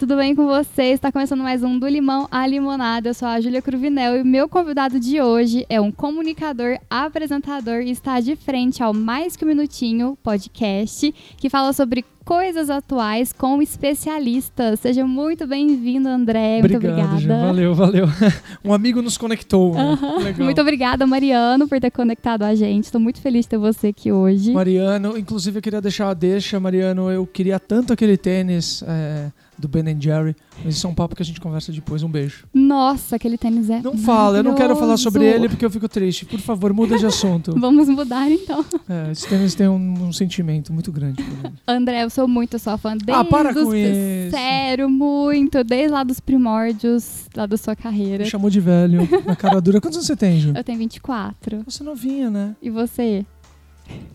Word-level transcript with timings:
Tudo 0.00 0.16
bem 0.16 0.34
com 0.34 0.46
vocês? 0.46 0.94
Está 0.94 1.12
começando 1.12 1.42
mais 1.42 1.62
um 1.62 1.78
Do 1.78 1.86
Limão 1.86 2.26
à 2.30 2.46
Limonada. 2.46 3.10
Eu 3.10 3.12
sou 3.12 3.28
a 3.28 3.38
Júlia 3.38 3.60
Cruvinel 3.60 4.16
e 4.16 4.24
meu 4.24 4.48
convidado 4.48 4.98
de 4.98 5.20
hoje 5.20 5.66
é 5.68 5.78
um 5.78 5.92
comunicador, 5.92 6.78
apresentador 6.88 7.82
e 7.82 7.90
está 7.90 8.18
de 8.18 8.34
frente 8.34 8.82
ao 8.82 8.94
Mais 8.94 9.36
Que 9.36 9.44
Um 9.44 9.48
Minutinho 9.48 10.16
podcast, 10.22 11.14
que 11.36 11.50
fala 11.50 11.74
sobre 11.74 12.02
coisas 12.24 12.70
atuais 12.70 13.30
com 13.30 13.60
especialistas. 13.60 14.80
Seja 14.80 15.06
muito 15.06 15.46
bem-vindo, 15.46 16.08
André. 16.08 16.60
Obrigado, 16.60 16.82
muito 16.82 17.26
obrigada. 17.26 17.46
Valeu, 17.46 17.74
valeu. 17.74 18.06
Um 18.64 18.72
amigo 18.72 19.02
nos 19.02 19.18
conectou. 19.18 19.74
Né? 19.74 19.98
Legal. 20.24 20.44
Muito 20.46 20.60
obrigada, 20.62 21.06
Mariano, 21.06 21.68
por 21.68 21.78
ter 21.78 21.90
conectado 21.90 22.44
a 22.44 22.54
gente. 22.54 22.84
Estou 22.84 23.00
muito 23.00 23.20
feliz 23.20 23.44
de 23.44 23.50
ter 23.50 23.58
você 23.58 23.88
aqui 23.88 24.10
hoje. 24.10 24.50
Mariano, 24.50 25.18
inclusive 25.18 25.58
eu 25.58 25.62
queria 25.62 25.80
deixar 25.82 26.08
a 26.08 26.14
deixa, 26.14 26.58
Mariano. 26.58 27.10
Eu 27.10 27.26
queria 27.26 27.60
tanto 27.60 27.92
aquele 27.92 28.16
tênis. 28.16 28.82
É 28.88 29.30
do 29.60 29.68
Ben 29.68 30.00
Jerry. 30.00 30.34
Mas 30.64 30.76
isso 30.76 30.86
é 30.86 30.90
um 30.90 30.94
papo 30.94 31.14
que 31.14 31.22
a 31.22 31.24
gente 31.24 31.40
conversa 31.40 31.70
depois. 31.70 32.02
Um 32.02 32.08
beijo. 32.08 32.46
Nossa, 32.52 33.16
aquele 33.16 33.38
tênis 33.38 33.70
é. 33.70 33.80
Não 33.80 33.96
fala, 33.96 34.38
eu 34.38 34.42
não 34.42 34.54
quero 34.54 34.74
falar 34.74 34.96
sobre 34.96 35.24
ele 35.24 35.48
porque 35.48 35.64
eu 35.64 35.70
fico 35.70 35.88
triste. 35.88 36.24
Por 36.24 36.40
favor, 36.40 36.72
muda 36.72 36.98
de 36.98 37.06
assunto. 37.06 37.54
Vamos 37.58 37.88
mudar 37.88 38.30
então. 38.30 38.64
É, 38.88 39.12
esse 39.12 39.28
tênis 39.28 39.54
tem 39.54 39.68
um, 39.68 40.08
um 40.08 40.12
sentimento 40.12 40.72
muito 40.72 40.90
grande. 40.90 41.24
André, 41.66 42.04
eu 42.04 42.10
sou 42.10 42.26
muito 42.26 42.58
sua 42.58 42.76
fã 42.76 42.96
desde 42.96 43.12
ah, 43.12 43.24
para 43.24 43.52
com 43.52 43.60
os... 43.60 43.74
isso. 43.74 44.30
Sério, 44.30 44.88
muito. 44.88 45.62
Desde 45.62 45.92
lá 45.92 46.02
dos 46.02 46.20
primórdios, 46.20 47.28
lá 47.36 47.46
da 47.46 47.56
sua 47.56 47.76
carreira. 47.76 48.24
Me 48.24 48.30
chamou 48.30 48.50
de 48.50 48.60
velho, 48.60 49.08
na 49.26 49.36
cara 49.36 49.60
dura. 49.60 49.80
Quantos 49.80 49.98
anos 49.98 50.06
você 50.06 50.16
tem, 50.16 50.40
Ju? 50.40 50.52
Eu 50.54 50.64
tenho 50.64 50.78
24. 50.78 51.62
Você 51.64 51.84
novinha, 51.84 52.30
né? 52.30 52.56
E 52.62 52.70
você? 52.70 53.24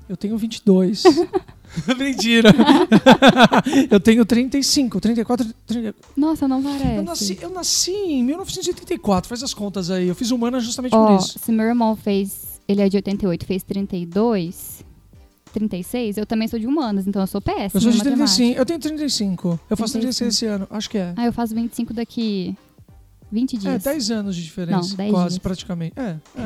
Eu 0.08 0.16
tenho 0.16 0.38
22. 0.38 1.04
Mentira. 1.98 2.50
eu 3.90 4.00
tenho 4.00 4.26
35, 4.26 5.00
34, 5.00 5.48
30... 5.66 5.96
Nossa, 6.16 6.48
não 6.48 6.62
parece. 6.62 6.96
Eu 6.96 7.04
nasci, 7.04 7.40
eu 7.42 7.50
nasci 7.50 7.92
em 7.92 8.24
1984, 8.24 9.28
faz 9.28 9.44
as 9.44 9.54
contas 9.54 9.90
aí. 9.90 10.08
Eu 10.08 10.16
fiz 10.16 10.32
humana 10.32 10.60
justamente 10.60 10.96
oh, 10.96 11.06
por 11.06 11.20
isso. 11.20 11.40
Se 11.40 11.52
meu 11.52 11.66
irmão 11.66 11.96
fez, 11.96 12.62
ele 12.68 12.82
é 12.82 12.90
de 12.90 12.98
88, 12.98 13.46
fez 13.46 13.64
32, 13.64 14.86
36, 15.54 16.18
eu 16.18 16.26
também 16.26 16.48
sou 16.48 16.60
de 16.60 16.68
humanas, 16.68 17.08
então 17.08 17.22
eu 17.22 17.28
sou 17.28 17.42
péssima. 17.42 17.78
Eu 17.78 17.82
sou 17.82 17.92
de 17.92 18.02
35, 18.02 18.60
eu 18.60 18.66
tenho 18.66 18.80
35. 18.80 19.60
Eu 19.70 19.78
faço 19.78 19.94
36 19.94 20.34
esse 20.34 20.46
ano, 20.46 20.68
acho 20.70 20.90
que 20.90 20.98
é. 20.98 21.14
Ah, 21.16 21.26
eu 21.26 21.34
faço 21.34 21.56
25 21.56 21.94
daqui 21.94 22.56
20 23.32 23.58
dias. 23.58 23.86
É, 23.86 23.92
10 23.92 24.12
anos 24.12 24.36
de 24.36 24.44
diferença. 24.44 24.90
Não, 24.90 24.96
10 24.96 25.12
quase, 25.12 25.30
dias. 25.30 25.40
praticamente. 25.40 25.94
É, 25.98 26.18
é. 26.38 26.42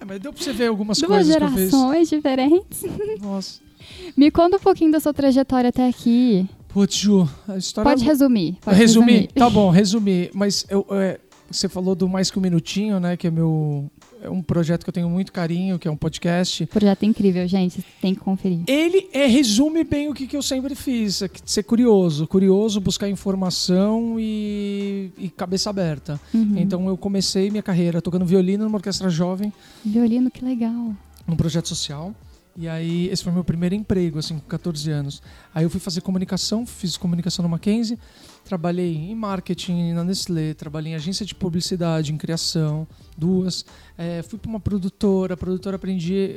é, 0.00 0.04
mas 0.06 0.20
deu 0.20 0.32
pra 0.32 0.42
você 0.42 0.52
ver 0.52 0.66
algumas 0.66 0.98
Duas 0.98 1.08
coisas 1.08 1.36
que 1.36 1.42
eu 1.42 1.48
fiz. 1.48 1.70
gerações 1.70 2.08
diferentes. 2.10 2.82
Nossa. 3.20 3.67
Me 4.16 4.30
conta 4.30 4.56
um 4.56 4.60
pouquinho 4.60 4.90
da 4.90 5.00
sua 5.00 5.14
trajetória 5.14 5.68
até 5.68 5.88
aqui. 5.88 6.48
Putz, 6.68 6.96
Ju, 6.96 7.28
a 7.48 7.56
história... 7.56 7.90
Pode 7.90 8.04
resumir. 8.04 8.56
Pode 8.60 8.76
resumir? 8.76 9.12
resumir. 9.12 9.32
Tá 9.32 9.48
bom, 9.48 9.70
resumir. 9.70 10.30
Mas 10.34 10.66
eu, 10.68 10.86
é, 10.90 11.18
você 11.50 11.68
falou 11.68 11.94
do 11.94 12.08
Mais 12.08 12.30
Que 12.30 12.38
Um 12.38 12.42
Minutinho, 12.42 13.00
né? 13.00 13.16
Que 13.16 13.26
é 13.26 13.30
meu... 13.30 13.90
É 14.20 14.28
um 14.28 14.42
projeto 14.42 14.82
que 14.82 14.90
eu 14.90 14.92
tenho 14.92 15.08
muito 15.08 15.32
carinho, 15.32 15.78
que 15.78 15.86
é 15.86 15.90
um 15.90 15.96
podcast. 15.96 16.66
Projeto 16.66 17.04
incrível, 17.04 17.46
gente. 17.46 17.84
Tem 18.02 18.16
que 18.16 18.20
conferir. 18.20 18.60
Ele 18.66 19.08
é, 19.12 19.26
resume 19.26 19.84
bem 19.84 20.08
o 20.08 20.12
que, 20.12 20.26
que 20.26 20.36
eu 20.36 20.42
sempre 20.42 20.74
fiz. 20.74 21.22
É 21.22 21.30
ser 21.44 21.62
curioso. 21.62 22.26
Curioso, 22.26 22.80
buscar 22.80 23.08
informação 23.08 24.16
e, 24.18 25.12
e 25.16 25.28
cabeça 25.28 25.70
aberta. 25.70 26.20
Uhum. 26.34 26.54
Então 26.56 26.88
eu 26.88 26.96
comecei 26.96 27.48
minha 27.48 27.62
carreira 27.62 28.02
tocando 28.02 28.26
violino 28.26 28.64
numa 28.64 28.76
orquestra 28.76 29.08
jovem. 29.08 29.52
Violino, 29.84 30.32
que 30.32 30.44
legal. 30.44 30.92
Num 31.24 31.36
projeto 31.36 31.68
social. 31.68 32.12
E 32.60 32.66
aí, 32.66 33.06
esse 33.06 33.22
foi 33.22 33.32
meu 33.32 33.44
primeiro 33.44 33.76
emprego, 33.76 34.18
assim, 34.18 34.36
com 34.36 34.48
14 34.48 34.90
anos. 34.90 35.22
Aí 35.54 35.62
eu 35.62 35.70
fui 35.70 35.78
fazer 35.78 36.00
comunicação, 36.00 36.66
fiz 36.66 36.96
comunicação 36.96 37.44
no 37.44 37.48
Mackenzie, 37.48 37.96
trabalhei 38.44 38.96
em 38.96 39.14
marketing 39.14 39.92
na 39.92 40.02
Nestlé, 40.02 40.54
trabalhei 40.54 40.90
em 40.90 40.96
agência 40.96 41.24
de 41.24 41.36
publicidade, 41.36 42.12
em 42.12 42.16
criação, 42.16 42.84
duas. 43.16 43.64
É, 43.96 44.22
fui 44.22 44.40
para 44.40 44.48
uma 44.48 44.58
produtora, 44.58 45.34
a 45.34 45.36
produtora 45.36 45.76
aprendi. 45.76 46.34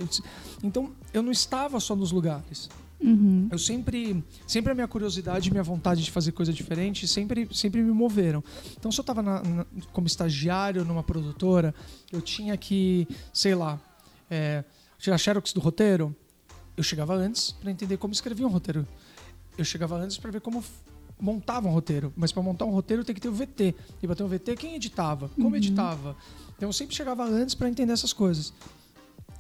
Então, 0.64 0.92
eu 1.12 1.24
não 1.24 1.32
estava 1.32 1.80
só 1.80 1.96
nos 1.96 2.12
lugares. 2.12 2.70
Uhum. 3.02 3.48
Eu 3.52 3.58
sempre, 3.58 4.24
sempre 4.46 4.72
a 4.72 4.76
minha 4.76 4.88
curiosidade 4.88 5.50
e 5.50 5.52
minha 5.52 5.64
vontade 5.64 6.04
de 6.04 6.12
fazer 6.12 6.34
coisa 6.34 6.54
diferente 6.54 7.08
sempre, 7.08 7.50
sempre 7.52 7.82
me 7.82 7.92
moveram. 7.92 8.44
Então, 8.78 8.92
se 8.92 9.00
eu 9.00 9.02
estava 9.02 9.24
como 9.92 10.06
estagiário 10.06 10.86
numa 10.86 11.02
produtora, 11.02 11.74
eu 12.12 12.22
tinha 12.22 12.56
que, 12.58 13.08
sei 13.34 13.56
lá, 13.56 13.80
é, 14.30 14.64
tirar 15.02 15.18
xerox 15.18 15.52
do 15.54 15.60
roteiro, 15.60 16.16
eu 16.78 16.84
chegava 16.84 17.14
antes 17.16 17.52
para 17.52 17.72
entender 17.72 17.98
como 17.98 18.14
escrevia 18.14 18.48
um 18.48 18.50
roteiro. 18.52 18.88
Eu 19.58 19.66
chegava 19.66 19.98
antes 19.98 20.18
para 20.18 20.32
ver 20.32 20.42
como 20.42 20.64
montava 21.20 21.68
um 21.68 21.72
roteiro. 21.72 22.14
Mas 22.16 22.32
para 22.32 22.42
montar 22.42 22.66
um 22.66 22.72
roteiro 22.72 23.04
tem 23.04 23.14
que 23.14 23.22
ter 23.22 23.28
o 23.30 23.34
VT. 23.34 23.76
E 24.02 24.08
para 24.08 24.16
ter 24.16 24.24
um 24.24 24.28
VT, 24.28 24.56
quem 24.56 24.76
editava? 24.76 25.30
Como 25.36 25.50
Uhum. 25.50 25.56
editava? 25.56 26.16
Então 26.56 26.70
eu 26.70 26.74
sempre 26.74 26.96
chegava 26.96 27.24
antes 27.26 27.54
para 27.56 27.70
entender 27.70 27.94
essas 27.94 28.14
coisas. 28.14 28.54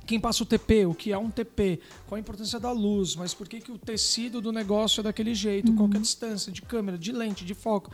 Quem 0.05 0.19
passa 0.19 0.43
o 0.43 0.45
TP, 0.45 0.85
o 0.87 0.93
que 0.93 1.11
é 1.13 1.17
um 1.17 1.29
TP, 1.29 1.79
qual 2.07 2.17
a 2.17 2.19
importância 2.19 2.59
da 2.59 2.71
luz, 2.71 3.15
mas 3.15 3.33
por 3.33 3.47
que, 3.47 3.61
que 3.61 3.71
o 3.71 3.77
tecido 3.77 4.41
do 4.41 4.51
negócio 4.51 4.99
é 4.99 5.03
daquele 5.03 5.33
jeito, 5.33 5.73
qual 5.73 5.87
que 5.87 5.95
é 5.95 5.99
a 5.99 6.01
distância 6.01 6.51
de 6.51 6.61
câmera, 6.61 6.97
de 6.97 7.11
lente, 7.11 7.45
de 7.45 7.53
foco. 7.53 7.91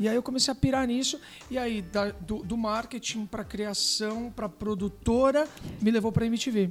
E 0.00 0.08
aí 0.08 0.14
eu 0.16 0.22
comecei 0.22 0.50
a 0.50 0.54
pirar 0.54 0.86
nisso, 0.86 1.20
e 1.50 1.58
aí 1.58 1.82
da- 1.82 2.10
do, 2.12 2.42
do 2.42 2.56
marketing 2.56 3.26
para 3.26 3.44
criação, 3.44 4.32
para 4.34 4.48
produtora, 4.48 5.46
me 5.80 5.90
levou 5.90 6.10
para 6.10 6.24
MTV. 6.24 6.70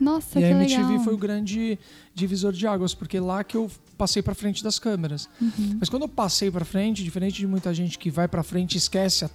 Nossa, 0.00 0.38
e 0.38 0.42
que 0.42 0.48
a 0.48 0.50
MTV 0.52 0.82
legal. 0.82 1.04
foi 1.04 1.14
o 1.14 1.18
grande 1.18 1.78
divisor 2.14 2.52
de 2.52 2.66
águas, 2.66 2.94
porque 2.94 3.20
lá 3.20 3.44
que 3.44 3.56
eu 3.56 3.70
passei 3.98 4.22
para 4.22 4.34
frente 4.34 4.64
das 4.64 4.78
câmeras. 4.78 5.28
Uhum. 5.40 5.76
Mas 5.78 5.88
quando 5.90 6.02
eu 6.04 6.08
passei 6.08 6.50
para 6.50 6.64
frente, 6.64 7.04
diferente 7.04 7.36
de 7.36 7.46
muita 7.46 7.72
gente 7.74 7.98
que 7.98 8.10
vai 8.10 8.26
para 8.26 8.42
frente 8.42 8.74
e 8.74 8.78
esquece 8.78 9.26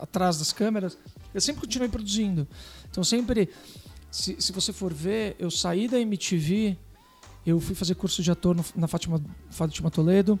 atrás 0.00 0.38
das 0.38 0.52
câmeras, 0.52 0.96
eu 1.34 1.40
sempre 1.40 1.60
continuei 1.62 1.88
produzindo. 1.88 2.46
Então 2.90 3.02
sempre, 3.02 3.48
se, 4.10 4.36
se 4.38 4.52
você 4.52 4.72
for 4.72 4.94
ver, 4.94 5.34
eu 5.38 5.50
saí 5.50 5.88
da 5.88 5.98
MTV, 6.00 6.76
eu 7.44 7.58
fui 7.58 7.74
fazer 7.74 7.96
curso 7.96 8.22
de 8.22 8.30
ator 8.30 8.54
no- 8.54 8.64
na 8.76 8.86
Fátima, 8.86 9.20
Fátima 9.50 9.90
Toledo. 9.90 10.38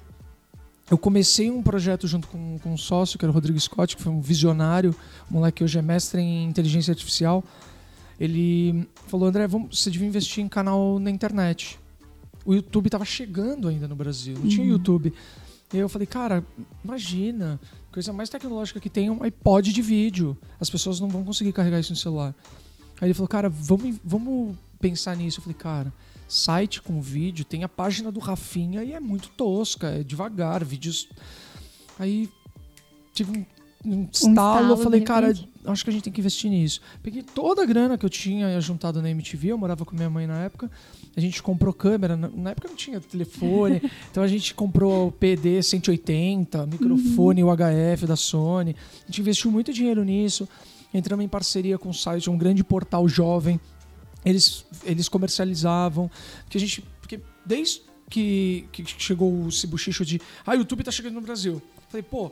Eu 0.90 0.98
comecei 0.98 1.50
um 1.50 1.62
projeto 1.62 2.06
junto 2.06 2.28
com, 2.28 2.58
com 2.60 2.74
um 2.74 2.76
sócio, 2.76 3.18
que 3.18 3.24
era 3.24 3.30
o 3.30 3.34
Rodrigo 3.34 3.58
Scott, 3.58 3.96
que 3.96 4.02
foi 4.02 4.12
um 4.12 4.20
visionário, 4.20 4.94
um 5.30 5.34
moleque 5.34 5.58
que 5.58 5.64
hoje 5.64 5.78
é 5.78 5.82
mestre 5.82 6.20
em 6.20 6.44
inteligência 6.44 6.92
artificial. 6.92 7.42
Ele 8.22 8.88
falou, 9.08 9.26
André, 9.26 9.48
vamos, 9.48 9.80
você 9.80 9.90
devia 9.90 10.06
investir 10.06 10.44
em 10.44 10.48
canal 10.48 11.00
na 11.00 11.10
internet. 11.10 11.76
O 12.44 12.54
YouTube 12.54 12.86
estava 12.86 13.04
chegando 13.04 13.66
ainda 13.66 13.88
no 13.88 13.96
Brasil, 13.96 14.38
não 14.38 14.46
tinha 14.46 14.64
Uhum. 14.64 14.70
YouTube. 14.70 15.12
E 15.74 15.76
eu 15.76 15.88
falei, 15.88 16.06
cara, 16.06 16.46
imagina, 16.84 17.58
coisa 17.90 18.12
mais 18.12 18.28
tecnológica 18.28 18.78
que 18.78 18.88
tem 18.88 19.08
é 19.08 19.10
um 19.10 19.24
iPod 19.24 19.72
de 19.72 19.82
vídeo. 19.82 20.38
As 20.60 20.70
pessoas 20.70 21.00
não 21.00 21.08
vão 21.08 21.24
conseguir 21.24 21.52
carregar 21.52 21.80
isso 21.80 21.90
no 21.90 21.96
celular. 21.96 22.32
Aí 23.00 23.08
ele 23.08 23.14
falou, 23.14 23.26
cara, 23.26 23.48
vamos, 23.48 23.96
vamos 24.04 24.56
pensar 24.80 25.16
nisso. 25.16 25.40
Eu 25.40 25.42
falei, 25.42 25.58
cara, 25.58 25.92
site 26.28 26.80
com 26.80 27.00
vídeo, 27.02 27.44
tem 27.44 27.64
a 27.64 27.68
página 27.68 28.12
do 28.12 28.20
Rafinha 28.20 28.84
e 28.84 28.92
é 28.92 29.00
muito 29.00 29.30
tosca, 29.30 29.88
é 29.88 30.04
devagar, 30.04 30.64
vídeos. 30.64 31.08
Aí 31.98 32.30
tive 33.12 33.36
um, 33.36 33.44
um 33.84 34.08
estalo, 34.10 34.32
estalo, 34.32 34.72
eu 34.72 34.76
falei, 34.76 35.00
cara, 35.00 35.34
acho 35.66 35.84
que 35.84 35.90
a 35.90 35.92
gente 35.92 36.04
tem 36.04 36.12
que 36.12 36.20
investir 36.20 36.50
nisso. 36.50 36.80
Peguei 37.02 37.22
toda 37.22 37.62
a 37.62 37.66
grana 37.66 37.98
que 37.98 38.04
eu 38.04 38.10
tinha 38.10 38.60
juntado 38.60 39.02
na 39.02 39.10
MTV, 39.10 39.48
eu 39.48 39.58
morava 39.58 39.84
com 39.84 39.94
minha 39.94 40.10
mãe 40.10 40.26
na 40.26 40.44
época. 40.44 40.70
A 41.16 41.20
gente 41.20 41.42
comprou 41.42 41.72
câmera, 41.72 42.16
na 42.16 42.50
época 42.50 42.68
não 42.68 42.76
tinha 42.76 43.00
telefone, 43.00 43.82
então 44.10 44.22
a 44.22 44.28
gente 44.28 44.54
comprou 44.54 45.08
o 45.08 45.12
PD 45.12 45.62
180, 45.62 46.66
microfone 46.66 47.44
UHF 47.44 48.06
da 48.06 48.16
Sony. 48.16 48.76
A 49.02 49.06
gente 49.06 49.20
investiu 49.20 49.50
muito 49.50 49.72
dinheiro 49.72 50.04
nisso. 50.04 50.48
Entramos 50.94 51.24
em 51.24 51.28
parceria 51.28 51.78
com 51.78 51.88
o 51.88 51.94
site, 51.94 52.30
um 52.30 52.36
grande 52.36 52.62
portal 52.62 53.08
jovem. 53.08 53.60
Eles, 54.24 54.64
eles 54.84 55.08
comercializavam. 55.08 56.10
Porque 56.44 56.58
a 56.58 56.60
gente. 56.60 56.84
Porque 57.00 57.20
desde 57.44 57.82
que, 58.08 58.66
que 58.70 58.84
chegou 58.86 59.44
o 59.46 59.50
cibuchicho 59.50 60.04
de. 60.04 60.20
Ah, 60.46 60.52
o 60.52 60.54
YouTube 60.54 60.84
tá 60.84 60.90
chegando 60.90 61.14
no 61.14 61.20
Brasil. 61.22 61.60
Falei, 61.88 62.02
pô, 62.02 62.30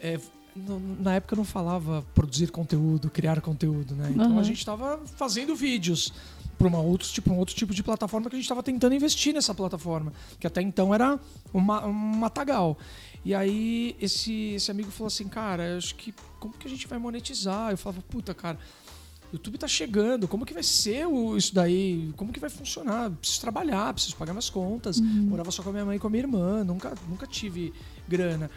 é, 0.00 0.18
na 0.54 1.14
época 1.14 1.34
eu 1.34 1.38
não 1.38 1.44
falava 1.44 2.04
produzir 2.14 2.50
conteúdo, 2.50 3.08
criar 3.10 3.40
conteúdo, 3.40 3.94
né? 3.94 4.10
Então 4.12 4.32
Aham. 4.32 4.40
a 4.40 4.42
gente 4.42 4.58
estava 4.58 5.00
fazendo 5.16 5.56
vídeos 5.56 6.12
para 6.58 6.66
uma 6.68 6.78
outro 6.78 7.08
tipo, 7.08 7.32
um 7.32 7.38
outro 7.38 7.54
tipo 7.54 7.72
de 7.74 7.82
plataforma 7.82 8.28
que 8.28 8.36
a 8.36 8.38
gente 8.38 8.44
estava 8.44 8.62
tentando 8.62 8.94
investir 8.94 9.32
nessa 9.34 9.54
plataforma, 9.54 10.12
que 10.38 10.46
até 10.46 10.60
então 10.60 10.94
era 10.94 11.18
uma, 11.52 11.86
um 11.86 11.92
matagal. 11.92 12.76
E 13.24 13.34
aí 13.34 13.96
esse, 14.00 14.50
esse 14.54 14.70
amigo 14.70 14.90
falou 14.90 15.06
assim, 15.06 15.26
cara, 15.28 15.64
eu 15.70 15.78
acho 15.78 15.94
que 15.94 16.14
como 16.38 16.52
que 16.54 16.66
a 16.66 16.70
gente 16.70 16.86
vai 16.86 16.98
monetizar? 16.98 17.70
Eu 17.70 17.78
falava, 17.78 18.02
puta, 18.02 18.34
cara, 18.34 18.58
o 19.32 19.36
YouTube 19.36 19.56
tá 19.56 19.66
chegando, 19.66 20.28
como 20.28 20.44
que 20.44 20.52
vai 20.52 20.62
ser 20.62 21.06
o- 21.06 21.36
isso 21.36 21.54
daí? 21.54 22.12
Como 22.16 22.32
que 22.32 22.38
vai 22.38 22.50
funcionar? 22.50 23.10
Preciso 23.10 23.40
trabalhar, 23.40 23.92
preciso 23.94 24.14
pagar 24.16 24.32
minhas 24.34 24.50
contas. 24.50 25.00
Morava 25.00 25.50
só 25.50 25.62
com 25.62 25.70
a 25.70 25.72
minha 25.72 25.84
mãe 25.86 25.96
e 25.96 25.98
com 25.98 26.06
a 26.08 26.10
minha 26.10 26.22
irmã, 26.24 26.62
nunca, 26.62 26.92
nunca 27.08 27.26
tive 27.26 27.72
grana. 28.06 28.50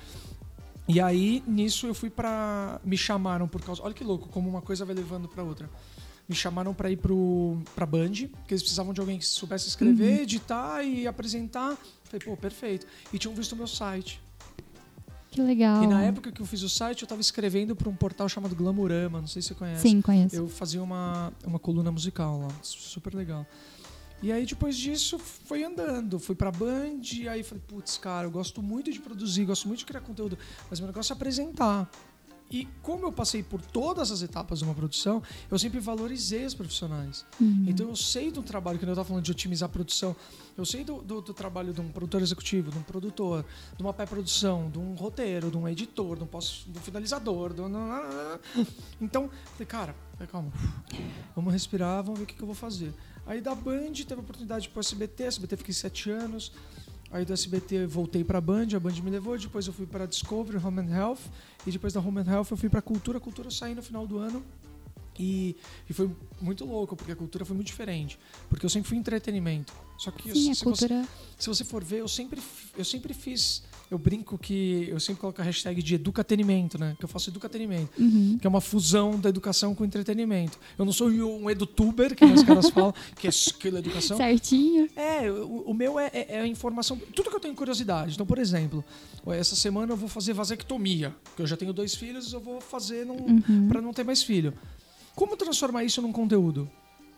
E 0.87 1.01
aí, 1.01 1.43
nisso, 1.47 1.87
eu 1.87 1.93
fui 1.93 2.09
pra. 2.09 2.79
Me 2.83 2.97
chamaram 2.97 3.47
por 3.47 3.61
causa. 3.61 3.81
Olha 3.83 3.93
que 3.93 4.03
louco, 4.03 4.29
como 4.29 4.47
uma 4.49 4.61
coisa 4.61 4.85
vai 4.85 4.95
levando 4.95 5.27
pra 5.27 5.43
outra. 5.43 5.69
Me 6.27 6.35
chamaram 6.35 6.73
pra 6.73 6.89
ir 6.89 6.97
pro, 6.97 7.57
pra 7.75 7.85
Band, 7.85 8.27
porque 8.31 8.53
eles 8.53 8.61
precisavam 8.61 8.93
de 8.93 8.99
alguém 8.99 9.19
que 9.19 9.25
soubesse 9.25 9.67
escrever, 9.67 10.21
editar 10.21 10.83
e 10.83 11.05
apresentar. 11.05 11.77
Falei, 12.03 12.25
pô, 12.25 12.35
perfeito. 12.35 12.87
E 13.13 13.19
tinham 13.19 13.33
visto 13.35 13.53
o 13.53 13.55
meu 13.55 13.67
site. 13.67 14.21
Que 15.29 15.41
legal. 15.41 15.83
E 15.83 15.87
na 15.87 16.01
época 16.01 16.31
que 16.31 16.41
eu 16.41 16.45
fiz 16.45 16.63
o 16.63 16.69
site, 16.69 17.01
eu 17.01 17.05
estava 17.05 17.19
escrevendo 17.19 17.75
para 17.75 17.89
um 17.89 17.95
portal 17.95 18.27
chamado 18.29 18.55
Glamurama, 18.55 19.19
não 19.19 19.27
sei 19.27 19.41
se 19.41 19.49
você 19.49 19.53
conhece. 19.53 19.81
Sim, 19.81 20.01
conheço. 20.01 20.35
Eu 20.35 20.47
fazia 20.47 20.81
uma, 20.81 21.31
uma 21.45 21.59
coluna 21.59 21.91
musical 21.91 22.39
lá, 22.39 22.47
super 22.61 23.13
legal. 23.13 23.45
E 24.25 24.31
aí 24.31 24.44
depois 24.44 24.75
disso 24.75 25.19
foi 25.19 25.63
andando, 25.63 26.18
fui 26.18 26.33
pra 26.33 26.51
Band, 26.51 27.00
aí 27.30 27.44
falei, 27.44 27.63
putz, 27.68 27.95
cara, 27.95 28.25
eu 28.25 28.31
gosto 28.31 28.60
muito 28.60 28.92
de 28.92 29.00
produzir, 29.00 29.45
gosto 29.45 29.68
muito 29.68 29.81
de 29.81 29.86
criar 29.86 30.01
conteúdo, 30.01 30.36
mas 30.68 30.80
meu 30.80 30.88
negócio 30.88 31.13
é 31.13 31.16
apresentar. 31.16 31.88
E 32.50 32.68
como 32.81 33.06
eu 33.06 33.12
passei 33.12 33.44
por 33.44 33.62
todas 33.62 34.10
as 34.10 34.24
etapas 34.24 34.57
de 34.57 34.66
uma 34.66 34.74
produção, 34.74 35.22
eu 35.51 35.60
sempre 35.60 35.80
valorizei 35.80 36.44
os 36.44 36.56
profissionais. 36.56 37.24
Uhum. 37.39 37.66
Então 37.68 37.88
eu 37.88 37.95
sei 37.95 38.31
do 38.31 38.42
trabalho, 38.42 38.80
que 38.80 38.86
eu 38.86 38.89
estava 38.89 39.07
falando 39.07 39.24
de 39.24 39.30
otimizar 39.30 39.69
a 39.69 39.72
produção, 39.72 40.16
eu 40.57 40.66
sei 40.66 40.83
do, 40.83 41.04
do, 41.04 41.22
do, 41.22 41.33
trabalho 41.33 41.72
de 41.72 41.81
um 41.81 41.92
produtor 41.92 42.24
executivo, 42.24 42.72
de 42.72 42.80
um 42.80 42.81
produtor, 42.81 43.45
de 43.77 43.83
uma 43.83 43.94
pré-produção, 43.94 44.72
de 44.72 44.80
um 44.80 44.95
roteiro, 44.95 45.51
de 45.51 45.57
um 45.57 45.68
editor, 45.68 46.18
de 46.18 46.24
um, 46.24 46.27
pós, 46.27 46.66
de 46.68 46.80
um 46.80 46.81
finalizador. 46.81 47.54
De 47.54 47.62
um... 47.62 47.68
Então, 49.00 49.30
falei, 49.51 49.68
cara, 49.68 49.95
calma, 50.31 50.51
vamos 51.36 51.54
respirar, 51.54 52.01
vamos 52.01 52.18
ver 52.18 52.24
o 52.24 52.27
que, 52.27 52.33
que 52.33 52.42
eu 52.42 52.48
vou 52.48 52.56
fazer. 52.56 52.92
Aí 53.25 53.42
da 53.42 53.56
Band 53.56 53.94
teve 53.94 54.13
a 54.13 54.19
oportunidade 54.19 54.69
para 54.69 54.80
o 54.80 54.81
SBT, 54.81 55.24
SBT 55.24 55.57
fiquei 55.57 55.74
sete 55.74 56.10
anos. 56.10 56.51
Aí 57.12 57.24
do 57.24 57.33
SBT 57.33 57.86
voltei 57.86 58.24
para 58.24 58.39
a 58.39 58.42
Band, 58.42 58.68
a 58.75 58.80
Band 58.80 58.94
me 59.04 59.10
levou, 59.10 59.38
depois 59.38 59.66
eu 59.68 59.74
fui 59.74 59.86
para 59.86 60.06
Discovery, 60.06 60.57
Home 60.57 60.81
and 60.81 60.94
Health, 60.94 61.19
e 61.66 61.72
depois 61.72 61.94
da 61.94 62.00
Home 62.00 62.19
and 62.19 62.30
Health 62.30 62.48
eu 62.51 62.57
fui 62.57 62.68
para 62.68 62.81
Cultura, 62.81 63.19
Cultura 63.19 63.50
saí 63.50 63.74
no 63.74 63.81
final 63.81 64.06
do 64.06 64.18
ano. 64.18 64.44
E, 65.18 65.56
e, 65.89 65.94
foi 65.94 66.13
muito 66.42 66.66
louco, 66.66 66.94
porque 66.94 67.12
a 67.12 67.16
cultura 67.16 67.45
foi 67.45 67.56
muito 67.56 67.68
diferente. 67.68 68.19
Porque 68.50 68.66
eu 68.66 68.69
sempre 68.69 68.89
fui 68.89 68.98
entretenimento. 68.98 69.74
Só 69.98 70.12
que 70.12 70.30
Sim, 70.30 70.48
eu, 70.48 70.51
a 70.51 70.56
se, 70.56 70.63
cultura... 70.63 71.01
você, 71.04 71.10
se 71.38 71.48
você 71.48 71.63
for 71.63 71.81
ver, 71.83 72.01
eu 72.01 72.07
sempre, 72.07 72.42
eu 72.77 72.83
sempre 72.83 73.13
fiz 73.13 73.63
eu 73.95 74.00
brinco 74.00 74.38
que 74.38 74.88
eu 74.89 75.00
sempre 75.00 75.21
coloco 75.21 75.42
a 75.42 75.44
hashtag 75.44 75.81
de 75.81 75.95
educatenimento, 75.95 76.77
né? 76.77 76.95
Que 77.00 77.06
eu 77.06 77.09
faço 77.09 77.30
educatenimento, 77.30 77.89
uhum. 77.97 78.38
que 78.39 78.45
é 78.45 78.50
uma 78.50 78.59
fusão 78.59 79.18
da 79.19 79.30
educação 79.30 79.74
com 79.74 79.86
entretenimento. 79.86 80.59
Eu 80.77 80.83
não 80.83 80.92
sou 80.92 81.07
um 81.09 81.50
edutuber, 81.50 82.13
que 82.13 82.25
os 82.25 82.44
caras 82.44 82.69
falam, 82.69 82.94
que 83.15 83.27
é 83.27 83.31
aquela 83.56 83.80
educação. 83.80 84.18
Certinho. 84.18 84.89
É, 84.95 85.31
o, 85.31 85.63
o 85.68 85.74
meu 85.74 86.00
é, 86.00 86.12
é, 86.13 86.38
é, 86.39 86.47
informação, 86.47 86.97
tudo 87.15 87.30
que 87.30 87.36
eu 87.36 87.39
tenho 87.39 87.56
curiosidade. 87.56 88.13
Então, 88.13 88.25
por 88.25 88.38
exemplo, 88.38 88.83
essa 89.27 89.56
semana 89.56 89.94
eu 89.94 89.98
vou 89.98 90.09
fazer 90.09 90.33
vasectomia, 90.33 91.15
porque 91.24 91.41
eu 91.41 91.48
já 91.48 91.56
tenho 91.56 91.71
dois 91.71 91.95
filhos, 91.95 92.33
eu 92.33 92.39
vou 92.41 92.59
fazer 92.59 93.07
uhum. 93.07 93.68
para 93.69 93.81
não 93.81 93.94
ter 93.94 94.03
mais 94.03 94.21
filho. 94.21 94.53
Como 95.15 95.38
transformar 95.38 95.86
isso 95.86 96.01
num 96.01 96.12
conteúdo? 96.12 96.69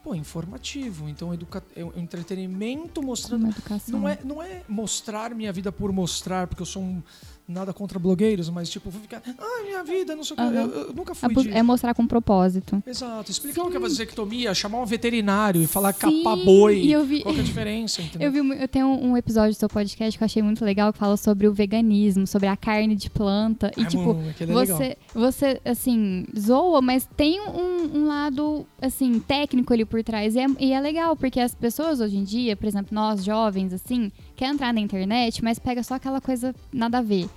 Pô, 0.07 0.15
informativo. 0.15 1.09
Então, 1.09 1.33
educa 1.33 1.61
é 1.75 1.83
um 1.83 1.91
entretenimento 1.97 3.01
mostrando. 3.03 3.53
Não 3.87 4.07
é, 4.07 4.17
não 4.23 4.41
é 4.41 4.61
mostrar 4.67 5.35
minha 5.35 5.51
vida 5.51 5.69
por 5.71 5.91
mostrar, 5.91 6.47
porque 6.47 6.61
eu 6.61 6.65
sou 6.65 6.81
um 6.81 7.03
nada 7.47 7.73
contra 7.73 7.97
blogueiros, 7.97 8.49
mas 8.49 8.69
tipo, 8.69 8.89
vou 8.89 9.01
ficar, 9.01 9.21
ah, 9.25 9.63
minha 9.63 9.83
vida, 9.83 10.15
não 10.15 10.23
sei 10.23 10.35
o 10.37 10.41
uhum. 10.41 10.51
que. 10.51 10.57
Eu, 10.57 10.81
eu, 10.81 10.93
nunca 10.93 11.15
fui. 11.15 11.49
É, 11.49 11.59
é, 11.59 11.63
mostrar 11.63 11.93
com 11.93 12.05
propósito. 12.05 12.83
Exato. 12.85 13.31
Explicar 13.31 13.61
Sim. 13.61 13.67
o 13.67 13.71
que 13.71 13.77
é 13.77 13.79
vasectomia, 13.79 14.53
chamar 14.53 14.81
um 14.81 14.85
veterinário 14.85 15.61
e 15.61 15.67
falar 15.67 15.93
Sim. 15.93 16.23
capa 16.23 16.35
boi. 16.35 16.79
E 16.79 16.91
eu 16.91 17.05
vi... 17.05 17.21
Qual 17.21 17.35
é 17.35 17.39
a 17.39 17.43
diferença? 17.43 18.01
Entendeu? 18.03 18.27
Eu, 18.27 18.43
vi, 18.43 18.61
eu 18.61 18.67
tenho 18.67 18.87
um 18.87 19.15
episódio 19.15 19.55
do 19.55 19.57
seu 19.57 19.69
podcast 19.69 20.17
que 20.17 20.23
eu 20.23 20.25
achei 20.25 20.41
muito 20.41 20.63
legal 20.65 20.91
que 20.91 20.99
fala 20.99 21.15
sobre 21.15 21.47
o 21.47 21.53
veganismo, 21.53 22.27
sobre 22.27 22.47
a 22.47 22.57
carne 22.57 22.95
de 22.95 23.09
planta. 23.09 23.71
E, 23.77 23.83
é, 23.83 23.85
tipo, 23.85 24.17
é 24.39 24.45
você, 24.45 24.97
você, 25.13 25.61
assim, 25.63 26.25
zoa, 26.37 26.81
mas 26.81 27.07
tem 27.15 27.39
um, 27.41 27.99
um, 27.99 28.07
lado, 28.07 28.65
assim, 28.81 29.19
técnico 29.19 29.73
ali 29.73 29.85
por 29.85 30.03
trás. 30.03 30.35
E 30.35 30.39
é, 30.39 30.45
e 30.59 30.73
é 30.73 30.79
legal, 30.79 31.15
porque 31.15 31.39
as 31.39 31.55
pessoas 31.55 32.01
hoje 32.01 32.17
em 32.17 32.23
dia, 32.23 32.55
por 32.57 32.67
exemplo, 32.67 32.93
nós 32.93 33.23
jovens, 33.23 33.73
assim, 33.73 34.11
quer 34.37 34.45
entrar 34.45 34.71
na 34.73 34.79
internet, 34.79 35.43
mas 35.43 35.59
pega 35.59 35.83
só 35.83 35.95
aquela 35.95 36.21
coisa 36.21 36.55
nada 36.71 36.99
a 36.99 37.01
ver. 37.01 37.27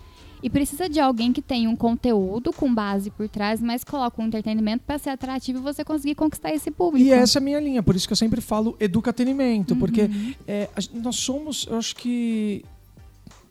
E 0.42 0.48
precisa 0.48 0.88
de 0.88 1.00
alguém 1.00 1.32
que 1.32 1.42
tenha 1.42 1.68
um 1.68 1.76
conteúdo 1.76 2.52
com 2.52 2.72
base 2.72 3.10
por 3.10 3.28
trás, 3.28 3.60
mas 3.60 3.84
coloca 3.84 4.22
um 4.22 4.26
entretenimento 4.26 4.84
para 4.86 4.98
ser 4.98 5.10
atrativo 5.10 5.58
e 5.58 5.62
você 5.62 5.84
conseguir 5.84 6.14
conquistar 6.14 6.52
esse 6.52 6.70
público. 6.70 7.06
E 7.06 7.12
essa 7.12 7.38
é 7.38 7.40
a 7.40 7.42
minha 7.42 7.60
linha, 7.60 7.82
por 7.82 7.96
isso 7.96 8.06
que 8.06 8.12
eu 8.12 8.16
sempre 8.16 8.40
falo 8.40 8.76
educatenimento, 8.80 9.74
uhum. 9.74 9.80
porque 9.80 10.08
é, 10.46 10.68
nós 10.94 11.16
somos, 11.16 11.66
eu 11.68 11.76
acho 11.76 11.94
que 11.96 12.64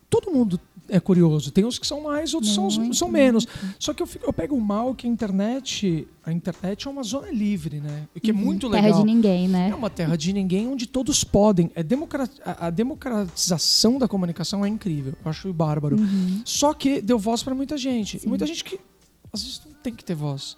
todo 0.09 0.31
mundo 0.31 0.59
é 0.89 0.99
curioso. 0.99 1.51
Tem 1.51 1.65
uns 1.65 1.79
que 1.79 1.87
são 1.87 2.01
mais, 2.01 2.33
outros 2.33 2.53
são, 2.53 2.93
são 2.93 3.09
menos. 3.09 3.47
Só 3.77 3.93
que 3.93 4.01
eu, 4.01 4.07
fico, 4.07 4.25
eu 4.25 4.33
pego 4.33 4.55
o 4.55 4.61
mal 4.61 4.93
que 4.93 5.07
a 5.07 5.09
internet. 5.09 6.07
A 6.25 6.31
internet 6.31 6.87
é 6.87 6.91
uma 6.91 7.03
zona 7.03 7.31
livre, 7.31 7.79
né? 7.79 8.07
O 8.15 8.19
que 8.19 8.31
é 8.31 8.33
uhum. 8.33 8.39
muito 8.39 8.67
legal. 8.67 8.91
Terra 8.91 8.99
de 8.99 9.05
ninguém, 9.05 9.47
né? 9.47 9.69
É 9.69 9.75
uma 9.75 9.89
terra 9.89 10.15
de 10.15 10.33
ninguém 10.33 10.67
onde 10.67 10.85
todos 10.85 11.23
podem. 11.23 11.71
É 11.73 11.81
democrat, 11.81 12.29
a, 12.45 12.69
democratização 12.69 13.97
da 13.97 14.07
comunicação 14.07 14.65
é 14.65 14.69
incrível. 14.69 15.13
Eu 15.23 15.29
acho 15.29 15.51
bárbaro. 15.53 15.97
Uhum. 15.97 16.41
Só 16.45 16.73
que 16.73 17.01
deu 17.01 17.17
voz 17.17 17.41
para 17.41 17.55
muita 17.55 17.77
gente. 17.77 18.27
Muita 18.27 18.45
gente 18.45 18.63
que 18.63 18.79
às 19.31 19.43
vezes 19.43 19.61
não 19.65 19.73
tem 19.81 19.93
que 19.93 20.03
ter 20.03 20.15
voz. 20.15 20.57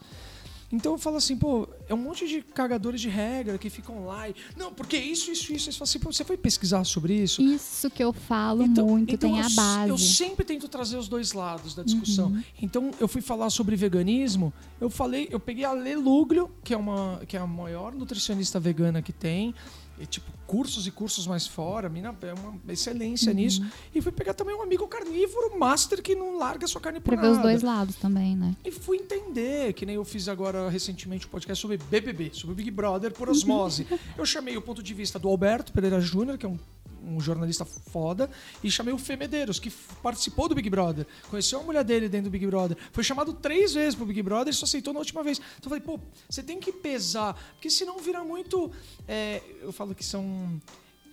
Então 0.72 0.94
eu 0.94 0.98
falo 0.98 1.18
assim, 1.18 1.36
pô, 1.36 1.68
é 1.88 1.94
um 1.94 1.98
monte 1.98 2.28
de 2.28 2.42
cagadores 2.42 3.02
de 3.02 3.10
regra 3.10 3.58
que 3.58 3.70
ficam 3.70 4.06
lá 4.06 4.30
e. 4.30 4.36
Não, 4.56 4.74
porque 4.74 4.98
isso, 4.98 5.32
isso, 5.32 5.52
isso. 5.54 5.72
Você, 5.72 5.84
assim, 5.84 6.00
pô, 6.00 6.12
você 6.12 6.24
foi 6.24 6.38
pesquisar 6.38 6.84
sobre 6.84 7.14
isso? 7.14 7.42
Isso 7.42 7.90
que 7.90 8.04
eu 8.04 8.14
falo 8.14 8.64
então, 8.64 8.88
muito, 8.88 9.14
então 9.14 9.30
tem 9.30 9.40
eu, 9.40 9.46
a 9.46 9.50
base. 9.50 9.90
Eu 9.90 9.98
sempre 9.98 10.46
tento 10.46 10.68
trazer 10.68 10.98
os 10.98 11.08
dois 11.08 11.34
lados 11.34 11.76
da 11.76 11.84
discussão. 11.84 12.28
Uhum. 12.28 12.44
Então 12.62 12.92
eu 13.00 13.08
fui 13.08 13.22
falar 13.22 13.50
sobre 13.50 13.76
veganismo, 13.76 14.54
eu 14.80 14.90
falei, 14.90 15.28
eu 15.32 15.40
peguei 15.40 15.66
a 15.66 15.72
Lê 15.72 15.96
Luglio, 15.96 16.50
que 16.64 16.74
é, 16.74 16.78
uma, 16.78 17.22
que 17.28 17.36
é 17.36 17.40
a 17.40 17.48
maior 17.48 17.94
nutricionista 17.94 18.60
vegana 18.60 19.02
que 19.02 19.12
tem 19.12 19.54
e, 20.02 20.06
tipo, 20.06 20.32
cursos 20.48 20.88
e 20.88 20.92
cursos 20.92 21.28
mais 21.28 21.46
fora, 21.46 21.88
a 21.88 21.90
mina 21.90 22.16
é 22.24 22.34
uma 22.34 22.60
excelência 22.74 23.30
uhum. 23.30 23.36
nisso. 23.36 23.66
E 23.94 24.02
fui 24.02 24.12
pegar 24.12 24.34
também 24.34 24.56
um 24.56 24.62
amigo 24.62 24.88
carnívoro, 24.88 25.58
master, 25.58 26.02
que 26.02 26.16
não 26.16 26.38
larga 26.38 26.66
sua 26.68 26.82
carne 26.82 27.00
por 27.00 27.14
pra 27.14 27.16
nada. 27.18 27.30
ver 27.30 27.36
os 27.38 27.42
dois 27.42 27.62
lados 27.62 27.96
também, 27.96 28.36
né? 28.36 28.56
E 28.66 28.72
fui 28.72 28.98
entender, 28.98 29.74
que 29.74 29.86
nem 29.86 29.96
eu 29.96 30.04
fiz 30.04 30.28
agora 30.28 30.70
recentemente 30.70 31.28
um 31.28 31.30
podcast 31.30 31.62
sobre 31.62 31.78
BBB, 31.78 32.32
sobre 32.34 32.56
Big 32.56 32.72
Brother 32.72 33.14
por 33.14 33.30
osmose. 33.30 33.88
eu 34.18 34.26
chamei 34.26 34.58
o 34.58 34.62
ponto 34.62 34.82
de 34.82 34.94
vista 34.94 35.20
do 35.20 35.30
Alberto 35.30 35.72
Pereira 35.72 36.02
Júnior, 36.02 36.38
que 36.38 36.46
é 36.46 36.50
um 36.50 36.58
um 37.06 37.20
jornalista 37.20 37.66
foda, 37.66 38.30
e 38.64 38.70
chamei 38.70 38.94
o 38.94 38.98
Fê 38.98 39.16
Medeiros, 39.16 39.60
que 39.60 39.72
participou 40.02 40.48
do 40.48 40.56
Big 40.56 40.70
Brother, 40.70 41.06
conheceu 41.30 41.60
a 41.60 41.64
mulher 41.64 41.84
dele 41.84 42.08
dentro 42.08 42.30
do 42.30 42.32
Big 42.32 42.46
Brother, 42.46 42.78
foi 42.92 43.04
chamado 43.04 43.34
três 43.34 43.74
vezes 43.74 43.96
pro 43.96 44.06
Big 44.06 44.22
Brother 44.22 44.54
e 44.54 44.56
só 44.56 44.66
aceitou 44.66 44.94
na 44.94 45.00
última 45.00 45.24
vez. 45.24 45.38
Então 45.38 45.66
eu 45.66 45.70
falei, 45.70 45.82
pô, 45.82 46.00
você 46.30 46.44
tem 46.44 46.60
que 46.60 46.72
pesar, 46.72 47.34
porque 47.54 47.70
senão 47.70 48.00
vira 48.00 48.24
muito. 48.24 48.72
É, 49.08 49.42
eu 49.62 49.72
falo 49.72 49.94
que 49.96 50.04
são. 50.04 50.62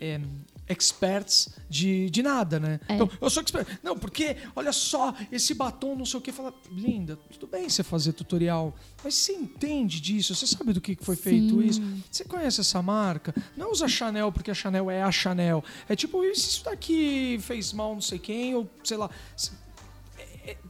É, 0.01 0.21
experts 0.69 1.49
de, 1.69 2.11
de 2.11 2.23
nada, 2.23 2.61
né? 2.61 2.81
É. 2.89 2.95
Então, 2.95 3.11
eu 3.21 3.31
sou 3.31 3.43
expert. 3.43 3.67
Não, 3.83 3.99
porque, 3.99 4.37
olha 4.55 4.73
só, 4.73 5.15
esse 5.31 5.55
batom, 5.55 5.97
não 5.97 6.05
sei 6.05 6.19
o 6.19 6.23
que. 6.23 6.33
Fala, 6.33 6.53
linda, 6.71 7.17
tudo 7.33 7.47
bem 7.47 7.69
você 7.69 7.83
fazer 7.83 8.13
tutorial, 8.13 8.75
mas 9.03 9.15
você 9.15 9.33
entende 9.33 10.01
disso? 10.01 10.35
Você 10.35 10.47
sabe 10.47 10.73
do 10.73 10.81
que 10.81 10.97
foi 11.01 11.17
feito 11.17 11.61
Sim. 11.61 11.67
isso? 11.67 11.83
Você 12.11 12.25
conhece 12.25 12.61
essa 12.61 12.83
marca? 12.83 13.35
Não 13.57 13.73
usa 13.73 13.89
Chanel 13.89 14.31
porque 14.33 14.51
a 14.51 14.55
Chanel 14.55 14.91
é 14.91 15.03
a 15.03 15.11
Chanel. 15.11 15.65
É 15.89 15.97
tipo, 15.97 16.25
isso 16.25 16.65
daqui 16.65 17.39
fez 17.41 17.73
mal 17.73 17.95
não 17.95 18.01
sei 18.01 18.19
quem, 18.19 18.55
ou 18.55 18.69
sei 18.85 18.97
lá 18.97 19.11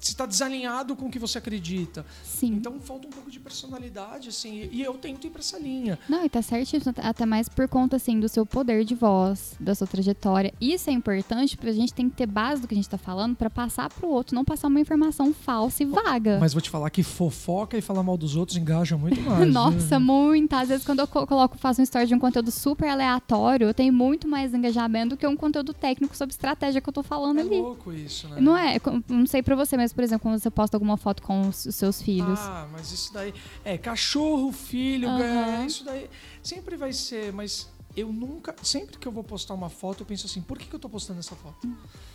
está 0.00 0.26
desalinhado 0.26 0.96
com 0.96 1.06
o 1.06 1.10
que 1.10 1.18
você 1.18 1.38
acredita. 1.38 2.04
Sim. 2.22 2.54
Então 2.54 2.80
falta 2.80 3.06
um 3.06 3.10
pouco 3.10 3.30
de 3.30 3.38
personalidade, 3.38 4.28
assim, 4.28 4.68
e 4.72 4.82
eu 4.82 4.94
tento 4.94 5.26
ir 5.26 5.30
para 5.30 5.40
essa 5.40 5.58
linha. 5.58 5.98
Não, 6.08 6.24
e 6.24 6.28
tá 6.28 6.42
certíssimo, 6.42 6.94
até 6.98 7.26
mais 7.26 7.48
por 7.48 7.68
conta, 7.68 7.96
assim, 7.96 8.18
do 8.18 8.28
seu 8.28 8.44
poder 8.44 8.84
de 8.84 8.94
voz, 8.94 9.54
da 9.60 9.74
sua 9.74 9.86
trajetória. 9.86 10.52
Isso 10.60 10.90
é 10.90 10.92
importante, 10.92 11.56
porque 11.56 11.70
a 11.70 11.74
gente 11.74 11.92
tem 11.92 12.08
que 12.08 12.16
ter 12.16 12.26
base 12.26 12.62
do 12.62 12.68
que 12.68 12.74
a 12.74 12.76
gente 12.76 12.88
tá 12.88 12.98
falando 12.98 13.36
para 13.36 13.50
passar 13.50 13.88
pro 13.88 14.08
outro, 14.08 14.34
não 14.34 14.44
passar 14.44 14.68
uma 14.68 14.80
informação 14.80 15.32
falsa 15.32 15.82
e 15.82 15.86
vaga. 15.86 16.38
Mas 16.40 16.52
vou 16.52 16.62
te 16.62 16.70
falar 16.70 16.90
que 16.90 17.02
fofoca 17.02 17.76
e 17.76 17.80
falar 17.80 18.02
mal 18.02 18.16
dos 18.16 18.36
outros 18.36 18.56
engaja 18.56 18.96
muito 18.96 19.20
mais. 19.20 19.46
Nossa, 19.52 19.98
né? 19.98 20.04
muito. 20.04 20.52
Às 20.54 20.68
vezes, 20.68 20.84
quando 20.84 21.00
eu 21.00 21.06
coloco, 21.06 21.58
faço 21.58 21.80
um 21.80 21.84
story 21.84 22.06
de 22.06 22.14
um 22.14 22.18
conteúdo 22.18 22.50
super 22.50 22.88
aleatório, 22.88 23.68
eu 23.68 23.74
tenho 23.74 23.92
muito 23.92 24.26
mais 24.26 24.54
engajamento 24.54 25.10
do 25.10 25.16
que 25.16 25.26
um 25.26 25.36
conteúdo 25.36 25.72
técnico 25.72 26.16
sobre 26.16 26.32
estratégia 26.32 26.80
que 26.80 26.88
eu 26.88 26.92
tô 26.92 27.02
falando 27.02 27.38
é 27.38 27.42
ali. 27.42 27.58
É 27.58 27.60
louco 27.60 27.92
isso, 27.92 28.28
né? 28.28 28.40
Não 28.40 28.56
é? 28.56 28.78
Não 29.08 29.26
sei 29.26 29.42
pra 29.42 29.54
você, 29.54 29.67
mas, 29.76 29.92
por 29.92 30.02
exemplo, 30.04 30.22
quando 30.22 30.38
você 30.38 30.50
posta 30.50 30.76
alguma 30.76 30.96
foto 30.96 31.22
com 31.22 31.48
os 31.48 31.56
seus 31.56 32.00
filhos. 32.00 32.38
Ah, 32.40 32.68
mas 32.72 32.92
isso 32.92 33.12
daí. 33.12 33.34
É, 33.64 33.76
cachorro, 33.76 34.52
filho, 34.52 35.08
uhum. 35.08 35.66
isso 35.66 35.84
daí. 35.84 36.08
Sempre 36.42 36.76
vai 36.76 36.92
ser, 36.92 37.32
mas 37.32 37.68
eu 37.96 38.12
nunca. 38.12 38.54
Sempre 38.62 38.98
que 38.98 39.06
eu 39.06 39.12
vou 39.12 39.24
postar 39.24 39.54
uma 39.54 39.68
foto, 39.68 40.02
eu 40.02 40.06
penso 40.06 40.26
assim, 40.26 40.40
por 40.40 40.58
que, 40.58 40.66
que 40.66 40.74
eu 40.74 40.78
tô 40.78 40.88
postando 40.88 41.20
essa 41.20 41.34
foto? 41.34 41.66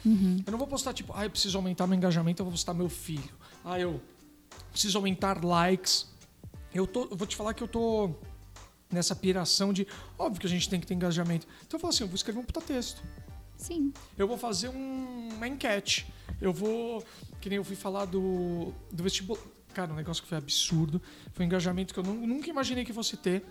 Uhum. 0.06 0.42
Eu 0.46 0.52
não 0.52 0.58
vou 0.58 0.68
postar, 0.68 0.94
tipo, 0.94 1.14
ah, 1.16 1.26
eu 1.26 1.30
preciso 1.30 1.58
aumentar 1.58 1.88
meu 1.88 1.98
engajamento, 1.98 2.42
eu 2.42 2.46
vou 2.46 2.52
postar 2.54 2.74
meu 2.74 2.90
filho. 2.90 3.34
Ah, 3.64 3.80
eu 3.80 4.02
preciso 4.72 4.98
aumentar 4.98 5.44
likes. 5.44 6.08
Eu, 6.74 6.88
tô, 6.88 7.04
eu 7.12 7.16
vou 7.16 7.28
te 7.28 7.36
falar 7.36 7.54
que 7.54 7.62
eu 7.62 7.68
tô 7.68 8.12
nessa 8.90 9.16
piração 9.16 9.74
de. 9.74 9.88
Óbvio 10.18 10.40
que 10.40 10.48
a 10.48 10.50
gente 10.50 10.70
tem 10.70 10.80
que 10.80 10.88
ter 10.88 10.94
engajamento. 10.94 11.48
Então 11.68 11.78
eu 11.78 11.82
falo 11.82 11.94
assim, 11.94 12.04
eu 12.04 12.08
vou 12.08 12.16
escrever 12.16 12.40
um 12.40 12.44
puta 12.44 12.62
texto. 12.62 13.04
Sim. 13.58 13.94
Eu 14.18 14.28
vou 14.28 14.38
fazer 14.38 14.70
um, 14.70 15.30
uma 15.34 15.48
enquete. 15.48 16.12
Eu 16.42 16.54
vou. 16.54 17.04
Que 17.44 17.50
nem 17.50 17.58
eu 17.58 17.64
fui 17.66 17.76
falar 17.76 18.06
do, 18.06 18.72
do 18.90 19.04
vestibular. 19.04 19.42
Cara, 19.74 19.92
um 19.92 19.98
negócio 19.98 20.24
que 20.24 20.30
foi 20.30 20.38
absurdo. 20.38 21.02
Foi 21.34 21.44
um 21.44 21.48
engajamento 21.48 21.94
que 21.94 22.00
eu 22.00 22.04
nunca 22.06 22.50
imaginei 22.50 22.86
que 22.86 22.94
fosse 22.94 23.18
ter. 23.18 23.44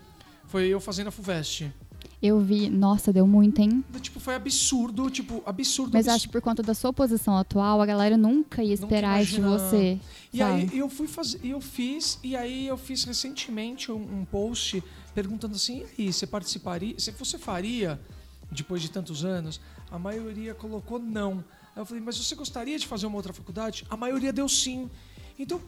Foi 0.47 0.67
eu 0.67 0.81
fazendo 0.81 1.09
a 1.09 1.11
FUVEST. 1.11 1.71
Eu 2.19 2.39
vi, 2.39 2.71
nossa, 2.71 3.13
deu 3.13 3.27
muito, 3.27 3.61
hein? 3.61 3.85
Tipo, 4.01 4.19
foi 4.19 4.33
absurdo, 4.33 5.11
tipo, 5.11 5.43
absurdo. 5.45 5.91
Mas 5.93 6.07
absurdo. 6.07 6.15
acho 6.15 6.27
que 6.27 6.31
por 6.31 6.41
conta 6.41 6.63
da 6.63 6.73
sua 6.73 6.91
posição 6.91 7.37
atual, 7.37 7.79
a 7.83 7.85
galera 7.85 8.17
nunca 8.17 8.63
ia 8.63 8.73
esperar 8.73 9.21
isso 9.21 9.35
de 9.35 9.41
você. 9.41 9.99
E 10.33 10.39
sabe? 10.39 10.69
aí 10.71 10.79
eu 10.79 10.89
fui 10.89 11.07
fazer, 11.07 11.39
eu 11.43 11.61
fiz, 11.61 12.17
e 12.23 12.35
aí 12.35 12.65
eu 12.65 12.77
fiz 12.77 13.03
recentemente 13.03 13.91
um, 13.91 14.21
um 14.21 14.25
post 14.25 14.83
perguntando 15.13 15.55
assim, 15.55 15.85
e 15.99 16.07
aí, 16.07 16.13
você 16.13 16.25
participaria, 16.25 16.95
se 16.97 17.11
você 17.11 17.37
faria, 17.37 18.01
depois 18.49 18.81
de 18.81 18.89
tantos 18.89 19.23
anos, 19.23 19.61
a 19.91 19.99
maioria 19.99 20.55
colocou 20.55 20.97
não. 20.97 21.43
Aí 21.75 21.81
eu 21.81 21.85
falei, 21.85 22.03
mas 22.03 22.17
você 22.17 22.35
gostaria 22.35 22.77
de 22.77 22.85
fazer 22.87 23.05
uma 23.05 23.15
outra 23.15 23.33
faculdade? 23.33 23.85
A 23.89 23.97
maioria 23.97 24.31
deu 24.31 24.47
sim. 24.47 24.89
Então, 25.37 25.59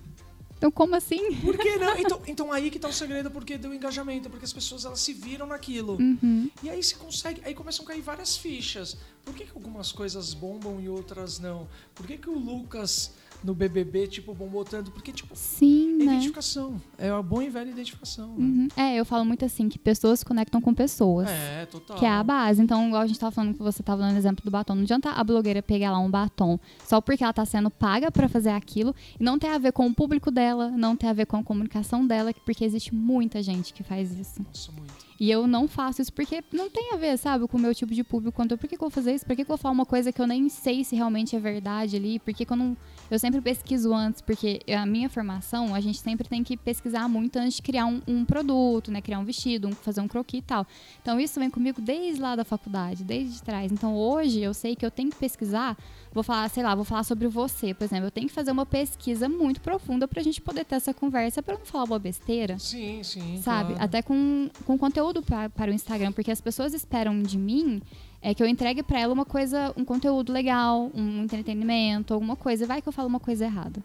Então, 0.57 0.71
como 0.71 0.95
assim? 0.95 1.35
por 1.41 1.57
que 1.57 1.75
não? 1.77 1.95
Então, 1.99 2.21
então 2.27 2.51
aí 2.51 2.69
que 2.69 2.79
tá 2.79 2.87
o 2.87 2.93
segredo, 2.93 3.31
porque 3.31 3.57
deu 3.57 3.73
engajamento, 3.73 4.29
porque 4.29 4.45
as 4.45 4.53
pessoas 4.53 4.85
elas 4.85 4.99
se 4.99 5.13
viram 5.13 5.47
naquilo. 5.47 5.97
Uhum. 5.99 6.49
E 6.61 6.69
aí 6.69 6.81
você 6.81 6.95
consegue, 6.95 7.41
aí 7.43 7.53
começam 7.53 7.83
a 7.85 7.87
cair 7.87 8.01
várias 8.01 8.37
fichas. 8.37 8.97
Por 9.23 9.33
que, 9.33 9.45
que 9.45 9.51
algumas 9.55 9.91
coisas 9.91 10.33
bombam 10.33 10.79
e 10.79 10.87
outras 10.87 11.39
não? 11.39 11.67
Por 11.95 12.05
que, 12.05 12.17
que 12.17 12.29
o 12.29 12.37
Lucas 12.37 13.11
no 13.43 13.53
BBB, 13.53 14.07
tipo, 14.07 14.33
bombou 14.33 14.63
tanto? 14.65 14.91
Porque, 14.91 15.11
tipo, 15.11 15.35
Sim, 15.35 16.01
é 16.01 16.05
né? 16.05 16.13
identificação. 16.13 16.81
É 16.97 17.09
a 17.09 17.21
boa 17.21 17.43
e 17.43 17.49
velha 17.49 17.69
identificação. 17.69 18.27
né? 18.29 18.35
Uhum. 18.37 18.67
É, 18.75 18.95
eu 18.95 19.05
falo 19.05 19.25
muito 19.25 19.45
assim, 19.45 19.69
que 19.69 19.77
pessoas 19.77 20.19
se 20.19 20.25
conectam 20.25 20.61
com 20.61 20.73
pessoas. 20.73 21.29
É, 21.29 21.65
total. 21.65 21.97
Que 21.97 22.05
é 22.05 22.09
a 22.09 22.23
base. 22.23 22.61
Então, 22.61 22.87
igual 22.87 23.01
a 23.01 23.07
gente 23.07 23.19
tava 23.19 23.31
falando 23.31 23.53
que 23.53 23.61
você 23.61 23.83
tava 23.83 24.01
dando 24.01 24.17
exemplo 24.17 24.43
do 24.43 24.51
batom. 24.51 24.75
Não 24.75 24.83
adianta 24.83 25.11
a 25.11 25.23
blogueira 25.23 25.61
pegar 25.61 25.91
lá 25.91 25.99
um 25.99 26.09
batom 26.09 26.59
só 26.83 26.99
porque 27.01 27.23
ela 27.23 27.33
tá 27.33 27.45
sendo 27.45 27.69
paga 27.69 28.11
pra 28.11 28.27
fazer 28.27 28.49
aquilo 28.49 28.95
e 29.19 29.23
não 29.23 29.37
tem 29.37 29.49
a 29.49 29.57
ver 29.57 29.71
com 29.71 29.85
o 29.87 29.93
público 29.93 30.31
dela, 30.31 30.69
não 30.71 30.95
tem 30.95 31.09
a 31.09 31.13
ver 31.13 31.25
com 31.25 31.37
a 31.37 31.43
comunicação 31.43 32.05
dela, 32.05 32.33
porque 32.45 32.63
existe 32.65 32.93
muita 32.93 33.41
gente 33.43 33.73
que 33.73 33.83
faz 33.83 34.11
isso. 34.17 34.41
Nossa, 34.43 34.71
muito. 34.71 35.04
E 35.19 35.31
eu 35.31 35.47
não 35.47 35.67
faço 35.67 36.01
isso 36.01 36.11
porque 36.11 36.43
não 36.51 36.69
tem 36.69 36.91
a 36.93 36.97
ver, 36.97 37.17
sabe, 37.17 37.47
com 37.47 37.57
o 37.57 37.59
meu 37.59 37.73
tipo 37.73 37.93
de 37.93 38.03
público. 38.03 38.35
Quanto, 38.35 38.57
por 38.57 38.67
que, 38.67 38.75
que 38.75 38.83
eu 38.83 38.89
vou 38.89 38.89
fazer 38.89 39.13
isso? 39.15 39.25
Por 39.25 39.35
que, 39.35 39.45
que 39.45 39.49
eu 39.51 39.55
vou 39.55 39.57
falar 39.57 39.71
uma 39.73 39.85
coisa 39.85 40.11
que 40.11 40.21
eu 40.21 40.27
nem 40.27 40.49
sei 40.49 40.83
se 40.83 40.95
realmente 40.95 41.35
é 41.35 41.39
verdade 41.39 41.95
ali? 41.95 42.19
Por 42.19 42.33
que, 42.33 42.45
que 42.45 42.51
eu 42.51 42.57
não. 42.57 42.75
Eu 43.09 43.17
sempre 43.19 43.39
pesquiso 43.39 43.93
antes, 43.93 44.19
porque 44.21 44.59
a 44.67 44.85
minha 44.85 45.07
formação, 45.09 45.73
a 45.75 45.79
gente 45.79 45.99
sempre 45.99 46.27
tem 46.27 46.43
que 46.43 46.57
pesquisar 46.57 47.07
muito 47.07 47.37
antes 47.37 47.55
de 47.57 47.61
criar 47.61 47.85
um, 47.85 48.01
um 48.07 48.25
produto, 48.25 48.91
né? 48.91 48.99
Criar 48.99 49.19
um 49.19 49.23
vestido, 49.25 49.67
um- 49.67 49.71
fazer 49.73 50.01
um 50.01 50.07
croquis 50.07 50.39
e 50.39 50.41
tal. 50.41 50.65
Então 51.01 51.19
isso 51.19 51.39
vem 51.39 51.49
comigo 51.49 51.79
desde 51.81 52.19
lá 52.21 52.35
da 52.35 52.43
faculdade, 52.43 53.03
desde 53.03 53.41
trás. 53.41 53.71
Então 53.71 53.95
hoje 53.95 54.41
eu 54.41 54.53
sei 54.53 54.75
que 54.75 54.85
eu 54.85 54.91
tenho 54.91 55.09
que 55.11 55.15
pesquisar. 55.17 55.77
Vou 56.13 56.23
falar, 56.23 56.49
sei 56.49 56.63
lá, 56.63 56.73
vou 56.73 56.85
falar 56.85 57.03
sobre 57.03 57.27
você, 57.27 57.73
por 57.73 57.83
exemplo. 57.83 58.07
Eu 58.07 58.11
tenho 58.11 58.27
que 58.27 58.33
fazer 58.33 58.49
uma 58.51 58.65
pesquisa 58.65 59.27
muito 59.29 59.59
profunda 59.61 60.07
pra 60.07 60.21
gente 60.23 60.41
poder 60.41 60.63
ter 60.65 60.75
essa 60.75 60.93
conversa, 60.93 61.43
pra 61.43 61.53
eu 61.55 61.59
não 61.59 61.65
falar 61.65 61.83
uma 61.83 61.99
besteira 61.99 62.57
Sim, 62.57 63.03
sim. 63.03 63.41
sabe? 63.43 63.73
claro. 63.73 63.83
Até 63.85 64.01
com, 64.01 64.49
com 64.65 64.77
conteúdo 64.77 65.04
pra, 65.21 65.49
para 65.49 65.71
o 65.71 65.73
Instagram, 65.73 66.11
porque 66.11 66.31
as 66.31 66.41
pessoas 66.41 66.73
esperam 66.73 67.21
de 67.21 67.37
mim 67.37 67.81
é 68.21 68.33
que 68.33 68.41
eu 68.41 68.47
entregue 68.47 68.81
pra 68.83 68.99
ela 68.99 69.13
uma 69.13 69.25
coisa, 69.25 69.73
um 69.77 69.85
conteúdo 69.85 70.31
legal, 70.33 70.89
um 70.95 71.23
entretenimento, 71.23 72.13
alguma 72.13 72.35
coisa. 72.35 72.65
Vai 72.65 72.81
que 72.81 72.87
eu 72.89 72.93
falo 72.93 73.07
uma 73.07 73.19
coisa 73.19 73.45
errada. 73.45 73.83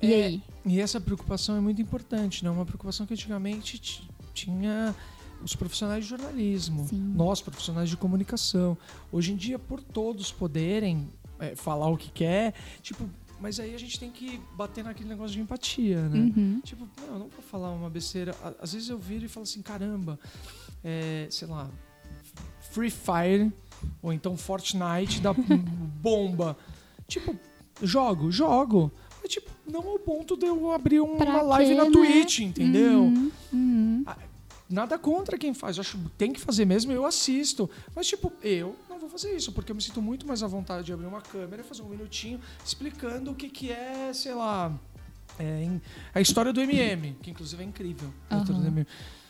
E 0.00 0.12
É, 0.12 0.24
aí? 0.26 0.42
E 0.64 0.80
essa 0.80 1.00
preocupação 1.00 1.56
é 1.56 1.60
muito 1.60 1.80
importante, 1.82 2.44
né? 2.44 2.50
Uma 2.50 2.64
preocupação 2.64 3.04
que 3.06 3.14
antigamente 3.14 3.78
ti- 3.78 4.08
tinha 4.32 4.94
os 5.42 5.54
profissionais 5.56 6.04
de 6.04 6.10
jornalismo, 6.10 6.86
Sim. 6.88 7.12
nós 7.14 7.40
profissionais 7.40 7.88
de 7.90 7.96
comunicação. 7.96 8.76
Hoje 9.12 9.32
em 9.32 9.36
dia, 9.36 9.58
por 9.58 9.80
todos 9.82 10.30
poderem 10.32 11.08
é, 11.38 11.54
falar 11.56 11.88
o 11.88 11.96
que 11.96 12.10
quer, 12.10 12.54
tipo, 12.80 13.08
mas 13.40 13.60
aí 13.60 13.74
a 13.74 13.78
gente 13.78 13.98
tem 13.98 14.10
que 14.10 14.40
bater 14.56 14.84
naquele 14.84 15.08
negócio 15.08 15.34
de 15.34 15.40
empatia, 15.40 16.08
né? 16.08 16.32
Uhum. 16.36 16.60
Tipo, 16.64 16.88
não, 17.00 17.06
eu 17.06 17.18
não 17.18 17.28
vou 17.28 17.42
falar 17.42 17.70
uma 17.70 17.90
besteira. 17.90 18.34
Às 18.60 18.72
vezes 18.72 18.88
eu 18.88 18.98
viro 18.98 19.24
e 19.24 19.28
falo 19.28 19.44
assim, 19.44 19.62
caramba, 19.62 20.18
é, 20.82 21.26
sei 21.30 21.48
lá, 21.48 21.68
Free 22.70 22.90
Fire 22.90 23.52
ou 24.02 24.12
então 24.12 24.36
Fortnite 24.36 25.20
da 25.20 25.32
bomba. 26.00 26.56
Tipo, 27.06 27.36
jogo, 27.82 28.30
jogo. 28.30 28.90
Mas, 29.22 29.30
tipo, 29.32 29.50
não 29.66 29.88
ao 29.88 29.98
ponto 29.98 30.36
de 30.36 30.46
eu 30.46 30.70
abrir 30.72 31.00
uma 31.00 31.16
Pra 31.16 31.42
live 31.42 31.70
quê, 31.70 31.76
na 31.76 31.84
né? 31.84 31.90
Twitch, 31.90 32.40
entendeu? 32.40 33.02
Uhum, 33.04 33.32
uhum. 33.52 34.04
Nada 34.68 34.98
contra 34.98 35.38
quem 35.38 35.54
faz. 35.54 35.76
Eu 35.76 35.82
acho 35.82 35.98
que 35.98 36.08
tem 36.16 36.32
que 36.32 36.40
fazer 36.40 36.64
mesmo, 36.64 36.92
eu 36.92 37.04
assisto. 37.04 37.68
Mas, 37.94 38.06
tipo, 38.06 38.32
eu 38.42 38.74
vou 39.08 39.10
fazer 39.18 39.34
isso, 39.36 39.52
porque 39.52 39.70
eu 39.72 39.76
me 39.76 39.82
sinto 39.82 40.00
muito 40.02 40.26
mais 40.26 40.42
à 40.42 40.46
vontade 40.46 40.86
de 40.86 40.92
abrir 40.92 41.06
uma 41.06 41.20
câmera 41.20 41.62
e 41.62 41.64
fazer 41.64 41.82
um 41.82 41.88
minutinho 41.88 42.40
explicando 42.64 43.30
o 43.30 43.34
que, 43.34 43.48
que 43.48 43.70
é, 43.70 44.12
sei 44.12 44.34
lá. 44.34 44.72
é, 45.38 45.62
em- 45.64 45.80
a 46.14 46.20
história 46.20 46.52
do 46.52 46.60
MM, 46.60 47.14
que 47.22 47.30
inclusive 47.30 47.62
é 47.62 47.66
incrível. 47.66 48.12
A 48.30 48.36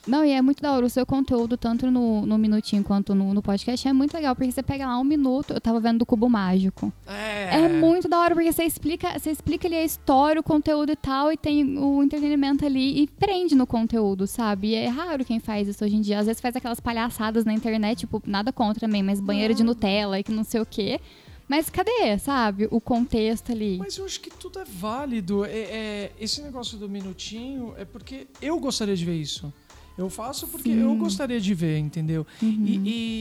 Não, 0.06 0.22
e 0.24 0.30
é 0.32 0.42
muito 0.42 0.62
da 0.62 0.72
hora. 0.72 0.84
O 0.84 0.90
seu 0.90 1.06
conteúdo, 1.06 1.56
tanto 1.56 1.90
no, 1.90 2.26
no 2.26 2.36
Minutinho 2.36 2.84
quanto 2.84 3.14
no, 3.14 3.32
no 3.32 3.40
podcast, 3.42 3.88
é 3.88 3.92
muito 3.92 4.12
legal, 4.14 4.34
porque 4.36 4.52
você 4.52 4.62
pega 4.62 4.86
lá 4.86 4.98
um 4.98 5.04
minuto. 5.04 5.54
Eu 5.54 5.60
tava 5.60 5.80
vendo 5.80 6.00
do 6.00 6.06
Cubo 6.06 6.28
Mágico. 6.28 6.92
É, 7.06 7.64
É 7.64 7.68
muito 7.68 8.06
da 8.08 8.20
hora, 8.20 8.34
porque 8.34 8.52
você 8.52 8.64
explica, 8.64 9.18
você 9.18 9.30
explica 9.30 9.66
ali 9.66 9.76
a 9.76 9.84
história, 9.84 10.38
o 10.40 10.44
conteúdo 10.44 10.92
e 10.92 10.96
tal, 10.96 11.32
e 11.32 11.36
tem 11.38 11.78
o 11.78 12.02
entretenimento 12.02 12.66
ali 12.66 13.02
e 13.02 13.06
prende 13.06 13.54
no 13.54 13.66
conteúdo, 13.66 14.26
sabe? 14.26 14.68
E 14.68 14.74
é 14.74 14.88
raro 14.88 15.24
quem 15.24 15.40
faz 15.40 15.68
isso 15.68 15.82
hoje 15.84 15.96
em 15.96 16.00
dia. 16.02 16.18
Às 16.18 16.26
vezes 16.26 16.40
faz 16.42 16.54
aquelas 16.54 16.80
palhaçadas 16.80 17.44
na 17.46 17.52
internet, 17.54 18.00
tipo, 18.00 18.22
nada 18.26 18.52
contra 18.52 18.80
também, 18.80 19.02
mas 19.02 19.20
banheiro 19.20 19.54
de. 19.54 19.64
Nutella 19.64 20.20
e 20.20 20.22
que 20.22 20.30
não 20.32 20.44
sei 20.44 20.60
o 20.60 20.66
quê. 20.66 21.00
Mas 21.48 21.68
cadê, 21.70 22.18
sabe? 22.18 22.68
O 22.70 22.80
contexto 22.80 23.52
ali. 23.52 23.78
Mas 23.78 23.96
eu 23.96 24.04
acho 24.04 24.20
que 24.20 24.30
tudo 24.30 24.58
é 24.58 24.64
válido. 24.64 25.44
É, 25.44 25.50
é- 25.50 26.12
esse 26.20 26.42
negócio 26.42 26.76
do 26.78 26.88
minutinho 26.88 27.74
é 27.78 27.84
porque 27.84 28.26
eu 28.40 28.58
gostaria 28.58 28.94
de 28.96 29.04
ver 29.04 29.16
isso. 29.16 29.52
Eu 29.96 30.10
faço 30.10 30.48
porque 30.48 30.70
Sim. 30.72 30.80
eu 30.80 30.94
gostaria 30.96 31.40
de 31.40 31.54
ver, 31.54 31.78
entendeu? 31.78 32.26
Uhum. 32.42 32.64
E, 32.66 32.76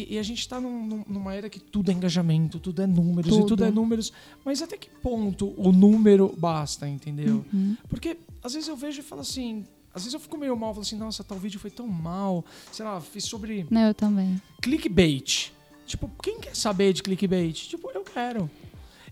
e- 0.09 0.13
e 0.15 0.17
a 0.17 0.23
gente 0.23 0.47
tá 0.49 0.59
num- 0.59 0.85
num- 0.87 1.05
numa 1.07 1.33
era 1.35 1.47
que 1.49 1.59
tudo 1.59 1.91
é 1.91 1.93
engajamento, 1.93 2.59
tudo 2.59 2.81
é 2.81 2.87
números, 2.87 3.27
e 3.27 3.37
Tudo. 3.37 3.47
tudo 3.47 3.63
é 3.65 3.69
números. 3.71 4.11
Mas 4.43 4.61
até 4.61 4.75
que 4.75 4.89
ponto 4.89 5.53
o 5.57 5.71
número 5.71 6.33
basta, 6.37 6.87
entendeu? 6.87 7.45
Uhum. 7.53 7.77
Porque 7.87 8.17
às 8.43 8.53
vezes 8.53 8.67
eu 8.67 8.75
vejo 8.75 8.99
e 9.01 9.03
falo 9.03 9.21
assim. 9.21 9.65
Às 9.93 10.01
vezes 10.01 10.15
eu 10.15 10.19
fico 10.19 10.35
meio 10.37 10.57
mal, 10.57 10.73
falo 10.73 10.81
assim, 10.81 10.97
nossa, 10.97 11.23
tal 11.23 11.37
vídeo 11.37 11.59
foi 11.59 11.69
tão 11.69 11.87
mal. 11.87 12.43
Sei 12.71 12.83
lá, 12.83 12.99
fiz 12.99 13.25
sobre 13.25 13.67
Não, 13.69 13.81
eu 13.81 13.93
também. 13.93 14.41
clickbait. 14.59 15.51
Tipo, 15.85 16.09
quem 16.23 16.39
quer 16.39 16.55
saber 16.55 16.93
de 16.93 17.03
clickbait? 17.03 17.53
Tipo, 17.67 17.91
eu 17.91 18.01
quero. 18.03 18.49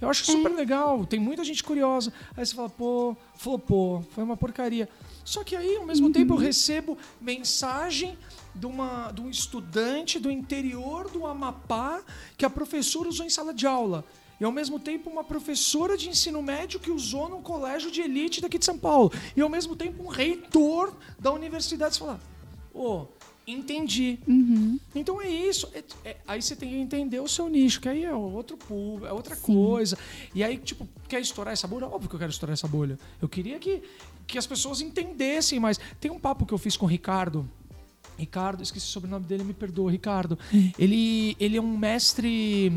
Eu 0.01 0.09
acho 0.09 0.23
É. 0.23 0.33
super 0.35 0.49
legal, 0.51 1.05
tem 1.05 1.19
muita 1.19 1.43
gente 1.43 1.63
curiosa. 1.63 2.11
Aí 2.35 2.43
você 2.45 2.55
fala, 2.55 2.69
pô, 2.69 3.15
flopou, 3.35 4.03
foi 4.13 4.23
uma 4.23 4.35
porcaria. 4.35 4.89
Só 5.23 5.43
que 5.43 5.55
aí, 5.55 5.77
ao 5.77 5.85
mesmo 5.85 6.07
Uhum. 6.07 6.11
tempo, 6.13 6.33
eu 6.33 6.37
recebo 6.37 6.97
mensagem 7.21 8.17
de, 8.55 8.65
uma, 8.65 9.11
de 9.11 9.21
um 9.21 9.29
estudante 9.29 10.17
do 10.19 10.29
interior 10.31 11.09
do 11.09 11.25
Amapá 11.27 12.01
que 12.37 12.43
a 12.45 12.49
professora 12.49 13.07
usou 13.07 13.25
em 13.25 13.29
sala 13.29 13.53
de 13.53 13.67
aula. 13.67 14.03
E 14.39 14.43
ao 14.43 14.51
mesmo 14.51 14.79
tempo 14.79 15.07
uma 15.07 15.23
professora 15.23 15.95
de 15.95 16.09
ensino 16.09 16.41
médio 16.41 16.79
que 16.79 16.89
usou 16.89 17.29
num 17.29 17.43
colégio 17.43 17.91
de 17.91 18.01
elite 18.01 18.41
daqui 18.41 18.57
de 18.57 18.65
São 18.65 18.77
Paulo. 18.79 19.11
E 19.37 19.41
ao 19.41 19.47
mesmo 19.49 19.75
tempo 19.75 20.03
um 20.03 20.07
reitor 20.07 20.91
da 21.19 21.31
universidade. 21.31 21.93
Você 21.93 21.99
fala, 21.99 22.19
ô, 22.73 23.05
entendi. 23.53 24.19
Uhum. 24.27 24.79
Então 24.95 25.21
é 25.21 25.29
isso. 25.29 25.67
É- 25.73 25.83
é- 26.05 26.17
aí 26.27 26.41
você 26.41 26.55
tem 26.55 26.69
que 26.69 26.75
entender 26.75 27.19
o 27.19 27.27
seu 27.27 27.47
nicho, 27.49 27.79
que 27.81 27.89
aí 27.89 28.03
é 28.03 28.13
outro 28.13 28.57
público, 28.57 29.05
é 29.05 29.13
outra 29.13 29.35
Sim. 29.35 29.41
coisa. 29.41 29.97
E 30.33 30.43
aí, 30.43 30.57
tipo, 30.57 30.87
quer 31.07 31.19
estourar 31.21 31.53
essa 31.53 31.67
bolha? 31.67 31.87
Óbvio 31.87 32.09
que 32.09 32.15
eu 32.15 32.19
quero 32.19 32.31
estourar 32.31 32.53
essa 32.53 32.67
bolha. 32.67 32.97
Eu 33.21 33.27
queria 33.29 33.59
que, 33.59 33.81
que 34.27 34.37
as 34.37 34.47
pessoas 34.47 34.81
entendessem 34.81 35.59
mais. 35.59 35.79
Tem 35.99 36.09
um 36.11 36.19
papo 36.19 36.45
que 36.45 36.53
eu 36.53 36.57
fiz 36.57 36.75
com 36.77 36.85
o 36.85 36.89
Ricardo. 36.89 37.47
Ricardo, 38.17 38.61
esqueci 38.61 38.85
o 38.85 38.89
sobrenome 38.89 39.25
dele, 39.25 39.43
me 39.43 39.53
perdoa, 39.53 39.89
Ricardo. 39.91 40.37
Ele, 40.77 41.35
ele 41.39 41.57
é 41.57 41.61
um 41.61 41.75
mestre 41.77 42.71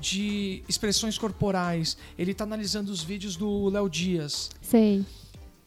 de 0.00 0.62
expressões 0.68 1.16
corporais. 1.18 1.96
Ele 2.18 2.32
tá 2.34 2.44
analisando 2.44 2.92
os 2.92 3.02
vídeos 3.02 3.36
do 3.36 3.68
Léo 3.68 3.88
Dias. 3.88 4.50
Sei. 4.60 5.04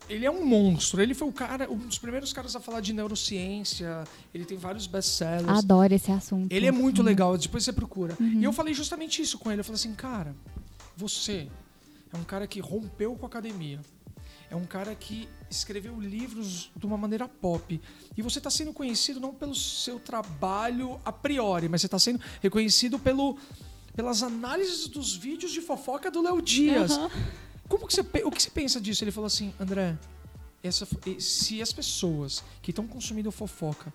Ele 0.10 0.26
é 0.26 0.32
um 0.32 0.46
monstro. 0.46 1.02
Ele 1.02 1.14
foi 1.14 1.28
o 1.28 1.32
cara, 1.32 1.70
um 1.72 1.78
dos 1.78 1.98
primeiros 1.98 2.32
caras 2.32 2.56
a 2.56 2.60
falar 2.60 2.80
de 2.82 2.94
neurociência. 2.94 4.04
Ele 4.34 4.46
tem 4.46 4.58
vários 4.58 4.86
best-sellers. 4.88 5.48
Adoro 5.58 5.94
esse 5.94 6.12
assunto. 6.12 6.52
Ele 6.52 6.68
é 6.68 6.72
muito 6.72 7.00
Uhum. 7.00 7.06
legal, 7.06 7.38
depois 7.38 7.64
você 7.64 7.74
procura. 7.74 8.16
E 8.20 8.44
eu 8.44 8.54
falei 8.54 8.74
justamente 8.74 9.22
isso 9.22 9.38
com 9.40 9.52
ele. 9.52 9.62
Eu 9.62 9.66
falei 9.66 9.76
assim, 9.80 9.94
cara, 9.96 10.36
você 10.96 11.48
é 12.14 12.18
um 12.18 12.24
cara 12.24 12.46
que 12.48 12.60
rompeu 12.60 13.16
com 13.16 13.26
a 13.26 13.28
academia. 13.28 13.80
É 14.50 14.56
um 14.56 14.66
cara 14.66 14.94
que 14.94 15.28
escreveu 15.50 16.00
livros 16.00 16.70
de 16.76 16.86
uma 16.86 16.98
maneira 16.98 17.28
pop. 17.28 17.82
E 18.16 18.22
você 18.22 18.38
está 18.38 18.50
sendo 18.52 18.72
conhecido 18.72 19.20
não 19.20 19.34
pelo 19.34 19.56
seu 19.56 20.00
trabalho 20.00 21.00
a 21.04 21.12
priori, 21.12 21.68
mas 21.68 21.82
você 21.82 21.88
está 21.88 21.98
sendo 21.98 22.20
reconhecido 22.44 23.00
pelo, 23.00 23.38
pelas 23.96 24.22
análises 24.22 24.88
dos 24.88 25.16
vídeos 25.16 25.52
de 25.52 25.62
fofoca 25.62 26.12
do 26.12 26.22
Léo 26.22 26.42
Dias. 26.44 26.92
Aham. 26.92 27.10
Como 27.68 27.88
que 27.88 27.94
você, 27.94 28.02
o 28.02 28.32
que 28.32 28.42
você 28.42 28.50
pensa 28.50 28.80
disso? 28.80 29.04
Ele 29.04 29.12
falou 29.12 29.28
assim, 29.28 29.54
André, 29.60 29.98
essa, 30.64 30.88
se 31.20 31.62
as 31.62 31.74
pessoas 31.74 32.44
que 32.62 32.72
estão 32.72 32.88
consumindo 32.88 33.32
fofoca, 33.32 33.94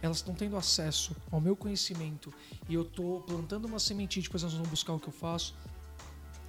elas 0.00 0.18
estão 0.18 0.34
tendo 0.34 0.56
acesso 0.56 1.14
ao 1.30 1.40
meu 1.40 1.56
conhecimento 1.56 2.32
e 2.68 2.74
eu 2.74 2.84
tô 2.84 3.22
plantando 3.26 3.64
uma 3.64 3.78
sementinha, 3.78 4.22
depois 4.22 4.42
elas 4.42 4.54
vão 4.54 4.66
buscar 4.66 4.92
o 4.92 5.00
que 5.00 5.08
eu 5.08 5.12
faço, 5.12 5.54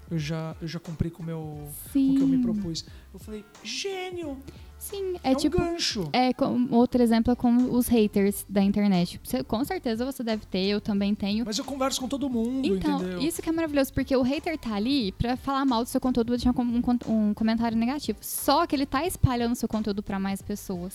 eu 0.09 0.17
já, 0.17 0.55
eu 0.61 0.67
já 0.67 0.79
cumpri 0.79 1.09
com 1.09 1.21
o 1.21 1.25
meu, 1.25 1.71
com 1.93 2.11
o 2.11 2.15
que 2.15 2.21
eu 2.21 2.27
me 2.27 2.37
Sim. 2.37 2.41
propus. 2.41 2.85
Eu 3.13 3.19
falei, 3.19 3.45
gênio! 3.63 4.41
Sim, 4.79 5.15
É, 5.23 5.31
é, 5.31 5.33
um 5.33 5.35
tipo. 5.35 5.57
gancho. 5.59 6.09
É, 6.13 6.33
com, 6.33 6.67
outro 6.71 7.03
exemplo 7.03 7.33
é 7.33 7.35
com 7.35 7.55
os 7.75 7.87
haters 7.87 8.45
da 8.47 8.63
internet. 8.63 9.19
Você- 9.23 9.43
com 9.43 9.63
certeza 9.65 10.05
você 10.05 10.23
deve 10.23 10.45
ter, 10.45 10.65
eu 10.67 10.79
também 10.79 11.13
tenho. 11.13 11.45
Mas 11.45 11.57
eu 11.59 11.65
converso 11.65 11.99
com 11.99 12.07
todo 12.07 12.29
mundo, 12.29 12.65
Então, 12.65 12.99
entendeu? 13.01 13.19
isso 13.21 13.41
que 13.41 13.49
é 13.49 13.51
maravilhoso, 13.51 13.93
porque 13.93 14.15
o 14.15 14.21
hater 14.21 14.57
tá 14.57 14.73
ali 14.75 15.11
pra 15.11 15.35
falar 15.35 15.65
mal 15.65 15.83
do 15.83 15.89
seu 15.89 15.99
conteúdo, 15.99 16.29
deixar 16.29 16.53
um, 16.57 16.61
um 17.07 17.29
um 17.29 17.33
comentário 17.33 17.77
negativo. 17.77 18.17
Só 18.21 18.65
que 18.65 18.75
ele 18.75 18.85
tá 18.85 19.05
espalhando 19.05 19.53
seu 19.55 19.67
conteúdo 19.67 20.01
pra 20.01 20.17
mais 20.19 20.41
pessoas. 20.41 20.93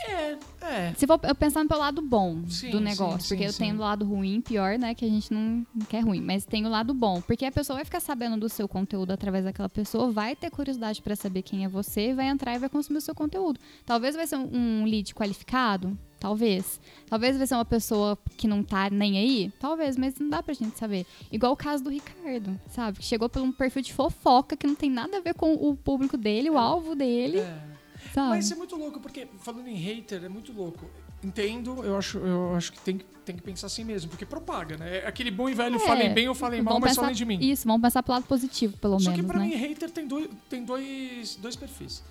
É, 0.00 0.36
é. 0.62 0.94
Se 0.96 1.06
for 1.06 1.18
eu 1.22 1.34
pensando 1.34 1.68
pelo 1.68 1.80
lado 1.80 2.00
bom 2.00 2.48
Sim, 2.48 2.70
do 2.70 2.80
negócio, 2.80 3.20
sim, 3.20 3.28
porque 3.28 3.44
eu 3.44 3.52
sim. 3.52 3.64
tenho 3.64 3.76
o 3.76 3.80
lado 3.80 4.04
ruim, 4.04 4.40
pior, 4.40 4.78
né, 4.78 4.94
que 4.94 5.04
a 5.04 5.08
gente 5.08 5.32
não, 5.32 5.66
não 5.74 5.86
quer 5.86 6.00
ruim, 6.00 6.20
mas 6.20 6.44
tem 6.44 6.64
o 6.66 6.68
lado 6.68 6.94
bom, 6.94 7.20
porque 7.20 7.44
a 7.44 7.52
pessoa 7.52 7.76
vai 7.76 7.84
ficar 7.84 8.00
sabendo 8.00 8.36
do 8.36 8.48
seu 8.48 8.68
conteúdo 8.68 9.12
através 9.12 9.44
daquela 9.44 9.68
pessoa, 9.68 10.10
vai 10.10 10.36
ter 10.36 10.50
curiosidade 10.50 11.02
pra 11.02 11.16
saber 11.16 11.42
quem 11.42 11.64
é 11.64 11.68
você, 11.68 12.14
vai 12.14 12.28
entrar 12.28 12.54
e 12.54 12.58
vai 12.58 12.68
consumir 12.68 12.98
o 12.98 13.02
seu 13.02 13.14
conteúdo. 13.14 13.58
Talvez 13.84 14.14
vai 14.14 14.26
ser 14.26 14.36
um, 14.36 14.48
um 14.52 14.84
lead 14.84 15.14
qualificado, 15.14 15.98
talvez. 16.20 16.80
Talvez 17.06 17.36
vai 17.36 17.46
ser 17.46 17.54
uma 17.54 17.64
pessoa 17.64 18.16
que 18.36 18.46
não 18.46 18.62
tá 18.62 18.90
nem 18.90 19.18
aí, 19.18 19.52
talvez, 19.58 19.96
mas 19.96 20.18
não 20.18 20.28
dá 20.28 20.42
pra 20.42 20.54
gente 20.54 20.78
saber. 20.78 21.06
Igual 21.32 21.52
o 21.52 21.56
caso 21.56 21.82
do 21.82 21.90
Ricardo, 21.90 22.58
sabe, 22.68 22.98
que 22.98 23.04
chegou 23.04 23.28
por 23.28 23.42
um 23.42 23.50
perfil 23.50 23.82
de 23.82 23.92
fofoca 23.92 24.56
que 24.56 24.66
não 24.66 24.74
tem 24.74 24.90
nada 24.90 25.16
a 25.16 25.20
ver 25.20 25.34
com 25.34 25.54
o 25.54 25.76
público 25.76 26.16
dele, 26.16 26.50
o 26.50 26.58
alvo 26.58 26.94
dele, 26.94 27.38
é. 27.38 27.77
Sabe? 28.18 28.28
Mas 28.30 28.50
é 28.50 28.54
muito 28.54 28.76
louco, 28.76 29.00
porque 29.00 29.26
falando 29.40 29.66
em 29.68 29.74
hater, 29.74 30.24
é 30.24 30.28
muito 30.28 30.52
louco. 30.52 30.88
Entendo, 31.22 31.82
eu 31.84 31.96
acho, 31.96 32.18
eu 32.18 32.54
acho 32.54 32.72
que 32.72 32.80
tem, 32.80 32.98
que- 32.98 33.04
tem 33.24 33.34
que 33.36 33.42
pensar 33.42 33.66
assim 33.66 33.82
mesmo, 33.84 34.08
porque 34.10 34.24
propaga, 34.24 34.76
né? 34.76 34.98
É 34.98 35.06
Aquele 35.06 35.30
bom 35.30 35.48
e 35.48 35.54
velho, 35.54 35.76
É, 35.76 35.78
falem 35.80 36.14
bem 36.14 36.28
ou 36.28 36.34
falem 36.34 36.62
mal, 36.62 36.78
mas 36.78 36.90
pensar- 36.90 37.02
falem 37.02 37.16
de 37.16 37.24
mim. 37.24 37.38
Isso, 37.40 37.66
vamos 37.66 37.82
pensar 37.82 38.02
pro 38.02 38.12
lado 38.12 38.24
positivo, 38.26 38.76
pelo 38.78 38.98
Só 39.00 39.10
menos, 39.10 39.20
que 39.24 39.26
pra 39.32 39.38
né? 39.40 39.46
mim, 39.48 39.54
hater 39.54 39.90
tem 39.90 40.06
dois, 40.06 40.28
tem 40.48 40.64
dois, 40.64 41.34
dois 41.36 41.56
perfis. 41.56 42.02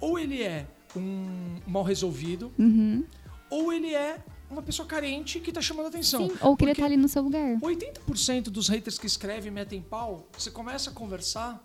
Ou 0.00 0.18
ele 0.18 0.42
é 0.42 0.66
um 0.94 1.56
mal 1.66 1.82
resolvido, 1.82 2.52
Uhum. 2.58 3.02
ou 3.48 3.72
ele 3.72 3.94
é 3.94 4.18
uma 4.50 4.60
pessoa 4.62 4.86
carente 4.86 5.40
que 5.40 5.50
tá 5.50 5.62
chamando 5.62 5.86
atenção. 5.86 6.28
Sim, 6.28 6.36
ou 6.42 6.54
queria 6.54 6.72
estar 6.72 6.84
ali 6.84 6.96
no 6.98 7.08
seu 7.08 7.22
lugar. 7.22 7.58
80% 7.62 8.50
dos 8.50 8.68
haters 8.68 8.98
que 8.98 9.06
escrevem 9.06 9.48
e 9.48 9.50
metem 9.50 9.80
pau, 9.80 10.28
você 10.36 10.50
começa 10.50 10.90
a 10.90 10.92
conversar, 10.92 11.64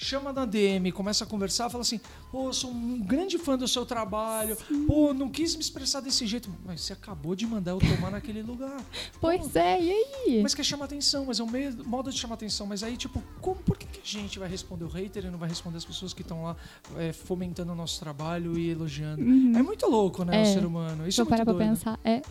chama 0.00 0.32
na 0.32 0.44
DM, 0.46 0.92
começa 0.92 1.24
a 1.24 1.26
conversar, 1.26 1.68
fala 1.68 1.82
assim: 1.82 2.00
pô, 2.30 2.52
sou 2.52 2.70
um 2.70 3.00
grande 3.00 3.36
fã 3.36 3.58
do 3.58 3.66
seu 3.66 3.84
trabalho, 3.84 4.56
pô, 4.86 5.12
não 5.12 5.28
quis 5.28 5.56
me 5.56 5.60
expressar 5.60 6.00
desse 6.00 6.24
jeito. 6.24 6.48
Mas 6.64 6.82
você 6.82 6.92
acabou 6.92 7.34
de 7.34 7.44
mandar 7.46 7.72
eu 7.72 7.78
tomar 7.80 8.10
naquele 8.12 8.40
lugar. 8.42 8.80
Pois 9.20 9.56
é, 9.56 9.82
e 9.82 9.90
aí? 9.90 10.40
Mas 10.42 10.54
quer 10.54 10.62
chamar 10.64 10.84
atenção, 10.84 11.24
mas 11.26 11.40
é 11.40 11.42
um 11.42 11.50
meio- 11.50 11.84
modo 11.84 12.10
de 12.12 12.16
chamar 12.18 12.34
atenção. 12.36 12.66
Mas 12.66 12.84
aí, 12.84 12.96
tipo, 12.96 13.20
como, 13.40 13.56
por 13.56 13.76
que, 13.76 13.86
que 13.86 13.98
a 14.16 14.20
gente 14.22 14.38
vai 14.38 14.48
responder 14.48 14.84
o 14.84 14.88
hater 14.88 15.24
e 15.26 15.30
não 15.30 15.38
vai 15.38 15.48
responder 15.48 15.78
as 15.78 15.84
pessoas 15.84 16.12
que 16.14 16.22
estão 16.22 16.44
lá 16.44 16.56
é, 16.96 17.12
fomentando 17.12 17.72
o 17.72 17.74
nosso 17.74 17.98
trabalho 17.98 18.56
e 18.56 18.70
elogiando? 18.70 19.20
É 19.20 19.62
muito 19.62 19.86
louco, 19.88 20.24
né, 20.24 20.38
É. 20.38 20.42
o 20.42 20.46
ser 20.54 20.64
humano. 20.64 21.08
Isso 21.08 21.16
Se 21.16 21.20
é 21.20 21.24
muito 21.24 21.30
parar 21.30 21.44
pra 21.44 21.52
doido. 21.54 21.68
pensar, 21.70 21.98
é, 22.04 22.22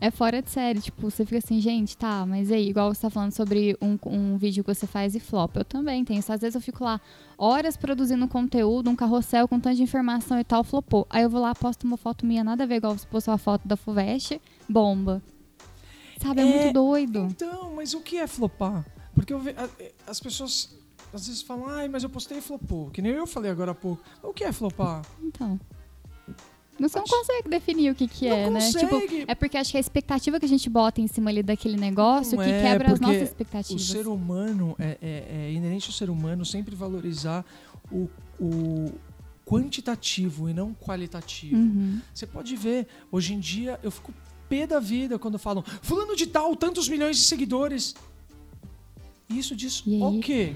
é 0.00 0.10
fora 0.10 0.42
de 0.42 0.50
série. 0.50 0.80
Tipo, 0.80 1.10
você 1.10 1.24
fica 1.24 1.38
assim, 1.38 1.60
gente, 1.60 1.96
tá, 1.96 2.24
mas 2.26 2.50
aí, 2.52 2.68
igual 2.68 2.92
você 2.94 3.02
tá 3.02 3.10
falando 3.10 3.32
sobre 3.32 3.76
um, 3.80 3.98
um 4.06 4.36
vídeo 4.36 4.62
que 4.64 4.74
você 4.74 4.86
faz 4.86 5.14
e 5.14 5.20
flop. 5.20 5.56
Eu 5.56 5.64
também 5.64 6.04
tenho 6.04 6.20
isso. 6.20 6.32
Às 6.32 6.40
vezes 6.40 6.54
eu 6.54 6.60
fico 6.60 6.84
lá 6.84 7.00
horas 7.38 7.76
produzindo 7.76 8.26
conteúdo, 8.28 8.88
um 8.90 8.96
carrossel 8.96 9.46
com 9.48 9.58
tanta 9.60 9.80
informação 9.82 10.38
e 10.38 10.44
tal, 10.44 10.62
flopou. 10.64 11.06
Aí 11.10 11.22
eu 11.22 11.30
vou 11.30 11.40
lá, 11.40 11.54
posto 11.54 11.84
uma 11.86 11.96
foto 11.96 12.24
minha, 12.26 12.42
nada 12.44 12.64
a 12.64 12.66
ver, 12.66 12.76
igual 12.76 12.96
você 12.96 13.06
postou 13.06 13.34
a 13.34 13.38
foto 13.38 13.66
da 13.66 13.76
Fuvest, 13.76 14.40
bomba. 14.68 15.22
Sabe, 16.22 16.40
é, 16.40 16.44
É, 16.44 16.46
muito 16.62 16.72
doido. 16.74 17.28
Então, 17.30 17.74
mas 17.74 17.92
o 17.94 18.00
que 18.00 18.16
é 18.18 18.26
flopar? 18.26 18.84
Porque 19.14 19.32
eu 19.32 19.38
ve- 19.38 19.54
é, 19.78 19.92
as 20.06 20.18
pessoas 20.20 20.74
às 21.12 21.26
vezes 21.26 21.40
falam, 21.42 21.68
ai, 21.68 21.88
mas 21.88 22.02
eu 22.02 22.10
postei 22.10 22.38
e 22.38 22.40
flopou. 22.40 22.90
Que 22.90 23.00
nem 23.00 23.12
eu 23.12 23.26
falei 23.26 23.50
agora 23.50 23.70
há 23.72 23.74
pouco. 23.74 24.02
O 24.22 24.32
que 24.32 24.44
é 24.44 24.52
flopar? 24.52 25.02
Então. 25.22 25.58
Você 26.78 26.98
não 26.98 27.06
consegue 27.06 27.48
definir 27.48 27.90
o 27.90 27.94
que 27.94 28.06
que 28.06 28.28
Não 28.28 28.36
é, 28.36 28.50
né? 28.50 28.70
Tipo, 28.70 28.96
é 29.26 29.34
porque 29.34 29.56
acho 29.56 29.70
que 29.70 29.76
a 29.76 29.80
expectativa 29.80 30.38
que 30.38 30.44
a 30.44 30.48
gente 30.48 30.68
bota 30.68 31.00
em 31.00 31.06
cima 31.06 31.30
ali 31.30 31.42
daquele 31.42 31.76
negócio 31.76 32.36
Não 32.36 32.44
que 32.44 32.50
é, 32.50 32.60
quebra 32.62 32.92
as 32.92 33.00
nossas 33.00 33.20
O 33.22 33.24
expectativas. 33.24 33.82
ser 33.82 34.06
humano, 34.06 34.76
é, 34.78 34.98
é- 35.00 35.24
é 35.48 35.52
inerente 35.52 35.86
ao 35.88 35.92
ser 35.94 36.10
humano 36.10 36.44
sempre 36.44 36.74
valorizar 36.74 37.44
o, 37.90 38.08
o 38.38 38.92
quantitativo 39.44 40.48
e 40.48 40.52
não 40.52 40.74
qualitativo. 40.74 41.56
Uhum. 41.56 42.00
Você 42.12 42.26
pode 42.26 42.54
ver, 42.56 42.86
hoje 43.10 43.32
em 43.32 43.40
dia 43.40 43.78
eu 43.82 43.90
fico 43.90 44.12
pé 44.48 44.66
da 44.66 44.78
vida 44.78 45.18
quando 45.18 45.38
falam 45.38 45.64
fulano 45.82 46.14
de 46.14 46.26
tal, 46.26 46.54
tantos 46.56 46.88
milhões 46.88 47.16
de 47.16 47.22
seguidores. 47.22 47.94
Isso 49.28 49.56
diz 49.56 49.82
o 49.86 50.20
quê? 50.20 50.54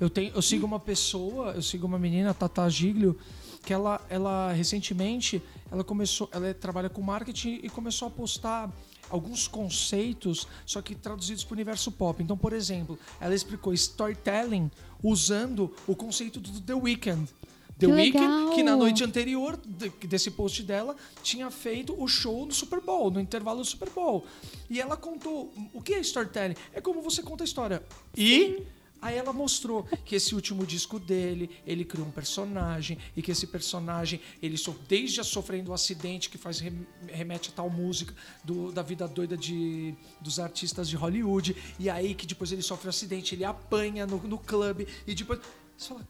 Eu, 0.00 0.08
tenho, 0.08 0.32
eu 0.34 0.42
sigo 0.42 0.66
uma 0.66 0.80
pessoa, 0.80 1.52
eu 1.52 1.62
sigo 1.62 1.86
uma 1.86 1.98
menina, 1.98 2.32
Tata 2.32 2.68
Giglio, 2.70 3.16
que 3.64 3.72
ela, 3.72 4.00
ela 4.08 4.52
recentemente 4.52 5.42
ela 5.70 5.84
começou, 5.84 6.28
ela 6.32 6.48
é- 6.48 6.54
trabalha 6.54 6.88
com 6.88 7.00
marketing 7.02 7.60
e 7.62 7.68
começou 7.68 8.08
a 8.08 8.10
postar 8.10 8.70
alguns 9.08 9.46
conceitos, 9.48 10.46
só 10.64 10.80
que 10.80 10.94
traduzidos 10.94 11.44
para 11.44 11.52
o 11.54 11.56
universo 11.56 11.90
pop. 11.92 12.22
Então, 12.22 12.36
por 12.36 12.52
exemplo, 12.52 12.98
ela 13.20 13.34
explicou 13.34 13.72
storytelling 13.74 14.70
usando 15.02 15.74
o 15.86 15.94
conceito 15.96 16.38
do 16.40 16.60
The 16.60 16.74
Weeknd. 16.74 17.28
The 17.78 17.86
Que 17.86 17.92
Weeknd, 17.92 18.26
legal! 18.26 18.50
que 18.54 18.62
na 18.62 18.76
noite 18.76 19.02
anterior 19.02 19.56
de- 19.64 19.88
desse 20.06 20.30
post 20.30 20.62
dela 20.62 20.94
tinha 21.22 21.50
feito 21.50 21.94
o 22.00 22.06
show 22.06 22.44
no 22.44 22.52
Super 22.52 22.80
Bowl, 22.80 23.10
no 23.10 23.18
intervalo 23.20 23.60
do 23.60 23.64
Super 23.64 23.88
Bowl. 23.90 24.26
E 24.68 24.78
ela 24.80 24.96
contou 24.98 25.52
o 25.72 25.80
que 25.80 25.94
é 25.94 26.00
storytelling? 26.00 26.54
É 26.74 26.80
como 26.80 27.00
você 27.00 27.22
conta 27.22 27.42
a 27.42 27.46
história. 27.46 27.82
E 28.16 28.62
aí 29.00 29.16
ela 29.16 29.32
mostrou 29.32 29.84
que 30.04 30.14
esse 30.14 30.34
último 30.34 30.66
disco 30.66 30.98
dele, 30.98 31.50
ele 31.66 31.84
criou 31.84 32.06
um 32.06 32.10
personagem 32.10 32.98
e 33.16 33.22
que 33.22 33.30
esse 33.30 33.46
personagem, 33.46 34.20
ele 34.42 34.56
desde 34.88 35.20
a 35.20 35.24
sofrendo 35.24 35.70
um 35.70 35.74
acidente 35.74 36.28
que 36.28 36.38
faz 36.38 36.60
rem- 36.60 36.86
remete 37.08 37.50
a 37.50 37.52
tal 37.52 37.70
música 37.70 38.14
do- 38.44 38.70
da 38.72 38.82
vida 38.82 39.06
doida 39.08 39.36
de, 39.36 39.94
dos 40.20 40.38
artistas 40.38 40.88
de 40.88 40.96
Hollywood, 40.96 41.56
e 41.78 41.88
aí 41.88 42.14
que 42.14 42.26
depois 42.26 42.52
ele 42.52 42.62
sofre 42.62 42.86
um 42.86 42.90
acidente, 42.90 43.34
ele 43.34 43.44
apanha 43.44 44.06
no, 44.06 44.18
no 44.18 44.38
clube 44.38 44.86
e 45.06 45.14
depois 45.14 45.40
você 45.76 45.88
fala, 45.88 46.06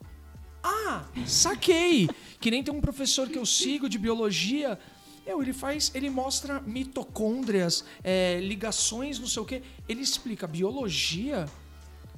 ah, 0.63 1.05
saquei! 1.27 2.09
Que 2.39 2.51
nem 2.51 2.63
tem 2.63 2.75
um 2.75 2.81
professor 2.81 3.29
que 3.29 3.39
eu 3.39 3.47
sigo 3.47 3.89
de 3.89 3.99
biologia. 3.99 4.79
Eu, 5.27 5.41
ele 5.43 5.53
faz, 5.53 5.91
ele 5.95 6.11
mostra 6.11 6.61
mitocôndrias, 6.61 7.85
é, 8.03 8.41
ligações, 8.41 9.19
não 9.19 9.27
sei 9.27 9.43
o 9.43 9.47
quê. 9.47 9.63
Ele 9.89 10.03
explica 10.03 10.47
biologia 10.47 11.47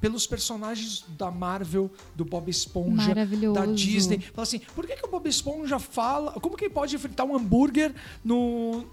pelos 0.02 0.26
personagens 0.26 1.04
da 1.16 1.30
Marvel, 1.30 1.88
do 2.16 2.24
Bob 2.24 2.50
Esponja, 2.50 3.14
da 3.54 3.64
Disney. 3.66 4.18
Fala 4.18 4.42
assim, 4.42 4.58
por 4.74 4.84
que, 4.84 4.96
que 4.96 5.06
o 5.06 5.08
Bob 5.08 5.28
Esponja 5.28 5.78
fala. 5.78 6.32
Como 6.32 6.56
que 6.56 6.64
ele 6.64 6.74
pode 6.74 6.98
fritar 6.98 7.24
um 7.24 7.36
hambúrguer 7.36 7.94
no, 8.24 8.84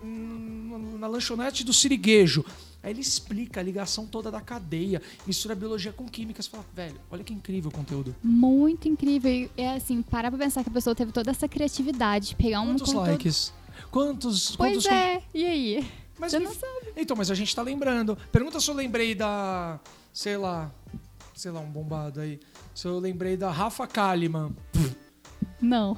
na 1.00 1.08
lanchonete 1.08 1.64
do 1.64 1.74
Siriguejo? 1.74 2.46
Aí 2.84 2.92
ele 2.92 3.02
explica 3.02 3.60
a 3.60 3.64
ligação 3.64 4.06
toda 4.06 4.30
da 4.32 4.40
cadeia, 4.40 5.02
mistura 5.26 5.56
biologia 5.56 5.92
com 5.92 6.06
química. 6.08 6.42
Você 6.42 6.50
fala, 6.50 6.64
velho, 6.76 6.96
olha 7.10 7.24
que 7.24 7.34
incrível 7.34 7.70
o 7.70 7.74
conteúdo. 7.74 8.16
Muito 8.24 8.88
incrível. 8.88 9.32
E 9.32 9.50
É 9.58 9.74
assim, 9.74 10.02
parar 10.04 10.30
pra 10.30 10.40
pensar 10.40 10.64
que 10.64 10.70
a 10.70 10.74
pessoa 10.74 10.96
teve 10.96 11.12
toda 11.12 11.32
essa 11.32 11.48
criatividade 11.48 12.30
de 12.30 12.36
pegar 12.36 12.62
um 12.62 12.68
Quantos 12.68 12.94
conteúdo- 12.94 13.10
likes? 13.10 13.52
Quantos. 13.92 14.56
Pois 14.56 14.74
quantos 14.74 14.86
é, 14.86 15.24
e 15.34 15.44
aí? 15.46 15.88
Mas 16.20 16.32
Você 16.32 16.40
me- 16.40 16.46
não 16.46 16.54
sabe. 16.54 16.94
Então, 16.96 17.18
mas 17.18 17.32
a 17.32 17.36
gente 17.36 17.56
tá 17.56 17.62
lembrando. 17.64 18.16
Pergunta 18.32 18.60
se 18.60 18.70
eu 18.70 18.76
lembrei 18.76 19.16
da. 19.16 19.80
Sei 20.14 20.36
lá. 20.38 20.70
Sei 21.40 21.52
lá, 21.52 21.62
um 21.62 21.72
bombado 21.72 22.20
aí. 22.20 22.38
Se 22.76 22.86
eu 22.86 23.00
lembrei 23.00 23.38
da 23.38 23.50
Rafa 23.50 23.88
Kalimann. 23.88 24.52
Não. 25.62 25.96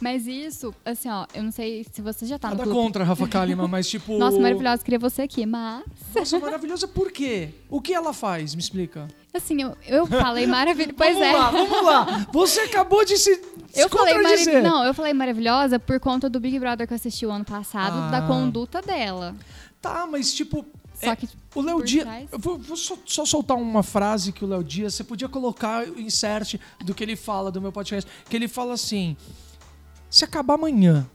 Mas 0.00 0.26
isso, 0.26 0.74
assim, 0.84 1.08
ó, 1.08 1.26
eu 1.32 1.44
não 1.44 1.52
sei 1.52 1.86
se 1.92 2.02
você 2.02 2.26
já 2.26 2.40
tá 2.40 2.48
no 2.50 2.56
Nada 2.56 2.64
clube. 2.68 2.80
contra 2.80 3.04
a 3.04 3.06
Rafa 3.06 3.28
Kalimann, 3.28 3.68
mas 3.68 3.86
tipo. 3.88 4.18
Nossa, 4.18 4.36
maravilhosa, 4.40 4.82
queria 4.82 4.98
você 4.98 5.22
aqui, 5.22 5.46
mas 5.46 5.84
Nossa, 6.12 6.40
maravilhosa 6.40 6.88
por 6.88 7.12
quê? 7.12 7.50
O 7.70 7.80
que 7.80 7.94
ela 7.94 8.12
faz? 8.12 8.52
Me 8.56 8.60
explica. 8.60 9.06
assim, 9.32 9.62
eu, 9.62 9.76
eu 9.86 10.06
falei 10.08 10.44
maravilhosa. 10.44 10.92
Pois 10.98 11.14
vamos 11.16 11.28
é. 11.28 11.32
lá, 11.32 11.50
vamos 11.50 11.84
lá. 11.84 12.26
Você 12.32 12.60
acabou 12.62 13.04
de 13.04 13.16
se. 13.16 13.30
Eu 13.76 13.88
falei, 13.88 14.14
marav... 14.20 14.62
não, 14.62 14.84
eu 14.84 14.94
falei 14.94 15.12
maravilhosa 15.12 15.80
por 15.80 15.98
conta 16.00 16.28
do 16.30 16.38
Big 16.38 16.58
Brother 16.60 16.86
que 16.86 16.92
eu 16.92 16.96
assisti 16.96 17.26
o 17.26 17.30
ano 17.30 17.44
passado, 17.44 17.96
Ah. 17.98 18.10
da 18.10 18.22
conduta 18.24 18.80
dela. 18.82 19.34
Tá, 19.80 20.04
mas 20.06 20.32
tipo. 20.34 20.64
Só 20.94 21.10
é, 21.12 21.16
que 21.16 21.28
o 21.54 21.60
Léo 21.60 21.82
Dias. 21.84 22.04
trás- 22.04 22.28
vou, 22.32 22.58
vou 22.58 22.76
só, 22.76 22.96
só 23.04 23.24
soltar 23.26 23.56
uma 23.56 23.82
frase 23.82 24.32
que 24.32 24.44
o 24.44 24.48
Léo 24.48 24.62
Dias. 24.64 24.94
Você 24.94 25.04
podia 25.04 25.28
colocar 25.28 25.86
o 25.88 26.00
insert 26.00 26.54
do 26.84 26.94
que 26.94 27.02
ele 27.02 27.16
fala 27.16 27.50
do 27.50 27.60
meu 27.60 27.72
podcast. 27.72 28.10
Que 28.28 28.36
ele 28.36 28.46
fala 28.48 28.74
assim: 28.74 29.16
se 30.08 30.24
acabar 30.24 30.54
amanhã 30.54 31.06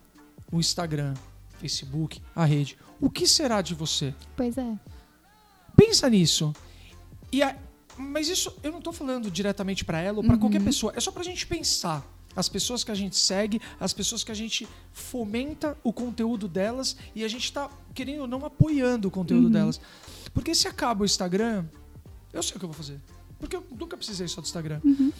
o 0.52 0.60
Instagram, 0.60 1.14
Facebook, 1.60 2.22
a 2.36 2.44
rede, 2.46 2.78
o 3.00 3.10
que 3.10 3.26
será 3.28 3.62
de 3.62 3.74
você? 3.74 4.14
Pois 4.36 4.58
é. 4.58 4.74
Pensa 5.76 6.10
nisso. 6.10 6.54
E 7.32 7.42
a- 7.42 7.56
mas 7.98 8.28
isso 8.30 8.54
eu 8.64 8.72
não 8.72 8.82
tô 8.82 8.92
falando 8.92 9.30
diretamente 9.32 9.84
pra 9.86 10.00
ela 10.02 10.18
ou 10.18 10.24
pra 10.24 10.34
Uhum. 10.34 10.40
qualquer 10.40 10.62
pessoa. 10.64 10.94
É 10.96 11.00
só 11.00 11.12
pra 11.12 11.24
gente 11.24 11.46
pensar. 11.48 12.04
As 12.36 12.48
pessoas 12.48 12.84
que 12.84 12.92
a 12.92 12.96
gente 12.96 13.16
segue, 13.16 13.60
as 13.80 13.92
pessoas 13.94 14.24
que 14.24 14.32
a 14.32 14.36
gente 14.36 14.68
fomenta 14.94 15.78
o 15.84 15.92
conteúdo 15.92 16.48
delas 16.48 16.96
e 17.16 17.24
a 17.24 17.28
gente 17.28 17.52
tá, 17.52 17.70
querendo 17.94 18.22
ou 18.22 18.28
não, 18.28 18.46
apoiando 18.46 19.08
o 19.08 19.12
conteúdo 19.12 19.46
Uhum. 19.46 19.52
delas. 19.52 19.82
Porque 20.34 20.54
se 20.54 20.68
acaba 20.68 21.02
o 21.02 21.06
Instagram, 21.06 21.66
eu 22.32 22.42
sei 22.44 22.56
o 22.56 22.60
que 22.60 22.66
eu 22.66 22.70
vou 22.70 22.78
fazer. 22.78 23.00
Porque 23.40 23.56
eu 23.56 23.64
nunca 23.78 23.98
precisei 23.98 24.28
só 24.28 24.42
do 24.42 24.46
Instagram. 24.46 24.80
Uhum. 24.84 25.12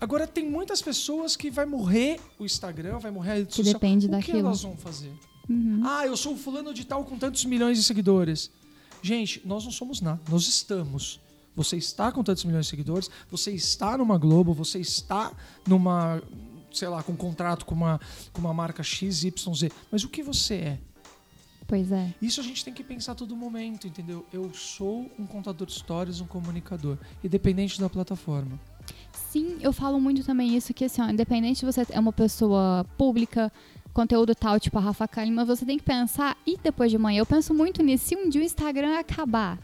Agora, 0.00 0.26
tem 0.26 0.48
muitas 0.50 0.82
pessoas 0.82 1.36
que 1.36 1.50
vai 1.50 1.64
morrer 1.64 2.20
o 2.38 2.44
Instagram, 2.44 2.98
vai 2.98 3.10
morrer 3.10 3.30
a 3.30 3.34
rede 3.36 3.46
Que 3.48 3.54
social. 3.56 3.74
depende 3.74 4.06
o 4.06 4.10
daquilo. 4.10 4.38
que 4.40 4.44
elas 4.44 4.62
vão 4.62 4.76
fazer? 4.76 5.12
Uhum. 5.48 5.80
Ah, 5.84 6.04
eu 6.06 6.16
sou 6.16 6.34
o 6.34 6.36
fulano 6.36 6.74
de 6.74 6.84
tal 6.84 7.04
com 7.04 7.16
tantos 7.16 7.44
milhões 7.44 7.78
de 7.78 7.84
seguidores. 7.84 8.50
Gente, 9.02 9.40
nós 9.44 9.64
não 9.64 9.70
somos 9.70 10.00
nada. 10.00 10.20
Nós 10.28 10.48
estamos. 10.48 11.20
Você 11.56 11.76
está 11.76 12.10
com 12.10 12.22
tantos 12.22 12.44
milhões 12.44 12.66
de 12.66 12.70
seguidores, 12.70 13.10
você 13.30 13.52
está 13.52 13.96
numa 13.96 14.18
Globo, 14.18 14.52
você 14.52 14.80
está 14.80 15.32
numa, 15.66 16.22
sei 16.72 16.88
lá, 16.88 17.02
com 17.02 17.12
um 17.12 17.16
contrato 17.16 17.64
com 17.64 17.74
uma, 17.74 18.00
com 18.32 18.40
uma 18.40 18.52
marca 18.52 18.82
XYZ. 18.82 19.70
Mas 19.90 20.04
o 20.04 20.08
que 20.08 20.22
você 20.22 20.54
é? 20.54 20.78
Pois 21.66 21.90
é. 21.90 22.12
Isso 22.20 22.40
a 22.40 22.44
gente 22.44 22.64
tem 22.64 22.74
que 22.74 22.84
pensar 22.84 23.12
a 23.12 23.14
todo 23.14 23.34
momento, 23.34 23.86
entendeu? 23.86 24.26
Eu 24.32 24.52
sou 24.52 25.10
um 25.18 25.26
contador 25.26 25.66
de 25.66 25.72
histórias, 25.72 26.20
um 26.20 26.26
comunicador, 26.26 26.98
independente 27.22 27.80
da 27.80 27.88
plataforma. 27.88 28.60
Sim, 29.12 29.56
eu 29.60 29.72
falo 29.72 29.98
muito 29.98 30.22
também 30.24 30.54
isso, 30.54 30.74
que 30.74 30.84
assim, 30.84 31.00
ó, 31.00 31.08
independente 31.08 31.60
se 31.60 31.64
você 31.64 31.86
é 31.90 31.98
uma 31.98 32.12
pessoa 32.12 32.84
pública, 32.98 33.50
conteúdo 33.92 34.34
tal, 34.34 34.60
tipo 34.60 34.76
a 34.78 34.80
Rafa 34.80 35.08
Kalimann, 35.08 35.46
você 35.46 35.64
tem 35.64 35.78
que 35.78 35.84
pensar, 35.84 36.36
e 36.46 36.58
depois 36.58 36.90
de 36.90 36.96
amanhã? 36.96 37.20
Eu 37.20 37.26
penso 37.26 37.54
muito 37.54 37.82
nisso, 37.82 38.04
se 38.04 38.16
um 38.16 38.28
dia 38.28 38.42
o 38.42 38.44
Instagram 38.44 38.98
acabar, 38.98 39.58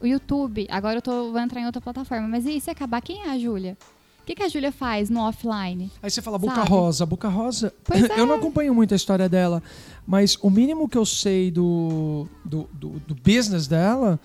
o 0.00 0.06
YouTube, 0.06 0.66
agora 0.70 0.98
eu 0.98 1.02
tô, 1.02 1.32
vou 1.32 1.40
entrar 1.40 1.60
em 1.60 1.66
outra 1.66 1.80
plataforma, 1.80 2.28
mas 2.28 2.46
e 2.46 2.60
se 2.60 2.70
acabar, 2.70 3.00
quem 3.00 3.22
é 3.22 3.30
a 3.30 3.38
Júlia? 3.38 3.76
O 4.20 4.24
que, 4.24 4.34
que 4.34 4.42
a 4.42 4.48
Júlia 4.48 4.70
faz 4.70 5.08
no 5.08 5.20
offline? 5.20 5.90
Aí 6.02 6.10
você 6.10 6.20
fala 6.20 6.38
Boca 6.38 6.54
Sabe? 6.54 6.68
Rosa. 6.68 7.06
Boca 7.06 7.28
Rosa, 7.28 7.72
é. 7.90 8.12
eu 8.20 8.26
não 8.26 8.34
acompanho 8.34 8.74
muito 8.74 8.92
a 8.92 8.96
história 8.96 9.28
dela, 9.28 9.62
mas 10.06 10.36
o 10.42 10.50
mínimo 10.50 10.88
que 10.88 10.98
eu 10.98 11.06
sei 11.06 11.50
do, 11.50 12.28
do, 12.44 12.68
do, 12.72 12.90
do 13.00 13.14
business 13.14 13.66
dela, 13.66 14.20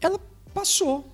ela 0.00 0.18
passou. 0.52 1.12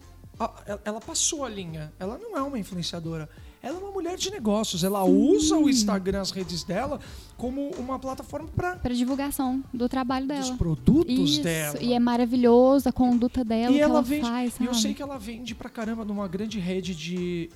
Ela 0.85 1.01
passou 1.01 1.45
a 1.45 1.49
linha. 1.51 1.93
Ela 1.99 2.17
não 2.17 2.37
é 2.37 2.43
uma 2.43 2.59
influenciadora. 2.59 3.29
Ela 3.63 3.77
é 3.77 3.79
uma 3.83 3.91
mulher 3.91 4.17
de 4.17 4.31
negócios. 4.31 4.83
Ela 4.83 5.05
usa 5.05 5.57
o 5.57 5.69
Instagram, 5.69 6.21
as 6.23 6.31
redes 6.31 6.65
dela, 6.65 6.99
como 7.37 7.71
uma 7.79 7.99
plataforma 7.99 8.49
para 8.49 8.77
Para 8.77 8.95
divulgação 8.95 9.63
do 9.73 9.89
trabalho 9.89 10.27
dos 10.27 10.47
dela. 10.47 10.57
produtos 10.57 11.31
Isso, 11.31 11.43
dela. 11.43 11.79
e 11.83 11.93
é 11.93 11.99
maravilhoso 11.99 12.89
a 12.89 12.93
conduta 12.93 13.45
dela, 13.45 13.71
E 13.73 13.77
que 13.77 13.81
ela 13.83 13.93
ela 13.95 14.03
vende. 14.03 14.23
faz, 14.29 14.55
e 14.61 14.65
eu 14.65 14.75
sei 14.75 14.95
que 14.95 15.03
ela 15.03 15.19
vende 15.19 15.55
pra 15.55 15.69
caramba 15.69 16.05
numa 16.05 16.27
grande 16.27 16.59
rede 16.59 16.95
de. 16.95 17.51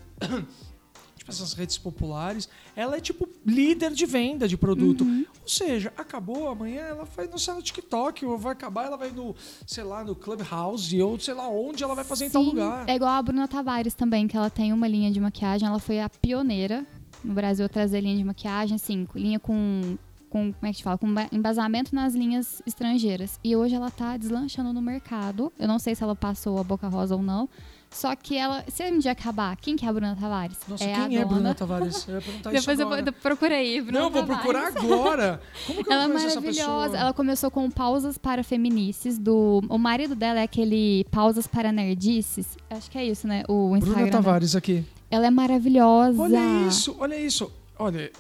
Tipo, 1.24 1.30
essas 1.30 1.54
redes 1.54 1.78
populares. 1.78 2.48
Ela 2.76 2.96
é 2.96 3.00
tipo 3.00 3.26
líder 3.44 3.92
de 3.92 4.04
venda 4.06 4.46
de 4.46 4.56
produto. 4.56 5.04
Uhum. 5.04 5.24
Ou 5.42 5.48
seja, 5.48 5.92
acabou 5.96 6.48
amanhã, 6.48 6.82
ela 6.82 7.04
vai 7.04 7.26
no 7.26 7.34
no 7.54 7.62
TikTok, 7.62 8.24
ou 8.26 8.38
vai 8.38 8.52
acabar, 8.52 8.87
ela 8.87 8.96
vai 8.96 9.10
no, 9.10 9.34
sei 9.66 9.84
lá, 9.84 10.02
no 10.04 10.14
Clubhouse, 10.14 11.00
ou 11.00 11.18
sei 11.18 11.34
lá 11.34 11.48
onde 11.48 11.82
ela 11.82 11.94
vai 11.94 12.04
fazer 12.04 12.26
em 12.26 12.30
tal 12.30 12.42
Sim, 12.42 12.50
lugar. 12.50 12.88
É 12.88 12.94
igual 12.94 13.10
a 13.12 13.22
Bruna 13.22 13.46
Tavares 13.48 13.94
também, 13.94 14.26
que 14.26 14.37
ela 14.37 14.50
tem 14.50 14.72
uma 14.72 14.87
linha 14.88 15.10
de 15.10 15.20
maquiagem. 15.20 15.66
Ela 15.68 15.78
foi 15.78 16.00
a 16.00 16.08
pioneira 16.08 16.84
no 17.22 17.32
Brasil 17.34 17.64
a 17.64 17.68
trazer 17.68 18.00
linha 18.00 18.16
de 18.16 18.24
maquiagem, 18.24 18.74
assim, 18.76 19.06
linha 19.14 19.38
com, 19.38 19.96
com 20.28 20.52
como 20.52 20.66
é 20.66 20.70
que 20.72 20.78
te 20.78 20.84
fala? 20.84 20.98
Com 20.98 21.12
ba- 21.12 21.28
embasamento 21.32 21.94
nas 21.94 22.14
linhas 22.14 22.60
estrangeiras. 22.66 23.38
E 23.44 23.54
hoje 23.54 23.74
ela 23.74 23.90
tá 23.90 24.16
deslanchando 24.16 24.72
no 24.72 24.82
mercado. 24.82 25.52
Eu 25.58 25.68
não 25.68 25.78
sei 25.78 25.94
se 25.94 26.02
ela 26.02 26.16
passou 26.16 26.58
a 26.58 26.64
Boca 26.64 26.88
Rosa 26.88 27.14
ou 27.14 27.22
não. 27.22 27.48
Só 27.94 28.14
que 28.16 28.37
ela, 28.37 28.64
se 28.66 28.83
um 28.90 28.98
dia 28.98 29.12
acabar, 29.12 29.57
quem 29.57 29.76
que 29.76 29.87
é 29.87 29.88
a 29.88 29.92
Bruna 29.92 30.16
Tavares? 30.20 30.59
Nossa, 30.68 30.83
é 30.83 30.92
quem 31.07 31.16
a 31.16 31.20
é. 31.20 31.24
Bruna 31.24 31.54
Tavares? 31.54 32.07
Eu 32.09 32.16
ia 32.16 32.20
perguntar 32.26 32.52
isso 32.52 32.61
Depois 32.62 32.80
eu, 32.80 32.87
vou- 32.87 32.94
agora. 32.96 33.09
eu 33.09 33.12
procurei. 33.12 33.80
Bruna 33.80 34.00
Não, 34.00 34.11
vou 34.11 34.22
Tavares. 34.26 34.42
procurar 34.42 34.66
agora. 34.76 35.40
Como 35.64 35.85
que 35.85 35.88
eu 35.88 35.92
Ela 35.94 36.04
é 36.04 36.09
maravilhosa. 36.09 36.96
Ela 36.98 37.12
começou 37.12 37.50
com 37.52 37.70
pausas 37.70 38.18
para 38.18 38.42
feminices. 38.42 39.16
Do... 39.16 39.62
O 39.68 39.78
marido 39.78 40.16
dela 40.16 40.40
é 40.40 40.42
aquele 40.42 41.07
pausas 41.11 41.46
para 41.46 41.70
nerdices. 41.70 42.59
Acho 42.68 42.90
que 42.90 42.98
é 42.98 43.04
isso, 43.07 43.28
né? 43.28 43.44
O 43.48 43.76
Instagram. 43.76 44.02
Bruna. 44.07 44.11
Tavares 44.11 44.57
aqui. 44.57 44.85
Ela 45.09 45.28
é 45.28 45.30
maravilhosa. 45.30 46.20
Olha 46.20 46.66
isso, 46.66 46.96
olha 46.98 47.16
isso. 47.16 47.52
Olha, 47.78 48.11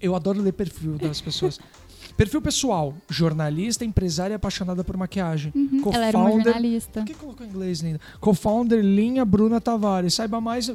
eu 0.00 0.14
adoro 0.14 0.42
ler 0.42 0.52
perfil 0.52 0.98
das 0.98 1.20
pessoas. 1.22 1.58
perfil 2.16 2.40
pessoal, 2.40 2.94
jornalista, 3.08 3.84
empresária 3.84 4.36
apaixonada 4.36 4.84
por 4.84 4.96
maquiagem. 4.96 5.52
Uhum, 5.54 5.82
Ela 5.92 6.06
era 6.06 6.18
uma 6.18 6.30
jornalista. 6.30 7.00
Por 7.00 7.06
que 7.06 7.14
colocou 7.14 7.46
em 7.46 7.50
inglês, 7.50 7.80
linda? 7.80 8.00
Co-founder 8.20 8.80
Linha 8.80 9.24
Bruna 9.24 9.60
Tavares. 9.60 10.14
Saiba 10.14 10.40
mais. 10.40 10.68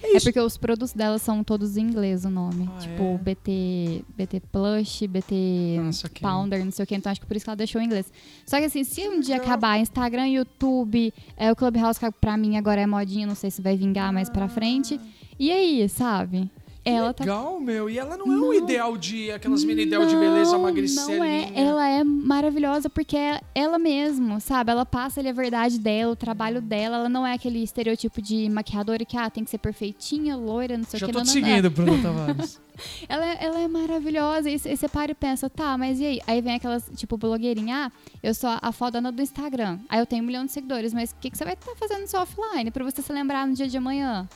É 0.00 0.16
É 0.16 0.20
porque 0.20 0.38
os 0.38 0.56
produtos 0.56 0.92
dela 0.92 1.18
são 1.18 1.42
todos 1.42 1.76
em 1.76 1.82
inglês 1.82 2.24
o 2.24 2.30
nome. 2.30 2.70
Ah, 2.72 2.78
tipo, 2.78 3.02
é? 3.02 3.18
BT, 3.18 4.04
BT 4.16 4.40
Plush, 4.52 5.06
BT 5.08 5.80
Nossa. 5.82 6.08
Pounder, 6.20 6.64
não 6.64 6.70
sei 6.70 6.84
o 6.84 6.86
que. 6.86 6.94
Então 6.94 7.10
acho 7.10 7.20
que 7.20 7.26
por 7.26 7.36
isso 7.36 7.44
que 7.44 7.50
ela 7.50 7.56
deixou 7.56 7.80
em 7.80 7.86
inglês. 7.86 8.12
Só 8.46 8.58
que 8.58 8.64
assim, 8.66 8.84
se 8.84 9.08
um 9.08 9.20
dia 9.20 9.36
acabar 9.36 9.78
Instagram, 9.78 10.28
YouTube, 10.28 11.12
é, 11.36 11.50
o 11.50 11.56
Clubhouse, 11.56 11.98
que 11.98 12.10
pra 12.12 12.36
mim 12.36 12.56
agora 12.56 12.80
é 12.80 12.86
modinha, 12.86 13.26
não 13.26 13.34
sei 13.34 13.50
se 13.50 13.60
vai 13.60 13.76
vingar 13.76 14.12
mais 14.12 14.30
pra 14.30 14.48
frente. 14.48 15.00
E 15.38 15.50
aí, 15.50 15.88
sabe? 15.88 16.48
Ela 16.96 17.12
tá 17.14 17.24
Legal, 17.24 17.60
meu. 17.60 17.88
E 17.90 17.98
ela 17.98 18.16
não 18.16 18.26
é 18.26 18.30
um 18.36 18.40
Não. 18.40 18.54
ideal 18.54 18.96
de 18.96 19.30
aquelas 19.30 19.62
mini 19.64 19.82
ideal 19.82 20.06
de 20.06 20.16
beleza 20.16 20.52
Não, 20.52 20.62
magricelinha. 20.62 21.16
Não 21.18 21.24
é, 21.24 21.52
ela 21.54 21.88
é 21.88 22.04
maravilhosa 22.04 22.88
porque 22.88 23.16
é 23.16 23.40
ela 23.54 23.78
mesmo, 23.78 24.40
sabe? 24.40 24.70
Ela 24.70 24.86
passa 24.86 25.20
ali 25.20 25.28
a 25.28 25.32
verdade 25.32 25.78
dela, 25.78 26.12
o 26.12 26.16
trabalho 26.16 26.60
dela. 26.62 26.96
Ela 26.96 27.08
não 27.08 27.26
é 27.26 27.34
aquele 27.34 27.62
estereotipo 27.62 28.20
de 28.22 28.48
maquiadora 28.48 29.04
que 29.04 29.16
ah, 29.16 29.28
tem 29.30 29.44
que 29.44 29.50
ser 29.50 29.58
perfeitinha, 29.58 30.36
loira, 30.36 30.76
não 30.76 30.84
sei 30.84 30.98
Já 31.00 31.06
o 31.06 31.08
que. 31.08 31.12
tô 31.12 31.18
não, 31.18 31.24
te 31.26 31.40
não, 31.40 31.40
não. 31.40 31.48
seguindo, 31.48 31.70
Bruna 31.70 31.98
Tavares. 32.02 32.60
Ela, 33.08 33.26
é- 33.26 33.38
ela 33.44 33.60
é 33.60 33.68
maravilhosa. 33.68 34.48
E 34.50 34.58
você 34.58 34.88
para 34.88 35.10
e 35.10 35.14
pensa, 35.14 35.50
tá, 35.50 35.76
mas 35.76 35.98
e 36.00 36.06
aí? 36.06 36.20
Aí 36.26 36.40
vem 36.40 36.54
aquelas, 36.54 36.88
tipo, 36.96 37.16
blogueirinha, 37.16 37.86
ah, 37.92 37.92
eu 38.22 38.32
sou 38.34 38.50
a 38.62 38.72
fodona 38.72 39.10
do 39.10 39.20
Instagram. 39.20 39.78
Aí 39.88 39.98
eu 39.98 40.06
tenho 40.06 40.22
um 40.22 40.26
milhão 40.26 40.44
de 40.46 40.52
seguidores, 40.52 40.94
mas 40.94 41.10
o 41.10 41.16
que, 41.16 41.30
que 41.30 41.36
você 41.38 41.44
vai 41.44 41.54
estar 41.54 41.74
fazendo 41.76 42.02
no 42.02 42.06
seu 42.08 42.20
offline 42.20 42.70
pra 42.70 42.84
você 42.84 43.02
se 43.02 43.12
lembrar 43.12 43.46
no 43.46 43.54
dia 43.54 43.66
de 43.68 43.76
amanhã? 43.76 44.28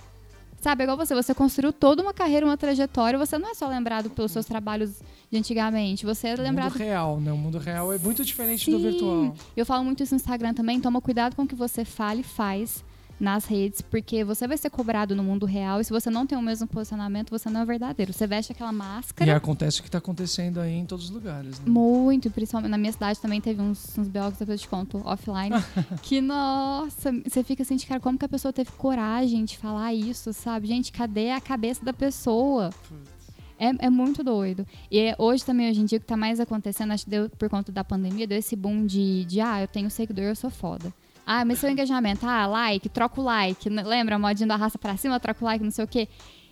Sabe, 0.63 0.83
é 0.83 0.85
igual 0.85 0.97
você, 0.97 1.13
você 1.13 1.35
construiu 1.35 1.73
toda 1.73 2.01
uma 2.01 2.15
carreira, 2.15 2.47
uma 2.47 2.57
trajetória, 2.57 3.19
você 3.19 3.37
não 3.37 3.51
é 3.51 3.55
só 3.55 3.67
lembrado 3.67 4.09
pelos 4.09 4.31
seus 4.31 4.47
trabalhos 4.47 5.03
de 5.29 5.37
antigamente, 5.37 6.07
você 6.07 6.29
é 6.29 6.35
O 6.35 6.41
lembrado 6.41 6.71
mundo 6.71 6.79
real, 6.79 7.21
né? 7.21 7.33
O 7.33 7.37
mundo 7.37 7.59
real 7.59 7.93
é 7.93 7.99
muito 7.99 8.25
diferente 8.25 8.71
do 8.71 8.77
Sim. 8.77 8.83
virtual. 8.85 9.35
Eu 9.57 9.67
falo 9.67 9.83
muito 9.83 10.05
isso 10.05 10.15
no 10.15 10.21
Instagram 10.21 10.55
também. 10.55 10.81
Toma 10.81 11.01
cuidado 11.01 11.35
com 11.35 11.43
o 11.43 11.47
que 11.49 11.57
você 11.57 11.85
fala 11.85 12.21
e 12.21 12.23
faz 12.23 12.85
nas 13.23 13.45
redes, 13.47 13.81
porque 13.81 14.25
você 14.25 14.49
vai 14.49 14.57
ser 14.59 14.69
cobrado 14.69 15.15
no 15.15 15.23
mundo 15.23 15.47
real 15.47 15.81
e 15.81 15.85
se 15.85 15.91
você 15.93 16.11
não 16.11 16.27
tem 16.27 16.37
o 16.37 16.43
mesmo 16.43 16.67
posicionamento, 16.67 17.31
você 17.31 17.49
não 17.49 17.61
é 17.61 17.65
verdadeiro. 17.65 18.13
Você 18.13 18.27
veste 18.27 18.51
aquela 18.51 18.73
E 18.73 18.75
máscara. 18.75 19.37
acontece 19.37 19.79
o 19.81 19.85
que 19.85 19.91
tá 19.91 19.99
acontecendo 19.99 20.59
aí 20.59 20.73
em 20.73 20.85
todos 20.85 21.05
os 21.05 21.11
lugares, 21.13 21.61
né? 21.61 21.65
Muito, 21.69 22.29
principalmente 22.33 22.71
na 22.71 22.77
minha 22.79 22.93
cidade 22.93 23.21
também 23.21 23.41
teve 23.41 23.63
uns, 23.63 23.97
uns 23.97 24.09
biólogos, 24.09 24.39
depois 24.41 24.61
eu 24.61 24.65
te 24.65 24.69
conto, 24.69 25.01
offline, 25.05 25.55
que, 26.03 26.21
nossa, 26.21 27.13
você 27.25 27.45
fica 27.45 27.63
assim 27.63 27.77
de 27.77 27.87
cara, 27.87 28.01
como 28.01 28.19
que 28.19 28.25
a 28.25 28.29
pessoa 28.29 28.53
teve 28.53 28.73
coragem 28.73 29.45
de 29.45 29.57
falar 29.57 29.95
isso, 29.95 30.33
sabe? 30.33 30.67
Gente, 30.67 30.91
cadê 30.91 31.31
a 31.31 31.41
cabeça 31.41 31.85
da 31.85 31.93
pessoa? 31.93 32.71
É, 33.59 33.87
é 33.87 33.91
muito 33.91 34.25
doido. 34.25 34.67
E 34.91 34.99
é- 34.99 35.15
hoje 35.17 35.45
também, 35.45 35.71
hoje 35.71 35.81
em 35.81 35.85
dia, 35.85 35.99
o 35.99 36.01
que 36.01 36.07
tá 36.09 36.17
mais 36.17 36.41
acontecendo, 36.41 36.91
acho 36.93 37.05
que 37.05 37.11
deu 37.11 37.31
por 37.31 37.49
conta 37.49 37.71
da 37.71 37.85
pandemia, 37.85 38.27
deu 38.27 38.37
esse 38.39 38.57
boom 38.57 38.85
de, 38.85 39.25
de 39.27 39.41
ah, 39.41 39.61
eu 39.63 39.69
tenho 39.69 39.89
seguidor, 39.89 40.25
eu 40.25 40.35
sou 40.35 40.51
foda. 40.51 40.93
Ah, 41.27 41.45
mas 41.45 41.59
seu 41.59 41.71
engajamento, 41.71 42.27
ah, 42.27 42.47
like, 42.47 42.89
troca 42.89 43.21
o 43.21 43.25
like. 43.25 43.71
Né? 43.71 43.83
Lembra 43.83 44.17
a 44.17 44.19
modinha 44.19 44.47
da 44.47 44.57
raça 44.57 44.79
pra 44.79 44.97
cima, 44.97 45.19
troca 45.21 45.43
o 45.43 45.45
like, 45.45 45.63
não 45.63 45.71
sei 45.71 45.85
o 45.85 45.89
quê. 45.89 46.09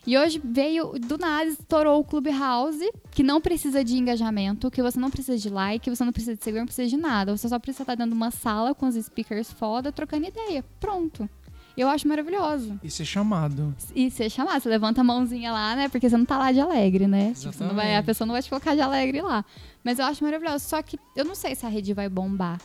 E 0.07 0.17
hoje 0.17 0.41
veio, 0.43 0.93
do 0.99 1.19
nada, 1.19 1.45
estourou 1.45 2.01
o 2.01 2.05
Clubhouse, 2.05 2.91
que 3.11 3.23
não 3.23 3.41
precisa 3.41 3.85
de 3.85 3.99
engajamento, 3.99 4.71
que 4.71 4.83
você 4.83 4.99
não 4.99 5.11
precisa 5.11 5.37
de 5.37 5.51
like, 5.51 5.91
você 5.91 6.05
não 6.05 6.13
precisa 6.13 6.35
de 6.35 6.43
seguidor, 6.43 6.61
não 6.61 6.67
precisa 6.67 6.89
de 6.89 6.97
nada. 6.97 7.37
Você 7.37 7.49
só 7.49 7.59
precisa 7.59 7.83
estar 7.83 7.95
dentro 7.95 8.13
de 8.13 8.17
uma 8.17 8.31
sala 8.31 8.75
com 8.75 8.87
os 8.87 8.95
speakers 8.95 9.53
foda, 9.53 9.93
trocando 9.93 10.27
ideia. 10.27 10.65
Pronto. 10.81 11.29
Eu 11.77 11.89
acho 11.89 12.09
maravilhoso. 12.09 12.79
E 12.83 12.91
ser 12.91 13.05
chamado. 13.05 13.75
E 13.95 14.11
você 14.11 14.29
chamar, 14.29 14.61
você 14.61 14.69
levanta 14.69 15.01
a 15.01 15.05
mãozinha 15.05 15.53
lá, 15.53 15.77
né? 15.77 15.89
Porque 15.89 16.09
você 16.09 16.17
não 16.17 16.25
tá 16.25 16.37
lá 16.37 16.51
de 16.51 16.61
alegre, 16.61 17.07
né? 17.07 17.33
Tipo, 17.35 17.65
não 17.65 17.75
vai, 17.75 17.97
a 17.97 18.03
pessoa 18.03 18.27
não 18.27 18.33
vai 18.33 18.43
te 18.43 18.49
colocar 18.49 18.75
de 18.75 18.81
alegre 18.81 19.21
lá. 19.21 19.45
Mas 19.85 19.99
eu 19.99 20.05
acho 20.05 20.25
maravilhoso. 20.25 20.65
Só 20.67 20.83
que 20.83 20.99
eu 21.17 21.25
não 21.25 21.35
sei 21.35 21.55
se 21.55 21.65
a 21.65 21.69
rede 21.69 21.95
vai 21.95 22.09
bombar. 22.09 22.59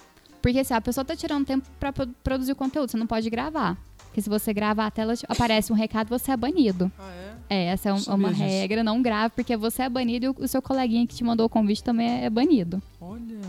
Porque 0.45 0.59
assim, 0.59 0.75
a 0.75 0.79
pessoa 0.81 1.03
tá 1.03 1.15
tirando 1.15 1.43
tempo 1.43 1.67
pra 1.79 1.91
pro- 1.91 2.05
produzir 2.23 2.51
o 2.51 2.55
conteúdo, 2.55 2.91
você 2.91 2.97
não 2.97 3.07
pode 3.07 3.27
gravar. 3.31 3.75
Porque 4.05 4.21
se 4.21 4.29
você 4.29 4.53
grava 4.53 4.85
a 4.85 4.91
tela, 4.91 5.15
te- 5.15 5.25
aparece 5.27 5.73
um 5.73 5.75
recado, 5.75 6.07
você 6.07 6.29
é 6.31 6.37
banido. 6.37 6.91
Ah, 6.99 7.11
é? 7.11 7.35
É, 7.49 7.65
essa 7.65 7.89
é 7.89 7.93
um- 7.93 7.97
uma 8.13 8.29
disso. 8.29 8.43
regra, 8.43 8.83
não 8.83 9.01
grave, 9.01 9.33
porque 9.35 9.57
você 9.57 9.81
é 9.81 9.89
banido 9.89 10.25
e 10.27 10.29
o, 10.29 10.35
o 10.37 10.47
seu 10.47 10.61
coleguinha 10.61 11.07
que 11.07 11.15
te 11.15 11.23
mandou 11.23 11.47
o 11.47 11.49
convite 11.49 11.83
também 11.83 12.07
é, 12.07 12.25
é 12.25 12.29
banido. 12.29 12.79
Olha. 13.01 13.39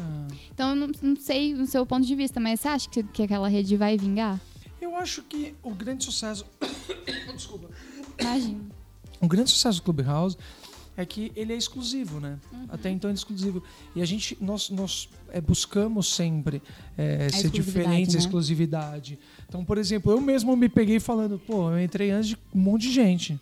Então 0.55 0.71
eu 0.71 0.75
não, 0.77 0.91
não 1.03 1.17
sei 1.17 1.53
o 1.53 1.67
seu 1.67 1.85
ponto 1.85 2.07
de 2.07 2.15
vista, 2.15 2.41
mas 2.41 2.61
você 2.61 2.69
acha 2.69 2.89
que, 2.89 3.03
que 3.03 3.23
aquela 3.25 3.47
rede 3.47 3.77
vai 3.77 3.99
vingar? 3.99 4.41
Eu 4.81 4.97
acho 4.97 5.21
que 5.23 5.55
o 5.63 5.75
grande 5.75 6.03
sucesso. 6.03 6.47
Desculpa. 7.37 7.69
Imagina. 8.19 8.61
O 9.21 9.29
grande 9.29 9.51
sucesso 9.51 9.81
do 9.81 9.83
Clubhouse 9.85 10.37
é 10.97 11.05
que 11.05 11.31
ele 11.37 11.53
é 11.53 11.57
exclusivo, 11.57 12.19
né? 12.21 12.39
Uhum. 12.53 12.67
Até 12.69 12.91
então 12.91 13.11
ele 13.11 13.17
é 13.17 13.19
exclusivo. 13.19 13.63
E 13.95 14.01
a 14.01 14.05
gente, 14.05 14.37
nós, 14.41 14.71
nós 14.71 15.09
é, 15.29 15.41
buscamos 15.41 16.15
sempre 16.15 16.63
é, 16.97 17.29
ser 17.29 17.51
diferentes, 17.51 18.15
né? 18.15 18.21
exclusividade. 18.21 19.19
Então, 19.49 19.65
por 19.65 19.77
exemplo, 19.77 20.11
eu 20.11 20.21
mesmo 20.21 20.57
me 20.57 20.69
peguei 20.69 20.99
falando, 20.99 21.39
pô, 21.39 21.71
eu 21.71 21.81
entrei 21.81 22.11
antes 22.11 22.31
de 22.31 22.39
um 22.55 22.59
monte 22.59 22.83
de 22.83 22.93
gente. 22.93 23.41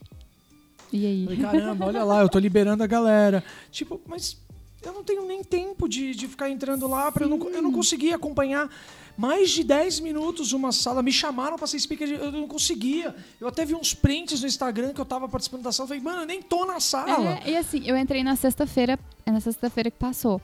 E 0.93 1.07
aí? 1.07 1.25
Falei, 1.25 1.41
caramba, 1.41 1.87
olha 1.87 2.05
lá, 2.05 2.21
eu 2.23 2.29
tô 2.29 2.39
liberando 2.39 2.83
a 2.83 2.87
galera. 2.87 3.43
Tipo, 3.71 4.01
mas 4.07 4.37
eu 4.83 4.93
não 4.93 5.05
tenho 5.05 5.27
nem 5.27 5.43
tempo 5.43 5.89
de, 5.89 6.15
de 6.15 6.29
ficar 6.29 6.51
entrando 6.51 6.87
lá, 6.87 7.11
pra 7.11 7.25
eu, 7.25 7.29
não, 7.29 7.51
eu 7.51 7.63
não 7.63 7.73
consegui 7.73 8.13
acompanhar. 8.13 8.69
Mais 9.17 9.51
de 9.51 9.63
10 9.65 10.01
minutos 10.01 10.53
uma 10.53 10.73
sala. 10.73 11.03
Me 11.03 11.13
chamaram 11.13 11.57
pra 11.57 11.67
ser 11.67 11.79
speaker, 11.79 12.09
eu 12.09 12.33
não 12.33 12.49
conseguia. 12.49 13.15
Eu 13.41 13.49
até 13.49 13.65
vi 13.65 13.75
uns 13.75 13.95
prints 13.95 14.41
no 14.41 14.47
Instagram 14.47 14.93
que 14.93 15.01
eu 15.01 15.05
tava 15.05 15.29
participando 15.29 15.63
da 15.63 15.73
sala. 15.73 15.89
Falei, 15.89 16.03
mano, 16.03 16.23
eu 16.23 16.27
nem 16.27 16.43
tô 16.43 16.65
na 16.67 16.81
sala. 16.81 17.39
É, 17.45 17.51
e 17.51 17.57
assim, 17.57 17.83
eu 17.87 17.97
entrei 17.97 18.23
na 18.25 18.37
sexta-feira, 18.37 18.99
é 19.25 19.31
na 19.31 19.41
sexta-feira 19.41 19.91
que 19.91 19.99
passou. 19.99 20.41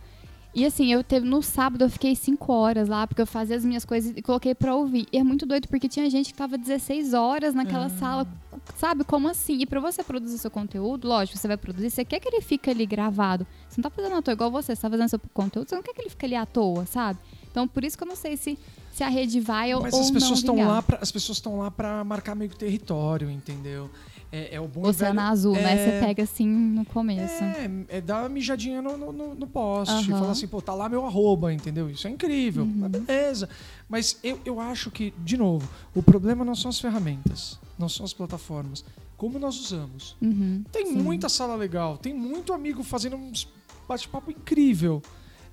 E 0.52 0.66
assim, 0.66 0.92
eu 0.92 1.04
teve 1.04 1.24
no 1.28 1.40
sábado 1.42 1.84
eu 1.84 1.88
fiquei 1.88 2.16
5 2.16 2.52
horas 2.52 2.88
lá, 2.88 3.06
porque 3.06 3.22
eu 3.22 3.26
fazia 3.26 3.54
as 3.56 3.64
minhas 3.64 3.84
coisas 3.84 4.12
e 4.16 4.20
coloquei 4.20 4.52
pra 4.52 4.74
ouvir. 4.74 5.06
E 5.12 5.18
é 5.18 5.22
muito 5.22 5.46
doido, 5.46 5.68
porque 5.68 5.88
tinha 5.88 6.10
gente 6.10 6.32
que 6.32 6.38
tava 6.38 6.58
16 6.58 7.14
horas 7.14 7.54
naquela 7.54 7.84
Ah. 7.86 7.90
sala. 7.90 8.26
Sabe, 8.76 9.04
como 9.04 9.28
assim? 9.28 9.58
E 9.60 9.66
pra 9.66 9.78
você 9.78 10.02
produzir 10.02 10.38
seu 10.38 10.50
conteúdo, 10.50 11.06
lógico, 11.06 11.38
você 11.38 11.46
vai 11.46 11.56
produzir, 11.56 11.88
você 11.90 12.04
quer 12.04 12.18
que 12.18 12.26
ele 12.28 12.40
fique 12.40 12.68
ali 12.68 12.84
gravado. 12.84 13.46
Você 13.68 13.80
não 13.80 13.88
tá 13.88 13.90
fazendo 13.90 14.16
à 14.16 14.22
toa 14.22 14.32
igual 14.34 14.50
você, 14.50 14.74
você 14.74 14.82
tá 14.82 14.90
fazendo 14.90 15.08
seu 15.08 15.20
conteúdo, 15.32 15.68
você 15.68 15.76
não 15.76 15.82
quer 15.84 15.94
que 15.94 16.00
ele 16.02 16.10
fique 16.10 16.26
ali 16.26 16.34
à 16.34 16.44
toa, 16.44 16.84
sabe? 16.84 17.20
Então, 17.50 17.66
por 17.66 17.84
isso 17.84 17.96
que 17.98 18.04
eu 18.04 18.08
não 18.08 18.16
sei 18.16 18.36
se, 18.36 18.58
se 18.92 19.02
a 19.02 19.08
rede 19.08 19.40
vai 19.40 19.74
ou, 19.74 19.82
Mas 19.82 19.92
ou 19.94 20.00
as 20.00 20.10
pessoas 20.10 20.30
não 20.30 20.36
estão 20.54 20.66
lá, 20.68 20.82
pra, 20.82 20.98
as 21.00 21.10
pessoas 21.10 21.38
estão 21.38 21.58
lá 21.58 21.70
para 21.70 22.02
marcar 22.04 22.34
meio 22.34 22.50
que 22.50 22.56
território, 22.56 23.30
entendeu? 23.30 23.90
É, 24.32 24.54
é 24.54 24.60
o 24.60 24.68
bom 24.68 24.86
Oceano 24.86 25.16
velho- 25.16 25.28
Azul, 25.32 25.54
né? 25.54 25.72
é- 25.72 25.76
Você 26.00 26.06
pega 26.06 26.22
assim 26.22 26.46
no 26.46 26.84
começo. 26.84 27.42
É, 27.42 27.68
é 27.88 28.00
dar 28.00 28.20
uma 28.22 28.28
mijadinha 28.28 28.80
no, 28.80 28.96
no, 28.96 29.12
no- 29.12 29.34
no 29.34 29.46
post. 29.48 29.92
Aham. 29.92 30.18
Falar 30.20 30.30
assim, 30.30 30.46
pô, 30.46 30.62
tá 30.62 30.72
lá 30.72 30.88
meu 30.88 31.04
arroba, 31.04 31.52
entendeu? 31.52 31.90
Isso 31.90 32.06
é 32.06 32.10
incrível. 32.10 32.62
Uhum. 32.62 32.74
Mas 32.76 32.90
beleza. 32.92 33.48
Mas 33.88 34.20
eu, 34.22 34.38
eu 34.44 34.60
acho 34.60 34.88
que, 34.92 35.12
de 35.18 35.36
novo, 35.36 35.68
o 35.92 36.00
problema 36.00 36.44
não 36.44 36.54
são 36.54 36.68
as 36.68 36.78
ferramentas, 36.78 37.58
não 37.76 37.88
são 37.88 38.04
as 38.06 38.12
plataformas. 38.12 38.84
Como 39.16 39.36
nós 39.40 39.58
usamos. 39.58 40.16
Uhum, 40.22 40.62
Tem 40.70 40.86
sim. 40.86 40.92
muita 41.02 41.28
sala 41.28 41.56
legal, 41.56 41.98
tem 41.98 42.14
muito 42.14 42.52
amigo 42.52 42.84
fazendo 42.84 43.16
uns 43.16 43.48
bate-papo 43.88 44.30
incrível. 44.30 45.02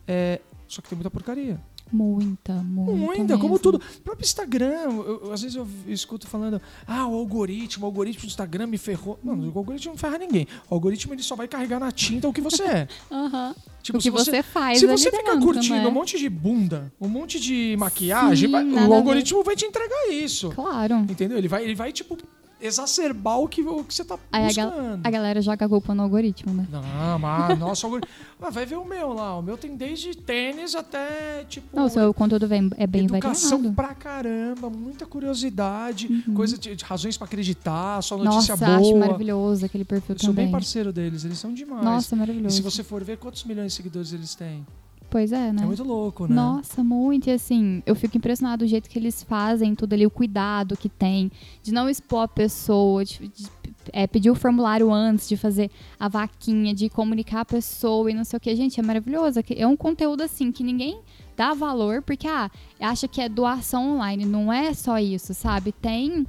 É, 0.07 0.39
só 0.67 0.83
que 0.83 0.87
tem 0.89 0.95
muita 0.95 1.09
porcaria. 1.09 1.59
Muita, 1.91 2.53
muita. 2.53 2.91
Muita, 2.93 3.33
como 3.37 3.53
mesmo. 3.53 3.59
tudo. 3.59 3.75
O 3.77 4.01
próprio 4.01 4.25
Instagram, 4.25 4.71
eu- 4.83 5.21
eu- 5.25 5.33
às 5.33 5.41
vezes 5.41 5.55
eu 5.55 5.67
escuto 5.87 6.27
falando, 6.27 6.61
ah, 6.85 7.07
o 7.07 7.15
algoritmo, 7.15 7.83
o 7.83 7.87
algoritmo 7.87 8.21
do 8.23 8.27
Instagram 8.27 8.67
me 8.67 8.77
ferrou. 8.77 9.17
Mano, 9.23 9.51
o 9.53 9.57
algoritmo 9.57 9.93
não 9.93 9.97
ferra 9.97 10.17
ninguém. 10.17 10.47
O 10.69 10.73
algoritmo 10.75 11.13
ele 11.13 11.23
só 11.23 11.35
vai 11.35 11.47
carregar 11.47 11.79
na 11.79 11.91
tinta 11.91 12.27
o 12.27 12.33
que 12.33 12.41
você 12.41 12.63
é. 12.63 12.87
Aham. 13.11 13.55
Tipo, 13.81 13.99
o 13.99 14.01
que 14.01 14.11
você, 14.11 14.31
você, 14.31 14.43
faz 14.43 14.79
se 14.79 14.85
você 14.87 15.09
ficar 15.09 15.39
curtindo 15.39 15.75
né? 15.75 15.87
um 15.87 15.91
monte 15.91 16.17
de 16.19 16.27
bunda, 16.27 16.91
um 16.99 17.07
monte 17.07 17.39
de 17.39 17.75
maquiagem, 17.79 18.47
Sim, 18.47 18.51
vai- 18.51 18.65
o 18.65 18.93
algoritmo 18.93 19.43
vai 19.43 19.55
te 19.55 19.65
entregar 19.65 20.09
isso. 20.11 20.49
Claro. 20.49 20.95
Entendeu? 21.09 21.37
Ele 21.37 21.47
vai, 21.47 21.63
ele 21.63 21.73
vai 21.75 21.93
tipo, 21.93 22.17
exacerbar 22.59 23.39
o 23.39 23.47
que, 23.47 23.61
o 23.61 23.83
que 23.83 23.93
você 23.93 24.03
tá 24.03 24.17
Aí 24.31 24.45
a, 24.45 24.53
gal- 24.53 24.73
a 25.03 25.09
galera 25.09 25.41
joga 25.41 25.65
a 25.65 25.69
culpa 25.69 25.93
no 25.93 26.03
algoritmo, 26.03 26.53
né? 26.53 26.67
Não, 26.71 27.19
mas 27.19 27.57
nossa, 27.59 27.85
o 27.85 27.87
algoritmo. 27.87 28.13
Vai 28.39 28.65
ver 28.65 28.77
o 28.77 28.85
meu 28.85 29.13
lá. 29.13 29.37
O 29.37 29.41
meu 29.41 29.57
tem 29.57 29.75
desde 29.75 30.15
tênis 30.15 30.75
até, 30.75 31.43
tipo. 31.49 31.75
Não, 31.75 31.85
o 31.85 31.89
seu 31.89 32.13
conteúdo 32.13 32.47
vem- 32.47 32.69
é 32.77 32.85
bem 32.87 33.05
Educação 33.05 33.57
variado. 33.57 33.75
pra 33.75 33.93
caramba, 33.95 34.69
muita 34.69 35.05
curiosidade, 35.05 36.23
Uhum. 36.27 36.33
coisa 36.35 36.57
de, 36.57 36.75
de 36.75 36.83
razões 36.83 37.17
pra 37.17 37.25
acreditar, 37.25 38.01
só 38.03 38.17
notícia 38.17 38.53
Nossa, 38.55 38.65
boa. 38.65 38.77
acho 38.79 38.95
maravilhoso 38.97 39.65
aquele 39.65 39.85
perfil 39.85 40.15
Eu 40.15 40.19
sou 40.19 40.27
bem 40.33 40.45
também. 40.45 40.51
parceiro 40.51 40.91
deles, 40.93 41.25
eles 41.25 41.37
são 41.39 41.53
demais. 41.53 41.83
Nossa, 41.83 42.15
e 42.15 42.17
maravilhoso. 42.17 42.55
se 42.55 42.61
você 42.61 42.83
for 42.83 43.03
ver 43.03 43.17
quantos 43.17 43.43
milhões 43.43 43.71
de 43.71 43.77
seguidores 43.77 44.13
eles 44.13 44.35
têm, 44.35 44.65
Pois 45.09 45.31
é, 45.31 45.53
né? 45.53 45.63
é 45.63 45.65
muito 45.65 45.83
louco, 45.83 46.27
né? 46.27 46.35
Nossa, 46.35 46.83
muito. 46.83 47.27
E 47.27 47.31
assim, 47.31 47.81
eu 47.85 47.95
fico 47.95 48.17
impressionado 48.17 48.65
do 48.65 48.67
jeito 48.67 48.89
que 48.89 48.99
eles 48.99 49.23
fazem 49.23 49.73
tudo 49.73 49.93
ali, 49.93 50.05
o 50.05 50.09
cuidado 50.09 50.75
que 50.75 50.89
tem, 50.89 51.31
de 51.63 51.71
não 51.71 51.89
expor 51.89 52.23
a 52.23 52.27
pessoa, 52.27 53.05
de, 53.05 53.27
de, 53.29 53.47
é, 53.93 54.05
pedir 54.05 54.29
o 54.29 54.35
formulário 54.35 54.91
antes 54.91 55.29
de 55.29 55.37
fazer 55.37 55.71
a 55.97 56.09
vaquinha, 56.09 56.73
de 56.73 56.89
comunicar 56.89 57.41
a 57.41 57.45
pessoa 57.45 58.11
e 58.11 58.13
não 58.13 58.25
sei 58.25 58.37
o 58.37 58.39
que. 58.39 58.53
Gente, 58.55 58.79
é 58.79 58.83
maravilhoso. 58.83 59.39
É 59.55 59.65
um 59.65 59.77
conteúdo 59.77 60.23
assim 60.23 60.51
que 60.51 60.63
ninguém 60.63 60.99
dá 61.37 61.53
valor, 61.53 62.01
porque 62.01 62.27
ah, 62.27 62.51
acha 62.79 63.07
que 63.07 63.21
é 63.21 63.29
doação 63.29 63.95
online. 63.95 64.25
Não 64.25 64.51
é 64.51 64.73
só 64.73 64.99
isso, 64.99 65.33
sabe? 65.33 65.71
Tem 65.71 66.27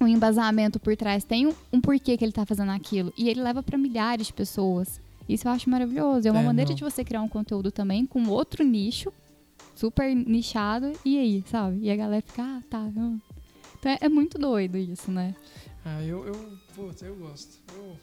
um 0.00 0.06
embasamento 0.06 0.78
por 0.78 0.96
trás, 0.96 1.24
tem 1.24 1.46
um, 1.46 1.52
um 1.72 1.80
porquê 1.80 2.16
que 2.16 2.24
ele 2.24 2.32
tá 2.32 2.46
fazendo 2.46 2.70
aquilo. 2.70 3.12
E 3.18 3.28
ele 3.28 3.42
leva 3.42 3.62
para 3.62 3.76
milhares 3.76 4.28
de 4.28 4.32
pessoas. 4.32 5.00
Isso 5.32 5.46
eu 5.48 5.52
acho 5.52 5.68
maravilhoso. 5.70 6.26
É 6.26 6.30
uma 6.30 6.40
É, 6.40 6.44
maneira 6.44 6.70
não. 6.70 6.76
de 6.76 6.82
você 6.82 7.04
criar 7.04 7.22
um 7.22 7.28
conteúdo 7.28 7.70
também 7.70 8.04
com 8.06 8.26
outro 8.28 8.64
nicho, 8.64 9.12
super 9.74 10.14
nichado, 10.14 10.92
e 11.04 11.18
aí, 11.18 11.44
sabe? 11.46 11.78
E 11.82 11.90
a 11.90 11.96
galera 11.96 12.22
fica, 12.22 12.42
ah, 12.42 12.62
tá. 12.68 12.80
hum. 12.80 13.18
Então 13.78 13.92
é, 13.92 13.98
é 14.02 14.08
muito 14.08 14.38
doido 14.38 14.76
isso, 14.76 15.10
né? 15.10 15.34
Ah, 15.84 16.02
eu, 16.02 16.26
eu, 16.26 16.34
putz, 16.74 17.02
eu 17.02 17.14
gosto. 17.16 17.58
Eu, 17.74 17.96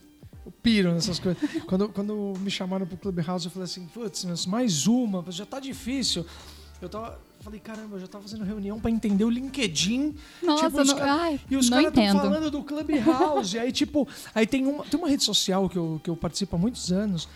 eu 0.46 0.52
piro 0.64 0.92
nessas 0.94 1.20
coisas. 1.20 1.42
quando, 1.68 1.90
quando 1.90 2.34
me 2.40 2.50
chamaram 2.50 2.88
pro 2.88 2.98
Clubhouse, 2.98 3.46
eu 3.46 3.52
falei 3.52 3.66
assim, 3.66 3.86
putz, 3.88 4.26
mais 4.48 4.88
uma, 4.88 5.24
já 5.30 5.46
tá 5.46 5.60
difícil. 5.60 6.26
Eu 6.82 6.90
tava, 6.90 7.20
falei, 7.48 7.60
caramba, 7.60 7.96
eu 7.96 8.00
já 8.02 8.08
tava 8.08 8.24
fazendo 8.24 8.44
reunião 8.44 8.80
pra 8.80 8.92
entender 8.92 9.24
o 9.24 9.30
LinkedIn. 9.30 10.16
Nossa, 10.44 10.66
Tipo, 10.70 10.84
não, 10.84 10.96
ca- 10.96 11.14
ai, 11.22 11.40
E 11.50 11.56
os 11.56 11.70
não 11.70 11.78
caras 11.84 11.98
estão 11.98 12.20
falando 12.22 12.52
do 12.52 12.64
Clubhouse. 12.64 13.58
aí, 13.58 13.72
tipo, 13.72 14.08
aí 14.36 14.46
tem 14.46 14.66
uma, 14.68 14.84
tem 14.84 15.00
uma 15.00 15.08
rede 15.10 15.24
social 15.24 15.70
que 15.70 15.78
eu, 15.78 16.00
que 16.04 16.10
eu 16.10 16.16
participo 16.16 16.56
há 16.56 16.60
muitos 16.60 16.92
anos 16.92 17.28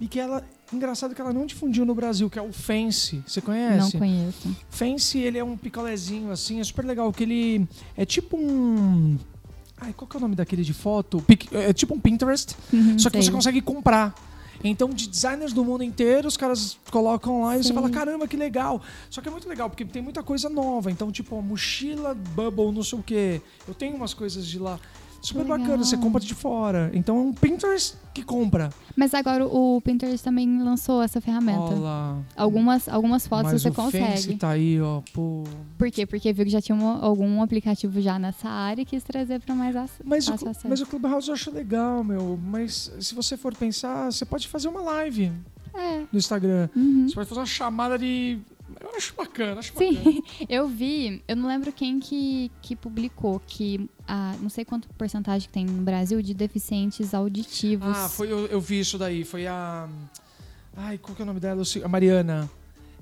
e 0.00 0.06
que 0.08 0.18
ela. 0.18 0.44
Engraçado 0.72 1.14
que 1.14 1.20
ela 1.20 1.34
não 1.34 1.44
difundiu 1.44 1.84
no 1.84 1.94
Brasil, 1.94 2.30
que 2.30 2.38
é 2.38 2.42
o 2.42 2.50
Fence. 2.50 3.22
Você 3.26 3.40
Não 3.40 3.46
conhece? 3.46 3.98
conheço. 3.98 4.56
Fence, 4.70 5.18
ele 5.18 5.36
é 5.36 5.44
um 5.44 5.54
picolézinho 5.54 6.30
assim, 6.30 6.60
é 6.60 6.64
super 6.64 6.82
legal, 6.84 7.12
que 7.12 7.22
ele 7.22 7.68
é 7.94 8.06
tipo 8.06 8.38
um. 8.38 9.18
Ai, 9.78 9.92
qual 9.92 10.08
que 10.08 10.16
é 10.16 10.18
o 10.18 10.20
nome 10.20 10.34
daquele 10.34 10.62
de 10.62 10.72
foto? 10.72 11.22
É 11.52 11.72
tipo 11.74 11.94
um 11.94 12.00
Pinterest, 12.00 12.56
Uhum, 12.72 12.98
só 12.98 13.10
que 13.10 13.18
sei. 13.18 13.26
você 13.26 13.30
consegue 13.30 13.60
comprar. 13.60 14.14
Então, 14.64 14.90
de 14.90 15.08
designers 15.08 15.52
do 15.52 15.64
mundo 15.64 15.82
inteiro, 15.82 16.28
os 16.28 16.36
caras 16.36 16.78
colocam 16.90 17.42
lá 17.42 17.58
e 17.58 17.64
você 17.64 17.72
fala, 17.72 17.90
caramba, 17.90 18.28
que 18.28 18.36
legal. 18.36 18.80
Só 19.10 19.20
que 19.20 19.28
é 19.28 19.30
muito 19.30 19.48
legal, 19.48 19.68
porque 19.68 19.84
tem 19.84 20.02
muita 20.02 20.22
coisa 20.22 20.48
nova. 20.48 20.90
Então, 20.90 21.10
tipo, 21.10 21.36
a 21.36 21.42
mochila 21.42 22.14
Bubble, 22.14 22.72
não 22.72 22.82
sei 22.82 22.98
o 22.98 23.02
quê. 23.02 23.42
Eu 23.66 23.74
tenho 23.74 23.96
umas 23.96 24.14
coisas 24.14 24.46
de 24.46 24.58
lá. 24.58 24.78
Super 25.22 25.42
Legal. 25.42 25.58
bacana, 25.58 25.84
você 25.84 25.96
compra 25.96 26.20
de 26.20 26.34
fora. 26.34 26.90
Então 26.92 27.16
é 27.16 27.20
um 27.20 27.32
Pinterest 27.32 27.94
que 28.12 28.22
compra. 28.22 28.70
Mas 28.96 29.14
agora 29.14 29.46
o 29.46 29.80
Pinterest 29.80 30.22
também 30.22 30.60
lançou 30.62 31.00
essa 31.00 31.20
ferramenta. 31.20 31.60
Olha 31.60 31.78
lá. 31.78 32.18
Algumas, 32.36 32.88
algumas 32.88 33.26
fotos 33.26 33.52
Mas 33.52 33.62
você 33.62 33.68
o 33.68 33.72
consegue. 33.74 34.36
tá 34.36 34.50
aí, 34.50 34.80
ó. 34.80 35.00
Pô. 35.14 35.44
Por 35.78 35.90
quê? 35.90 36.04
Porque 36.04 36.32
viu 36.32 36.44
que 36.44 36.50
já 36.50 36.60
tinha 36.60 36.76
uma- 36.76 36.98
algum 37.00 37.40
aplicativo 37.40 38.00
já 38.00 38.18
nessa 38.18 38.48
área 38.48 38.82
e 38.82 38.84
quis 38.84 39.02
trazer 39.04 39.40
para 39.40 39.54
mais 39.54 39.76
ac 39.76 39.90
Mas 40.04 40.26
o, 40.28 40.34
acesso. 40.34 40.66
mas 40.68 40.80
o 40.80 40.86
Clubhouse 40.86 41.28
eu 41.28 41.34
acho 41.34 41.50
legal, 41.52 42.02
meu. 42.02 42.38
Mas 42.44 42.90
se 43.00 43.14
você 43.14 43.36
for 43.36 43.54
pensar, 43.54 44.10
você 44.10 44.24
pode 44.24 44.48
fazer 44.48 44.66
uma 44.68 44.82
live 44.82 45.30
É. 45.74 45.98
no 46.12 46.18
Instagram. 46.18 46.68
Uhum. 46.76 47.08
Você 47.08 47.14
pode 47.14 47.28
fazer 47.28 47.40
uma 47.40 47.46
chamada 47.46 47.96
de. 47.98 48.38
Acho 48.94 49.14
bacana, 49.14 49.58
acho 49.58 49.72
bacana. 49.72 50.02
Sim, 50.02 50.22
eu 50.48 50.68
vi, 50.68 51.22
eu 51.26 51.34
não 51.34 51.48
lembro 51.48 51.72
quem 51.72 51.98
que, 51.98 52.50
que 52.60 52.76
publicou 52.76 53.40
que 53.46 53.88
ah, 54.06 54.34
não 54.40 54.48
sei 54.48 54.64
quanto 54.64 54.88
porcentagem 54.90 55.46
que 55.48 55.52
tem 55.52 55.64
no 55.64 55.82
Brasil 55.82 56.20
de 56.20 56.34
deficientes 56.34 57.14
auditivos. 57.14 57.96
Ah, 57.96 58.08
foi, 58.08 58.30
eu, 58.30 58.46
eu 58.46 58.60
vi 58.60 58.80
isso 58.80 58.98
daí. 58.98 59.24
Foi 59.24 59.46
a. 59.46 59.88
Ai, 60.76 60.98
qual 60.98 61.14
que 61.14 61.22
é 61.22 61.24
o 61.24 61.26
nome 61.26 61.40
dela? 61.40 61.62
A 61.84 61.88
Mariana. 61.88 62.50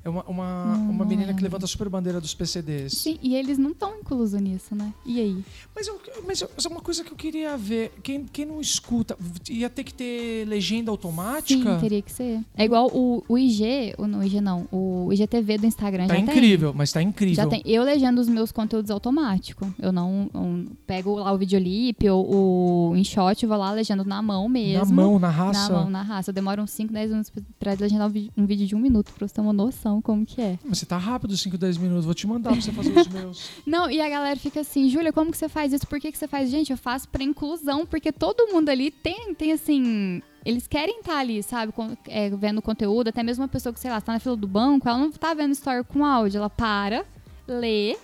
É 0.02 0.08
uma, 0.08 0.22
uma, 0.24 0.64
Não, 0.76 0.90
uma 0.90 0.92
não 1.04 1.06
menina 1.06 1.26
que 1.26 1.32
lembro. 1.32 1.42
levanta 1.44 1.64
a 1.66 1.68
super 1.68 1.88
bandeira 1.88 2.20
dos 2.20 2.32
PCDs. 2.34 2.94
Sim, 2.94 3.18
e 3.22 3.34
eles 3.36 3.58
não 3.58 3.70
estão 3.72 3.98
inclusos 3.98 4.40
nisso, 4.40 4.74
né? 4.74 4.92
E 5.04 5.20
aí? 5.20 5.44
Mas, 5.76 5.86
eu, 5.86 6.00
mas, 6.26 6.40
eu- 6.40 6.50
mas 6.56 6.64
é 6.64 6.68
uma 6.68 6.80
coisa 6.80 7.04
que 7.04 7.12
eu 7.12 7.16
queria 7.16 7.56
ver. 7.56 7.92
Quem, 8.02 8.24
quem 8.24 8.46
não 8.46 8.60
escuta, 8.60 9.16
ia 9.48 9.68
ter 9.68 9.84
que 9.84 9.92
ter 9.92 10.46
legenda 10.48 10.90
automática? 10.90 11.74
Sim, 11.74 11.80
teria 11.80 12.00
que 12.00 12.10
ser. 12.10 12.40
É 12.56 12.64
igual 12.64 12.88
o, 12.94 13.22
o 13.28 13.36
IG, 13.38 13.94
o, 13.98 14.06
no 14.06 14.24
IG 14.24 14.40
não, 14.40 14.66
o 14.72 15.10
IGTV 15.12 15.58
do 15.58 15.66
Instagram 15.66 16.06
Tá 16.06 16.14
já 16.14 16.20
incrível, 16.20 16.72
mas 16.74 16.90
tá 16.92 17.00
tem. 17.00 17.08
incrível. 17.08 17.34
Já 17.34 17.46
tem. 17.46 17.62
Eu 17.66 17.82
legendo 17.82 18.20
os 18.20 18.28
meus 18.28 18.50
conteúdos 18.50 18.90
automático. 18.90 19.72
Eu 19.78 19.92
não 19.92 20.30
eu 20.32 20.66
pego 20.86 21.16
lá 21.16 21.30
o 21.32 21.36
videolip 21.38 22.08
ou 22.08 22.90
o 22.92 22.96
InShot, 22.96 23.44
vou 23.46 23.56
lá 23.58 23.70
legendo 23.72 24.04
na 24.04 24.22
mão 24.22 24.48
mesmo. 24.48 24.86
Na 24.96 25.02
mão, 25.02 25.18
na 25.18 25.28
Na 25.28 25.28
raça. 25.30 25.72
mão, 25.72 25.90
na 25.90 26.02
raça. 26.02 26.30
Eu 26.30 26.34
demoro 26.34 26.62
uns 26.62 26.70
5, 26.70 26.92
10 26.92 27.10
minutos 27.10 27.32
pra 27.58 27.74
legendar 27.74 28.08
um 28.10 28.20
um 28.36 28.46
vídeo 28.46 28.66
de 28.66 28.74
um 28.74 28.78
minuto, 28.78 29.12
pra 29.12 29.26
você 29.28 29.34
ter 29.34 29.40
uma 29.40 29.52
noção 29.52 29.89
como 30.02 30.26
que 30.26 30.42
é. 30.42 30.58
Mas 30.62 30.76
você 30.76 30.84
tá 30.84 30.98
rápido, 30.98 31.34
5, 31.34 31.56
10 31.56 31.78
minutos. 31.78 32.04
Vou 32.04 32.12
te 32.12 32.26
mandar 32.26 32.52
pra 32.52 32.60
você 32.60 32.70
fazer 32.70 32.92
os 32.98 33.08
meus. 33.08 33.48
Não, 33.66 33.90
e 33.90 33.98
a 33.98 34.08
galera 34.10 34.38
fica 34.38 34.60
assim, 34.60 34.90
Júlia, 34.90 35.10
como 35.10 35.30
que 35.30 35.38
você 35.38 35.48
faz 35.48 35.72
isso? 35.72 35.86
Por 35.86 35.98
que, 35.98 36.12
que 36.12 36.18
você 36.18 36.28
faz? 36.28 36.50
Gente, 36.50 36.70
eu 36.70 36.76
faço 36.76 37.08
pra 37.08 37.22
inclusão, 37.24 37.86
porque 37.86 38.12
todo 38.12 38.52
mundo 38.52 38.68
ali 38.68 38.90
tem, 38.90 39.34
tem 39.34 39.52
assim. 39.52 40.20
Eles 40.44 40.66
querem 40.66 41.00
estar 41.00 41.16
ali, 41.18 41.42
sabe? 41.42 41.72
com- 41.72 41.96
é, 42.06 42.28
vendo 42.28 42.60
conteúdo, 42.60 43.08
até 43.08 43.22
mesmo 43.22 43.42
uma 43.42 43.48
pessoa 43.48 43.72
que, 43.72 43.80
sei 43.80 43.90
lá, 43.90 44.00
tá 44.02 44.12
na 44.12 44.20
fila 44.20 44.36
do 44.36 44.46
banco, 44.46 44.86
ela 44.86 44.98
não 44.98 45.10
tá 45.10 45.32
vendo 45.32 45.52
story 45.52 45.82
com 45.84 46.04
áudio, 46.04 46.38
ela 46.38 46.50
para, 46.50 47.04
lê 47.48 47.96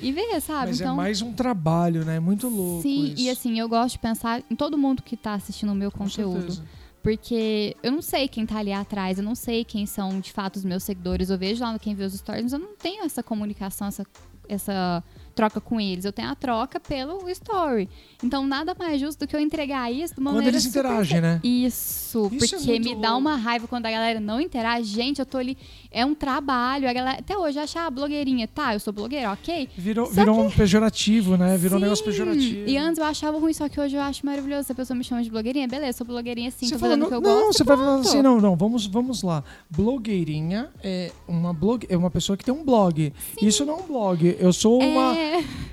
e 0.00 0.12
vê, 0.12 0.40
sabe? 0.40 0.68
Mas 0.68 0.80
então, 0.80 0.92
é 0.94 0.96
mais 0.96 1.22
um 1.22 1.32
trabalho, 1.32 2.04
né? 2.04 2.20
Muito 2.20 2.48
louco. 2.48 2.82
sim, 2.82 3.12
isso. 3.12 3.22
e 3.22 3.30
assim, 3.30 3.58
eu 3.58 3.68
gosto 3.68 3.94
de 3.94 3.98
pensar 3.98 4.42
em 4.50 4.54
todo 4.54 4.78
mundo 4.78 5.02
que 5.02 5.16
tá 5.16 5.34
assistindo 5.34 5.72
o 5.72 5.74
meu 5.74 5.90
Com 5.90 5.98
conteúdo. 6.04 6.38
certeza. 6.52 6.64
Porque 7.08 7.74
eu 7.82 7.90
não 7.90 8.02
sei 8.02 8.28
quem 8.28 8.44
tá 8.44 8.58
ali 8.58 8.70
atrás, 8.70 9.16
eu 9.16 9.24
não 9.24 9.34
sei 9.34 9.64
quem 9.64 9.86
são 9.86 10.20
de 10.20 10.30
fato 10.30 10.56
os 10.56 10.64
meus 10.64 10.82
seguidores. 10.82 11.30
Eu 11.30 11.38
vejo 11.38 11.64
lá 11.64 11.78
quem 11.78 11.94
vê 11.94 12.04
os 12.04 12.12
stories, 12.12 12.42
mas 12.42 12.52
eu 12.52 12.58
não 12.58 12.76
tenho 12.76 13.02
essa 13.02 13.22
comunicação, 13.22 13.88
essa, 13.88 14.04
essa 14.46 15.02
troca 15.38 15.60
com 15.60 15.80
eles, 15.80 16.04
eu 16.04 16.12
tenho 16.12 16.28
a 16.28 16.34
troca 16.34 16.80
pelo 16.80 17.28
story. 17.30 17.88
Então 18.24 18.44
nada 18.44 18.74
mais 18.76 19.00
justo 19.00 19.20
do 19.20 19.28
que 19.28 19.36
eu 19.36 19.38
entregar 19.38 19.88
isso 19.92 20.14
de 20.14 20.20
uma 20.20 20.30
Quando 20.30 20.36
maneira 20.38 20.56
eles 20.56 20.64
super 20.64 20.80
interagem, 20.80 21.20
né? 21.20 21.40
Isso, 21.44 22.28
Isso 22.32 22.56
é 22.56 22.58
porque 22.58 22.66
muito 22.66 22.88
me 22.88 23.00
dá 23.00 23.16
uma 23.16 23.36
raiva 23.36 23.68
quando 23.68 23.86
a 23.86 23.90
galera 23.92 24.18
não 24.18 24.40
interage. 24.40 24.92
Gente, 24.92 25.20
eu 25.20 25.26
tô 25.26 25.38
ali, 25.38 25.56
é 25.92 26.04
um 26.04 26.12
trabalho. 26.12 26.88
A 26.88 26.92
galera, 26.92 27.18
até 27.20 27.38
hoje, 27.38 27.56
achar 27.56 27.86
a 27.86 27.90
blogueirinha, 27.90 28.48
tá, 28.48 28.74
eu 28.74 28.80
sou 28.80 28.92
blogueira, 28.92 29.30
ok? 29.30 29.68
Virou, 29.76 30.06
Só 30.06 30.12
virou 30.12 30.40
um 30.40 30.50
pejorativo, 30.50 31.36
né? 31.36 31.56
Virou 31.56 31.76
um 31.76 31.78
Sim. 31.78 31.84
negócio 31.84 32.04
pejorativo. 32.04 32.68
E 32.68 32.76
antes 32.76 32.98
eu 32.98 33.04
achava 33.04 33.38
ruim, 33.38 33.52
só 33.52 33.68
que 33.68 33.80
hoje 33.80 33.94
eu 33.94 34.02
acho 34.02 34.26
maravilhoso. 34.26 34.66
Se 34.66 34.72
a 34.72 34.74
pessoa 34.74 34.96
me 34.96 35.04
chama 35.04 35.22
de 35.22 35.30
blogueirinha, 35.30 35.68
beleza, 35.68 35.98
sou 35.98 36.06
blogueirinha 36.06 36.50
sim, 36.50 36.66
Você 36.66 36.72
tô 36.74 36.80
fazendo 36.80 36.98
não, 37.00 37.06
o 37.06 37.08
que 37.10 37.14
eu 37.14 37.20
não, 37.20 37.42
gosto. 37.44 37.58
você 37.58 37.62
vai 37.62 37.76
falar 37.76 38.00
assim, 38.00 38.22
não, 38.22 38.40
não, 38.40 38.56
vamos, 38.56 38.86
vamos 38.86 39.22
lá. 39.22 39.44
Blogueirinha 39.70 40.70
é 40.82 41.12
uma, 41.28 41.52
blog, 41.52 41.86
é 41.88 41.96
uma 41.96 42.10
pessoa 42.10 42.36
que 42.36 42.44
tem 42.44 42.52
um 42.52 42.64
blog. 42.64 43.12
Isso 43.40 43.64
não 43.64 43.74
é 43.74 43.76
um 43.76 43.86
blog, 43.86 44.36
eu 44.40 44.52
sou 44.52 44.82
uma 44.82 45.16
É, 45.16 45.27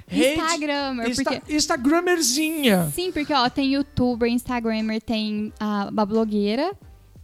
rede- 0.07 0.39
Instagramer, 0.39 1.09
Insta- 1.09 1.23
porque... 1.23 1.55
Instagramerzinha. 1.55 2.91
Sim, 2.93 3.11
porque 3.11 3.33
ó, 3.33 3.49
tem 3.49 3.73
youtuber, 3.73 4.29
instagramer, 4.29 5.01
tem 5.01 5.51
a, 5.59 5.89
a 5.95 6.05
blogueira, 6.05 6.73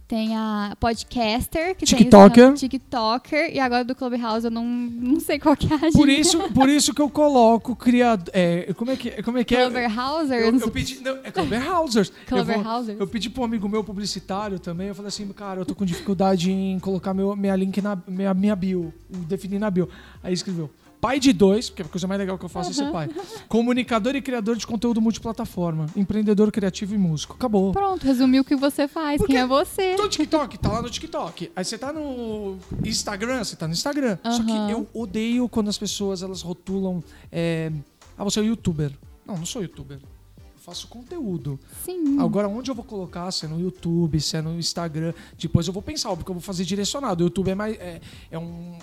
tem 0.08 0.36
a 0.36 0.76
podcaster, 0.78 1.74
que 1.74 1.86
TikToker. 1.86 2.48
tem 2.48 2.54
TikToker, 2.68 3.50
e 3.54 3.58
agora 3.58 3.82
do 3.82 3.94
Clubhouse 3.94 4.44
eu 4.44 4.50
não, 4.50 4.62
não 4.66 5.18
sei 5.18 5.38
qual 5.38 5.56
que 5.56 5.72
é 5.72 5.76
a 5.76 5.78
Por 5.78 6.06
gíria. 6.06 6.20
isso, 6.20 6.38
por 6.50 6.68
isso 6.68 6.92
que 6.92 7.00
eu 7.00 7.08
coloco 7.08 7.74
criado. 7.74 8.30
É, 8.34 8.74
como 8.74 8.90
é 8.90 8.96
que, 8.96 9.22
como 9.22 9.38
é, 9.38 9.44
que 9.44 9.56
é? 9.56 9.70
Clubhousers. 9.70 10.44
Eu, 10.44 10.60
eu 10.60 10.70
pedi, 10.70 11.00
não, 11.00 11.16
é 11.24 11.30
Clubhousers. 11.30 12.08
Eu 12.10 12.26
Clubhousers. 12.44 13.00
Eu 13.00 13.06
pedi 13.06 13.30
pra 13.30 13.40
um 13.40 13.44
amigo 13.46 13.66
meu 13.70 13.82
publicitário 13.82 14.58
também, 14.58 14.88
eu 14.88 14.94
falei 14.94 15.08
assim, 15.08 15.26
cara, 15.28 15.60
eu 15.60 15.64
tô 15.64 15.74
com 15.74 15.84
dificuldade 15.86 16.50
em 16.52 16.78
colocar 16.78 17.14
meu, 17.14 17.34
minha 17.34 17.56
link 17.56 17.80
na 17.80 17.96
minha, 18.06 18.34
minha 18.34 18.54
bio, 18.54 18.92
definir 19.08 19.58
na 19.58 19.70
bio. 19.70 19.88
Aí 20.22 20.34
escreveu, 20.34 20.68
pai 21.02 21.18
de 21.18 21.32
dois, 21.32 21.68
porque 21.68 21.82
a 21.82 21.84
coisa 21.84 22.06
mais 22.06 22.20
legal 22.20 22.38
que 22.38 22.44
eu 22.44 22.48
faço 22.48 22.70
é 22.70 22.72
ser 22.72 22.92
pai. 22.92 23.10
Comunicador 23.48 24.14
e 24.14 24.22
criador 24.22 24.54
de 24.54 24.64
conteúdo 24.64 25.00
multiplataforma, 25.00 25.86
empreendedor 25.96 26.52
criativo 26.52 26.94
e 26.94 26.98
músico. 26.98 27.34
Acabou. 27.34 27.72
Pronto, 27.72 28.06
resumiu 28.06 28.42
o 28.42 28.44
que 28.44 28.54
você 28.54 28.86
faz, 28.86 29.18
Porque 29.18 29.32
quem 29.32 29.42
é 29.42 29.46
você. 29.46 29.96
Tô 29.96 30.04
no 30.04 30.08
TikTok, 30.08 30.58
tá 30.58 30.70
lá 30.70 30.80
no 30.80 30.88
TikTok. 30.88 31.50
Aí 31.56 31.64
você 31.64 31.76
tá 31.76 31.92
no 31.92 32.56
Instagram, 32.86 33.42
você 33.42 33.56
tá 33.56 33.66
no 33.66 33.72
Instagram. 33.72 34.16
Só 34.22 34.44
que 34.44 34.72
eu 34.72 34.86
odeio 34.94 35.48
quando 35.48 35.68
as 35.68 35.76
pessoas 35.76 36.22
elas 36.22 36.40
rotulam. 36.40 37.02
é, 37.32 37.72
ah, 38.16 38.22
você 38.22 38.38
é 38.38 38.44
youtuber. 38.44 38.92
Não, 39.26 39.36
não 39.36 39.44
sou 39.44 39.60
youtuber. 39.60 39.98
Eu 39.98 40.60
faço 40.60 40.86
conteúdo. 40.86 41.58
Sim. 41.84 42.20
Agora, 42.20 42.46
onde 42.46 42.70
eu 42.70 42.74
vou 42.76 42.84
colocar? 42.84 43.28
Se 43.32 43.46
é 43.46 43.48
no 43.48 43.58
YouTube, 43.58 44.20
se 44.20 44.36
é 44.36 44.40
no 44.40 44.56
Instagram. 44.56 45.12
Depois 45.36 45.66
eu 45.66 45.72
vou 45.72 45.82
pensar, 45.82 46.14
porque 46.14 46.30
eu 46.30 46.34
vou 46.34 46.42
fazer 46.42 46.64
direcionado. 46.64 47.24
O 47.24 47.26
YouTube 47.26 47.50
é 47.50 47.54
mais. 47.56 47.76
É, 47.80 48.00
é 48.30 48.38
um, 48.38 48.78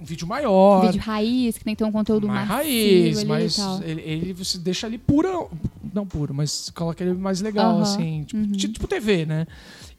um 0.00 0.04
vídeo 0.04 0.26
maior. 0.26 0.86
Vídeo 0.86 1.00
raiz, 1.00 1.58
que 1.58 1.64
tem 1.64 1.74
que 1.74 1.78
ter 1.78 1.84
um 1.84 1.92
conteúdo 1.92 2.28
mais 2.28 2.48
raiz, 2.48 3.24
mas 3.24 3.58
ele, 3.82 4.00
ele 4.02 4.32
você 4.32 4.58
deixa 4.58 4.86
ali 4.86 4.98
pura. 4.98 5.28
Não 5.92 6.06
puro, 6.06 6.34
mas 6.34 6.70
coloca 6.70 7.02
ele 7.02 7.14
mais 7.14 7.40
legal, 7.40 7.72
Aham, 7.72 7.82
assim. 7.82 8.24
Tipo, 8.24 8.42
uhum. 8.42 8.52
tipo 8.52 8.86
TV, 8.86 9.26
né? 9.26 9.46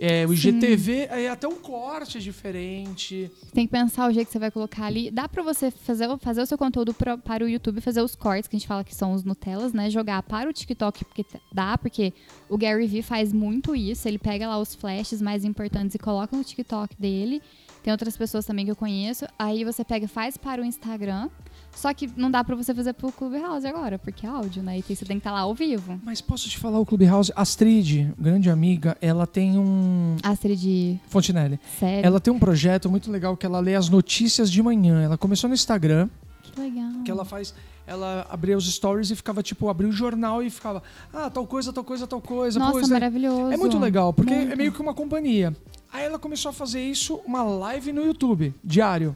É, 0.01 0.25
o 0.25 0.29
Sim. 0.29 0.47
IGTV, 0.49 1.09
aí 1.11 1.27
até 1.27 1.45
o 1.45 1.55
corte 1.57 2.17
é 2.17 2.21
diferente. 2.21 3.29
Tem 3.53 3.65
que 3.65 3.71
pensar 3.71 4.09
o 4.09 4.13
jeito 4.13 4.27
que 4.27 4.31
você 4.31 4.39
vai 4.39 4.49
colocar 4.49 4.85
ali. 4.85 5.11
Dá 5.11 5.27
pra 5.27 5.43
você 5.43 5.69
fazer, 5.69 6.07
fazer 6.19 6.41
o 6.41 6.45
seu 6.45 6.57
conteúdo 6.57 6.93
pra- 6.93 7.17
para 7.17 7.43
o 7.43 7.49
YouTube, 7.49 7.81
fazer 7.81 8.01
os 8.01 8.15
cortes, 8.15 8.47
que 8.47 8.55
a 8.55 8.59
gente 8.59 8.67
fala 8.67 8.83
que 8.83 8.95
são 8.95 9.11
os 9.11 9.25
Nutellas, 9.25 9.73
né? 9.73 9.89
Jogar 9.89 10.23
para 10.23 10.49
o 10.49 10.53
TikTok, 10.53 11.03
porque 11.03 11.25
dá, 11.51 11.77
porque 11.77 12.13
o 12.47 12.57
Gary 12.57 12.87
Vee 12.87 13.01
faz 13.01 13.33
muito 13.33 13.75
isso. 13.75 14.07
Ele 14.07 14.17
pega 14.17 14.47
lá 14.47 14.57
os 14.57 14.73
flashes 14.73 15.21
mais 15.21 15.43
importantes 15.43 15.95
e 15.95 15.99
coloca 15.99 16.35
no 16.35 16.43
TikTok 16.45 16.95
dele. 16.97 17.41
Tem 17.83 17.91
outras 17.91 18.15
pessoas 18.15 18.45
também 18.45 18.63
que 18.63 18.71
eu 18.71 18.75
conheço. 18.77 19.25
Aí 19.37 19.65
você 19.65 19.83
pega 19.83 20.05
e 20.05 20.07
faz 20.07 20.37
para 20.37 20.61
o 20.61 20.65
Instagram. 20.65 21.29
Só 21.75 21.93
que 21.93 22.09
não 22.15 22.29
dá 22.29 22.43
pra 22.43 22.55
você 22.55 22.73
fazer 22.73 22.93
pro 22.93 23.11
Clubhouse 23.11 23.65
agora, 23.65 23.97
porque 23.97 24.25
é 24.25 24.29
áudio, 24.29 24.61
né? 24.61 24.77
E 24.77 24.81
você 24.81 25.05
tem 25.05 25.17
que 25.17 25.21
estar 25.21 25.31
lá 25.31 25.41
ao 25.41 25.55
vivo. 25.55 25.99
Mas 26.03 26.19
posso 26.21 26.49
te 26.49 26.57
falar, 26.57 26.79
o 26.79 26.85
Clubhouse, 26.85 27.31
Astrid, 27.35 28.11
grande 28.19 28.49
amiga, 28.49 28.97
ela 29.01 29.25
tem 29.25 29.57
um. 29.57 30.17
Astrid, 30.23 30.99
Fontinelli. 31.07 31.59
sério. 31.79 32.05
Ela 32.05 32.19
tem 32.19 32.33
um 32.33 32.39
projeto 32.39 32.89
muito 32.89 33.09
legal 33.11 33.37
que 33.37 33.45
ela 33.45 33.59
lê 33.59 33.75
as 33.75 33.87
notícias 33.89 34.51
de 34.51 34.61
manhã. 34.61 35.01
Ela 35.01 35.17
começou 35.17 35.47
no 35.47 35.53
Instagram. 35.53 36.09
Que 36.41 36.59
legal. 36.59 37.03
que 37.05 37.11
ela 37.11 37.23
faz. 37.23 37.53
Ela 37.85 38.27
abria 38.29 38.55
os 38.55 38.71
stories 38.71 39.09
e 39.09 39.15
ficava, 39.15 39.41
tipo, 39.41 39.67
abria 39.67 39.89
o 39.89 39.91
jornal 39.91 40.43
e 40.43 40.49
ficava, 40.51 40.83
ah, 41.11 41.27
tal 41.29 41.47
coisa, 41.47 41.73
tal 41.73 41.83
coisa, 41.83 42.05
tal 42.05 42.21
coisa. 42.21 42.59
Nossa, 42.59 42.73
pois 42.73 42.89
é. 42.89 42.93
maravilhoso. 42.93 43.51
É 43.51 43.57
muito 43.57 43.79
legal, 43.79 44.13
porque 44.13 44.31
Muito. 44.33 44.53
é 44.53 44.55
meio 44.55 44.71
que 44.71 44.79
uma 44.79 44.93
companhia. 44.93 45.55
Aí 45.91 46.05
ela 46.05 46.19
começou 46.19 46.49
a 46.49 46.53
fazer 46.53 46.83
isso, 46.83 47.19
uma 47.25 47.41
live 47.41 47.91
no 47.91 48.05
YouTube, 48.05 48.53
diário. 48.63 49.15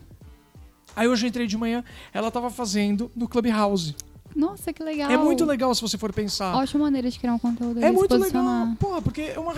Aí 0.95 1.08
hoje 1.08 1.25
eu 1.25 1.29
entrei 1.29 1.47
de 1.47 1.58
manhã, 1.58 1.84
ela 2.13 2.29
tava 2.32 2.49
fazendo 2.49 3.12
no 3.15 3.27
Clubhouse. 3.27 3.95
Nossa, 4.36 4.73
que 4.73 4.84
legal. 4.84 5.12
É 5.12 5.17
muito 5.17 5.45
legal 5.45 5.73
se 5.75 5.82
você 5.82 5.97
for 5.97 6.12
pensar. 6.12 6.56
Ótima 6.56 6.86
maneira 6.86 7.10
de 7.10 7.19
criar 7.19 7.34
um 7.34 7.39
conteúdo 7.39 7.84
É 7.84 7.91
muito 7.91 8.15
legal. 8.15 8.67
Porra, 8.79 9.01
porque 9.01 9.21
é 9.21 9.39
uma. 9.39 9.53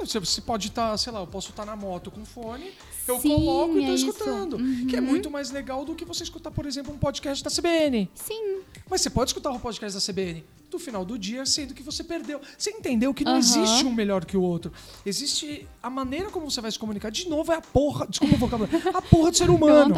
Você 0.00 0.40
pode 0.40 0.68
estar, 0.68 0.96
sei 0.96 1.12
lá, 1.12 1.20
eu 1.20 1.26
posso 1.26 1.50
estar 1.50 1.64
na 1.64 1.74
moto 1.74 2.10
com 2.10 2.24
fone, 2.24 2.70
eu 3.06 3.18
Sim, 3.18 3.30
coloco 3.30 3.78
e 3.78 3.84
tô 3.84 3.90
é 3.90 3.94
escutando. 3.94 4.56
Uhum. 4.56 4.86
Que 4.86 4.96
é 4.96 5.00
muito 5.00 5.28
mais 5.30 5.50
legal 5.50 5.84
do 5.84 5.94
que 5.94 6.04
você 6.04 6.22
escutar, 6.22 6.52
por 6.52 6.66
exemplo, 6.66 6.94
um 6.94 6.98
podcast 6.98 7.42
da 7.42 7.50
CBN. 7.50 8.08
Sim. 8.14 8.58
Mas 8.88 9.00
você 9.00 9.10
pode 9.10 9.30
escutar 9.30 9.50
o 9.50 9.58
podcast 9.58 9.98
da 9.98 10.12
CBN 10.12 10.44
do 10.70 10.78
final 10.78 11.04
do 11.04 11.18
dia, 11.18 11.44
sendo 11.46 11.72
que 11.74 11.82
você 11.82 12.04
perdeu. 12.04 12.40
Você 12.56 12.70
entendeu 12.70 13.14
que 13.14 13.24
não 13.24 13.32
Aham. 13.32 13.38
existe 13.38 13.84
um 13.86 13.92
melhor 13.92 14.24
que 14.24 14.36
o 14.36 14.42
outro. 14.42 14.72
Existe 15.04 15.66
a 15.82 15.88
maneira 15.88 16.28
como 16.30 16.50
você 16.50 16.60
vai 16.60 16.70
se 16.70 16.78
comunicar. 16.78 17.10
De 17.10 17.28
novo, 17.28 17.52
é 17.52 17.56
a 17.56 17.60
porra. 17.60 18.06
Desculpa 18.06 18.34
o 18.34 18.38
vocabulário. 18.38 18.80
A 18.94 19.00
porra 19.02 19.30
do 19.30 19.36
ser 19.36 19.48
humano. 19.50 19.94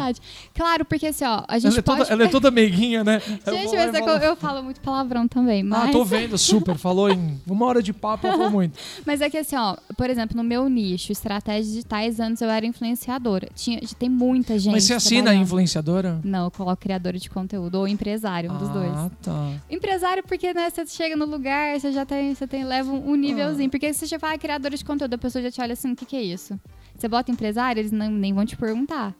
Claro, 0.55 0.85
porque 0.85 1.07
assim, 1.07 1.25
ó, 1.25 1.43
a 1.47 1.59
gente 1.59 1.71
Ela 1.71 1.79
é, 1.79 1.81
pode... 1.81 1.97
toda, 2.01 2.13
ela 2.13 2.23
é 2.23 2.27
toda 2.27 2.51
meiguinha, 2.51 3.03
né? 3.03 3.21
Eu 3.45 3.53
Gente, 3.53 3.65
vou- 3.67 3.75
mas 3.75 3.93
eu 3.93 3.95
é 3.95 4.01
vou- 4.01 4.09
eu, 4.09 4.21
eu 4.21 4.35
falo 4.35 4.63
muito 4.63 4.79
palavrão 4.81 5.27
também, 5.27 5.63
mas... 5.63 5.89
Ah, 5.89 5.91
tô 5.91 6.03
vendo, 6.05 6.37
super. 6.37 6.77
Falou 6.77 7.09
em 7.09 7.39
uma 7.45 7.65
hora 7.65 7.81
de 7.83 7.91
papo, 7.93 8.27
falou 8.27 8.49
muito. 8.51 8.77
Mas 9.05 9.21
é 9.21 9.29
que 9.29 9.37
assim, 9.37 9.55
ó, 9.55 9.75
por 9.97 10.09
exemplo, 10.09 10.37
no 10.37 10.43
meu 10.43 10.67
nicho, 10.69 11.11
estratégias 11.11 11.67
digitais, 11.67 12.19
antes 12.19 12.41
eu 12.41 12.49
era 12.49 12.65
influenciadora. 12.65 13.49
Tinha, 13.55 13.81
tem 13.99 14.09
muita 14.09 14.57
gente 14.57 14.71
Mas 14.71 14.85
você 14.85 14.93
assina 14.93 15.33
influenciadora? 15.35 16.19
Não, 16.23 16.45
eu 16.45 16.51
coloco 16.51 16.81
criadora 16.81 17.17
de 17.17 17.29
conteúdo 17.29 17.75
ou 17.75 17.87
empresário, 17.87 18.51
um 18.51 18.57
dos 18.57 18.69
dois. 18.69 18.91
Ah, 18.93 19.09
tá. 19.21 19.53
Empresário, 19.69 20.23
porque 20.23 20.53
né, 20.53 20.60
você 20.69 20.85
chega 20.85 21.15
no 21.15 21.25
lugar, 21.25 21.79
você 21.79 21.91
já 21.91 22.05
tem, 22.05 22.33
você 22.33 22.47
tem, 22.47 22.63
leva 22.63 22.91
um, 22.91 23.15
nívelzinho. 23.15 23.67
Ah. 23.67 23.71
Porque 23.71 23.93
se 23.93 23.99
você 23.99 24.05
já 24.07 24.19
fala 24.19 24.37
criadora 24.37 24.75
de 24.75 24.83
conteúdo, 24.85 25.13
a 25.13 25.17
pessoa 25.17 25.41
já 25.41 25.51
te 25.51 25.61
olha 25.61 25.73
assim, 25.73 25.91
o 25.91 25.95
que, 25.95 26.05
que 26.05 26.15
é 26.15 26.21
isso? 26.21 26.59
Você 26.97 27.07
bota 27.07 27.31
empresário, 27.31 27.79
eles 27.79 27.91
não, 27.91 28.09
nem 28.09 28.33
vão 28.33 28.45
te 28.45 28.55
perguntar. 28.55 29.15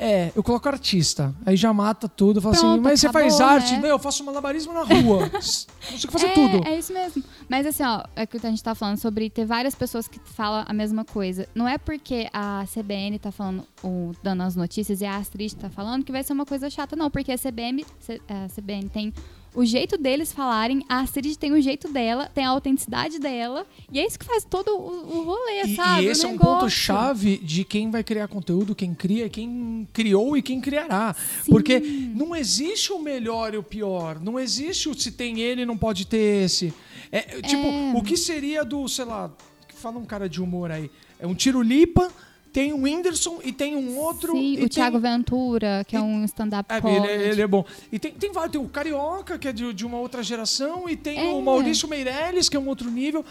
É, 0.00 0.30
eu 0.36 0.44
coloco 0.44 0.68
artista. 0.68 1.34
Aí 1.44 1.56
já 1.56 1.72
mata 1.72 2.08
tudo. 2.08 2.40
Fala 2.40 2.54
assim, 2.54 2.80
mas 2.80 3.00
você 3.00 3.10
faz 3.10 3.34
acabou, 3.34 3.54
arte? 3.54 3.72
né? 3.72 3.80
Não, 3.80 3.88
eu 3.88 3.98
faço 3.98 4.22
malabarismo 4.22 4.72
na 4.72 4.84
rua. 4.84 5.28
Consigo 5.90 6.12
fazer 6.12 6.26
é, 6.28 6.34
tudo. 6.34 6.68
É 6.68 6.78
isso 6.78 6.92
mesmo. 6.92 7.24
Mas 7.48 7.66
assim, 7.66 7.82
ó, 7.82 8.04
é 8.14 8.24
que 8.24 8.36
a 8.36 8.50
gente 8.50 8.62
tá 8.62 8.76
falando 8.76 8.96
sobre 8.98 9.28
ter 9.28 9.44
várias 9.44 9.74
pessoas 9.74 10.06
que 10.06 10.20
falam 10.20 10.64
a 10.68 10.72
mesma 10.72 11.04
coisa. 11.04 11.48
Não 11.52 11.66
é 11.66 11.76
porque 11.78 12.28
a 12.32 12.64
CBN 12.72 13.18
tá 13.18 13.32
falando, 13.32 13.64
ou 13.82 14.14
dando 14.22 14.44
as 14.44 14.54
notícias 14.54 15.00
e 15.00 15.04
a 15.04 15.16
Astrid 15.16 15.56
tá 15.56 15.68
falando 15.68 16.04
que 16.04 16.12
vai 16.12 16.22
ser 16.22 16.32
uma 16.32 16.46
coisa 16.46 16.70
chata, 16.70 16.94
não. 16.94 17.10
Porque 17.10 17.32
a 17.32 17.36
CBN, 17.36 17.84
a 18.28 18.46
CBN 18.54 18.88
tem 18.88 19.12
o 19.54 19.64
jeito 19.64 19.96
deles 19.98 20.32
falarem, 20.32 20.84
a 20.88 21.00
Astrid 21.00 21.36
tem 21.36 21.52
o 21.52 21.60
jeito 21.60 21.88
dela, 21.88 22.30
tem 22.34 22.44
a 22.44 22.50
autenticidade 22.50 23.18
dela. 23.18 23.66
E 23.90 23.98
é 23.98 24.06
isso 24.06 24.18
que 24.18 24.24
faz 24.24 24.44
todo 24.44 24.68
o, 24.76 25.18
o 25.18 25.22
rolê, 25.24 25.62
E, 25.64 25.76
sabe? 25.76 26.02
e 26.04 26.06
esse 26.08 26.24
é 26.24 26.28
um 26.28 26.38
ponto-chave 26.38 27.38
de 27.38 27.64
quem 27.64 27.90
vai 27.90 28.04
criar 28.04 28.28
conteúdo, 28.28 28.74
quem 28.74 28.94
cria, 28.94 29.28
quem 29.28 29.88
criou 29.92 30.36
e 30.36 30.42
quem 30.42 30.60
criará. 30.60 31.14
Porque 31.48 31.80
não 31.80 32.36
existe 32.36 32.92
o 32.92 32.98
melhor 32.98 33.54
e 33.54 33.56
o 33.56 33.62
pior. 33.62 34.20
Não 34.20 34.38
existe 34.38 34.88
o 34.88 34.94
se 34.98 35.12
tem 35.12 35.40
ele 35.40 35.64
não 35.64 35.76
pode 35.76 36.06
ter 36.06 36.44
esse. 36.44 36.72
É, 37.10 37.20
tipo, 37.42 37.66
É. 37.66 37.92
o 37.96 38.02
que 38.02 38.16
seria 38.16 38.64
do, 38.64 38.86
sei 38.88 39.04
lá, 39.06 39.30
fala 39.74 39.98
um 39.98 40.04
cara 40.04 40.28
de 40.28 40.42
humor 40.42 40.70
aí. 40.70 40.90
É 41.18 41.26
um 41.26 41.34
Tirulipa, 41.34 42.10
tem 42.58 42.72
um 42.72 42.82
Whindersson 42.82 43.38
e 43.44 43.52
tem 43.52 43.76
um 43.76 43.96
outro. 43.98 44.32
Sim, 44.32 44.54
e 44.54 44.54
o 44.54 44.58
tem- 44.60 44.68
Thiago 44.70 44.98
Ventura, 44.98 45.84
que 45.86 45.94
é 45.94 46.00
um 46.00 46.24
stand-up 46.24 46.66
É, 46.74 46.80
comedy. 46.80 47.06
ele, 47.06 47.22
ele 47.28 47.42
é 47.42 47.46
bom. 47.46 47.64
E 47.92 48.00
tem, 48.00 48.10
tem 48.12 48.32
vários. 48.32 48.50
Tem 48.50 48.60
o 48.60 48.68
Carioca, 48.68 49.38
que 49.38 49.46
é 49.46 49.52
de, 49.52 49.72
de 49.72 49.86
uma 49.86 49.98
outra 49.98 50.24
geração, 50.24 50.88
e 50.88 50.96
tem 50.96 51.18
É. 51.30 51.32
o 51.32 51.40
Maurício 51.40 51.86
Meirelles, 51.86 52.48
que 52.48 52.56
é 52.56 52.60
um 52.60 52.66
outro 52.66 52.90
nível. 52.90 53.24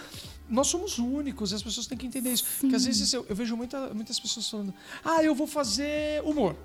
Nós 0.50 0.68
somos 0.68 0.98
únicos, 0.98 1.52
as 1.52 1.62
pessoas 1.62 1.88
têm 1.88 1.98
que 1.98 2.08
entender 2.08 2.32
isso. 2.32 2.46
Porque 2.62 2.74
às 2.76 2.86
vezes 2.86 3.12
eu, 3.12 3.26
eu 3.28 3.36
vejo 3.36 3.58
muita- 3.58 3.94
muitas 3.94 4.18
pessoas 4.18 4.50
falando: 4.50 4.74
ah, 5.04 5.22
eu 5.22 5.36
vou 5.36 5.46
fazer 5.48 6.22
humor. 6.24 6.56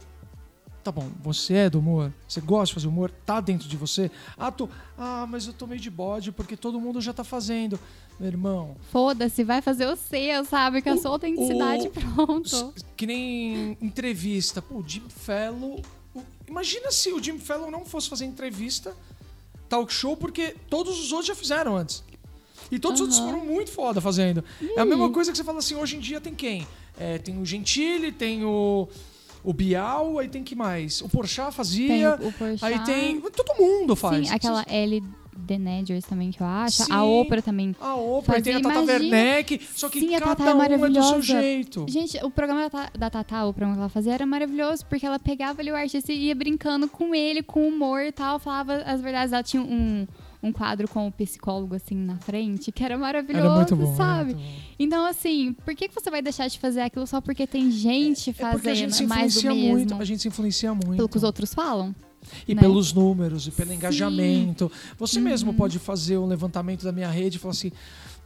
Tá 0.83 0.91
bom, 0.91 1.09
você 1.23 1.55
é 1.55 1.71
do 1.71 1.79
humor, 1.79 2.13
você 2.27 2.41
gosta 2.41 2.67
de 2.67 2.75
fazer 2.75 2.89
humor, 2.89 3.09
tá 3.25 3.41
dentro 3.41 3.69
de 3.69 3.77
você. 3.77 4.11
Ah, 4.37 4.51
tô, 4.51 4.69
ah, 4.99 5.27
mas 5.31 5.47
eu 5.47 5.53
tô 5.53 5.65
meio 5.67 5.81
de 5.81 5.89
bode 5.91 6.33
porque 6.33 6.57
todo 6.57 6.81
mundo 6.81 7.01
já 7.01 7.13
tá 7.13 7.23
fazendo. 7.23 7.79
Meu 8.19 8.29
irmão, 8.29 8.77
Foda-se, 8.91 9.45
vai 9.45 9.63
fazer 9.63 9.87
o 9.87 9.95
seu, 9.97 10.45
sabe? 10.45 10.83
Com 10.83 10.91
a 10.91 10.97
sua 10.97 11.13
autenticidade, 11.13 11.87
o- 11.87 11.91
pronto. 11.91 12.75
Que 12.97 13.07
nem 13.07 13.77
entrevista. 13.81 14.61
Pô, 14.61 14.77
o 14.79 14.85
Jim 14.87 15.05
Fellow. 15.09 15.81
Imagina 16.49 16.91
se 16.91 17.13
o 17.13 17.23
Jim 17.23 17.39
Fellow 17.39 17.71
não 17.71 17.85
fosse 17.85 18.09
fazer 18.09 18.25
entrevista, 18.27 18.95
talk 19.69 19.93
show, 19.93 20.17
porque 20.17 20.55
todos 20.69 20.99
os 20.99 21.11
outros 21.13 21.29
já 21.29 21.35
fizeram 21.35 21.77
antes. 21.77 22.03
E 22.71 22.79
todos 22.79 23.01
os 23.01 23.07
outros 23.19 23.19
foram 23.21 23.45
muito 23.47 23.71
foda 23.71 24.01
fazendo. 24.01 24.45
É 24.77 24.81
a 24.81 24.85
mesma 24.85 25.11
coisa 25.11 25.31
que 25.31 25.39
você 25.39 25.45
fala 25.45 25.59
assim, 25.59 25.75
hoje 25.77 25.97
em 25.97 26.01
dia 26.01 26.21
tem 26.21 26.35
quem? 26.35 26.67
É, 26.99 27.19
tem 27.19 27.41
o 27.41 27.47
Gentili, 27.47 28.11
tem 28.13 28.45
o. 28.45 28.89
o 29.45 29.53
Bial, 29.53 30.19
aí 30.19 30.29
tem 30.29 30.45
que 30.45 30.55
mais? 30.55 31.01
O 31.01 31.09
Porchat 31.09 31.53
fazia. 31.53 31.89
Tem 31.89 32.29
o 32.29 32.33
Porchat. 32.33 32.65
Aí 32.65 32.79
tem. 32.85 33.21
Todo 33.21 33.59
mundo 33.59 33.97
faz. 33.97 34.29
Sim, 34.29 34.35
aquela 34.35 34.65
L. 34.69 35.03
Denegers 35.35 36.05
também 36.05 36.31
que 36.31 36.41
eu 36.41 36.47
acho. 36.47 36.85
Sim. 36.85 36.93
A 36.93 37.03
Oprah 37.03 37.43
também. 37.43 37.75
A 37.81 37.95
Oprah, 37.95 38.35
Fazia, 38.35 38.53
tem 38.53 38.55
a 38.55 38.61
Tata 38.61 38.83
imagina. 38.83 39.17
Werneck, 39.17 39.61
só 39.75 39.89
que 39.89 40.01
Sim, 40.01 40.15
a 40.15 40.21
cada 40.21 40.37
Tata 40.37 40.51
é 40.51 40.55
um 40.55 40.85
é 40.85 40.89
do 40.89 41.03
seu 41.03 41.23
jeito. 41.23 41.87
Gente, 41.89 42.19
o 42.25 42.31
programa 42.31 42.69
da, 42.69 42.91
da 42.97 43.11
Tatá, 43.11 43.45
o 43.47 43.53
programa 43.53 43.75
que 43.75 43.81
ela 43.81 43.89
fazia, 43.89 44.15
era 44.15 44.27
maravilhoso, 44.27 44.87
porque 44.87 45.05
ela 45.05 45.19
pegava 45.19 45.61
ali 45.61 45.71
o 45.73 45.75
artista 45.75 46.13
e 46.13 46.27
ia 46.27 46.35
brincando 46.35 46.89
com 46.89 47.15
ele, 47.15 47.43
com 47.43 47.67
humor 47.67 48.03
e 48.03 48.13
tal, 48.13 48.39
falava 48.39 48.75
as 48.83 49.01
verdades. 49.01 49.33
Ela 49.33 49.43
tinha 49.43 49.63
um, 49.63 50.07
um 50.43 50.51
quadro 50.53 50.89
com 50.89 51.07
o 51.07 51.13
psicólogo, 51.13 51.75
assim, 51.75 51.95
na 51.95 52.19
frente, 52.19 52.73
que 52.73 52.83
era 52.83 52.99
maravilhoso, 52.99 53.47
Era 53.47 53.55
muito 53.55 53.77
bom. 53.77 53.95
sabe? 53.97 54.35
muito 54.35 54.45
bom. 54.45 54.61
Então, 54.79 55.07
assim, 55.07 55.53
por 55.65 55.75
que, 55.75 55.89
você 55.89 56.11
vai 56.11 56.21
deixar 56.21 56.49
de 56.49 56.59
fazer 56.59 56.81
aquilo 56.81 57.07
só 57.07 57.21
porque 57.21 57.47
tem 57.47 57.71
gente 57.71 58.31
É 58.31 58.33
porque 58.51 58.69
a 58.69 58.75
gente 58.75 58.91
fazendo 58.91 58.93
se 58.93 59.07
mais 59.07 59.35
do 59.35 59.39
influencia 59.39 59.55
mesmo? 59.55 59.77
muito. 59.77 59.95
A 59.95 60.05
gente 60.05 60.23
se 60.23 60.29
influencia 60.29 60.75
muito. 60.75 60.97
Pelo 60.97 61.09
que 61.09 61.17
os 61.17 61.23
outros 61.23 61.55
falam? 61.55 61.95
E 62.47 62.55
né? 62.55 62.61
pelos 62.61 62.93
números, 62.93 63.47
e 63.49 63.51
pelo 63.51 63.71
Sim. 63.71 63.77
engajamento. 63.77 64.71
Você 64.99 65.19
Uhum. 65.19 65.25
mesmo 65.25 65.55
pode 65.55 65.79
fazer 65.81 66.19
um 66.19 66.27
levantamento 66.27 66.85
da 66.85 66.93
minha 66.93 67.11
rede 67.11 67.37
e 67.37 67.41
falar 67.41 67.51
assim: 67.53 67.73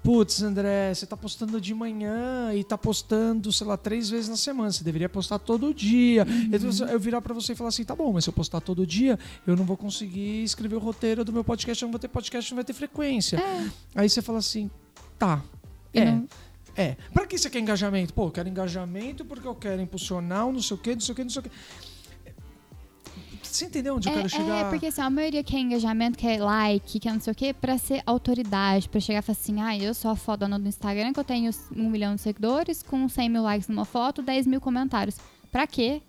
putz, 0.06 0.40
André, 0.40 0.94
você 0.94 1.04
tá 1.04 1.16
postando 1.16 1.60
de 1.60 1.74
manhã 1.74 2.54
e 2.54 2.62
tá 2.62 2.78
postando, 2.78 3.52
sei 3.52 3.66
lá, 3.66 3.76
três 3.76 4.08
vezes 4.08 4.28
na 4.28 4.36
semana. 4.36 4.70
Você 4.70 4.84
deveria 4.84 5.08
postar 5.08 5.40
todo 5.40 5.74
dia. 5.74 6.24
Uhum. 6.24 6.88
Eu 6.88 7.00
virar 7.00 7.20
pra 7.20 7.34
você 7.34 7.54
e 7.54 7.56
falar 7.56 7.70
assim: 7.70 7.82
tá 7.84 7.94
bom, 7.96 8.12
mas 8.12 8.22
se 8.22 8.30
eu 8.30 8.34
postar 8.34 8.60
todo 8.60 8.86
dia, 8.86 9.18
eu 9.44 9.56
não 9.56 9.64
vou 9.64 9.76
conseguir 9.76 10.44
escrever 10.44 10.76
o 10.76 10.78
roteiro 10.78 11.24
do 11.24 11.32
meu 11.32 11.42
podcast, 11.42 11.82
eu 11.82 11.86
não 11.88 11.92
vou 11.92 11.98
ter 11.98 12.06
podcast, 12.08 12.50
não 12.52 12.56
vai 12.56 12.64
ter 12.64 12.72
frequência. 12.72 13.42
Aí 13.96 14.08
você 14.08 14.22
fala 14.22 14.38
assim: 14.38 14.70
tá. 15.18 15.42
E 15.92 15.98
É. 15.98 16.04
não- 16.04 16.28
É. 16.76 16.94
Pra 17.12 17.26
que 17.26 17.36
você 17.38 17.48
quer 17.50 17.58
engajamento? 17.58 18.12
Pô, 18.14 18.26
eu 18.26 18.30
quero 18.30 18.48
engajamento 18.48 19.24
porque 19.24 19.48
eu 19.48 19.54
quero 19.54 19.80
impulsionar, 19.82 20.46
não 20.52 20.60
sei 20.62 20.76
o 20.76 20.78
quê, 20.78 20.92
não 20.94 21.00
sei 21.00 21.12
o 21.12 21.16
quê, 21.16 21.22
não 21.24 21.30
sei 21.30 21.40
o 21.40 21.42
quê. 21.42 21.50
Você 23.56 23.64
entendeu 23.66 23.96
onde 23.96 24.08
eu 24.08 24.12
É, 24.12 24.16
quero 24.16 24.28
chegar? 24.28 24.66
é, 24.66 24.68
porque 24.68 24.86
assim, 24.86 25.00
a 25.00 25.08
maioria 25.08 25.42
quer 25.42 25.58
engajamento, 25.58 26.18
quer 26.18 26.38
like, 26.40 27.00
quer 27.00 27.12
não 27.12 27.20
sei 27.20 27.32
o 27.32 27.36
quê, 27.36 27.54
pra 27.54 27.78
ser 27.78 28.02
autoridade, 28.04 28.88
pra 28.88 29.00
chegar 29.00 29.20
e 29.20 29.22
falar 29.22 29.38
assim, 29.40 29.60
ah, 29.60 29.76
eu 29.78 29.94
sou 29.94 30.10
a 30.10 30.16
fodona 30.16 30.58
do 30.58 30.68
Instagram, 30.68 31.12
que 31.12 31.20
eu 31.20 31.24
tenho 31.24 31.50
um 31.74 31.88
milhão 31.88 32.14
de 32.14 32.20
seguidores, 32.20 32.82
com 32.82 33.08
100 33.08 33.28
mil 33.30 33.42
likes 33.42 33.68
numa 33.68 33.84
foto, 33.84 34.20
10 34.22 34.46
mil 34.46 34.60
comentários. 34.60 35.16
Pra 35.50 35.66
quê? 35.66 36.02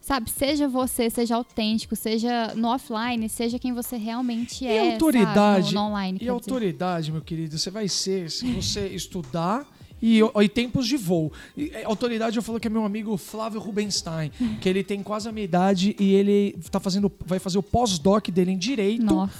Sabe, 0.00 0.28
seja 0.30 0.66
você, 0.66 1.08
seja 1.08 1.36
autêntico, 1.36 1.94
seja 1.94 2.52
no 2.56 2.66
offline, 2.66 3.28
seja 3.28 3.56
quem 3.56 3.72
você 3.72 3.96
realmente 3.96 4.64
E 4.64 4.66
é, 4.66 4.94
autoridade- 4.94 5.66
sabe? 5.66 5.74
No, 5.76 5.80
no 5.82 5.86
online, 5.90 6.16
E 6.16 6.18
quer 6.18 6.24
dizer. 6.24 6.30
autoridade, 6.32 7.12
meu 7.12 7.20
querido, 7.22 7.56
você 7.56 7.70
vai 7.70 7.86
ser 7.86 8.28
se 8.28 8.44
você 8.52 8.88
estudar 8.92 9.64
e, 10.02 10.20
e 10.20 10.48
tempos 10.48 10.86
de 10.86 10.96
voo. 10.96 11.32
E, 11.56 11.70
é, 11.70 11.84
autoridade, 11.84 12.36
eu 12.36 12.42
falo 12.42 12.58
que 12.58 12.66
é 12.66 12.70
meu 12.70 12.84
amigo 12.84 13.16
Flávio 13.16 13.60
Rubenstein, 13.60 14.32
que 14.60 14.68
ele 14.68 14.82
tem 14.82 15.02
quase 15.02 15.28
a 15.28 15.32
minha 15.32 15.44
idade 15.44 15.94
e 15.98 16.14
ele 16.14 16.58
tá 16.70 16.80
fazendo, 16.80 17.10
vai 17.24 17.38
fazer 17.38 17.58
o 17.58 17.62
pós-doc 17.62 18.28
dele 18.28 18.50
em 18.50 18.58
Direito 18.58 19.04
Nossa. 19.04 19.32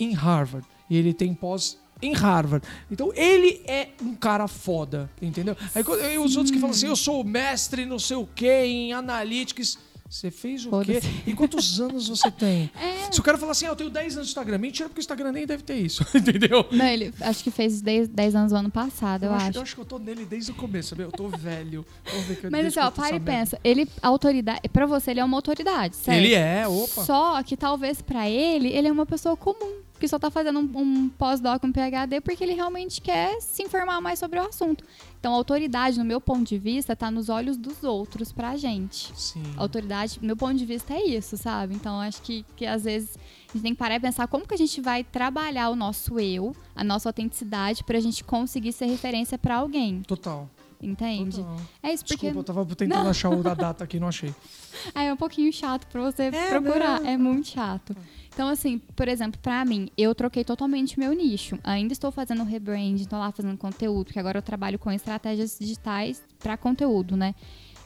em 0.00 0.12
Harvard. 0.12 0.66
E 0.90 0.96
ele 0.96 1.14
tem 1.14 1.32
pós 1.32 1.78
em 2.02 2.12
Harvard. 2.12 2.66
Então 2.90 3.12
ele 3.14 3.62
é 3.66 3.88
um 4.02 4.14
cara 4.14 4.48
foda, 4.48 5.08
entendeu? 5.22 5.56
Aí 5.74 5.84
e 6.14 6.18
os 6.18 6.36
outros 6.36 6.50
que 6.50 6.58
falam 6.58 6.74
assim, 6.74 6.88
eu 6.88 6.96
sou 6.96 7.22
mestre 7.24 7.86
não 7.86 7.98
sei 7.98 8.16
o 8.16 8.26
que 8.26 8.64
em 8.64 8.92
analytics. 8.92 9.78
Você 10.14 10.30
fez 10.30 10.64
o 10.64 10.70
quê? 10.84 11.00
E 11.26 11.34
quantos 11.34 11.78
anos 11.80 12.08
você 12.08 12.30
tem? 12.30 12.70
É. 12.80 13.10
Se 13.10 13.18
o 13.18 13.22
cara 13.22 13.36
falar 13.36 13.50
assim, 13.50 13.66
ah, 13.66 13.70
eu 13.70 13.76
tenho 13.76 13.90
10 13.90 14.14
anos 14.14 14.28
de 14.28 14.30
Instagram, 14.30 14.58
mentira, 14.58 14.88
porque 14.88 15.00
o 15.00 15.02
Instagram 15.02 15.32
nem 15.32 15.44
deve 15.44 15.64
ter 15.64 15.74
isso, 15.74 16.06
entendeu? 16.14 16.64
Não, 16.70 16.86
ele 16.86 17.12
acho 17.20 17.42
que 17.42 17.50
fez 17.50 17.82
10, 17.82 18.10
10 18.10 18.34
anos 18.36 18.52
no 18.52 18.58
ano 18.58 18.70
passado, 18.70 19.24
eu, 19.24 19.32
acho, 19.32 19.48
acho. 19.48 19.58
eu 19.58 19.62
acho 19.62 19.74
que 19.74 19.80
eu 19.80 19.84
tô 19.84 19.98
nele 19.98 20.24
desde 20.24 20.52
o 20.52 20.54
começo, 20.54 20.90
sabe? 20.90 21.02
Eu 21.02 21.10
tô 21.10 21.26
velho. 21.26 21.84
Eu 22.06 22.48
Mas 22.48 22.66
assim, 22.66 22.78
ó, 22.78 22.84
eu 22.84 22.92
para 22.92 23.16
e 23.16 23.18
pensa. 23.18 23.58
Ele, 23.64 23.88
autoridade, 24.00 24.68
pra 24.68 24.86
você, 24.86 25.10
ele 25.10 25.18
é 25.18 25.24
uma 25.24 25.36
autoridade, 25.36 25.96
certo? 25.96 26.16
Ele 26.16 26.32
é, 26.32 26.64
opa. 26.68 27.02
Só 27.02 27.42
que 27.42 27.56
talvez 27.56 28.00
pra 28.00 28.30
ele, 28.30 28.68
ele 28.68 28.86
é 28.86 28.92
uma 28.92 29.06
pessoa 29.06 29.36
comum, 29.36 29.80
que 29.98 30.06
só 30.06 30.16
tá 30.16 30.30
fazendo 30.30 30.60
um, 30.60 30.70
um 30.76 31.08
pós-doc, 31.08 31.64
um 31.64 31.72
PhD, 31.72 32.20
porque 32.20 32.44
ele 32.44 32.54
realmente 32.54 33.00
quer 33.00 33.40
se 33.40 33.64
informar 33.64 34.00
mais 34.00 34.20
sobre 34.20 34.38
o 34.38 34.46
assunto. 34.46 34.84
Então, 35.24 35.32
a 35.32 35.36
autoridade, 35.38 35.98
no 35.98 36.04
meu 36.04 36.20
ponto 36.20 36.44
de 36.46 36.58
vista, 36.58 36.94
tá 36.94 37.10
nos 37.10 37.30
olhos 37.30 37.56
dos 37.56 37.82
outros 37.82 38.30
pra 38.30 38.58
gente. 38.58 39.10
Sim. 39.18 39.42
A 39.56 39.62
autoridade, 39.62 40.18
no 40.20 40.26
meu 40.26 40.36
ponto 40.36 40.54
de 40.54 40.66
vista, 40.66 40.92
é 40.92 41.02
isso, 41.02 41.38
sabe? 41.38 41.74
Então, 41.74 41.98
acho 41.98 42.20
que, 42.20 42.44
que 42.54 42.66
às 42.66 42.84
vezes 42.84 43.16
a 43.48 43.52
gente 43.54 43.62
tem 43.62 43.72
que 43.72 43.78
parar 43.78 43.94
e 43.94 44.00
pensar 44.00 44.28
como 44.28 44.46
que 44.46 44.52
a 44.52 44.58
gente 44.58 44.82
vai 44.82 45.02
trabalhar 45.02 45.70
o 45.70 45.74
nosso 45.76 46.20
eu, 46.20 46.54
a 46.76 46.84
nossa 46.84 47.08
autenticidade, 47.08 47.82
pra 47.84 47.98
gente 48.00 48.22
conseguir 48.22 48.72
ser 48.74 48.84
referência 48.84 49.38
pra 49.38 49.56
alguém, 49.56 50.02
Total. 50.02 50.46
entende? 50.78 51.38
Total. 51.38 51.56
É 51.82 51.94
isso, 51.94 52.04
porque 52.04 52.26
Desculpa, 52.26 52.40
eu 52.40 52.44
tava 52.54 52.66
tentando 52.76 53.04
Não. 53.04 53.10
achar 53.10 53.30
o 53.30 53.42
da 53.42 53.54
data 53.54 53.82
aqui, 53.82 53.98
não 53.98 54.08
achei. 54.08 54.34
É 54.94 55.10
um 55.10 55.16
pouquinho 55.16 55.50
chato 55.52 55.86
pra 55.86 56.02
você 56.02 56.24
É, 56.24 56.50
procurar. 56.50 57.00
não. 57.00 57.08
É 57.08 57.16
muito 57.16 57.48
chato. 57.48 57.96
Então, 58.34 58.48
assim, 58.48 58.78
por 58.96 59.06
exemplo, 59.06 59.40
pra 59.40 59.64
mim, 59.64 59.88
eu 59.96 60.12
troquei 60.14 60.42
totalmente 60.44 60.98
meu 60.98 61.12
nicho. 61.12 61.56
Ainda 61.62 61.92
estou 61.92 62.10
fazendo 62.10 62.42
rebrand, 62.42 63.00
tô 63.08 63.16
lá 63.16 63.30
fazendo 63.30 63.56
conteúdo, 63.56 64.06
porque 64.06 64.18
agora 64.18 64.38
eu 64.38 64.42
trabalho 64.42 64.76
com 64.78 64.90
estratégias 64.90 65.56
digitais 65.58 66.20
pra 66.40 66.56
conteúdo, 66.56 67.16
né? 67.16 67.32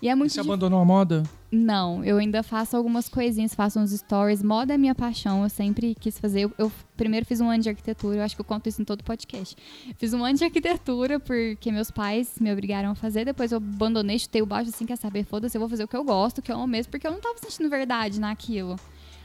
E 0.00 0.08
é 0.08 0.14
muito 0.14 0.32
Você 0.32 0.40
dif- 0.40 0.48
abandonou 0.48 0.80
a 0.80 0.84
moda? 0.84 1.24
Não, 1.50 2.04
eu 2.04 2.18
ainda 2.18 2.42
faço 2.42 2.76
algumas 2.76 3.08
coisinhas, 3.08 3.52
faço 3.52 3.78
uns 3.80 3.90
stories. 3.90 4.42
Moda 4.42 4.72
é 4.72 4.78
minha 4.78 4.94
paixão, 4.94 5.42
eu 5.42 5.50
sempre 5.50 5.94
quis 5.98 6.18
fazer. 6.18 6.42
Eu, 6.42 6.52
eu 6.56 6.72
primeiro 6.96 7.26
fiz 7.26 7.40
um 7.40 7.50
ano 7.50 7.62
de 7.62 7.68
arquitetura, 7.68 8.16
eu 8.18 8.22
acho 8.22 8.34
que 8.36 8.40
eu 8.40 8.44
conto 8.44 8.68
isso 8.68 8.80
em 8.80 8.84
todo 8.84 9.02
podcast. 9.02 9.56
Fiz 9.98 10.14
um 10.14 10.24
ano 10.24 10.38
de 10.38 10.44
arquitetura 10.44 11.18
porque 11.18 11.70
meus 11.72 11.90
pais 11.90 12.36
me 12.40 12.50
obrigaram 12.52 12.90
a 12.90 12.94
fazer, 12.94 13.24
depois 13.24 13.50
eu 13.52 13.58
abandonei, 13.58 14.18
chutei 14.18 14.40
o 14.40 14.46
baixo 14.46 14.70
assim, 14.70 14.86
quer 14.86 14.96
saber, 14.96 15.24
foda-se, 15.24 15.56
eu 15.56 15.60
vou 15.60 15.68
fazer 15.68 15.82
o 15.84 15.88
que 15.88 15.96
eu 15.96 16.04
gosto, 16.04 16.38
o 16.38 16.42
que 16.42 16.52
eu 16.52 16.56
amo 16.56 16.68
mesmo, 16.68 16.90
porque 16.92 17.06
eu 17.06 17.10
não 17.10 17.20
tava 17.20 17.36
sentindo 17.38 17.68
verdade 17.68 18.18
naquilo. 18.20 18.76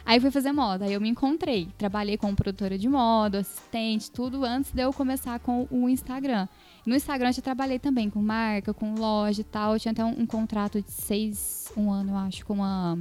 Aí 0.06 0.20
fui 0.20 0.32
fazer 0.32 0.52
moda, 0.52 0.86
aí 0.86 0.94
eu 0.94 1.00
me 1.00 1.08
encontrei. 1.08 1.70
Trabalhei 1.78 2.18
como 2.18 2.36
produtora 2.36 2.78
de 2.78 2.90
moda, 2.90 3.40
assistente, 3.40 4.12
tudo 4.12 4.44
antes 4.44 4.72
de 4.72 4.82
eu 4.82 4.92
começar 4.92 5.40
com 5.40 5.66
o 5.72 5.88
Instagram. 5.88 6.48
No 6.86 6.94
Instagram 6.94 7.30
eu 7.30 7.34
já 7.34 7.42
trabalhei 7.42 7.80
também 7.80 8.10
com 8.10 8.22
marca, 8.22 8.74
com 8.74 8.96
loja 8.96 9.42
e 9.42 9.46
tal. 9.46 9.74
Eu 9.74 9.80
tinha 9.80 9.94
até 9.94 10.04
um, 10.04 10.22
um 10.22 10.26
contrato 10.26 10.82
de 10.82 10.92
seis, 10.92 11.72
um 11.78 11.90
ano, 11.90 12.12
eu 12.12 12.18
acho, 12.18 12.46
com 12.46 12.56
uma, 12.56 12.98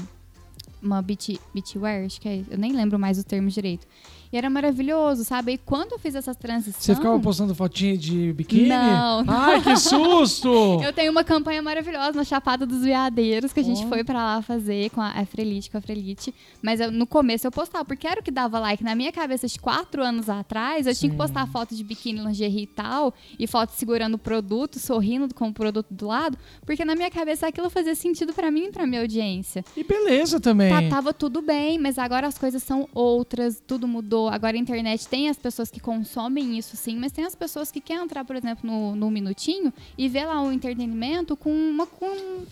uma 0.81 1.03
beach, 1.03 1.41
beachwear, 1.53 2.05
acho 2.05 2.21
que 2.21 2.29
é. 2.29 2.45
Eu 2.49 2.59
nem 2.59 2.73
lembro 2.73 2.99
mais 2.99 3.19
os 3.19 3.25
termos 3.25 3.53
direito. 3.53 3.87
E 4.33 4.37
era 4.39 4.49
maravilhoso, 4.49 5.25
sabe? 5.25 5.53
E 5.53 5.59
quando 5.59 5.93
eu 5.93 5.99
fiz 5.99 6.15
essa 6.15 6.35
transição. 6.35 6.81
Você 6.81 6.95
ficava 6.95 7.19
postando 7.21 7.55
fotinha 7.55 7.97
de 7.99 8.33
biquíni? 8.33 8.69
Não, 8.69 9.23
não. 9.23 9.35
Ai, 9.35 9.61
que 9.61 9.77
susto! 9.77 10.81
Eu 10.83 10.93
tenho 10.93 11.13
uma 11.13 11.23
campanha 11.23 11.61
maravilhosa 11.61 12.13
na 12.13 12.25
Chapada 12.25 12.65
dos 12.65 12.83
Veadeiros 12.83 13.53
que 13.53 13.61
a 13.61 13.63
gente 13.63 13.85
Oh. 13.85 13.89
foi 13.89 14.03
pra 14.05 14.15
lá 14.25 14.43
fazer 14.43 14.89
com 14.91 15.01
a 15.03 15.21
Efrelite, 15.21 15.71
com 15.71 15.77
a 15.77 15.81
Frelite. 15.81 16.35
Mas 16.63 16.81
eu- 16.81 16.91
no 16.91 17.07
começo 17.07 17.47
eu 17.47 17.51
postava, 17.51 17.85
porque 17.85 18.07
era 18.07 18.21
o 18.21 18.23
que 18.23 18.31
dava 18.31 18.59
like. 18.59 18.83
Na 18.83 18.95
minha 18.95 19.13
cabeça, 19.13 19.47
de 19.47 19.59
quatro 19.59 20.03
anos 20.03 20.31
atrás, 20.31 20.87
eu 20.87 20.95
tinha 20.95 21.11
que 21.11 21.15
Sim. 21.15 21.19
postar 21.19 21.47
foto 21.49 21.75
de 21.75 21.85
biquíni, 21.85 22.21
lingerie 22.21 22.63
e 22.63 22.67
tal, 22.67 23.13
e 23.39 23.47
foto 23.47 23.71
segurando 23.73 24.15
o 24.15 24.19
produto, 24.19 24.79
sorrindo 24.79 25.35
com 25.35 25.49
o 25.49 25.53
produto 25.53 25.89
do 25.91 26.07
lado, 26.07 26.39
porque 26.65 26.85
na 26.85 26.95
minha 26.95 27.11
cabeça 27.11 27.47
aquilo 27.49 27.69
fazia 27.69 27.95
sentido 27.95 28.33
pra 28.33 28.51
mim 28.51 28.65
e 28.69 28.73
pra 28.73 28.87
minha 28.87 29.03
audiência. 29.03 29.63
E 29.77 29.85
beleza 29.85 30.41
também. 30.41 30.71
Tá, 30.89 30.97
tava 30.97 31.13
tudo 31.13 31.43
bem, 31.43 31.79
mas 31.79 31.99
agora 31.99 32.27
as 32.27 32.39
coisas 32.39 32.63
são 32.63 32.89
outras, 32.95 33.63
tudo 33.67 33.87
mudou. 33.87 34.22
Agora 34.29 34.57
a 34.57 34.61
internet 34.61 35.07
tem 35.09 35.29
as 35.29 35.37
pessoas 35.37 35.71
que 35.71 35.81
consomem 35.81 36.59
isso 36.59 36.77
sim, 36.77 36.97
mas 36.97 37.13
tem 37.13 37.25
as 37.25 37.35
pessoas 37.35 37.71
que 37.71 37.81
querem 37.81 38.03
entrar, 38.05 38.25
por 38.25 38.37
exemplo, 38.37 38.69
no, 38.71 38.95
no 38.97 39.11
minutinho 39.11 39.73
e 39.97 40.09
ver 40.09 40.27
lá 40.27 40.43
o 40.43 40.53
entretenimento 40.53 41.37
com 41.37 41.51
uma, 41.53 41.87
com 41.87 42.07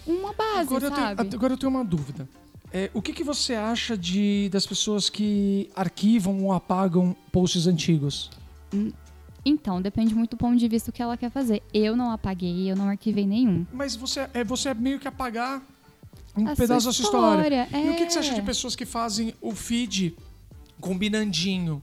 uma 0.07 0.33
base, 0.33 0.61
Agora 0.61 0.85
eu, 0.87 0.91
sabe? 0.91 1.23
tenho, 1.25 1.35
agora 1.37 1.53
eu 1.55 1.59
tenho 1.59 1.71
uma 1.71 1.85
dúvida. 1.85 2.29
É, 2.73 2.89
o 2.95 3.03
que, 3.03 3.13
que 3.13 3.25
você 3.25 3.55
acha 3.55 3.97
de, 3.97 4.49
das 4.53 4.65
pessoas 4.65 5.11
que 5.11 5.69
arquivam 5.75 6.45
ou 6.45 6.53
apagam 6.53 7.17
posts 7.33 7.67
antigos? 7.67 8.31
Então, 9.45 9.81
depende 9.81 10.15
muito 10.15 10.31
do 10.33 10.37
ponto 10.37 10.57
de 10.57 10.69
vista 10.69 10.91
do 10.93 10.95
que 10.95 11.03
ela 11.03 11.17
quer 11.17 11.31
fazer. 11.31 11.63
Eu 11.73 11.97
não 11.97 12.11
apaguei, 12.13 12.71
eu 12.71 12.77
não 12.77 12.89
arquivei 12.89 13.27
nenhum. 13.27 13.67
Mas 13.73 13.97
você 13.97 14.29
é, 14.35 14.45
você 14.45 14.69
é 14.69 14.75
meio 14.75 15.01
que 15.01 15.09
apagar 15.09 15.63
um 16.37 16.47
A 16.47 16.55
pedaço 16.55 16.87
da 16.87 16.93
sua 16.93 17.03
história. 17.05 17.65
história, 17.65 17.87
E 17.87 17.91
o 17.91 17.97
que, 17.97 18.07
que 18.07 18.13
você 18.13 18.19
é. 18.19 18.23
acha 18.23 18.35
de 18.35 18.43
pessoas 18.43 18.77
que 18.77 18.85
fazem 18.85 19.35
o 19.41 19.53
feed 19.53 20.15
combinandinho? 20.81 21.83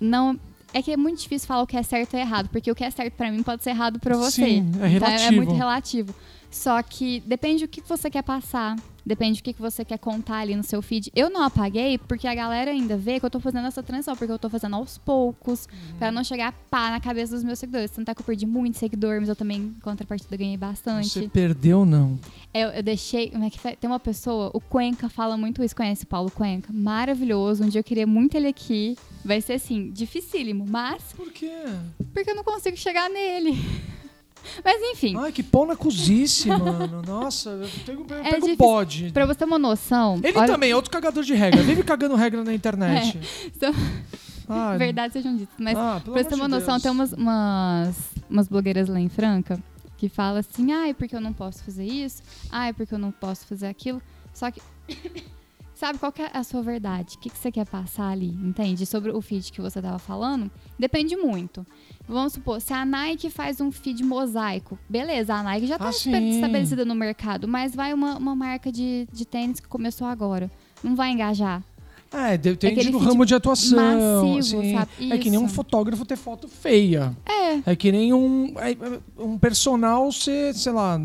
Não. 0.00 0.38
É 0.72 0.82
que 0.82 0.90
é 0.90 0.96
muito 0.96 1.20
difícil 1.20 1.46
falar 1.46 1.62
o 1.62 1.66
que 1.68 1.76
é 1.76 1.82
certo 1.84 2.14
e 2.16 2.20
errado, 2.20 2.48
porque 2.48 2.68
o 2.70 2.74
que 2.74 2.82
é 2.82 2.90
certo 2.90 3.14
pra 3.14 3.30
mim 3.30 3.42
pode 3.44 3.62
ser 3.62 3.70
errado 3.70 4.00
pra 4.00 4.16
você. 4.16 4.44
Sim, 4.44 4.72
é 4.80 4.88
Então, 4.88 5.08
é 5.08 5.16
relativo. 5.16 5.36
muito 5.36 5.54
relativo. 5.54 6.14
Só 6.50 6.82
que 6.82 7.20
depende 7.26 7.64
do 7.64 7.68
que 7.68 7.80
você 7.80 8.10
quer 8.10 8.22
passar, 8.22 8.76
depende 9.04 9.40
do 9.40 9.44
que 9.44 9.52
você 9.60 9.84
quer 9.84 9.98
contar 9.98 10.38
ali 10.38 10.54
no 10.56 10.62
seu 10.62 10.80
feed. 10.82 11.10
Eu 11.14 11.28
não 11.30 11.42
apaguei 11.42 11.98
porque 11.98 12.26
a 12.26 12.34
galera 12.34 12.70
ainda 12.70 12.96
vê 12.96 13.18
que 13.20 13.26
eu 13.26 13.30
tô 13.30 13.38
fazendo 13.40 13.66
essa 13.66 13.82
transição, 13.82 14.16
porque 14.16 14.32
eu 14.32 14.38
tô 14.38 14.48
fazendo 14.48 14.76
aos 14.76 14.98
poucos, 14.98 15.66
Uhum. 15.72 15.98
pra 15.98 16.10
não 16.12 16.24
chegar 16.24 16.52
pá 16.70 16.90
na 16.90 17.00
cabeça 17.00 17.34
dos 17.34 17.44
meus 17.44 17.58
seguidores. 17.58 17.90
Tanto 17.90 18.10
é 18.10 18.14
que 18.14 18.20
eu 18.20 18.24
perdi 18.24 18.46
muito 18.46 18.78
seguidor, 18.78 19.20
mas 19.20 19.28
eu 19.28 19.36
também, 19.36 19.58
em 19.58 19.80
contrapartida, 19.82 20.36
ganhei 20.36 20.56
bastante. 20.56 21.08
Você 21.08 21.28
perdeu, 21.28 21.84
não. 21.84 22.18
Eu, 22.52 22.68
eu 22.70 22.82
deixei. 22.82 23.30
Como 23.30 23.44
é 23.44 23.50
que 23.50 23.58
foi? 23.58 23.76
Tem 23.76 23.88
uma 23.88 24.00
pessoa, 24.00 24.50
o 24.54 24.60
Cuenca 24.60 25.08
fala 25.08 25.36
muito 25.36 25.62
isso. 25.62 25.74
Conhece 25.76 26.04
o 26.04 26.06
Paulo 26.06 26.30
Cuenca? 26.30 26.72
Maravilhoso. 26.72 27.64
Um 27.64 27.68
dia 27.68 27.80
eu 27.80 27.84
queria 27.84 28.06
muito 28.06 28.36
ele 28.36 28.46
aqui. 28.48 28.96
Vai 29.24 29.40
ser 29.40 29.54
assim, 29.54 29.90
dificílimo, 29.90 30.66
mas 30.68 31.02
Por 31.14 31.30
quê? 31.32 31.50
porque 32.12 32.30
eu 32.30 32.34
não 32.34 32.44
consigo 32.44 32.76
chegar 32.76 33.08
nele. 33.10 33.52
Mas 34.64 34.80
enfim, 34.92 35.16
Ai, 35.18 35.32
que 35.32 35.42
pau 35.42 35.66
na 35.66 35.76
cozice, 35.76 36.48
mano. 36.50 37.02
Nossa, 37.06 37.50
eu 37.50 37.68
pego, 37.86 38.06
eu 38.08 38.16
É 38.18 38.22
pego 38.24 38.34
difícil. 38.46 38.56
bode. 38.56 39.10
pra 39.12 39.26
você 39.26 39.34
ter 39.38 39.44
uma 39.44 39.58
noção. 39.58 40.20
Ele 40.22 40.36
olha- 40.38 40.46
também 40.46 40.70
é 40.70 40.76
outro 40.76 40.90
cagador 40.90 41.22
de 41.24 41.34
regra. 41.34 41.62
Vive 41.62 41.82
cagando 41.82 42.14
regra 42.14 42.42
na 42.44 42.52
internet. 42.54 43.18
Ai, 44.48 44.76
Verdade 44.78 45.14
sejam 45.14 45.36
ditas. 45.36 45.54
Mas 45.58 45.76
ah, 45.78 46.00
pra 46.04 46.12
você 46.12 46.24
ter 46.24 46.34
uma 46.34 46.44
de 46.44 46.50
noção, 46.50 46.74
Deus. 46.74 46.82
tem 46.82 46.92
umas, 46.92 47.12
umas, 47.14 47.96
umas 48.28 48.48
blogueiras 48.48 48.88
lá 48.88 49.00
em 49.00 49.08
Franca 49.08 49.58
que 49.96 50.08
falam 50.08 50.38
assim, 50.40 50.70
ai, 50.72 50.92
porque 50.92 51.16
eu 51.16 51.20
não 51.20 51.32
posso 51.32 51.62
fazer 51.64 51.84
isso, 51.84 52.22
ai, 52.50 52.72
porque 52.74 52.92
eu 52.94 52.98
não 52.98 53.10
posso 53.10 53.46
fazer 53.46 53.68
aquilo. 53.68 54.02
Só 54.34 54.50
que. 54.50 54.60
Sabe 55.74 55.98
qual 55.98 56.12
que 56.12 56.22
é 56.22 56.30
a 56.32 56.44
sua 56.44 56.62
verdade? 56.62 57.16
O 57.16 57.18
que, 57.18 57.28
que 57.28 57.36
você 57.36 57.50
quer 57.50 57.66
passar 57.66 58.08
ali? 58.10 58.28
Entende? 58.28 58.86
Sobre 58.86 59.10
o 59.10 59.20
feed 59.20 59.50
que 59.50 59.60
você 59.60 59.82
tava 59.82 59.98
falando? 59.98 60.50
Depende 60.78 61.16
muito. 61.16 61.66
Vamos 62.06 62.34
supor, 62.34 62.60
se 62.60 62.72
a 62.72 62.84
Nike 62.84 63.28
faz 63.28 63.60
um 63.60 63.72
feed 63.72 64.04
mosaico, 64.04 64.78
beleza, 64.88 65.34
a 65.34 65.42
Nike 65.42 65.66
já 65.66 65.78
tá 65.78 65.88
Ah, 65.88 65.90
estabelecida 65.90 66.84
no 66.84 66.94
mercado, 66.94 67.48
mas 67.48 67.74
vai 67.74 67.92
uma, 67.92 68.16
uma 68.16 68.36
marca 68.36 68.70
de, 68.70 69.08
de 69.12 69.24
tênis 69.24 69.58
que 69.58 69.66
começou 69.68 70.06
agora. 70.06 70.50
Não 70.82 70.94
vai 70.94 71.10
engajar. 71.10 71.62
É, 72.12 72.38
depende 72.38 72.90
do 72.90 72.98
ramo 72.98 73.26
de 73.26 73.34
atuação. 73.34 74.22
massivo, 74.22 74.62
sim. 74.62 74.74
sabe? 74.74 75.12
É 75.12 75.18
que 75.18 75.28
nem 75.30 75.38
um 75.40 75.48
fotógrafo 75.48 76.04
ter 76.04 76.16
foto 76.16 76.46
feia. 76.46 77.16
É, 77.26 77.72
É 77.72 77.74
que 77.74 77.90
nem 77.90 78.14
um, 78.14 78.54
é, 78.58 78.70
é, 78.70 79.00
um 79.18 79.36
personal 79.36 80.12
ser, 80.12 80.54
sei 80.54 80.70
lá, 80.70 81.00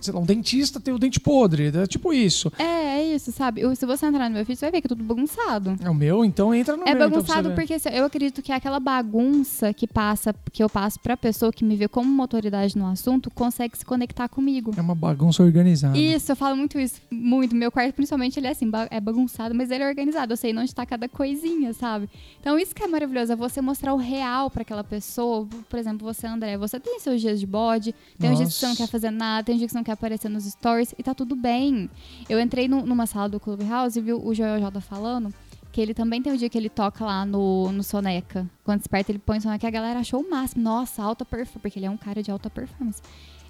sei 0.00 0.12
lá, 0.14 0.20
um 0.20 0.24
dentista 0.24 0.78
ter 0.80 0.92
o 0.92 0.98
dente 0.98 1.20
podre. 1.20 1.68
É 1.74 1.86
tipo 1.86 2.12
isso. 2.12 2.52
É, 2.58 2.98
é 2.98 3.14
isso, 3.14 3.30
sabe? 3.32 3.60
Eu- 3.60 3.74
Se 3.76 3.86
você 3.86 4.06
entrar 4.06 4.28
no 4.28 4.34
meu 4.36 4.44
feed, 4.44 4.58
você 4.58 4.66
vai 4.66 4.72
ver 4.72 4.80
que 4.80 4.86
é 4.86 4.88
tudo 4.88 5.02
bagunçado. 5.04 5.76
É 5.82 5.88
o 5.90 5.94
meu, 5.94 6.24
então 6.24 6.54
entra 6.54 6.76
no 6.76 6.82
É 6.82 6.86
meu. 6.86 6.94
então, 6.94 7.08
pra 7.08 7.16
bagunçado 7.18 7.48
ver. 7.50 7.54
porque 7.54 7.74
assim, 7.74 7.88
eu 7.90 8.04
acredito 8.04 8.42
que 8.42 8.52
aquela 8.52 8.80
bagunça 8.80 9.72
que 9.72 9.86
passa, 9.86 10.34
que 10.52 10.62
eu 10.62 10.68
passo 10.68 10.98
pra 11.00 11.16
pessoa 11.16 11.52
que 11.52 11.64
me 11.64 11.76
vê 11.76 11.88
como 11.88 12.10
uma 12.10 12.24
autoridade 12.24 12.76
no 12.76 12.86
assunto, 12.86 13.30
consegue 13.30 13.76
se 13.78 13.84
conectar 13.84 14.28
comigo. 14.28 14.72
É 14.76 14.80
uma 14.80 14.94
bagunça 14.94 15.42
organizada. 15.42 15.96
Isso, 15.96 16.32
eu 16.32 16.36
falo 16.36 16.56
muito 16.56 16.78
isso, 16.78 17.00
muito. 17.10 17.54
Meu 17.54 17.70
quarto, 17.70 17.94
principalmente, 17.94 18.38
ele 18.38 18.46
é 18.46 18.50
assim, 18.50 18.70
é 18.90 19.00
bagunçado, 19.00 19.54
mas 19.54 19.70
ele 19.70 19.82
é 19.84 19.88
organizado. 19.88 20.32
Eu 20.32 20.36
sei 20.36 20.56
onde 20.56 20.74
tá 20.74 20.84
cada 20.84 21.08
coisinha, 21.08 21.72
sabe? 21.72 22.08
Então, 22.40 22.58
isso 22.58 22.74
que 22.74 22.82
é 22.82 22.86
maravilhoso, 22.86 23.32
é 23.32 23.36
você 23.36 23.60
mostrar 23.60 23.94
o 23.94 23.96
real 23.96 24.50
pra 24.50 24.62
aquela 24.62 24.84
pessoa. 24.84 25.46
Por 25.68 25.78
exemplo, 25.78 26.06
você, 26.12 26.26
André, 26.26 26.56
você 26.56 26.78
tem 26.80 26.98
seus 27.00 27.20
dias 27.20 27.38
de 27.40 27.46
bode, 27.46 27.94
tem 28.18 28.30
uns 28.30 28.38
dias 28.38 28.48
que 28.54 28.54
você 28.60 28.66
não 28.66 28.72
Nossa. 28.72 28.82
quer 28.84 28.90
fazer 28.90 29.10
nada, 29.10 29.44
tem 29.44 29.56
dias 29.56 29.68
que 29.68 29.72
você 29.72 29.78
não 29.78 29.84
quer 29.88 29.92
aparecer 29.92 30.28
nos 30.28 30.44
stories, 30.44 30.94
e 30.98 31.02
tá 31.02 31.14
tudo 31.14 31.34
bem. 31.34 31.88
Eu 32.28 32.38
entrei 32.38 32.68
nu- 32.68 32.84
numa 32.84 33.06
sala 33.06 33.26
do 33.26 33.40
Clubhouse 33.40 33.98
e 33.98 34.02
vi 34.02 34.12
o 34.12 34.34
Joel 34.34 34.60
J 34.60 34.80
falando 34.82 35.32
que 35.72 35.80
ele 35.80 35.94
também 35.94 36.20
tem 36.22 36.30
um 36.32 36.36
dia 36.36 36.48
que 36.48 36.58
ele 36.58 36.68
toca 36.68 37.04
lá 37.04 37.24
no, 37.24 37.72
no 37.72 37.82
Soneca. 37.82 38.46
Quando 38.64 38.78
desperta, 38.80 39.10
ele 39.12 39.18
põe 39.18 39.40
Soneca, 39.40 39.66
a 39.66 39.70
galera 39.70 40.00
achou 40.00 40.20
o 40.20 40.28
máximo. 40.30 40.62
Nossa, 40.62 41.02
alta 41.02 41.24
performance, 41.24 41.58
porque 41.58 41.78
ele 41.78 41.86
é 41.86 41.90
um 41.90 41.96
cara 41.96 42.22
de 42.22 42.30
alta 42.30 42.50
performance. 42.50 43.00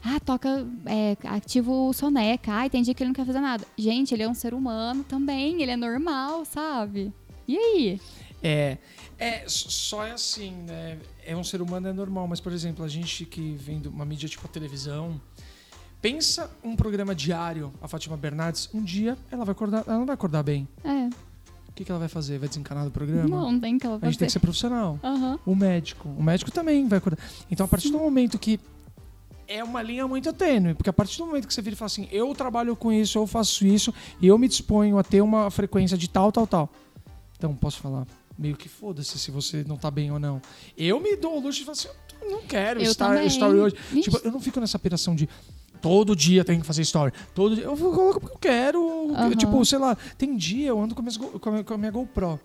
Ah, 0.05 0.21
toca 0.21 0.65
é, 0.87 1.17
ativo 1.25 1.93
Soneca. 1.93 2.53
Ai, 2.53 2.71
tem 2.71 2.83
dia 2.83 2.95
que 2.95 3.03
ele 3.03 3.09
não 3.09 3.15
quer 3.15 3.27
fazer 3.27 3.41
nada. 3.41 3.65
Gente, 3.77 4.15
ele 4.15 4.23
é 4.23 4.29
um 4.29 4.35
ser 4.35 4.55
humano 4.55 5.03
também, 5.05 5.61
ele 5.61 5.73
é 5.73 5.77
normal, 5.77 6.45
sabe? 6.45 7.13
E 7.49 7.57
aí? 7.57 8.01
É, 8.43 8.79
é, 9.19 9.45
só 9.49 10.05
é 10.05 10.13
assim, 10.13 10.53
né? 10.53 10.99
É 11.27 11.37
um 11.37 11.43
ser 11.43 11.61
humano, 11.61 11.89
é 11.89 11.93
normal, 11.93 12.29
mas, 12.29 12.41
por 12.41 12.53
exemplo, 12.53 12.85
a 12.85 12.89
gente 12.89 13.25
que 13.25 13.55
vem 13.57 13.81
de 13.81 13.89
uma 13.89 14.05
mídia 14.05 14.29
tipo 14.29 14.45
a 14.47 14.49
televisão, 14.49 15.21
pensa 16.01 16.51
um 16.63 16.77
programa 16.77 17.15
diário, 17.15 17.73
a 17.83 17.89
Fátima 17.89 18.17
Bernardes, 18.17 18.69
um 18.73 18.83
dia 18.83 19.17
ela 19.31 19.45
vai 19.45 19.53
acordar, 19.53 19.85
ela 19.87 19.99
não 19.99 20.07
vai 20.07 20.15
acordar 20.15 20.43
bem. 20.43 20.69
É, 20.85 21.07
O 21.69 21.73
que, 21.75 21.85
que 21.85 21.91
ela 21.91 21.99
vai 21.99 22.09
fazer? 22.09 22.39
Vai 22.39 22.49
desencanar 22.49 22.85
do 22.85 22.91
programa? 22.91 23.29
não, 23.29 23.53
não 23.53 23.61
tem 23.61 23.79
que 23.79 23.87
ela 23.87 23.99
A 24.01 24.07
gente 24.07 24.19
tem 24.19 24.27
que 24.27 24.33
ser 24.33 24.41
profissional. 24.41 24.99
Aham. 25.03 25.39
O 25.47 25.55
médico. 25.55 26.09
O 26.09 26.23
médico 26.23 26.51
também 26.51 26.87
vai 26.89 26.99
acordar. 26.99 27.19
Então, 27.51 27.65
a 27.67 27.69
partir 27.69 27.91
do 27.91 27.99
momento 27.99 28.39
que. 28.39 28.59
É 29.47 29.65
uma 29.65 29.81
linha 29.81 30.07
muito 30.07 30.31
tênue, 30.35 30.75
porque 30.75 30.91
a 30.91 30.93
partir 30.93 31.17
do 31.17 31.25
momento 31.25 31.49
que 31.49 31.55
você 31.55 31.63
vira 31.63 31.73
e 31.73 31.77
fala 31.77 31.87
assim, 31.87 32.07
eu 32.13 32.35
trabalho 32.35 32.77
com 32.77 32.93
isso, 32.93 33.17
eu 33.17 33.27
faço 33.27 33.67
isso, 33.67 33.95
e 34.21 34.27
eu 34.27 34.37
me 34.37 34.47
disponho 34.47 34.99
a 34.99 35.03
ter 35.03 35.23
uma 35.23 35.51
frequência 35.51 35.97
de 35.97 36.07
tal, 36.07 36.31
tal, 36.31 36.47
tal. 36.47 36.69
Então, 37.35 37.55
posso 37.55 37.79
falar, 37.81 38.07
meio 38.39 38.55
que 38.57 38.69
foda-se 38.69 39.19
se 39.19 39.31
você 39.31 39.65
não 39.67 39.79
tá 39.79 39.91
bem 39.91 40.13
ou 40.13 40.19
não. 40.19 40.43
Eu 40.77 41.01
me 41.01 41.17
dou 41.17 41.39
o 41.39 41.41
luxo 41.41 41.61
de 41.61 41.65
falar 41.65 41.73
assim, 41.73 41.89
eu 42.21 42.31
não 42.31 42.43
quero 42.43 42.81
Eu 42.81 42.91
estar 42.91 43.25
story 43.25 43.59
hoje. 43.59 43.77
Ixi. 43.91 44.03
Tipo, 44.03 44.19
eu 44.23 44.31
não 44.31 44.41
fico 44.41 44.61
nessa 44.61 44.79
piração 44.79 45.15
de 45.15 45.27
todo 45.81 46.15
dia 46.17 46.45
tem 46.45 46.61
que 46.61 46.67
fazer 46.67 46.83
story. 46.83 47.13
Todo 47.35 47.55
dia. 47.55 47.65
Eu 47.65 47.75
vou 47.77 47.93
colocar 47.93 48.21
porque 48.21 48.35
eu 48.35 48.39
quero. 48.41 49.13
Aham. 49.15 49.31
Tipo, 49.33 49.65
sei 49.65 49.79
lá, 49.79 49.97
tem 50.17 50.37
dia 50.37 50.69
eu 50.69 50.81
ando 50.81 50.95
com, 50.95 51.03
minhas 51.03 51.17
com 51.17 51.75
a 51.75 51.79
minha- 51.79 51.91
GoPro. 51.91 52.39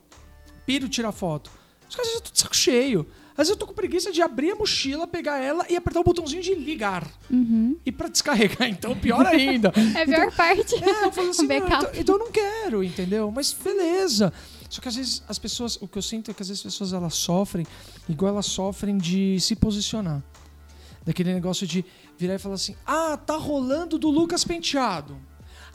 Piro 0.65 0.87
tirar 0.87 1.11
foto. 1.11 1.51
Às 1.89 1.95
vezes 1.95 2.13
eu 2.15 2.21
tô 2.21 2.31
de 2.31 2.39
saco 2.39 2.55
cheio. 2.55 3.05
Às 3.33 3.47
vezes 3.47 3.51
eu 3.51 3.57
tô 3.57 3.65
com 3.67 3.73
preguiça 3.73 4.11
de 4.11 4.21
abrir 4.21 4.51
a 4.51 4.55
mochila, 4.55 5.07
pegar 5.07 5.39
ela 5.39 5.65
e 5.67 5.75
apertar 5.75 5.99
o 5.99 6.03
botãozinho 6.03 6.41
de 6.43 6.53
ligar. 6.53 7.07
Uhum. 7.31 7.75
E 7.83 7.91
pra 7.91 8.07
descarregar, 8.07 8.67
então, 8.69 8.95
pior 8.95 9.25
ainda. 9.25 9.73
É 9.97 10.03
a 10.03 10.05
pior 10.05 10.31
parte. 10.35 10.75
É, 10.75 11.05
eu 11.05 11.11
falo 11.11 11.29
assim, 11.31 11.41
não, 11.41 11.47
backup. 11.47 11.83
então, 11.85 12.01
então 12.01 12.15
eu 12.15 12.19
não 12.19 12.31
quero, 12.31 12.83
entendeu? 12.83 13.31
Mas 13.31 13.51
beleza. 13.51 14.31
Só 14.69 14.81
que 14.81 14.87
às 14.87 14.95
vezes 14.95 15.23
as 15.27 15.37
pessoas, 15.39 15.75
o 15.81 15.87
que 15.87 15.97
eu 15.97 16.01
sinto 16.01 16.29
é 16.31 16.33
que 16.33 16.41
às 16.41 16.47
vezes 16.47 16.63
as 16.65 16.71
pessoas 16.73 16.93
elas 16.93 17.13
sofrem, 17.15 17.65
igual 18.07 18.31
elas 18.33 18.45
sofrem 18.45 18.97
de 18.97 19.39
se 19.39 19.55
posicionar. 19.55 20.21
Daquele 21.05 21.33
negócio 21.33 21.67
de 21.67 21.83
virar 22.17 22.35
e 22.35 22.39
falar 22.39 22.55
assim: 22.55 22.75
ah, 22.85 23.17
tá 23.17 23.35
rolando 23.37 23.97
do 23.97 24.09
Lucas 24.09 24.43
Penteado. 24.43 25.17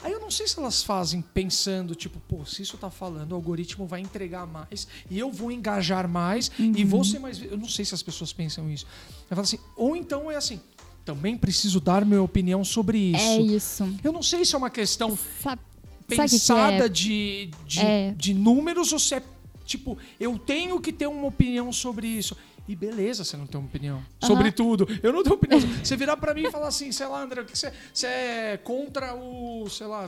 Aí 0.01 0.13
eu 0.13 0.19
não 0.21 0.31
sei 0.31 0.47
se 0.47 0.57
elas 0.57 0.81
fazem 0.81 1.21
pensando, 1.21 1.93
tipo, 1.93 2.19
pô, 2.21 2.45
se 2.45 2.61
isso 2.61 2.77
tá 2.77 2.89
falando, 2.89 3.33
o 3.33 3.35
algoritmo 3.35 3.85
vai 3.85 3.99
entregar 3.99 4.47
mais 4.47 4.87
e 5.09 5.19
eu 5.19 5.29
vou 5.29 5.51
engajar 5.51 6.07
mais 6.07 6.49
e 6.57 6.85
vou 6.85 7.03
ser 7.03 7.19
mais. 7.19 7.41
Eu 7.43 7.57
não 7.57 7.67
sei 7.67 7.83
se 7.83 7.93
as 7.93 8.01
pessoas 8.01 8.31
pensam 8.31 8.71
isso. 8.71 8.85
Eu 9.29 9.35
falo 9.35 9.41
assim, 9.41 9.59
ou 9.75 9.97
então 9.97 10.31
é 10.31 10.37
assim, 10.37 10.61
também 11.03 11.37
preciso 11.37 11.81
dar 11.81 12.05
minha 12.05 12.21
opinião 12.21 12.63
sobre 12.63 12.97
isso. 12.97 13.21
É 13.21 13.41
isso. 13.41 13.97
Eu 14.01 14.13
não 14.13 14.23
sei 14.23 14.45
se 14.45 14.55
é 14.55 14.57
uma 14.57 14.69
questão 14.69 15.17
Sabe, 15.43 15.61
o 16.01 16.05
que 16.07 16.15
pensada 16.15 16.85
é? 16.85 16.89
de, 16.89 17.49
de, 17.67 17.79
É. 17.81 18.13
de 18.15 18.33
números 18.33 18.93
ou 18.93 18.99
se 18.99 19.15
é 19.15 19.23
tipo, 19.65 19.97
eu 20.17 20.39
tenho 20.39 20.79
que 20.79 20.93
ter 20.93 21.07
uma 21.07 21.27
opinião 21.27 21.73
sobre 21.73 22.07
isso. 22.07 22.37
E 22.69 22.75
beleza, 22.75 23.23
você 23.23 23.35
não 23.35 23.47
tem 23.47 23.59
uma 23.59 23.67
opinião. 23.67 23.99
Sobre 24.21 24.51
tudo. 24.51 24.87
Eu 25.01 25.11
não 25.11 25.23
tenho 25.23 25.35
opinião. 25.35 25.59
Você 25.83 25.97
virar 25.97 26.15
pra 26.17 26.35
mim 26.35 26.43
e 26.43 26.51
falar 26.51 26.67
assim, 26.67 26.91
sei 26.91 27.07
lá, 27.07 27.23
André, 27.23 27.41
o 27.41 27.45
que 27.45 27.57
você, 27.57 27.73
você 27.91 28.05
é 28.05 28.59
contra 28.63 29.15
o, 29.15 29.67
sei 29.67 29.87
lá. 29.87 30.07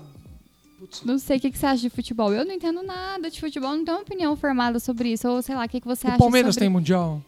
Não 1.03 1.17
sei 1.17 1.37
o 1.37 1.39
que, 1.39 1.49
que 1.49 1.57
você 1.57 1.65
acha 1.65 1.81
de 1.81 1.89
futebol. 1.89 2.31
Eu 2.31 2.45
não 2.45 2.53
entendo 2.53 2.83
nada 2.83 3.31
de 3.31 3.39
futebol, 3.39 3.75
não 3.75 3.83
tenho 3.83 3.97
uma 3.97 4.03
opinião 4.03 4.37
formada 4.37 4.79
sobre 4.79 5.11
isso. 5.11 5.27
Ou 5.27 5.41
sei 5.41 5.55
lá, 5.55 5.65
o 5.65 5.69
que, 5.69 5.81
que 5.81 5.87
você 5.87 6.05
acha 6.05 6.17
o 6.17 6.19
Palmeiras 6.19 6.53
sobre... 6.53 6.67
tem 6.67 6.71
mundial? 6.71 7.19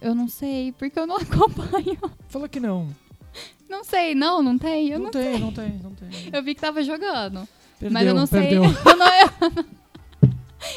Eu 0.00 0.14
não 0.14 0.28
sei, 0.28 0.70
porque 0.78 0.96
eu 0.96 1.08
não 1.08 1.16
acompanho. 1.18 1.98
Fala 2.28 2.48
que 2.48 2.60
não. 2.60 2.88
Não 3.68 3.82
sei, 3.82 4.14
não, 4.14 4.40
não 4.44 4.56
tem. 4.56 4.90
Eu 4.90 5.00
não, 5.00 5.06
não, 5.06 5.10
tem, 5.10 5.40
não 5.40 5.52
tem, 5.52 5.80
não 5.82 5.90
tem. 5.90 6.08
Eu 6.32 6.40
vi 6.40 6.54
que 6.54 6.60
tava 6.60 6.84
jogando. 6.84 7.48
Perdeu, 7.80 7.92
mas 7.92 8.06
eu 8.06 8.14
não 8.14 8.26
sei. 8.26 8.42
perdeu. 8.42 8.62
Eu 8.86 8.96
não, 8.96 9.06
eu, 9.06 9.64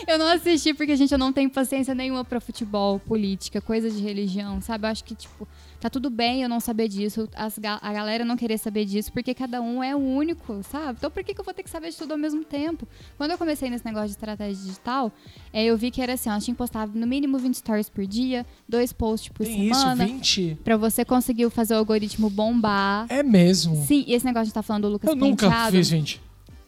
eu 0.08 0.18
não 0.18 0.28
assisti 0.28 0.74
porque, 0.74 0.96
gente, 0.96 1.12
eu 1.12 1.18
não 1.18 1.32
tenho 1.34 1.50
paciência 1.50 1.94
nenhuma 1.96 2.24
pra 2.24 2.40
futebol, 2.40 3.00
política, 3.00 3.62
coisa 3.62 3.90
de 3.90 4.02
religião, 4.02 4.62
sabe? 4.62 4.86
Eu 4.88 4.92
acho 4.92 5.04
que, 5.04 5.16
tipo, 5.16 5.48
tá 5.80 5.90
tudo 5.90 6.10
bem 6.10 6.44
eu 6.44 6.50
não 6.50 6.60
saber 6.60 6.88
disso, 6.88 7.28
as 7.36 7.58
a 7.82 7.94
galera 7.94 8.24
não 8.24 8.38
querer 8.38 8.58
saber 8.58 8.86
disso, 8.86 9.12
porque 9.12 9.34
cada 9.34 9.62
um 9.62 9.84
é 9.84 9.96
único, 9.96 10.62
sabe? 10.64 10.98
Então 11.00 11.10
por 11.10 11.24
que, 11.24 11.34
que 11.34 11.42
eu 11.42 11.46
vou 11.46 11.54
ter 11.54 11.64
que 11.64 11.70
saber 11.70 11.90
de 11.90 11.98
tudo 11.98 12.12
ao 12.12 12.18
mesmo 12.18 12.44
tempo? 12.44 12.88
Quando 13.18 13.32
eu 13.32 13.38
comecei 13.38 13.70
nesse 13.70 13.84
negócio 13.86 14.08
de 14.08 14.14
estratégia 14.14 14.56
digital, 14.64 15.12
é, 15.52 15.64
eu 15.66 15.76
vi 15.78 15.90
que 15.92 16.02
era 16.02 16.14
assim, 16.14 16.30
ó, 16.30 16.38
tinha 16.40 16.54
que 16.54 16.58
postar 16.58 16.88
no 16.88 17.08
mínimo 17.08 17.38
20 17.40 17.56
stories 17.56 17.90
por 17.90 18.06
dia, 18.06 18.46
dois 18.70 18.94
posts 18.94 19.30
por 19.30 19.46
Tem 19.46 19.70
isso, 19.70 19.80
semana, 19.80 20.06
20? 20.06 20.58
pra 20.64 20.78
você 20.78 21.04
conseguir 21.04 21.50
fazer 21.50 21.74
o 21.74 21.78
algoritmo 21.78 22.30
bombar. 22.30 23.06
É 23.10 23.24
mesmo. 23.24 23.84
Sim, 23.86 24.04
e 24.08 24.14
esse 24.14 24.26
negócio 24.26 24.48
de 24.48 24.54
tá 24.54 24.62
falando 24.62 24.84
do 24.84 24.90
Lucas 24.90 25.10
eu 25.10 25.16
nunca 25.16 25.48
Penteado. 25.48 25.72
fiz 25.78 25.90
20. 25.90 26.22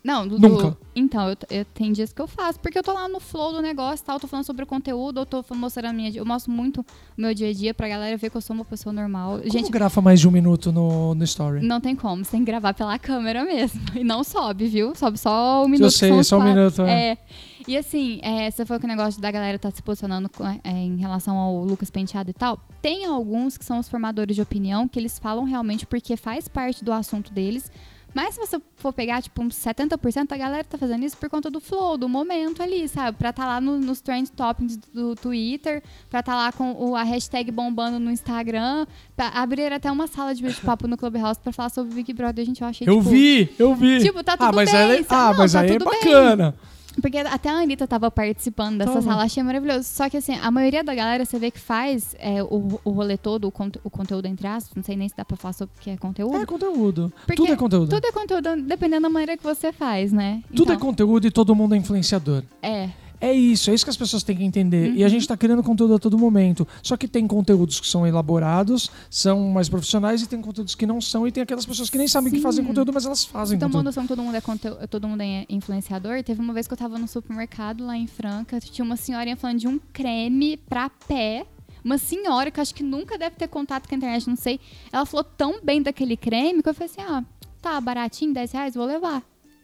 Não, 0.03 0.27
do, 0.27 0.37
Nunca. 0.37 0.77
Então, 0.93 1.29
eu, 1.29 1.37
eu 1.49 1.65
tem 1.65 1.93
dias 1.93 2.11
que 2.11 2.21
eu 2.21 2.27
faço, 2.27 2.59
porque 2.59 2.77
eu 2.77 2.83
tô 2.83 2.91
lá 2.91 3.07
no 3.07 3.21
flow 3.21 3.53
do 3.53 3.61
negócio, 3.61 4.05
tal, 4.05 4.19
tô 4.19 4.27
falando 4.27 4.45
sobre 4.45 4.63
o 4.63 4.67
conteúdo, 4.67 5.21
eu 5.21 5.25
tô 5.25 5.43
mostrando 5.55 5.85
a 5.85 5.93
minha, 5.93 6.11
eu 6.13 6.25
mostro 6.25 6.51
muito 6.51 6.81
o 6.81 6.85
meu 7.21 7.33
dia 7.33 7.49
a 7.49 7.53
dia 7.53 7.73
pra 7.73 7.87
galera 7.87 8.17
ver 8.17 8.29
que 8.29 8.35
eu 8.35 8.41
sou 8.41 8.53
uma 8.53 8.65
pessoa 8.65 8.91
normal. 8.91 9.37
Como 9.39 9.49
Gente, 9.49 9.71
grava 9.71 10.01
mais 10.01 10.19
de 10.19 10.27
um 10.27 10.31
minuto 10.31 10.73
no, 10.73 11.15
no 11.15 11.23
story? 11.23 11.65
não 11.65 11.79
tem 11.79 11.95
como, 11.95 12.25
você 12.25 12.31
tem 12.31 12.41
que 12.41 12.45
gravar 12.47 12.73
pela 12.73 12.99
câmera 12.99 13.45
mesmo. 13.45 13.81
E 13.95 14.03
não 14.03 14.23
sobe, 14.23 14.67
viu? 14.67 14.93
Sobe 14.95 15.17
só 15.17 15.63
o 15.63 15.67
minuto. 15.67 15.87
Eu 15.87 15.91
que 15.91 15.97
sei, 15.97 16.23
só 16.23 16.37
um 16.39 16.43
minuto. 16.43 16.81
É. 16.81 17.11
É. 17.11 17.17
E 17.65 17.77
assim, 17.77 18.19
é, 18.21 18.51
você 18.51 18.65
foi 18.65 18.77
com 18.79 18.85
o 18.85 18.89
negócio 18.89 19.21
da 19.21 19.31
galera 19.31 19.57
tá 19.57 19.71
se 19.71 19.81
posicionando 19.81 20.27
com- 20.29 20.45
é, 20.45 20.59
em 20.65 20.97
relação 20.97 21.37
ao 21.37 21.63
Lucas 21.63 21.89
Penteado 21.89 22.29
e 22.29 22.33
tal. 22.33 22.59
Tem 22.81 23.05
alguns 23.05 23.57
que 23.57 23.63
são 23.63 23.79
os 23.79 23.87
formadores 23.87 24.35
de 24.35 24.41
opinião, 24.41 24.85
que 24.85 24.99
eles 24.99 25.17
falam 25.17 25.45
realmente 25.45 25.85
porque 25.85 26.17
faz 26.17 26.49
parte 26.49 26.83
do 26.83 26.91
assunto 26.91 27.31
deles. 27.31 27.71
Mas 28.13 28.35
se 28.35 28.39
você 28.39 28.61
for 28.75 28.93
pegar, 28.93 29.21
tipo, 29.21 29.41
uns 29.41 29.55
70%, 29.55 30.31
a 30.31 30.37
galera 30.37 30.63
tá 30.63 30.77
fazendo 30.77 31.03
isso 31.03 31.17
por 31.17 31.29
conta 31.29 31.49
do 31.49 31.59
flow, 31.59 31.97
do 31.97 32.07
momento 32.07 32.61
ali, 32.61 32.87
sabe? 32.87 33.17
Pra 33.17 33.33
tá 33.33 33.45
lá 33.45 33.59
no- 33.61 33.79
nos 33.79 34.01
trend 34.01 34.29
topics 34.31 34.77
do 34.93 35.15
Twitter, 35.15 35.81
pra 36.09 36.21
tá 36.21 36.35
lá 36.35 36.51
com 36.51 36.73
o- 36.73 36.95
a 36.95 37.03
hashtag 37.03 37.49
bombando 37.51 37.99
no 37.99 38.11
Instagram, 38.11 38.85
pra 39.15 39.29
abrir 39.29 39.71
até 39.73 39.91
uma 39.91 40.05
sala 40.07 40.35
de 40.35 40.43
bate-papo 40.43 40.87
no 40.87 40.95
Clubhouse 40.97 41.39
pra 41.39 41.51
falar 41.51 41.69
sobre 41.69 41.91
o 41.91 41.95
Big 41.95 42.13
Brother. 42.13 42.45
Gente, 42.45 42.61
eu 42.61 42.67
achei, 42.67 42.87
Eu 42.87 42.97
tipo, 42.99 43.09
vi, 43.09 43.49
eu 43.57 43.73
vi. 43.75 43.99
Tipo, 44.01 44.23
tá 44.23 44.33
ah, 44.33 44.37
tudo 44.37 44.55
mas 44.55 44.71
bem, 44.71 45.03
sabe? 45.03 45.05
ah, 45.09 45.31
Não, 45.31 45.37
mas 45.39 45.51
tá 45.53 45.59
aí 45.61 45.69
é 45.71 45.77
tudo 45.77 45.89
bem. 45.89 46.53
Porque 47.01 47.17
até 47.17 47.49
a 47.49 47.53
Anitta 47.53 47.87
tava 47.87 48.09
participando 48.11 48.77
dessa 48.77 48.93
Tava. 48.93 49.01
sala, 49.05 49.23
achei 49.23 49.41
maravilhoso. 49.41 49.83
Só 49.83 50.09
que 50.09 50.17
assim, 50.17 50.35
a 50.35 50.51
maioria 50.51 50.83
da 50.83 50.93
galera 50.93 51.25
você 51.25 51.39
vê 51.39 51.49
que 51.49 51.59
faz 51.59 52.15
é, 52.19 52.41
o, 52.43 52.79
o 52.83 52.91
rolê 52.91 53.17
todo, 53.17 53.45
o, 53.47 53.51
conte- 53.51 53.79
o 53.83 53.89
conteúdo 53.89 54.27
entre 54.27 54.45
aspas, 54.47 54.75
não 54.75 54.83
sei 54.83 54.95
nem 54.95 55.09
se 55.09 55.15
dá 55.17 55.25
pra 55.25 55.35
falar 55.35 55.53
sobre 55.53 55.73
o 55.77 55.81
que 55.81 55.89
é 55.89 55.97
conteúdo. 55.97 56.37
É 56.37 56.45
conteúdo. 56.45 57.11
Porque 57.25 57.35
Tudo 57.35 57.51
é 57.51 57.55
conteúdo. 57.55 57.89
Tudo 57.89 58.05
é 58.07 58.11
conteúdo, 58.11 58.61
dependendo 58.61 59.01
da 59.03 59.09
maneira 59.09 59.35
que 59.37 59.43
você 59.43 59.71
faz, 59.73 60.11
né? 60.11 60.43
Tudo 60.55 60.71
é 60.71 60.75
Então, 60.75 60.87
conteúdo 60.87 61.25
e 61.27 61.31
todo 61.31 61.55
mundo 61.55 61.73
é 61.75 61.77
influenciador. 61.77 62.43
é. 62.61 62.89
É 63.23 63.31
isso, 63.31 63.71
é 63.71 63.73
isso 63.73 63.85
que 63.85 63.89
as 63.89 63.95
pessoas 63.95 64.21
têm 64.21 64.35
que 64.35 64.43
entender. 64.43 64.89
Uhum. 64.89 64.95
E 64.97 65.03
a 65.05 65.07
gente 65.07 65.25
tá 65.25 65.37
criando 65.37 65.63
conteúdo 65.63 65.95
a 65.95 65.97
todo 65.97 66.17
momento. 66.17 66.67
Só 66.81 66.97
que 66.97 67.07
tem 67.07 67.25
conteúdos 67.25 67.79
que 67.79 67.87
são 67.87 68.05
elaborados, 68.05 68.91
são 69.09 69.47
mais 69.47 69.69
profissionais, 69.69 70.21
e 70.21 70.27
tem 70.27 70.41
conteúdos 70.41 70.75
que 70.75 70.85
não 70.85 70.99
são, 70.99 71.25
e 71.25 71.31
tem 71.31 71.41
aquelas 71.41 71.65
pessoas 71.65 71.89
que 71.89 71.97
nem 71.97 72.05
sabem 72.05 72.29
que 72.29 72.39
Sim. 72.39 72.43
fazem 72.43 72.65
conteúdo, 72.65 72.91
mas 72.91 73.05
elas 73.05 73.23
fazem 73.23 73.55
Então, 73.55 73.69
conteúdo. 73.69 74.01
que 74.01 74.07
todo 74.09 74.21
mundo 74.21 74.35
é 74.35 74.41
conteúdo, 74.41 74.87
todo 74.89 75.07
mundo 75.07 75.21
é 75.21 75.45
influenciador. 75.47 76.21
Teve 76.21 76.41
uma 76.41 76.53
vez 76.53 76.67
que 76.67 76.73
eu 76.73 76.77
tava 76.77 76.99
no 76.99 77.07
supermercado 77.07 77.85
lá 77.85 77.95
em 77.95 78.07
Franca, 78.07 78.59
tinha 78.59 78.83
uma 78.83 78.97
senhorinha 78.97 79.37
falando 79.37 79.59
de 79.59 79.69
um 79.69 79.79
creme 79.93 80.57
pra 80.57 80.89
pé. 80.89 81.45
Uma 81.81 81.97
senhora 81.97 82.51
que 82.51 82.59
eu 82.59 82.61
acho 82.61 82.75
que 82.75 82.83
nunca 82.83 83.17
deve 83.17 83.37
ter 83.37 83.47
contato 83.47 83.87
com 83.87 83.95
a 83.95 83.97
internet, 83.97 84.27
não 84.27 84.35
sei. 84.35 84.59
Ela 84.91 85.05
falou 85.05 85.23
tão 85.23 85.61
bem 85.63 85.81
daquele 85.81 86.17
creme 86.17 86.61
que 86.61 86.67
eu 86.67 86.73
falei 86.73 86.89
assim: 86.91 87.01
ah, 87.01 87.23
tá 87.61 87.79
baratinho, 87.79 88.33
10 88.33 88.51
reais, 88.51 88.75
vou 88.75 88.85
levar. 88.85 89.23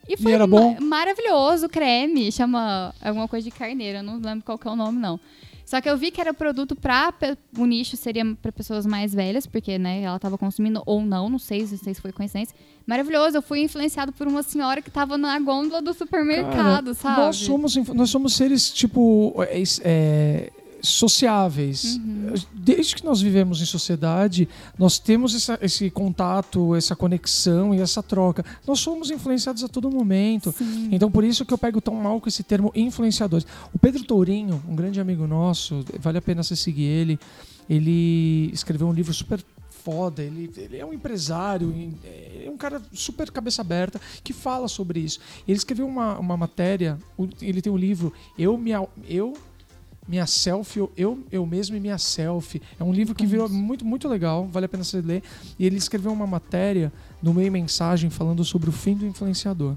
E 0.10 0.18
foi 0.18 0.32
era 0.34 0.46
ma- 0.48 0.58
bom? 0.60 0.78
maravilhoso 0.82 1.68
o 1.68 1.70
creme. 1.70 2.32
Chama 2.32 2.94
alguma 3.02 3.28
coisa 3.28 3.50
de 3.50 3.56
carneiro, 3.56 4.00
eu 4.00 4.04
não 4.04 4.18
lembro 4.20 4.44
qual 4.44 4.58
que 4.58 4.68
é 4.68 4.72
o 4.72 4.76
nome, 4.76 4.98
não. 5.00 5.20
Só 5.66 5.80
que 5.80 5.88
eu 5.88 5.96
vi 5.96 6.10
que 6.10 6.20
era 6.20 6.34
produto 6.34 6.76
pe- 6.76 7.38
O 7.56 7.64
nicho 7.64 7.96
seria 7.96 8.26
pra 8.42 8.52
pessoas 8.52 8.88
mais 8.88 9.14
velhas, 9.14 9.46
porque, 9.46 9.78
né, 9.78 10.02
ela 10.02 10.18
tava 10.18 10.36
consumindo 10.36 10.82
ou 10.84 11.00
não, 11.00 11.30
não 11.30 11.38
sei, 11.38 11.60
não 11.62 11.78
sei 11.78 11.94
se 11.94 12.02
foi 12.02 12.12
coincidência. 12.12 12.56
Maravilhoso, 12.88 13.38
eu 13.38 13.42
fui 13.44 13.62
influenciado 13.62 14.12
por 14.12 14.28
uma 14.28 14.42
senhora 14.42 14.82
que 14.82 14.90
tava 14.90 15.16
na 15.16 15.38
gôndola 15.40 15.80
do 15.80 15.94
supermercado, 15.94 16.86
Cara, 16.86 16.94
sabe? 16.96 17.22
Nós 17.22 17.36
somos, 17.38 17.76
nós 17.76 18.10
somos 18.10 18.34
seres, 18.34 18.72
tipo, 18.72 19.36
é, 19.48 19.62
é, 19.84 20.52
sociáveis. 20.82 21.96
Uhum. 21.98 22.34
Desde 22.54 22.96
que 22.96 23.04
nós 23.06 23.22
vivemos 23.22 23.62
em 23.62 23.66
sociedade, 23.66 24.48
nós 24.78 25.00
temos 25.00 25.34
essa- 25.36 25.58
esse 25.62 25.90
contato, 25.90 26.76
essa 26.76 26.96
conexão 26.96 27.74
e 27.74 27.80
essa 27.80 28.02
troca. 28.04 28.44
Nós 28.68 28.80
somos 28.80 29.10
influenciados 29.12 29.64
a 29.64 29.68
todo 29.68 29.90
momento. 29.90 30.54
Sim. 30.58 30.90
Então, 30.92 31.10
por 31.12 31.24
isso 31.24 31.46
que 31.46 31.54
eu 31.54 31.58
pego 31.58 31.82
tão 31.82 31.96
mal 31.96 32.20
com 32.22 32.28
esse 32.30 32.44
termo 32.44 32.72
influenciadores. 32.76 33.46
O 33.74 33.80
Pedro 33.80 34.04
Tourinho, 34.04 34.62
um 34.68 34.76
grande 34.76 35.00
amigo 35.00 35.26
nosso, 35.28 35.84
vale 36.00 36.18
a 36.18 36.22
pena 36.22 36.44
você 36.44 36.56
seguir 36.56 36.84
ele. 36.84 37.20
Ele 37.70 38.50
escreveu 38.54 38.88
um 38.88 38.94
livro 38.94 39.14
super 39.14 39.44
foda. 39.70 40.22
Ele, 40.24 40.52
ele 40.58 40.78
é 40.78 40.86
um 40.86 40.94
empresário, 40.94 41.74
é 42.46 42.50
um 42.50 42.58
cara 42.58 42.82
super 42.94 43.32
cabeça 43.32 43.62
aberta 43.62 44.00
que 44.24 44.34
fala 44.34 44.68
sobre 44.68 45.00
isso. 45.00 45.20
Ele 45.48 45.58
escreveu 45.58 45.88
uma, 45.88 46.18
uma 46.20 46.36
matéria, 46.36 46.98
ele 47.42 47.62
tem 47.62 47.72
um 47.72 47.78
livro, 47.78 48.12
Eu, 48.38 48.58
Minha, 48.58 48.86
eu 49.08 49.34
minha 50.10 50.26
selfie, 50.26 50.90
eu, 50.98 51.24
eu 51.32 51.46
mesmo 51.46 51.76
e 51.76 51.80
minha 51.80 52.00
selfie. 52.00 52.60
É 52.80 52.84
um 52.84 52.92
livro 52.92 53.14
que 53.14 53.28
virou 53.28 53.48
muito, 53.48 53.86
muito 53.86 54.08
legal, 54.08 54.48
vale 54.48 54.66
a 54.66 54.70
pena 54.70 54.84
você 54.84 55.00
ler. 55.02 55.22
E 55.60 55.66
ele 55.68 55.78
escreveu 55.78 56.12
uma 56.12 56.26
matéria 56.26 56.92
no 57.22 57.32
meio 57.32 57.52
mensagem 57.52 58.10
falando 58.10 58.44
sobre 58.44 58.70
o 58.70 58.74
fim 58.74 58.96
do 58.96 59.06
influenciador. 59.06 59.76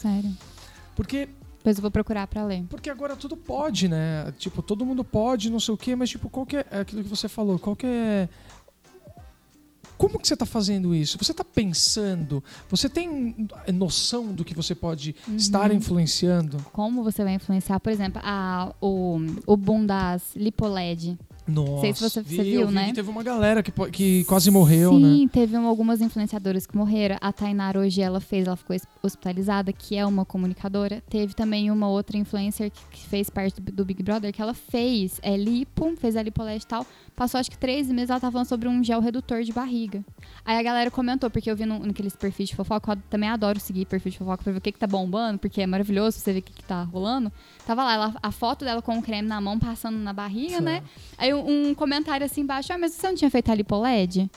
Sério. 0.00 0.32
Porque 0.94 1.28
Depois 1.58 1.76
eu 1.76 1.82
vou 1.82 1.90
procurar 1.90 2.28
pra 2.28 2.44
ler. 2.44 2.64
Porque 2.70 2.88
agora 2.88 3.16
tudo 3.16 3.36
pode, 3.36 3.88
né? 3.88 4.32
Tipo, 4.38 4.62
todo 4.62 4.86
mundo 4.86 5.02
pode, 5.02 5.50
não 5.50 5.58
sei 5.58 5.74
o 5.74 5.76
quê, 5.76 5.96
mas 5.96 6.10
tipo, 6.10 6.30
qual 6.30 6.46
que 6.46 6.58
é 6.58 6.64
é 6.70 6.80
aquilo 6.80 7.02
que 7.02 7.08
você 7.08 7.28
falou? 7.28 7.58
Qual 7.58 7.74
que 7.74 7.86
é 7.86 8.28
como 9.98 10.18
que 10.18 10.26
você 10.26 10.34
está 10.34 10.46
fazendo 10.46 10.94
isso? 10.94 11.18
Você 11.18 11.32
está 11.32 11.44
pensando? 11.44 12.42
Você 12.70 12.88
tem 12.88 13.48
noção 13.74 14.32
do 14.32 14.44
que 14.44 14.54
você 14.54 14.74
pode 14.74 15.14
Uhum. 15.26 15.36
estar 15.36 15.70
influenciando? 15.74 16.56
Como 16.72 17.02
você 17.02 17.24
vai 17.24 17.34
influenciar, 17.34 17.80
por 17.80 17.90
exemplo, 17.92 18.20
a, 18.24 18.72
o, 18.80 19.18
o 19.46 19.56
boom 19.56 19.84
das 19.84 20.34
LipoLED. 20.36 21.18
Nossa, 21.48 21.80
Sei 21.80 21.94
se 21.94 22.02
você- 22.02 22.22
vi, 22.22 22.36
você 22.36 22.42
viu, 22.42 22.68
vi 22.68 22.74
né? 22.74 22.92
teve 22.94 23.08
uma 23.10 23.22
galera 23.22 23.62
que, 23.62 23.72
que 23.90 24.24
quase 24.24 24.50
morreu, 24.50 24.92
Sim, 24.92 25.22
né? 25.24 25.30
teve 25.32 25.56
um- 25.56 25.66
algumas 25.66 26.00
influenciadoras 26.02 26.66
que 26.66 26.76
morreram. 26.76 27.16
A 27.20 27.32
Tainara 27.32 27.80
hoje 27.80 28.00
ela 28.02 28.20
fez, 28.20 28.46
ela 28.46 28.56
ficou 28.56 28.76
hospitalizada, 29.02 29.72
que 29.72 29.96
é 29.96 30.04
uma 30.04 30.24
comunicadora. 30.24 31.02
Teve 31.08 31.34
também 31.34 31.70
uma 31.70 31.88
outra 31.88 32.16
influencer 32.18 32.70
que, 32.70 32.80
que 32.98 33.06
fez 33.06 33.30
parte 33.30 33.60
do, 33.60 33.72
do 33.72 33.84
Big 33.84 34.02
Brother, 34.02 34.32
que 34.32 34.42
ela 34.42 34.54
fez 34.54 35.18
é, 35.22 35.36
lipo, 35.36 35.94
fez 35.96 36.16
a 36.16 36.22
lipolete 36.22 36.64
e 36.64 36.68
tal. 36.68 36.86
Passou 37.16 37.40
acho 37.40 37.50
que 37.50 37.58
três 37.58 37.88
meses, 37.90 38.10
ela 38.10 38.20
tava 38.20 38.32
falando 38.32 38.46
sobre 38.46 38.68
um 38.68 38.84
gel 38.84 39.00
redutor 39.00 39.42
de 39.42 39.52
barriga. 39.52 40.04
Aí 40.44 40.56
a 40.58 40.62
galera 40.62 40.90
comentou, 40.90 41.28
porque 41.30 41.50
eu 41.50 41.56
vi 41.56 41.64
no, 41.66 41.78
naqueles 41.80 42.14
perfis 42.14 42.48
de 42.50 42.56
fofoca, 42.56 42.92
eu 42.92 42.96
também 43.10 43.28
adoro 43.28 43.58
seguir 43.58 43.86
perfil 43.86 44.12
de 44.12 44.18
fofoca 44.18 44.42
pra 44.44 44.52
ver 44.52 44.58
o 44.58 44.60
que, 44.60 44.70
que 44.72 44.78
tá 44.78 44.86
bombando, 44.86 45.38
porque 45.38 45.60
é 45.62 45.66
maravilhoso 45.66 46.18
você 46.18 46.32
ver 46.32 46.38
o 46.40 46.42
que, 46.42 46.52
que 46.52 46.62
tá 46.62 46.82
rolando. 46.84 47.32
Tava 47.68 47.84
lá, 47.84 47.92
ela- 47.92 48.14
a 48.22 48.30
foto 48.32 48.64
dela 48.64 48.80
com 48.80 48.96
o 48.98 49.02
creme 49.02 49.28
na 49.28 49.42
mão, 49.42 49.58
passando 49.58 49.98
na 49.98 50.10
barriga, 50.14 50.58
né? 50.62 50.82
Aí 51.18 51.34
um, 51.34 51.74
comentário 51.74 52.24
assim 52.24 52.40
embaixo, 52.40 52.72
ah, 52.72 52.78
mas 52.78 52.92
você 52.92 53.06
não 53.08 53.14
tinha 53.14 53.30
feito 53.30 53.50
a 53.50 53.54
lipoled? 53.54 54.30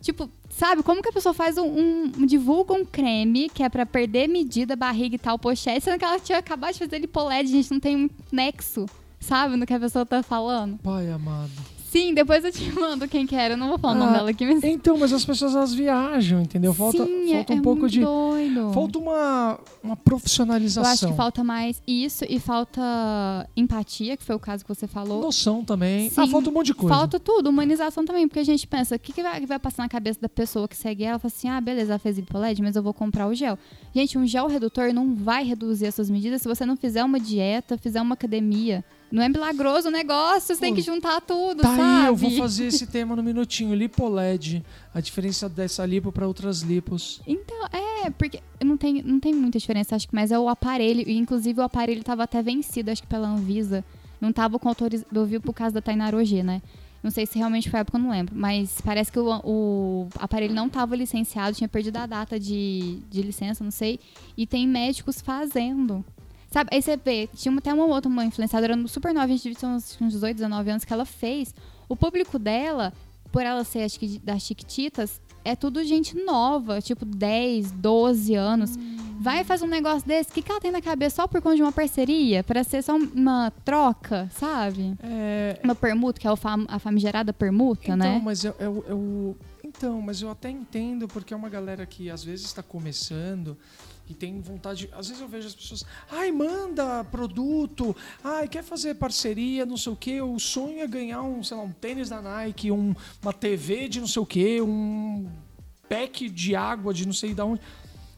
Tipo, 0.00 0.30
sabe, 0.48 0.84
como 0.84 1.02
que 1.02 1.08
a 1.08 1.12
pessoa 1.12 1.34
faz 1.34 1.58
um, 1.58 1.66
um- 1.66 2.24
divulga 2.24 2.72
um 2.72 2.84
creme 2.84 3.48
que 3.48 3.64
é 3.64 3.68
pra 3.68 3.84
perder 3.84 4.28
medida, 4.28 4.76
barriga 4.76 5.16
e 5.16 5.18
tal, 5.18 5.36
pochete, 5.40 5.80
sendo 5.86 5.98
que 5.98 6.04
ela 6.04 6.20
tinha 6.20 6.38
acabado 6.38 6.74
de 6.74 6.78
fazer 6.78 7.00
lipoled, 7.00 7.50
gente, 7.50 7.68
não 7.72 7.80
tem 7.80 7.96
um 7.96 8.08
nexo, 8.30 8.86
sabe, 9.18 9.56
no 9.56 9.66
que 9.66 9.74
a 9.74 9.80
pessoa 9.80 10.06
tá 10.06 10.22
falando. 10.22 10.78
Pai 10.78 11.10
amado. 11.10 11.50
Sim, 11.90 12.12
depois 12.12 12.44
eu 12.44 12.52
te 12.52 12.70
mando 12.78 13.08
quem 13.08 13.26
que 13.26 13.34
era, 13.34 13.54
eu 13.54 13.58
não 13.58 13.68
vou 13.68 13.78
falar 13.78 13.94
o 13.94 13.98
nome 13.98 14.10
Ah, 14.10 14.16
dela 14.18 14.30
aqui, 14.30 14.44
mas... 14.44 14.62
Então, 14.62 14.98
mas 14.98 15.10
as 15.12 15.24
pessoas 15.24 15.54
elas 15.54 15.72
viajam, 15.72 16.42
entendeu? 16.42 16.74
Falta, 16.74 17.04
Sim, 17.04 17.32
falta 17.32 17.52
é, 17.52 17.56
um 17.56 17.58
é 17.58 17.62
pouco 17.62 17.88
de. 17.88 18.00
doido. 18.00 18.72
Falta 18.74 18.98
uma, 18.98 19.58
uma 19.82 19.92
Eu 19.92 19.96
profissionalização. 19.96 20.92
acho 20.92 21.06
que 21.08 21.12
falta 21.14 21.42
mais 21.42 21.82
isso 21.86 22.24
e 22.28 22.38
falta 22.38 23.48
empatia, 23.56 24.16
que 24.16 24.24
foi 24.24 24.34
o 24.36 24.38
caso 24.38 24.64
que 24.64 24.68
você 24.68 24.86
falou. 24.86 25.22
Noção 25.22 25.64
também. 25.64 26.10
Sim, 26.10 26.20
ah, 26.20 26.26
falta 26.26 26.50
um 26.50 26.52
monte 26.52 26.66
de 26.66 26.74
coisa. 26.74 26.94
Falta 26.94 27.18
tudo, 27.18 27.48
humanização 27.48 28.04
também, 28.04 28.28
porque 28.28 28.40
a 28.40 28.44
gente 28.44 28.66
pensa, 28.66 28.96
o 28.96 28.98
que, 28.98 29.12
que, 29.12 29.22
vai, 29.22 29.40
que 29.40 29.46
vai 29.46 29.58
passar 29.58 29.82
na 29.82 29.88
cabeça 29.88 30.20
da 30.20 30.28
pessoa 30.28 30.68
que 30.68 30.76
segue 30.76 31.04
ela? 31.04 31.18
Fala 31.18 31.32
assim, 31.34 31.48
ah, 31.48 31.60
beleza, 31.60 31.92
ela 31.92 31.98
fez 31.98 32.16
lipoled, 32.18 32.60
mas 32.62 32.76
eu 32.76 32.82
vou 32.82 32.92
comprar 32.92 33.26
o 33.26 33.34
gel. 33.34 33.58
Gente, 33.94 34.18
um 34.18 34.26
gel 34.26 34.46
redutor 34.46 34.92
não 34.92 35.14
vai 35.14 35.42
reduzir 35.42 35.86
as 35.86 35.94
suas 35.94 36.10
medidas 36.10 36.42
se 36.42 36.48
você 36.48 36.66
não 36.66 36.76
fizer 36.76 37.02
uma 37.02 37.18
dieta, 37.18 37.78
fizer 37.78 38.02
uma 38.02 38.12
academia. 38.14 38.84
Não 39.10 39.22
é 39.22 39.28
milagroso 39.28 39.88
o 39.88 39.90
negócio, 39.90 40.54
você 40.54 40.60
tem 40.60 40.74
que 40.74 40.82
juntar 40.82 41.20
tudo, 41.22 41.62
Tá 41.62 41.68
sabe? 41.76 41.82
aí, 41.82 42.06
eu 42.08 42.16
vou 42.16 42.30
fazer 42.32 42.66
esse 42.66 42.86
tema 42.92 43.16
no 43.16 43.22
minutinho. 43.22 43.74
Lipoled. 43.74 44.62
A 44.94 45.00
diferença 45.00 45.48
dessa 45.48 45.84
lipo 45.86 46.12
para 46.12 46.26
outras 46.26 46.60
lipos. 46.60 47.20
Então, 47.26 47.56
é, 47.72 48.10
porque 48.10 48.40
não 48.62 48.76
tem, 48.76 49.02
não 49.02 49.18
tem 49.18 49.34
muita 49.34 49.58
diferença, 49.58 49.96
acho 49.96 50.06
que, 50.08 50.14
mas 50.14 50.30
é 50.30 50.38
o 50.38 50.48
aparelho, 50.48 51.02
e 51.08 51.16
inclusive 51.16 51.58
o 51.60 51.62
aparelho 51.62 52.02
tava 52.04 52.24
até 52.24 52.42
vencido, 52.42 52.90
acho 52.90 53.02
que 53.02 53.08
pela 53.08 53.28
Anvisa. 53.28 53.82
Não 54.20 54.32
tava 54.32 54.58
com 54.58 54.68
autorização, 54.68 55.08
eu 55.14 55.24
vi 55.26 55.38
por 55.38 55.54
causa 55.54 55.74
da 55.74 55.80
Tainara 55.80 56.16
OG, 56.16 56.42
né? 56.42 56.60
Não 57.00 57.12
sei 57.12 57.24
se 57.24 57.38
realmente 57.38 57.70
foi 57.70 57.78
a 57.78 57.82
época, 57.82 57.96
eu 57.96 58.02
não 58.02 58.10
lembro. 58.10 58.34
Mas 58.36 58.80
parece 58.84 59.10
que 59.12 59.18
o, 59.20 59.40
o 59.44 60.08
aparelho 60.18 60.52
não 60.52 60.66
estava 60.66 60.96
licenciado, 60.96 61.56
tinha 61.56 61.68
perdido 61.68 61.96
a 61.98 62.06
data 62.06 62.38
de, 62.40 62.98
de 63.08 63.22
licença, 63.22 63.62
não 63.62 63.70
sei. 63.70 64.00
E 64.36 64.44
tem 64.46 64.66
médicos 64.66 65.20
fazendo. 65.20 66.04
Sabe, 66.50 66.70
aí 66.72 66.80
você 66.80 66.96
vê, 66.96 67.28
tinha 67.34 67.54
até 67.56 67.72
uma 67.74 67.84
outra 67.84 68.10
uma 68.10 68.24
influenciadora 68.24 68.74
super 68.88 69.12
nova, 69.12 69.26
a 69.26 69.36
gente 69.36 69.54
ter 69.54 69.66
uns, 69.66 69.98
uns 70.00 70.12
18, 70.12 70.36
19 70.36 70.70
anos 70.70 70.84
que 70.84 70.92
ela 70.92 71.04
fez. 71.04 71.54
O 71.88 71.94
público 71.94 72.38
dela, 72.38 72.92
por 73.30 73.42
ela 73.42 73.64
ser, 73.64 73.82
acho 73.82 73.98
que 73.98 74.18
das 74.18 74.42
Chiquititas, 74.42 75.20
é 75.44 75.54
tudo 75.54 75.82
gente 75.84 76.16
nova, 76.24 76.80
tipo 76.80 77.04
10, 77.04 77.70
12 77.72 78.34
anos. 78.34 78.76
Vai 79.20 79.42
fazer 79.44 79.64
um 79.64 79.68
negócio 79.68 80.06
desse, 80.06 80.30
o 80.30 80.32
que, 80.32 80.40
que 80.42 80.50
ela 80.50 80.60
tem 80.60 80.70
na 80.70 80.80
cabeça 80.80 81.16
só 81.16 81.26
por 81.26 81.42
conta 81.42 81.56
de 81.56 81.62
uma 81.62 81.72
parceria? 81.72 82.42
Pra 82.44 82.62
ser 82.64 82.82
só 82.82 82.96
uma 82.96 83.50
troca, 83.64 84.30
sabe? 84.32 84.94
É. 85.02 85.58
Uma 85.62 85.74
permuta, 85.74 86.20
que 86.20 86.26
é 86.26 86.30
o 86.30 86.36
fam- 86.36 86.66
a 86.68 86.78
famigerada 86.78 87.32
permuta, 87.32 87.82
Então, 87.84 87.96
né? 87.96 88.20
mas 88.24 88.44
eu, 88.44 88.54
eu, 88.60 88.84
eu- 88.88 89.36
Então, 89.64 90.00
mas 90.00 90.22
eu 90.22 90.30
até 90.30 90.48
entendo, 90.50 91.06
porque 91.08 91.34
é 91.34 91.36
uma 91.36 91.48
galera 91.48 91.84
que 91.84 92.08
às 92.10 92.22
vezes 92.24 92.46
está 92.46 92.62
começando 92.62 93.56
e 94.08 94.14
tem 94.14 94.40
vontade. 94.40 94.88
Às 94.92 95.08
vezes 95.08 95.20
eu 95.20 95.28
vejo 95.28 95.46
as 95.46 95.54
pessoas. 95.54 95.84
Ai, 96.10 96.30
manda 96.32 97.04
produto. 97.04 97.94
Ai, 98.24 98.48
quer 98.48 98.62
fazer 98.62 98.94
parceria, 98.94 99.66
não 99.66 99.76
sei 99.76 99.92
o 99.92 99.96
quê. 99.96 100.20
O 100.20 100.38
sonho 100.38 100.80
é 100.80 100.86
ganhar 100.86 101.22
um, 101.22 101.42
sei 101.42 101.56
lá, 101.56 101.62
um 101.62 101.72
tênis 101.72 102.08
da 102.08 102.22
Nike, 102.22 102.70
um, 102.70 102.94
uma 103.22 103.32
TV 103.32 103.88
de 103.88 104.00
não 104.00 104.06
sei 104.06 104.22
o 104.22 104.26
quê, 104.26 104.60
um 104.62 105.30
pack 105.88 106.28
de 106.28 106.56
água 106.56 106.94
de 106.94 107.04
não 107.04 107.12
sei 107.12 107.34
de 107.34 107.42
onde. 107.42 107.60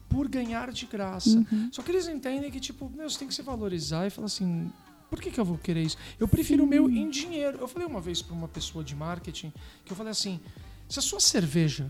Por 0.07 0.27
ganhar 0.27 0.71
de 0.71 0.85
graça. 0.85 1.29
Uhum. 1.29 1.69
Só 1.71 1.81
que 1.81 1.91
eles 1.91 2.07
entendem 2.07 2.51
que, 2.51 2.59
tipo, 2.59 2.89
meu, 2.89 3.09
você 3.09 3.19
tem 3.19 3.27
que 3.27 3.33
se 3.33 3.41
valorizar 3.41 4.07
e 4.07 4.09
falar 4.09 4.25
assim. 4.25 4.71
Por 5.09 5.19
que, 5.19 5.29
que 5.29 5.39
eu 5.39 5.45
vou 5.45 5.57
querer 5.57 5.83
isso? 5.83 5.97
Eu 6.17 6.27
prefiro 6.27 6.63
o 6.63 6.67
meu 6.67 6.89
em 6.89 7.09
dinheiro. 7.09 7.57
Eu 7.59 7.67
falei 7.67 7.85
uma 7.85 7.99
vez 7.99 8.21
para 8.21 8.33
uma 8.33 8.47
pessoa 8.47 8.81
de 8.81 8.95
marketing 8.95 9.51
que 9.83 9.91
eu 9.91 9.95
falei 9.95 10.11
assim: 10.11 10.39
se 10.87 10.99
a 10.99 11.01
sua 11.01 11.19
cerveja 11.19 11.89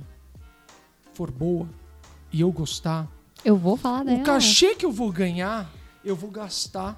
for 1.14 1.30
boa 1.30 1.70
e 2.32 2.42
eu 2.42 2.52
gostar, 2.52 3.08
Eu 3.44 3.58
vou 3.58 3.76
falar 3.76 4.04
dela. 4.04 4.20
o 4.20 4.24
cachê 4.24 4.76
que 4.76 4.86
eu 4.86 4.92
vou 4.92 5.12
ganhar, 5.12 5.70
eu 6.04 6.16
vou 6.16 6.30
gastar 6.30 6.98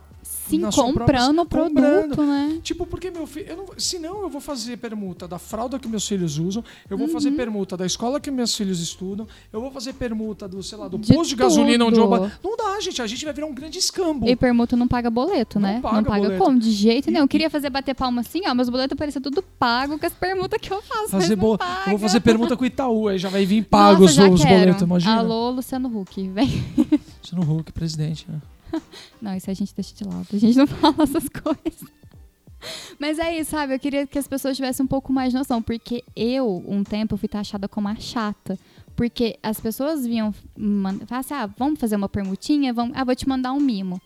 Sim, 0.50 0.60
na 0.60 0.72
sua 0.72 0.84
comprando 0.86 1.40
o 1.40 1.46
produto, 1.46 1.74
comprando. 1.74 2.24
né? 2.26 2.60
Tipo, 2.62 2.86
porque 2.86 3.10
meu 3.10 3.26
filho. 3.26 3.46
Eu 3.48 3.58
não, 3.58 3.66
se 3.78 3.98
não, 4.00 4.22
eu 4.22 4.30
vou 4.30 4.42
fazer 4.42 4.78
permuta 4.78 5.28
da 5.28 5.40
fralda 5.40 5.80
que 5.80 5.88
meus 5.88 6.08
filhos 6.08 6.38
usam, 6.38 6.64
eu 6.90 6.98
vou 6.98 7.08
fazer 7.08 7.32
permuta 7.32 7.76
da 7.78 7.86
escola 7.86 8.20
que 8.20 8.30
meus 8.30 8.56
filhos 8.56 8.80
estudam, 8.82 9.28
eu 9.52 9.62
vou 9.62 9.72
fazer 9.72 9.94
permuta 9.94 10.48
do, 10.48 10.62
sei 10.62 10.78
lá, 10.78 10.88
do 10.88 10.98
De 10.98 11.14
posto 11.14 11.30
de 11.30 11.36
gasolina 11.36 11.86
onde 11.86 12.00
eu. 12.00 12.08
tudo. 12.10 12.32
Não 12.44 12.58
dá, 12.58 12.80
gente. 12.80 13.02
A 13.02 13.08
gente 13.08 13.24
vai 13.26 13.34
virar 13.34 13.48
um 13.48 13.54
grande 13.54 13.80
escambo. 13.80 14.28
E 14.28 14.36
permuta 14.36 14.76
não 14.76 14.88
paga 14.88 15.10
boleto, 15.10 15.60
Não 15.60 15.70
né? 15.70 15.80
paga 15.82 15.96
não 15.98 16.04
paga 16.04 16.38
como? 16.38 16.60
De 16.60 16.72
jeito 16.72 17.10
nenhum. 17.10 17.24
Eu 17.24 17.28
queria 17.28 17.50
fazer 17.50 17.70
bater 17.70 17.96
palma 17.96 18.22
assim, 18.22 18.42
ó. 18.48 18.54
Meus 18.54 18.70
boletos 18.70 18.98
pareciam 18.98 19.22
tudo 19.22 19.42
pago 19.58 19.98
com 19.98 20.06
as 20.06 20.14
permutas 20.14 20.60
que 20.62 20.72
eu 20.72 20.82
faço. 20.82 21.10
Fazer 21.10 21.36
bo... 21.36 21.58
não 21.58 21.84
Eu 21.94 21.98
vou 21.98 22.00
fazer 22.00 22.20
permuta 22.20 22.56
com 22.58 22.64
o 22.64 22.68
Itaú, 22.68 23.08
aí 23.08 23.18
já 23.18 23.30
vai 23.30 23.46
vir 23.46 23.64
pagos 23.66 24.18
Nossa, 24.18 24.30
os 24.32 24.42
quero. 24.44 24.60
boletos, 24.60 24.82
imagina. 24.82 25.16
Alô, 25.18 25.52
Luciano 25.52 25.88
Huck, 25.90 26.28
vem. 26.30 26.64
Você 27.22 27.36
no 27.36 27.44
Hulk, 27.44 27.72
presidente. 27.72 28.26
Né? 28.30 28.40
Não, 29.22 29.36
isso 29.36 29.50
a 29.50 29.54
gente 29.54 29.74
deixa 29.76 29.94
de 29.96 30.04
lado. 30.04 30.28
A 30.34 30.38
gente 30.38 30.58
não 30.58 30.68
fala 30.68 31.04
essas 31.04 31.28
coisas. 31.30 31.84
Mas 33.00 33.20
é 33.20 33.38
isso, 33.38 33.52
sabe? 33.52 33.76
Eu 33.76 33.80
queria 33.80 34.08
que 34.08 34.18
as 34.18 34.28
pessoas 34.28 34.56
tivessem 34.56 34.84
um 34.84 34.88
pouco 34.88 35.12
mais 35.12 35.32
de 35.34 35.38
noção, 35.38 35.62
porque 35.62 36.04
eu, 36.16 36.64
um 36.68 36.84
tempo, 36.84 37.18
fui 37.18 37.28
taxada 37.28 37.68
como 37.68 37.88
a 37.88 37.96
chata. 37.96 38.58
Porque 38.96 39.38
as 39.42 39.60
pessoas 39.60 40.06
vinham, 40.06 40.32
falavam 40.56 41.18
assim, 41.20 41.34
ah, 41.34 41.46
vamos 41.58 41.80
fazer 41.80 41.96
uma 41.96 42.08
permutinha, 42.08 42.72
vamos, 42.74 42.96
ah, 42.96 43.04
vou 43.04 43.16
te 43.16 43.28
mandar 43.28 43.52
um 43.52 43.60
mimo. 43.60 44.00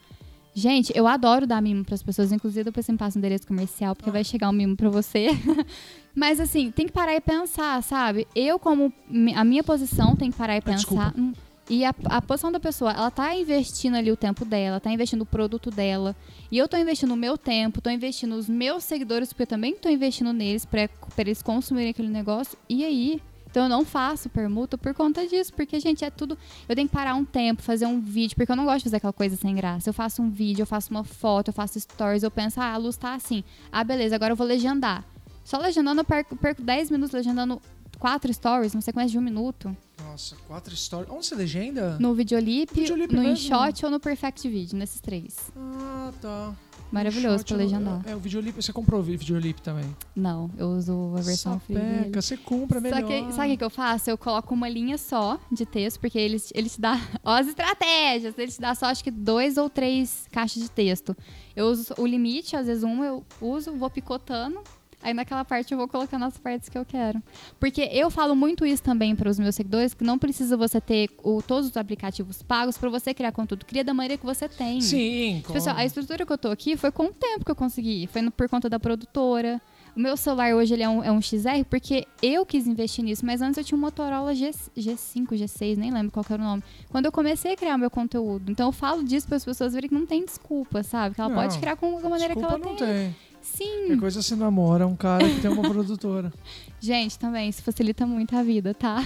Gente, 0.56 0.92
eu 0.96 1.06
adoro 1.06 1.46
dar 1.46 1.62
mimo 1.62 1.86
para 1.86 1.94
as 1.94 2.02
pessoas, 2.02 2.32
inclusive 2.32 2.64
depois 2.64 2.84
você 2.86 2.92
me 2.92 2.98
passa 2.98 3.16
um 3.18 3.20
endereço 3.20 3.46
comercial, 3.46 3.96
porque 3.96 4.10
vai 4.10 4.24
chegar 4.24 4.50
um 4.50 4.54
mimo 4.54 4.76
para 4.76 4.90
você. 4.90 5.28
Mas 6.16 6.40
assim, 6.40 6.72
tem 6.72 6.88
que 6.88 6.92
parar 6.92 7.14
e 7.16 7.22
pensar, 7.22 7.84
sabe? 7.84 8.28
Eu, 8.34 8.58
como 8.58 8.92
a 9.36 9.44
minha 9.44 9.64
posição, 9.64 10.16
tem 10.16 10.32
que 10.32 10.38
parar 10.38 10.56
e 10.56 10.64
Ah, 10.66 10.72
desculpa. 10.72 11.12
pensar. 11.12 11.20
hum, 11.20 11.34
E 11.70 11.84
a, 11.84 11.94
a 12.06 12.22
posição 12.22 12.52
da 12.52 12.60
pessoa, 12.60 12.92
ela 12.92 13.12
tá 13.12 13.36
investindo 13.36 13.96
ali 13.96 14.10
o 14.10 14.16
tempo 14.16 14.46
dela, 14.46 14.80
tá 14.80 14.90
investindo 14.90 15.22
o 15.22 15.26
produto 15.26 15.70
dela. 15.70 16.16
E 16.50 16.58
eu 16.58 16.68
tô 16.68 16.78
investindo 16.78 17.14
o 17.14 17.18
meu 17.18 17.38
tempo, 17.38 17.82
tô 17.82 17.90
investindo 17.90 18.36
os 18.36 18.48
meus 18.48 18.86
seguidores, 18.86 19.30
porque 19.30 19.44
eu 19.44 19.48
também 19.48 19.76
tô 19.76 19.90
investindo 19.90 20.32
neles 20.32 20.66
pra 20.66 20.90
eles 21.18 21.42
consumirem 21.42 21.90
aquele 21.90 22.08
negócio. 22.08 22.58
E 22.70 22.86
aí? 22.86 23.22
Então 23.50 23.64
eu 23.64 23.70
não 23.70 23.84
faço 23.84 24.30
permuta 24.30 24.78
por 24.78 24.94
conta 24.94 25.26
disso, 25.28 25.54
porque, 25.54 25.80
gente, 25.80 26.06
é 26.06 26.10
tudo. 26.10 26.38
Eu 26.70 26.76
tenho 26.76 26.88
que 26.88 26.94
parar 26.94 27.16
um 27.16 27.26
tempo, 27.26 27.62
fazer 27.62 27.86
um 27.86 28.00
vídeo, 28.00 28.36
porque 28.36 28.52
eu 28.52 28.56
não 28.56 28.66
gosto 28.66 28.80
de 28.80 28.84
fazer 28.86 28.98
aquela 28.98 29.14
coisa 29.14 29.36
sem 29.36 29.54
graça. 29.54 29.90
Eu 29.90 29.94
faço 29.94 30.22
um 30.22 30.30
vídeo, 30.30 30.62
eu 30.62 30.68
faço 30.68 30.92
uma 30.92 31.04
foto, 31.04 31.50
eu 31.50 31.54
faço 31.54 31.80
stories, 31.80 32.24
eu 32.24 32.32
penso, 32.32 32.62
ah, 32.62 32.74
a 32.74 32.78
luz 32.78 32.96
tá 32.96 33.14
assim. 33.14 33.44
Ah, 33.72 33.84
beleza, 33.84 34.16
agora 34.16 34.32
eu 34.32 34.38
vou 34.38 34.48
legendar. 34.48 35.04
Só 35.44 35.58
legendando 35.58 36.02
eu 36.02 36.06
perco, 36.06 36.36
perco 36.36 36.62
10 36.62 36.92
minutos 36.92 37.14
legendando 37.14 37.62
quatro 38.00 38.34
stories, 38.34 38.74
numa 38.74 38.82
sequência 38.82 39.12
de 39.12 39.18
um 39.18 39.22
minuto. 39.22 39.76
Nossa, 40.04 40.36
quatro 40.48 40.74
histórias. 40.74 41.12
Onde 41.12 41.26
você 41.26 41.36
legenda? 41.36 41.98
No 42.00 42.14
Videolip, 42.14 42.74
Videolip 42.74 43.14
no? 43.16 43.24
InShot 43.24 43.86
ou 43.86 43.92
no 43.92 44.00
Perfect 44.00 44.48
Video, 44.48 44.78
nesses 44.78 45.02
três. 45.02 45.52
Ah, 45.56 46.12
tá. 46.22 46.56
Maravilhoso 46.92 47.46
pra 47.46 47.58
legendar. 47.58 48.02
É, 48.06 48.16
o 48.16 48.20
Videolip, 48.20 48.62
você 48.62 48.72
comprou 48.72 49.02
o 49.02 49.04
Videolip 49.04 49.62
também. 49.62 49.86
Não, 50.16 50.50
eu 50.58 50.70
uso 50.70 51.14
a 51.18 51.22
versão 51.22 51.60
free 51.60 51.76
dele. 51.76 51.98
Sapeca, 51.98 52.22
você 52.22 52.38
compra 52.38 52.80
melhor. 52.80 53.02
Só 53.02 53.08
que, 53.08 53.34
sabe 53.34 53.54
o 53.54 53.58
que 53.58 53.64
eu 53.64 53.70
faço? 53.70 54.10
Eu 54.10 54.18
coloco 54.18 54.54
uma 54.54 54.70
linha 54.70 54.98
só 54.98 55.38
de 55.52 55.66
texto, 55.66 56.00
porque 56.00 56.18
ele, 56.18 56.38
ele 56.54 56.70
te 56.70 56.80
dá. 56.80 56.98
Ó, 57.26 57.32
as 57.32 57.48
estratégias! 57.48 58.38
Ele 58.38 58.52
te 58.52 58.62
dá 58.62 58.74
só 58.74 58.86
acho 58.86 59.04
que 59.04 59.12
dois 59.12 59.58
ou 59.58 59.70
três 59.70 60.28
caixas 60.32 60.64
de 60.64 60.72
texto. 60.72 61.16
Eu 61.56 61.66
uso 61.68 61.94
o 61.98 62.06
limite, 62.06 62.56
às 62.56 62.68
vezes 62.68 62.84
um 62.84 63.04
eu 63.04 63.26
uso, 63.42 63.74
vou 63.74 63.90
picotando. 63.90 64.62
Aí 65.02 65.14
naquela 65.14 65.46
parte 65.46 65.72
eu 65.72 65.78
vou 65.78 65.88
colocando 65.88 66.26
as 66.26 66.38
partes 66.38 66.70
que 66.70 66.78
eu 66.78 66.84
quero. 66.84 67.22
Porque 67.60 67.82
eu 67.94 68.10
falo 68.10 68.36
muito 68.36 68.66
isso 68.66 68.82
também 68.82 69.16
para 69.16 69.30
os 69.30 69.38
meus 69.38 69.54
seguidores, 69.56 69.94
que 69.94 70.04
não 70.04 70.18
precisa 70.18 70.58
você 70.58 70.82
ter 70.82 71.10
o- 71.24 71.42
todos 71.42 71.70
os 71.70 71.78
aplicativos 71.78 72.42
pagos 72.42 72.78
para 72.78 72.90
você 72.90 73.14
criar 73.14 73.32
conteúdo. 73.32 73.66
Cria 73.66 73.84
da 73.84 73.94
maneira 73.94 74.18
que 74.18 74.26
você 74.26 74.50
tem. 74.50 74.82
Sim, 74.82 75.42
com... 75.46 75.54
Pessoal, 75.54 75.76
a 75.78 75.86
estrutura 75.86 76.26
que 76.26 76.34
eu 76.34 76.38
tô 76.38 76.50
aqui 76.50 76.76
foi 76.76 76.92
com 76.92 77.06
o 77.06 77.14
tempo 77.14 77.46
que 77.46 77.52
eu 77.52 77.56
consegui. 77.56 78.08
Foi 78.08 78.22
no- 78.22 78.32
por 78.32 78.50
conta 78.50 78.68
da 78.70 78.80
produtora. 78.80 79.62
O 79.96 80.00
meu 80.00 80.16
celular 80.16 80.54
hoje 80.54 80.76
ele 80.76 80.84
é, 80.84 80.90
um, 80.90 81.04
é 81.04 81.12
um 81.12 81.20
XR 81.20 81.64
porque 81.68 82.06
eu 82.22 82.46
quis 82.46 82.68
investir 82.68 83.04
nisso, 83.04 83.26
mas 83.26 83.42
antes 83.42 83.58
eu 83.58 83.64
tinha 83.64 83.76
um 83.76 83.82
Motorola 83.82 84.36
G, 84.36 84.52
G5, 84.78 85.26
G6, 85.36 85.76
nem 85.76 85.90
lembro 85.92 86.12
qual 86.12 86.24
que 86.24 86.32
era 86.32 86.40
o 86.42 86.46
nome. 86.46 86.64
Quando 86.90 87.06
eu 87.08 87.12
comecei 87.12 87.54
a 87.54 87.56
criar 87.58 87.80
meu 87.80 87.90
conteúdo. 87.90 88.52
Então 88.52 88.68
eu 88.68 88.72
falo 88.72 89.04
disso 89.04 89.26
para 89.28 89.38
as 89.38 89.46
pessoas 89.46 89.74
verem 89.74 89.90
que 89.90 89.96
não 89.96 90.06
tem 90.06 90.24
desculpa, 90.24 90.84
sabe? 90.84 91.16
Que 91.16 91.22
ela 91.22 91.30
Não, 91.32 91.36
pode 91.42 91.58
criar 91.58 91.76
com 91.78 91.98
a 91.98 92.10
maneira 92.10 92.36
que 92.36 92.44
ela 92.44 92.60
não 92.60 92.76
tem. 92.76 92.88
tem. 92.88 93.16
Sim. 93.48 93.88
Que 93.88 93.98
coisa 93.98 94.22
se 94.22 94.36
namora 94.36 94.86
um 94.86 94.96
cara 94.96 95.28
que 95.28 95.42
tem 95.42 95.50
uma 95.50 95.64
produtora. 95.70 96.32
Gente, 96.80 97.18
também, 97.18 97.50
isso 97.50 97.64
facilita 97.64 98.06
muito 98.06 98.36
a 98.36 98.44
vida, 98.44 98.74
tá? 98.74 99.04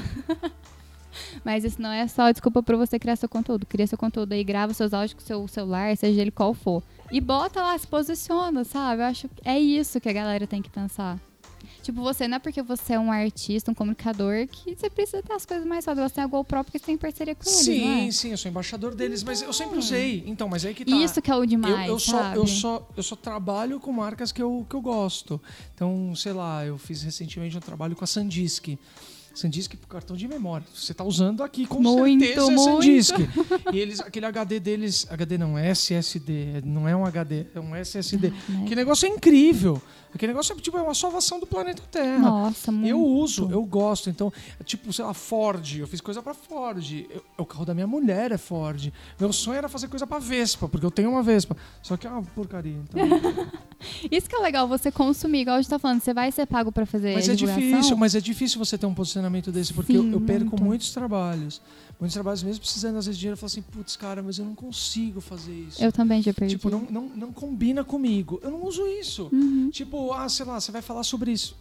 Mas 1.43 1.63
isso 1.63 1.81
não 1.81 1.91
é 1.91 2.07
só 2.07 2.31
desculpa 2.31 2.63
pra 2.63 2.77
você 2.77 2.97
criar 2.97 3.15
seu 3.15 3.29
conteúdo. 3.29 3.65
Cria 3.65 3.85
seu 3.85 3.97
conteúdo 3.97 4.33
aí, 4.33 4.43
grava 4.43 4.73
seus 4.73 4.93
áudios 4.93 5.13
com 5.13 5.21
seu 5.21 5.47
celular, 5.47 5.95
seja 5.97 6.21
ele 6.21 6.31
qual 6.31 6.53
for. 6.53 6.81
E 7.11 7.19
bota 7.19 7.61
lá, 7.61 7.77
se 7.77 7.85
posiciona, 7.87 8.63
sabe? 8.63 9.01
Eu 9.01 9.05
acho 9.05 9.27
que 9.29 9.47
é 9.47 9.59
isso 9.59 9.99
que 9.99 10.09
a 10.09 10.13
galera 10.13 10.47
tem 10.47 10.61
que 10.61 10.69
pensar. 10.69 11.19
Tipo, 11.82 12.01
você 12.01 12.27
não 12.27 12.38
é 12.38 12.39
porque 12.39 12.61
você 12.61 12.93
é 12.93 12.99
um 12.99 13.11
artista, 13.11 13.71
um 13.71 13.73
comunicador, 13.73 14.47
que 14.47 14.75
você 14.75 14.89
precisa 14.89 15.21
ter 15.23 15.34
as 15.34 15.45
coisas 15.45 15.65
mais 15.65 15.84
fáceis. 15.84 16.09
Você 16.09 16.15
tem 16.15 16.23
a 16.23 16.27
GoPro 16.27 16.63
porque 16.63 16.77
você 16.77 16.86
tem 16.86 16.97
parceria 16.97 17.36
com 17.36 17.43
eles, 17.43 17.55
não 17.55 17.63
sim, 17.63 18.07
é? 18.07 18.11
sim, 18.11 18.32
eu 18.32 18.38
sou 18.38 18.49
embaixador 18.49 18.93
deles, 18.93 19.23
mas 19.23 19.41
eu 19.41 19.51
sempre 19.51 19.79
usei. 19.79 20.23
Então, 20.27 20.47
mas 20.47 20.63
aí 20.65 20.73
que 20.73 20.86
tá. 20.86 20.95
Isso 20.95 21.21
que 21.21 21.32
é 21.32 21.36
o 21.36 21.45
demais, 21.45 21.88
eu, 21.88 21.93
eu 21.93 21.99
só, 21.99 22.34
eu, 22.34 22.47
só, 22.47 22.88
eu 22.95 23.03
só 23.03 23.15
trabalho 23.15 23.79
com 23.79 23.91
marcas 23.91 24.32
que 24.32 24.41
eu, 24.41 24.65
que 24.69 24.75
eu 24.75 24.82
gosto. 24.82 25.41
Então, 25.73 26.13
sei 26.15 26.34
lá, 26.34 26.65
eu 26.65 26.77
fiz 26.77 27.01
recentemente 27.01 27.57
um 27.57 27.61
trabalho 27.61 27.95
com 27.95 28.03
a 28.03 28.07
Sandisk. 28.07 28.77
Sandisk 29.34 29.75
pro 29.77 29.88
cartão 29.88 30.15
de 30.15 30.27
memória. 30.27 30.65
Você 30.73 30.93
tá 30.93 31.03
usando 31.03 31.41
aqui, 31.41 31.65
com 31.65 31.79
Muito, 31.79 32.25
certeza 32.25 32.51
é 32.51 32.55
muito. 32.55 32.84
Sandisk. 32.84 33.15
E 33.73 33.79
eles, 33.79 33.99
aquele 34.01 34.25
HD 34.25 34.59
deles, 34.59 35.07
HD 35.09 35.38
não, 35.38 35.57
é 35.57 35.69
SSD, 35.69 36.61
não 36.65 36.88
é 36.88 36.95
um 36.95 37.05
HD, 37.05 37.45
é 37.55 37.59
um 37.59 37.75
SSD. 37.75 38.29
né? 38.29 38.65
Que 38.67 38.75
negócio 38.75 39.05
é 39.05 39.09
incrível. 39.09 39.82
Aquele 40.14 40.34
negócio 40.34 40.53
é 40.53 40.55
tipo 40.59 40.78
é 40.78 40.82
uma 40.82 40.93
salvação 40.93 41.39
do 41.39 41.47
planeta 41.47 41.82
Terra. 41.91 42.20
Nossa, 42.20 42.72
muito. 42.72 42.88
Eu 42.89 43.01
uso, 43.01 43.49
eu 43.51 43.64
gosto. 43.64 44.09
Então, 44.09 44.32
tipo, 44.66 44.91
sei 44.91 45.05
lá, 45.05 45.14
Ford. 45.14 45.78
Eu 45.80 45.88
fiz 45.88 46.01
coisa 46.01 46.22
pra 46.22 46.34
Ford. 46.34 47.05
Eu- 47.09 47.24
o 47.38 47.45
carro 47.45 47.66
da 47.66 47.74
minha 47.74 47.88
mulher 47.88 48.32
é 48.32 48.38
Ford. 48.38 48.91
Meu 49.20 49.32
sonho 49.32 49.57
era 49.57 49.70
fazer 49.70 49.88
coisa 49.88 50.05
pra 50.05 50.20
Vespa, 50.20 50.68
porque 50.68 50.86
eu 50.86 50.91
tenho 50.91 51.09
uma 51.12 51.24
Vespa. 51.24 51.55
Só 51.82 51.95
que 51.97 52.05
é 52.05 52.09
uma 52.09 52.22
porcaria. 52.24 52.76
Então. 52.78 52.99
Isso 54.12 54.30
que 54.30 54.36
é 54.36 54.39
legal, 54.39 54.68
você 54.68 54.91
consumir, 54.91 55.41
igual 55.41 55.55
a 55.57 55.62
gente 55.62 55.70
tá 55.70 55.80
falando, 55.80 56.01
você 56.01 56.14
vai 56.14 56.32
ser 56.32 56.45
pago 56.45 56.72
pra 56.72 56.86
fazer 56.86 57.14
Mas 57.16 57.28
é 57.30 57.36
difícil, 57.36 57.97
mas 57.97 58.14
é 58.14 58.22
difícil 58.22 58.59
você 58.59 58.78
ter 58.78 58.86
um 58.86 58.93
posicionamento 58.93 59.51
desse, 59.51 59.74
porque 59.74 59.95
eu, 59.97 60.03
Sim, 60.03 60.12
eu 60.14 60.22
perco 60.22 60.49
muito. 60.51 60.64
muitos 60.64 60.91
trabalhos. 60.91 61.62
Muitos 62.01 62.13
trabalhos, 62.15 62.41
mesmo 62.41 62.61
precisando 62.61 62.97
às 62.97 63.05
vezes 63.05 63.15
de 63.17 63.21
dinheiro, 63.21 63.33
eu 63.35 63.37
falo 63.37 63.45
assim, 63.45 63.61
putz, 63.61 63.95
cara, 63.95 64.23
mas 64.23 64.39
eu 64.39 64.43
não 64.45 64.55
consigo 64.55 65.21
fazer 65.21 65.53
isso. 65.53 65.81
Eu 65.83 65.91
também 65.91 66.19
já 66.19 66.33
perdi. 66.33 66.55
Tipo, 66.55 66.71
não, 66.71 66.81
não, 66.89 67.03
não 67.15 67.31
combina 67.31 67.83
comigo. 67.83 68.39
Eu 68.41 68.49
não 68.49 68.65
uso 68.65 68.87
isso. 68.87 69.29
Uhum. 69.31 69.69
Tipo, 69.69 70.11
ah, 70.11 70.27
sei 70.27 70.43
lá, 70.47 70.59
você 70.59 70.71
vai 70.71 70.81
falar 70.81 71.03
sobre 71.03 71.31
isso. 71.31 71.55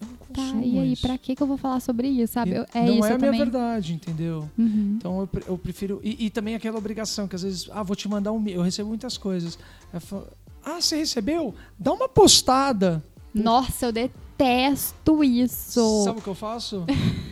Eu 0.00 0.06
não 0.08 0.16
Tá, 0.32 0.58
e 0.64 0.78
aí, 0.78 0.92
isso. 0.94 1.02
pra 1.02 1.18
que 1.18 1.36
que 1.36 1.42
eu 1.42 1.46
vou 1.46 1.58
falar 1.58 1.78
sobre 1.80 2.08
isso, 2.08 2.32
sabe? 2.32 2.52
Eu- 2.52 2.66
é 2.72 2.86
não 2.86 2.94
isso 2.94 3.04
é 3.04 3.10
a 3.10 3.12
eu 3.12 3.18
minha 3.18 3.30
também. 3.32 3.38
verdade, 3.38 3.92
entendeu? 3.92 4.48
Uhum. 4.58 4.94
Então 4.96 5.20
eu, 5.20 5.28
eu 5.46 5.58
prefiro. 5.58 6.00
E, 6.02 6.24
e 6.24 6.30
também 6.30 6.54
aquela 6.54 6.78
obrigação, 6.78 7.28
que 7.28 7.36
às 7.36 7.42
vezes, 7.42 7.68
ah, 7.70 7.82
vou 7.82 7.94
te 7.94 8.08
mandar 8.08 8.32
um. 8.32 8.42
Eu 8.48 8.62
recebo 8.62 8.88
muitas 8.88 9.18
coisas. 9.18 9.58
Falo, 10.00 10.26
ah, 10.64 10.80
você 10.80 10.96
recebeu? 10.96 11.54
Dá 11.78 11.92
uma 11.92 12.08
postada. 12.08 13.04
Nossa, 13.34 13.84
eu 13.86 13.92
detesto 13.92 15.22
isso. 15.22 16.04
Sabe 16.04 16.18
o 16.18 16.22
que 16.22 16.28
eu 16.28 16.34
faço? 16.34 16.86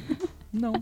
não. 0.52 0.74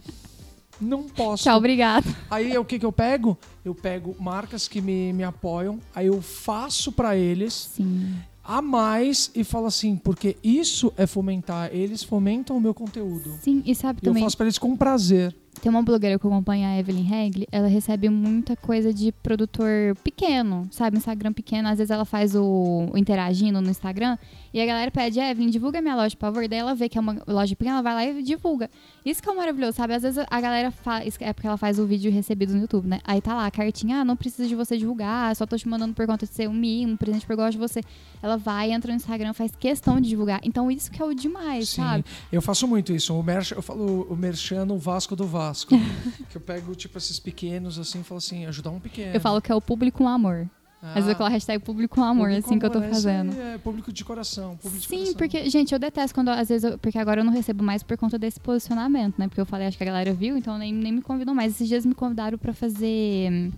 Não 0.81 1.05
posso. 1.05 1.45
Tchau, 1.45 1.57
obrigada. 1.59 2.07
Aí 2.31 2.57
o 2.57 2.65
que, 2.65 2.79
que 2.79 2.87
eu 2.87 2.93
pego? 2.93 3.37
Eu 3.65 3.75
pego 3.75 4.15
marcas 4.21 4.69
que 4.69 4.81
me, 4.81 5.13
me 5.13 5.25
apoiam, 5.25 5.79
aí 5.95 6.07
eu 6.07 6.23
faço 6.23 6.93
pra 6.93 7.17
eles 7.17 7.53
Sim. 7.75 8.15
a 8.45 8.63
mais 8.63 9.31
e 9.35 9.43
falo 9.45 9.67
assim, 9.67 9.97
porque 9.97 10.37
isso 10.43 10.93
é 10.97 11.07
fomentar. 11.07 11.71
Eles 11.73 12.03
fomentam 12.03 12.57
o 12.57 12.61
meu 12.61 12.73
conteúdo. 12.73 13.35
Sim, 13.43 13.63
e 13.67 13.75
sabe 13.75 14.01
E 14.03 14.07
eu 14.07 14.11
também, 14.11 14.23
faço 14.23 14.37
pra 14.37 14.47
eles 14.47 14.57
com 14.59 14.77
prazer. 14.77 15.35
tem 15.61 15.69
uma 15.71 15.83
blogueira 15.83 16.19
que 16.19 16.25
eu 16.25 16.33
acompanho, 16.33 16.67
a 16.67 16.79
Evelyn 16.79 17.03
Regli, 17.03 17.47
ela 17.51 17.67
recebe 17.67 18.09
muita 18.09 18.55
coisa 18.57 18.95
de 18.95 19.11
produtor 19.11 19.97
pequeno, 20.05 20.69
sabe? 20.71 20.97
Instagram 20.97 21.33
pequeno, 21.33 21.69
às 21.69 21.79
vezes 21.79 21.91
ela 21.91 22.05
faz 22.05 22.35
o, 22.37 22.89
o 22.93 22.97
interagindo 22.97 23.61
no 23.61 23.69
Instagram, 23.69 24.17
e 24.53 24.61
a 24.61 24.67
galera 24.67 24.91
pede, 24.91 25.21
Evelyn, 25.21 25.51
divulga 25.51 25.81
minha 25.81 25.95
loja, 25.95 26.17
por 26.17 26.27
favor. 26.27 26.49
Daí 26.49 26.59
ela 26.59 26.75
vê 26.75 26.89
que 26.89 26.97
é 26.97 27.01
uma 27.01 27.17
loja 27.27 27.55
pequena, 27.55 27.77
ela 27.77 27.83
vai 27.83 27.95
lá 27.95 28.05
e 28.07 28.23
divulga. 28.23 28.71
Isso 29.05 29.23
que 29.23 29.29
é 29.29 29.35
maravilhoso, 29.35 29.77
sabe? 29.77 29.95
Às 29.95 30.03
vezes 30.03 30.25
a 30.29 30.41
galera 30.41 30.71
faz, 30.71 31.17
é 31.21 31.33
porque 31.33 31.47
ela 31.47 31.57
faz 31.57 31.79
o 31.79 31.87
vídeo 31.87 32.11
recebido 32.11 32.55
no 32.55 32.61
YouTube, 32.61 32.87
né? 32.87 33.01
Aí 33.05 33.21
tá 33.21 33.35
lá 33.35 33.47
a 33.47 33.51
cartinha, 33.51 34.01
ah, 34.01 34.05
não 34.05 34.17
precisa 34.17 34.49
de 34.49 34.55
você 34.55 34.77
divulgar, 34.77 35.35
só 35.37 35.47
tô 35.47 35.57
te 35.57 35.69
mandando 35.69 35.95
por 35.95 36.07
conta 36.07 36.27
de 36.27 36.33
ser 36.33 36.49
um 36.49 36.55
mimo, 36.55 36.93
um 36.93 36.97
presente 36.97 37.27
por 37.27 37.37
gosto 37.37 37.53
de 37.53 37.59
você. 37.59 37.81
Ela 38.23 38.37
vai, 38.37 38.73
entra 38.73 38.91
no 38.91 38.97
Instagram, 38.97 39.33
faz 39.33 39.55
questão 39.55 40.01
de 40.01 40.09
divulgar. 40.09 40.41
Então 40.43 40.71
isso 40.71 40.91
que 40.91 41.03
é 41.03 41.05
o 41.05 41.15
demais, 41.15 41.69
Sim, 41.71 41.83
sabe? 41.83 42.05
eu 42.33 42.41
faço 42.41 42.67
muito 42.67 42.93
isso. 42.93 43.15
O 43.15 43.23
merch, 43.23 43.53
eu 43.53 43.63
falo 43.63 44.07
o 44.09 44.17
merchan 44.17 44.65
no 44.65 44.79
Vasco 44.79 45.15
do 45.15 45.27
Vasco. 45.27 45.75
que 46.31 46.37
eu 46.37 46.41
pego, 46.41 46.75
tipo, 46.75 46.97
esses 46.99 47.19
pequenos 47.19 47.79
assim 47.79 48.01
e 48.01 48.05
falo 48.05 48.19
assim, 48.19 48.47
ajudar 48.47 48.71
um 48.71 48.81
pequeno. 48.81 49.15
Eu 49.15 49.21
falo 49.21 49.41
que 49.41 49.53
é 49.53 49.55
o 49.55 49.61
público 49.61 49.99
com 49.99 50.09
amor. 50.09 50.49
Às 50.81 50.95
vezes 50.95 51.09
eu 51.11 51.17
coloco 51.17 51.25
a 51.33 51.35
hashtag 51.35 51.65
público 51.65 51.97
com 51.97 52.05
amor, 52.05 52.29
público 52.29 52.47
assim 52.49 52.59
que 52.59 52.65
eu 52.67 52.71
tô 52.71 52.81
fazendo. 52.83 53.33
É 53.37 53.59
público 53.59 53.93
de 53.93 54.05
coração. 54.05 54.57
Público 54.63 54.81
de 54.83 54.87
Sim, 54.89 54.97
coração. 54.99 55.15
porque, 55.15 55.51
gente, 55.51 55.73
eu 55.73 55.79
detesto 55.79 56.15
quando, 56.15 56.29
às 56.29 56.49
vezes, 56.49 56.63
eu- 56.71 56.79
porque 56.79 56.97
agora 56.99 57.21
eu 57.21 57.25
não 57.25 57.33
recebo 57.33 57.65
mais 57.65 57.83
por 57.83 57.97
conta 57.97 58.17
desse 58.17 58.39
posicionamento, 58.39 59.17
né? 59.19 59.27
Porque 59.27 59.41
eu 59.41 59.47
falei, 59.47 59.67
acho 59.67 59.77
que 59.77 59.83
a 59.83 59.87
galera 59.87 60.13
viu, 60.15 60.37
então 60.37 60.57
nem, 60.57 60.73
nem 60.73 60.93
me 60.93 61.03
convidam 61.03 61.35
mais. 61.35 61.55
Esses 61.55 61.67
dias 61.67 61.85
me 61.85 61.95
convidaram 61.95 62.39
pra 62.39 62.53
fazer. 62.55 63.29
hum, 63.33 63.51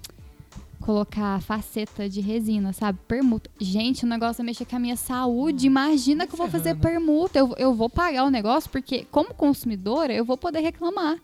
colocar 0.80 1.40
faceta 1.42 2.08
de 2.08 2.20
resina, 2.22 2.72
sabe? 2.72 2.98
Permuta. 3.06 3.50
Gente, 3.60 4.04
o 4.04 4.08
negócio 4.08 4.40
é 4.40 4.44
mexer 4.44 4.64
com 4.64 4.76
a 4.76 4.78
minha 4.78 4.96
saúde. 4.96 5.66
Imagina 5.66 6.26
que 6.26 6.32
eu 6.32 6.38
vou 6.38 6.48
fazer 6.48 6.74
permuta. 6.76 7.38
Eu, 7.38 7.54
eu 7.58 7.74
vou 7.74 7.90
pagar 7.90 8.24
o 8.24 8.30
negócio, 8.30 8.70
porque 8.70 9.06
como 9.10 9.34
consumidora, 9.34 10.12
eu 10.12 10.24
vou 10.24 10.38
poder 10.38 10.60
reclamar. 10.60 11.18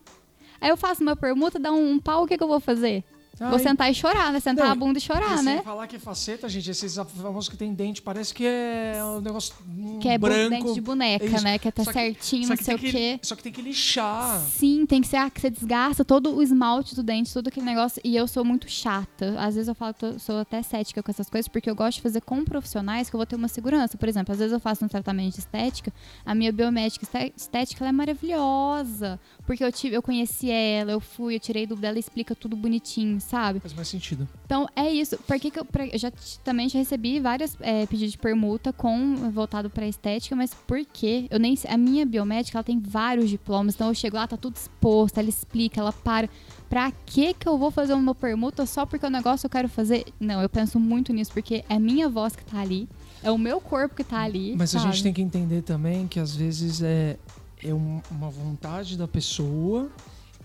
Aí 0.61 0.69
eu 0.69 0.77
faço 0.77 1.03
uma 1.03 1.17
permuta, 1.17 1.59
dá 1.59 1.73
um, 1.73 1.93
um 1.93 1.99
pau, 1.99 2.25
o 2.25 2.27
que, 2.27 2.37
que 2.37 2.43
eu 2.45 2.49
vou 2.49 2.61
fazer? 2.61 3.03
Vou 3.39 3.49
Ai, 3.49 3.59
sentar 3.59 3.91
e 3.91 3.95
chorar, 3.95 4.33
né? 4.33 4.41
Sentar 4.41 4.67
Não, 4.67 4.73
a 4.73 4.75
bunda 4.75 4.99
e 4.99 5.01
chorar, 5.03 5.35
e 5.35 5.37
sem 5.39 5.45
né? 5.45 5.63
falar 5.63 5.87
que 5.87 5.97
é 5.97 5.99
faceta, 5.99 6.49
gente, 6.49 6.71
esses 6.71 6.95
famosos 6.97 7.49
que 7.49 7.57
tem 7.57 7.73
dente, 7.75 8.01
parece 8.01 8.33
que 8.35 8.45
é 8.47 8.99
um 9.05 9.21
negócio 9.21 9.55
um 9.69 9.99
Que 9.99 10.09
é 10.09 10.17
branco. 10.19 10.51
dente 10.51 10.75
de 10.75 10.81
boneca, 10.81 11.25
Isso. 11.25 11.45
né? 11.45 11.59
Que 11.59 11.71
tá 11.71 11.85
Só 11.85 11.93
que- 11.93 11.99
certinho, 11.99 12.43
só 12.45 12.49
não 12.51 12.57
que 12.57 12.65
sei 12.65 12.75
o 12.75 12.79
quê. 12.79 13.19
que, 13.21 13.27
Só 13.27 13.37
que 13.37 13.43
tem 13.43 13.53
que 13.53 13.61
lixar. 13.63 14.41
Sim, 14.41 14.87
tem 14.87 15.01
que 15.01 15.09
ser 15.09 15.17
ah, 15.17 15.29
que 15.31 15.41
você 15.41 15.51
desgasta 15.51 16.05
todo 16.05 16.35
o 16.35 16.43
esmalte 16.43 16.95
do 16.95 17.03
dente, 17.03 17.33
todo 17.33 17.49
aquele 17.49 17.67
negócio. 17.67 18.01
E 18.05 18.17
eu 18.17 18.27
sou 18.27 18.45
muito 18.45 18.69
chata. 18.71 19.35
Às 19.39 19.55
vezes 19.55 19.69
eu 19.69 19.75
falo 19.75 19.93
que 19.95 20.05
eu 20.05 20.19
sou 20.19 20.39
até 20.41 20.63
cética 20.63 21.03
com 21.03 21.11
essas 21.11 21.29
coisas, 21.29 21.49
porque 21.49 21.69
eu 21.69 21.75
gosto 21.75 21.97
de 21.97 22.03
fazer 22.03 22.21
com 22.23 22.45
profissionais 22.45 23.09
que 23.11 23.17
eu 23.17 23.19
vou 23.19 23.27
ter 23.27 23.37
uma 23.37 23.49
segurança. 23.49 23.97
Por 23.99 24.09
exemplo, 24.09 24.33
às 24.33 24.39
vezes 24.39 24.53
eu 24.53 24.61
faço 24.61 24.85
um 24.85 24.89
tratamento 24.89 25.35
de 25.35 25.41
estética, 25.41 25.93
a 26.25 26.35
minha 26.35 26.53
biomédica 26.53 27.05
esté- 27.05 27.33
estética 27.37 27.85
ela 27.85 27.91
é 27.91 27.93
maravilhosa. 27.93 29.21
Porque 29.47 29.63
eu 29.65 29.71
tive, 29.73 29.95
eu 29.97 30.03
conheci 30.03 30.51
ela, 30.51 30.93
eu 30.93 31.01
fui, 31.01 31.37
eu 31.37 31.41
tirei 31.41 31.67
dúvida, 31.67 31.89
ela 31.89 31.99
explica 31.99 32.35
tudo 32.35 32.57
bonitinho, 32.57 33.21
sabe? 33.27 33.61
Faz 33.61 33.75
mais 33.75 33.89
sentido. 33.89 34.27
Então 34.45 34.69
é 34.75 34.91
isso. 34.91 35.17
Por 35.19 35.39
que 35.39 35.51
que 35.51 35.59
eu, 35.59 35.65
pra- 35.65 35.87
eu 35.87 35.99
já 35.99 36.11
também 36.45 36.69
já 36.69 36.79
recebi 36.79 37.21
vários 37.21 37.57
é, 37.61 37.85
pedidos 37.87 38.13
de 38.13 38.19
permuta 38.19 38.73
com 38.73 39.15
voltado 39.31 39.69
para 39.69 39.87
estética, 39.87 40.35
mas 40.37 40.55
por 40.67 40.85
quê? 40.87 41.27
Eu 41.31 41.39
nem 41.39 41.57
a 41.69 41.77
minha 41.77 42.07
biomédica 42.07 42.57
ela 42.59 42.65
tem 42.65 42.79
vários 42.81 43.29
diplomas, 43.29 43.75
então 43.75 43.89
eu 43.89 43.95
chego 43.95 44.17
lá 44.17 44.27
tá 44.27 44.37
tudo 44.37 44.57
exposto, 44.57 45.19
ela 45.19 45.29
explica, 45.29 45.81
ela 45.81 45.93
para. 45.93 46.29
Pra 46.69 46.91
que 46.91 47.33
que 47.35 47.49
eu 47.49 47.57
vou 47.59 47.71
fazer 47.71 47.95
uma 47.95 48.15
permuta 48.15 48.67
só 48.67 48.85
porque 48.87 49.07
o 49.07 49.11
negócio 49.11 49.47
eu 49.47 49.51
quero 49.51 49.69
fazer? 49.69 50.05
Não, 50.19 50.41
eu 50.43 50.49
penso 50.49 50.81
muito 50.81 51.13
nisso 51.13 51.33
porque 51.33 51.65
é 51.69 51.75
a 51.77 51.81
minha 51.81 52.09
voz 52.09 52.35
que 52.35 52.45
tá 52.45 52.59
ali, 52.61 52.89
é 53.23 53.31
o 53.31 53.39
meu 53.39 53.61
corpo 53.61 53.95
que 53.95 54.03
tá 54.05 54.21
ali. 54.21 54.55
Mas 54.57 54.75
a 54.75 54.81
sabe? 54.81 54.93
gente 54.93 55.03
tem 55.05 55.13
que 55.13 55.23
entender 55.23 55.63
também 55.63 56.07
que 56.09 56.19
às 56.19 56.35
vezes 56.35 56.83
é, 56.83 57.17
é 57.63 57.73
um- 57.73 58.01
uma 58.11 58.29
vontade 58.31 58.97
da 58.99 59.07
pessoa 59.07 59.89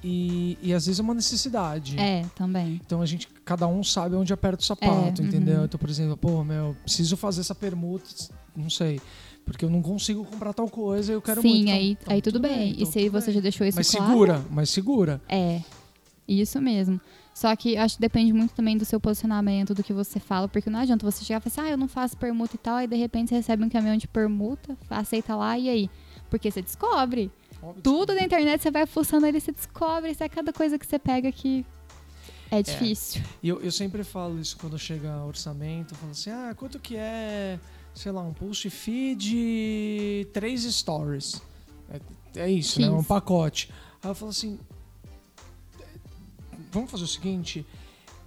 e, 0.03 0.57
e 0.61 0.73
às 0.73 0.85
vezes 0.85 0.99
é 0.99 1.03
uma 1.03 1.13
necessidade. 1.13 1.99
É, 1.99 2.25
também. 2.35 2.79
Então 2.85 3.01
a 3.01 3.05
gente, 3.05 3.27
cada 3.45 3.67
um 3.67 3.83
sabe 3.83 4.15
onde 4.15 4.33
aperta 4.33 4.61
o 4.61 4.65
sapato, 4.65 5.21
É, 5.21 5.25
entendeu? 5.25 5.59
uhum. 5.59 5.65
Então, 5.65 5.79
por 5.79 5.89
exemplo, 5.89 6.17
pô, 6.17 6.43
meu, 6.43 6.75
preciso 6.83 7.15
fazer 7.17 7.41
essa 7.41 7.53
permuta, 7.55 8.05
não 8.55 8.69
sei, 8.69 8.99
porque 9.45 9.63
eu 9.65 9.69
não 9.69 9.81
consigo 9.81 10.23
comprar 10.25 10.53
tal 10.53 10.67
coisa, 10.69 11.11
eu 11.13 11.21
quero 11.21 11.41
Sim, 11.41 11.49
muito. 11.49 11.63
Então, 11.63 11.73
aí, 11.75 11.91
então, 11.91 12.13
aí 12.13 12.21
tudo 12.21 12.39
bem. 12.39 12.71
então 12.71 12.83
e 12.83 12.85
se 12.85 12.99
tudo 12.99 13.11
você 13.11 13.25
bem. 13.27 13.35
já 13.35 13.41
deixou 13.41 13.67
isso 13.67 13.77
Mas 13.77 13.89
claro? 13.91 14.11
segura, 14.11 14.45
mas 14.49 14.69
segura. 14.69 15.21
É, 15.29 15.61
isso 16.27 16.61
mesmo. 16.61 16.99
Só 17.33 17.55
que 17.55 17.77
acho 17.77 17.95
que 17.95 18.01
depende 18.01 18.33
muito 18.33 18.53
também 18.53 18.77
do 18.77 18.83
seu 18.83 18.99
posicionamento, 18.99 19.73
do 19.73 19.81
que 19.81 19.93
você 19.93 20.19
fala, 20.19 20.47
porque 20.49 20.69
não 20.69 20.79
adianta 20.79 21.09
você 21.09 21.23
chegar 21.23 21.39
e 21.39 21.41
falar 21.49 21.63
assim, 21.63 21.71
ah, 21.71 21.73
eu 21.73 21.77
não 21.77 21.87
faço 21.87 22.17
permuta 22.17 22.55
e 22.55 22.59
tal, 22.59 22.75
aí 22.75 22.87
de 22.87 22.95
repente 22.97 23.29
você 23.29 23.35
recebe 23.35 23.63
um 23.63 23.69
caminhão 23.69 23.95
de 23.95 24.07
permuta, 24.07 24.77
aceita 24.89 25.35
lá, 25.35 25.57
e 25.57 25.69
aí? 25.69 25.89
Porque 26.29 26.51
você 26.51 26.61
descobre. 26.61 27.31
Óbvio, 27.61 27.81
Tudo 27.83 28.15
na 28.15 28.23
internet 28.23 28.61
você 28.61 28.71
vai 28.71 28.85
fuçando 28.85 29.25
ali, 29.25 29.39
você 29.39 29.51
descobre, 29.51 30.11
isso 30.11 30.23
é 30.23 30.29
cada 30.29 30.51
coisa 30.51 30.79
que 30.79 30.85
você 30.85 30.97
pega 30.97 31.31
que 31.31 31.65
é 32.49 32.61
difícil. 32.61 33.21
E 33.41 33.47
eu, 33.47 33.61
eu 33.61 33.71
sempre 33.71 34.03
falo 34.03 34.39
isso 34.39 34.57
quando 34.57 34.77
chega 34.77 35.23
orçamento, 35.23 35.93
eu 35.93 35.97
falo 35.97 36.11
assim, 36.11 36.29
ah, 36.31 36.53
quanto 36.57 36.79
que 36.79 36.97
é, 36.97 37.59
sei 37.95 38.11
lá, 38.11 38.21
um 38.21 38.33
post 38.33 38.69
feed, 38.69 40.27
três 40.33 40.63
stories. 40.63 41.41
É, 41.89 42.41
é 42.41 42.51
isso, 42.51 42.81
né? 42.81 42.87
X. 42.87 42.95
Um 42.95 43.03
pacote. 43.03 43.69
Aí 44.03 44.09
eu 44.09 44.15
falo 44.15 44.31
assim, 44.31 44.59
vamos 46.71 46.89
fazer 46.89 47.03
o 47.03 47.07
seguinte, 47.07 47.65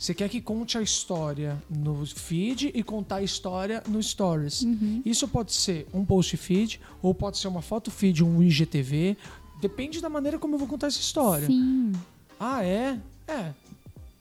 você 0.05 0.13
quer 0.13 0.29
que 0.29 0.39
conte 0.39 0.77
a 0.77 0.83
história 0.83 1.57
no 1.71 2.05
feed 2.05 2.71
e 2.75 2.83
contar 2.83 3.17
a 3.17 3.23
história 3.23 3.83
no 3.89 4.03
stories. 4.03 4.61
Uhum. 4.61 5.01
Isso 5.03 5.27
pode 5.27 5.55
ser 5.55 5.87
um 5.95 6.05
post 6.05 6.37
feed 6.37 6.79
ou 7.01 7.15
pode 7.15 7.39
ser 7.39 7.49
uma 7.49 7.63
foto 7.63 7.91
feed, 7.91 8.23
um 8.23 8.43
IGTV. 8.43 9.17
Depende 9.63 10.03
da 10.03 10.11
maneira 10.11 10.39
como 10.39 10.57
eu 10.57 10.59
vou 10.59 10.69
contar 10.69 10.89
essa 10.89 11.01
história. 11.01 11.47
Sim. 11.47 11.91
Ah, 12.39 12.63
é? 12.63 12.99
É. 13.27 13.53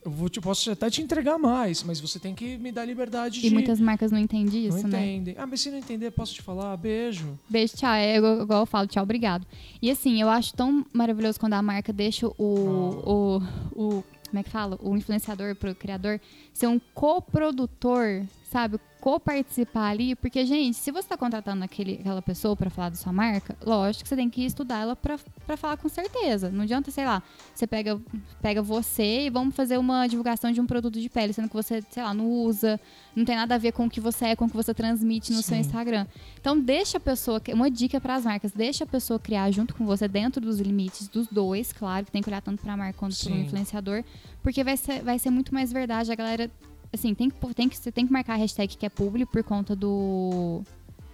Eu 0.06 0.12
vou, 0.12 0.30
te, 0.30 0.40
posso 0.40 0.72
até 0.72 0.90
te 0.90 1.02
entregar 1.02 1.38
mais, 1.38 1.84
mas 1.84 2.00
você 2.00 2.18
tem 2.18 2.34
que 2.34 2.56
me 2.58 2.72
dar 2.72 2.86
liberdade 2.86 3.40
E 3.40 3.42
de. 3.42 3.50
muitas 3.50 3.82
marcas 3.82 4.10
não 4.10 4.20
entendem 4.20 4.70
não 4.70 4.78
isso, 4.78 4.88
né? 4.88 5.00
entendem. 5.00 5.36
Ah, 5.38 5.46
mas 5.46 5.60
se 5.60 5.70
não 5.70 5.78
entender, 5.78 6.12
posso 6.12 6.34
te 6.34 6.42
falar? 6.42 6.78
Beijo. 6.78 7.38
Beijo, 7.50 7.76
tchau. 7.76 7.92
É 7.92 8.16
igual, 8.16 8.62
eu 8.62 8.66
falo, 8.66 8.88
tchau, 8.88 9.04
obrigado. 9.04 9.46
E 9.82 9.92
assim, 9.92 10.22
eu 10.22 10.30
acho 10.30 10.54
tão 10.54 10.86
maravilhoso 10.94 11.38
quando 11.38 11.54
a 11.54 11.62
marca 11.62 11.92
deixa 11.92 12.26
o. 12.26 12.32
o, 12.38 13.42
o 13.76 14.04
como 14.34 14.40
é 14.40 14.44
que 14.44 14.50
fala? 14.50 14.80
O 14.82 14.98
influenciador 14.98 15.56
pro 15.56 15.76
criador 15.76 16.20
ser 16.52 16.66
um 16.66 16.80
coprodutor, 16.80 18.26
sabe? 18.50 18.80
Co-participar 19.04 19.90
ali. 19.90 20.16
Porque, 20.16 20.46
gente, 20.46 20.78
se 20.78 20.90
você 20.90 21.10
tá 21.10 21.18
contratando 21.18 21.62
aquele, 21.62 21.96
aquela 22.00 22.22
pessoa 22.22 22.56
pra 22.56 22.70
falar 22.70 22.88
da 22.88 22.96
sua 22.96 23.12
marca, 23.12 23.54
lógico 23.62 24.04
que 24.04 24.08
você 24.08 24.16
tem 24.16 24.30
que 24.30 24.46
estudar 24.46 24.80
ela 24.80 24.96
pra 24.96 25.58
falar 25.58 25.76
com 25.76 25.90
certeza. 25.90 26.50
Não 26.50 26.62
adianta, 26.62 26.90
sei 26.90 27.04
lá, 27.04 27.22
você 27.54 27.68
pega, 27.68 28.00
pega 28.42 28.62
você 28.62 29.26
e 29.26 29.30
vamos 29.30 29.58
fazer 29.58 29.78
uma 29.78 30.08
divulgação 30.08 30.54
de 30.54 30.62
um 30.62 30.66
produto 30.66 31.02
de 31.02 31.10
pele, 31.10 31.34
sendo 31.34 31.50
que 31.50 31.54
você, 31.54 31.84
sei 31.90 32.02
lá, 32.02 32.14
não 32.14 32.32
usa, 32.32 32.80
não 33.14 33.26
tem 33.26 33.36
nada 33.36 33.56
a 33.56 33.58
ver 33.58 33.74
com 33.74 33.88
o 33.88 33.90
que 33.90 34.00
você 34.00 34.28
é, 34.28 34.36
com 34.38 34.46
o 34.46 34.50
que 34.50 34.56
você 34.56 34.74
transmite 34.74 35.34
no 35.34 35.44
seu 35.44 35.56
Sim. 35.56 35.60
Instagram. 35.60 36.08
Então 36.40 36.58
deixa 36.58 36.96
a 36.96 37.02
pessoa, 37.02 37.42
uma 37.50 37.70
dica 37.70 38.00
para 38.00 38.16
as 38.16 38.24
marcas, 38.24 38.54
deixa 38.54 38.86
a 38.86 38.88
pessoa 38.88 39.20
criar 39.20 39.52
junto 39.52 39.76
com 39.76 39.86
você 39.86 40.08
dentro 40.08 40.40
dos 40.40 40.62
limites 40.62 41.10
dos 41.10 41.28
dois, 41.28 41.74
claro, 41.74 42.06
que 42.06 42.12
tem 42.14 42.22
que 42.22 42.30
olhar 42.30 42.42
tanto 42.42 42.62
para 42.62 42.72
a 42.72 42.78
marca 42.78 42.98
quanto 42.98 43.22
para 43.22 43.34
o 43.34 43.38
influenciador, 43.38 44.02
porque 44.42 44.64
vai 44.64 44.78
ser, 44.78 45.04
vai 45.04 45.20
ser 45.20 45.30
muito 45.30 45.54
mais 45.54 45.74
verdade. 45.74 46.10
A 46.10 46.16
galera, 46.16 46.50
assim, 46.94 47.14
tem 47.14 47.30
que, 47.30 47.54
tem 47.54 47.68
que, 47.70 47.78
você 47.78 47.92
tem 47.92 48.06
que 48.06 48.14
marcar 48.14 48.34
a 48.34 48.38
hashtag 48.38 48.78
que 48.78 48.86
é 48.86 48.90
publi 48.90 49.26
por 49.26 49.44
conta 49.44 49.76
do. 49.76 50.64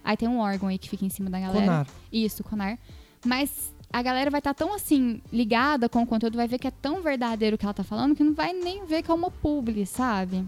Aí 0.04 0.16
tem 0.16 0.28
um 0.28 0.38
órgão 0.38 0.68
aí 0.68 0.78
que 0.78 0.88
fica 0.88 1.04
em 1.04 1.10
cima 1.10 1.28
da 1.30 1.40
galera. 1.40 1.60
Conar. 1.60 1.86
Isso, 2.12 2.42
Conar. 2.44 2.78
Mas 3.24 3.74
a 3.92 4.02
galera 4.02 4.30
vai 4.30 4.40
estar 4.40 4.54
tão 4.54 4.74
assim, 4.74 5.20
ligada 5.32 5.88
com 5.88 6.02
o 6.02 6.06
conteúdo, 6.06 6.36
vai 6.36 6.48
ver 6.48 6.58
que 6.58 6.66
é 6.66 6.70
tão 6.70 7.02
verdadeiro 7.02 7.56
o 7.56 7.58
que 7.58 7.64
ela 7.64 7.74
tá 7.74 7.84
falando, 7.84 8.14
que 8.14 8.24
não 8.24 8.34
vai 8.34 8.52
nem 8.52 8.86
ver 8.86 9.02
que 9.02 9.10
é 9.10 9.14
uma 9.14 9.30
publi, 9.30 9.84
sabe? 9.84 10.46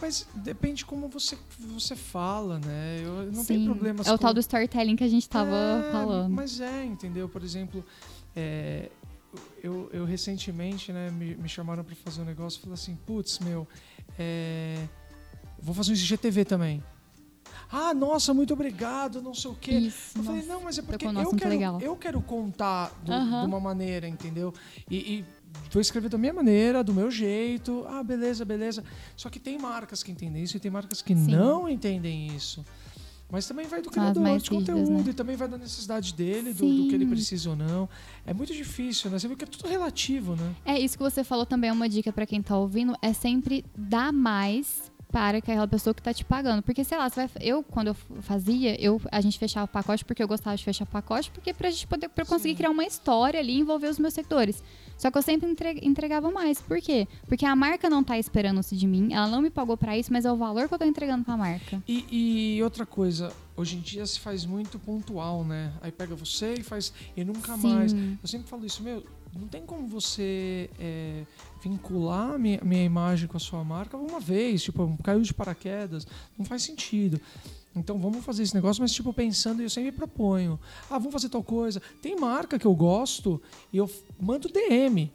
Mas 0.00 0.26
depende 0.34 0.84
como 0.84 1.08
você, 1.08 1.36
você 1.58 1.94
fala, 1.94 2.58
né? 2.58 3.00
Eu, 3.02 3.32
não 3.32 3.44
Sim. 3.44 3.54
tem 3.58 3.64
problema. 3.64 4.02
É 4.04 4.12
o 4.12 4.18
tal 4.18 4.34
do 4.34 4.40
storytelling 4.40 4.96
que 4.96 5.04
a 5.04 5.08
gente 5.08 5.28
tava 5.28 5.54
É, 5.54 5.92
falando. 5.92 6.32
Mas 6.32 6.60
é, 6.60 6.84
entendeu? 6.84 7.28
Por 7.28 7.42
exemplo, 7.42 7.84
é, 8.34 8.90
eu, 9.62 9.88
eu 9.92 10.04
recentemente, 10.04 10.92
né, 10.92 11.10
me, 11.10 11.34
me 11.36 11.48
chamaram 11.48 11.84
pra 11.84 11.94
fazer 11.96 12.22
um 12.22 12.24
negócio 12.24 12.58
e 12.58 12.60
falaram 12.62 12.74
assim, 12.74 12.96
putz, 13.06 13.38
meu, 13.38 13.68
é, 14.18 14.76
vou 15.58 15.74
fazer 15.74 15.90
um 15.92 15.94
IGTV 15.94 16.44
também. 16.44 16.82
Ah, 17.70 17.92
nossa, 17.92 18.32
muito 18.32 18.52
obrigado, 18.54 19.20
não 19.20 19.34
sei 19.34 19.50
o 19.50 19.54
quê. 19.54 19.72
Isso. 19.72 20.16
Eu 20.18 20.22
falei, 20.22 20.42
nossa. 20.42 20.52
não, 20.54 20.60
mas 20.62 20.78
é 20.78 20.82
porque 20.82 21.06
eu 21.06 21.30
quero, 21.36 21.80
eu 21.80 21.96
quero 21.96 22.20
contar 22.20 22.90
do- 23.04 23.12
de 23.12 23.46
uma 23.46 23.58
maneira, 23.58 24.06
entendeu? 24.06 24.54
E, 24.88 24.96
e 24.96 25.24
vou 25.72 25.80
escrever 25.80 26.08
da 26.08 26.16
minha 26.18 26.32
maneira, 26.32 26.84
do 26.84 26.94
meu 26.94 27.10
jeito. 27.10 27.84
Ah, 27.88 28.02
beleza, 28.04 28.44
beleza. 28.44 28.84
Só 29.16 29.28
que 29.28 29.40
tem 29.40 29.58
marcas 29.58 30.02
que 30.02 30.12
entendem 30.12 30.42
isso 30.44 30.56
e 30.56 30.60
tem 30.60 30.70
marcas 30.70 31.02
que 31.02 31.16
Sim. 31.16 31.32
não 31.32 31.68
entendem 31.68 32.28
isso. 32.28 32.64
Mas 33.30 33.46
também 33.46 33.66
vai 33.66 33.82
do 33.82 33.90
criador 33.90 34.38
de 34.38 34.50
conteúdo 34.50 34.90
né? 34.90 35.04
e 35.08 35.12
também 35.12 35.34
vai 35.34 35.48
da 35.48 35.58
necessidade 35.58 36.14
dele, 36.14 36.52
do, 36.52 36.66
do 36.66 36.88
que 36.88 36.94
ele 36.94 37.06
precisa 37.06 37.50
ou 37.50 37.56
não. 37.56 37.88
É 38.24 38.32
muito 38.32 38.52
difícil, 38.52 39.10
né? 39.10 39.18
Você 39.18 39.26
vê 39.26 39.34
que 39.34 39.44
é 39.44 39.46
tudo 39.46 39.68
relativo, 39.68 40.36
né? 40.36 40.54
É 40.64 40.78
isso 40.78 40.96
que 40.96 41.02
você 41.02 41.24
falou 41.24 41.44
também, 41.44 41.70
é 41.70 41.72
uma 41.72 41.88
dica 41.88 42.12
pra 42.12 42.26
quem 42.26 42.40
tá 42.40 42.56
ouvindo, 42.56 42.94
é 43.02 43.12
sempre 43.12 43.64
dar 43.76 44.12
mais 44.12 44.92
para 45.14 45.38
aquela 45.38 45.68
pessoa 45.68 45.94
que 45.94 46.02
tá 46.02 46.12
te 46.12 46.24
pagando. 46.24 46.60
Porque, 46.60 46.82
sei 46.82 46.98
lá, 46.98 47.08
você 47.08 47.28
vai, 47.28 47.30
eu, 47.40 47.62
quando 47.62 47.86
eu 47.86 47.94
fazia, 48.20 48.74
eu, 48.82 49.00
a 49.12 49.20
gente 49.20 49.38
fechava 49.38 49.64
o 49.64 49.68
pacote 49.68 50.04
porque 50.04 50.20
eu 50.20 50.26
gostava 50.26 50.56
de 50.56 50.64
fechar 50.64 50.82
o 50.82 50.88
pacote, 50.88 51.30
porque 51.30 51.54
pra 51.54 51.70
gente 51.70 51.86
poder, 51.86 52.08
pra 52.08 52.24
eu 52.24 52.26
conseguir 52.26 52.54
Sim. 52.54 52.56
criar 52.56 52.70
uma 52.70 52.84
história 52.84 53.38
ali 53.38 53.52
e 53.52 53.60
envolver 53.60 53.86
os 53.86 53.98
meus 53.98 54.12
seguidores. 54.12 54.60
Só 54.96 55.10
que 55.10 55.18
eu 55.18 55.22
sempre 55.22 55.50
entre- 55.50 55.80
entregava 55.82 56.30
mais. 56.30 56.60
Por 56.60 56.80
quê? 56.80 57.06
Porque 57.26 57.44
a 57.44 57.54
marca 57.54 57.90
não 57.90 58.02
tá 58.02 58.18
esperando 58.18 58.60
isso 58.60 58.76
de 58.76 58.86
mim, 58.86 59.12
ela 59.12 59.26
não 59.28 59.42
me 59.42 59.50
pagou 59.50 59.76
pra 59.76 59.96
isso, 59.98 60.12
mas 60.12 60.24
é 60.24 60.32
o 60.32 60.36
valor 60.36 60.68
que 60.68 60.74
eu 60.74 60.78
tô 60.78 60.84
entregando 60.84 61.24
pra 61.24 61.36
marca. 61.36 61.82
E, 61.86 62.56
e 62.56 62.62
outra 62.62 62.86
coisa, 62.86 63.32
hoje 63.56 63.76
em 63.76 63.80
dia 63.80 64.06
se 64.06 64.18
faz 64.20 64.46
muito 64.46 64.78
pontual, 64.78 65.44
né? 65.44 65.72
Aí 65.82 65.90
pega 65.92 66.14
você 66.14 66.54
e 66.54 66.62
faz. 66.62 66.92
E 67.16 67.24
nunca 67.24 67.56
mais. 67.56 67.90
Sim. 67.92 68.18
Eu 68.22 68.28
sempre 68.28 68.48
falo 68.48 68.64
isso, 68.64 68.82
meu, 68.82 69.04
não 69.36 69.48
tem 69.48 69.62
como 69.66 69.86
você 69.88 70.70
é, 70.78 71.24
vincular 71.62 72.34
a 72.34 72.38
minha, 72.38 72.60
minha 72.62 72.84
imagem 72.84 73.26
com 73.26 73.36
a 73.36 73.40
sua 73.40 73.64
marca 73.64 73.96
uma 73.96 74.20
vez, 74.20 74.62
tipo, 74.62 74.96
caiu 75.02 75.20
de 75.22 75.34
paraquedas, 75.34 76.06
não 76.38 76.44
faz 76.46 76.62
sentido. 76.62 77.20
Então 77.76 77.98
vamos 77.98 78.24
fazer 78.24 78.42
esse 78.44 78.54
negócio, 78.54 78.80
mas 78.80 78.92
tipo, 78.92 79.12
pensando, 79.12 79.60
e 79.60 79.64
eu 79.64 79.70
sempre 79.70 79.90
proponho. 79.92 80.58
Ah, 80.88 80.96
vamos 80.98 81.12
fazer 81.12 81.28
tal 81.28 81.42
coisa. 81.42 81.82
Tem 82.00 82.14
marca 82.18 82.58
que 82.58 82.66
eu 82.66 82.74
gosto 82.74 83.40
e 83.72 83.78
eu 83.78 83.90
mando 84.20 84.48
DM. 84.48 85.10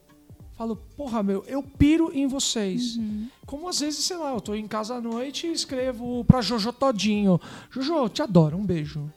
Falo, 0.58 0.76
porra, 0.98 1.24
meu, 1.24 1.42
eu 1.48 1.64
piro 1.64 2.12
em 2.14 2.28
vocês. 2.28 2.98
Uhum. 2.98 3.28
Como 3.46 3.70
às 3.70 3.80
vezes, 3.80 4.04
sei 4.04 4.18
lá, 4.18 4.34
eu 4.34 4.42
tô 4.42 4.54
em 4.54 4.68
casa 4.68 4.96
à 4.96 5.00
noite 5.02 5.48
e 5.48 5.54
escrevo 5.54 6.26
pra 6.26 6.42
Jojo 6.42 6.74
Todinho. 6.74 7.40
Jojo, 7.72 8.10
te 8.10 8.22
adoro, 8.22 8.58
um 8.58 8.66
beijo. 8.66 9.10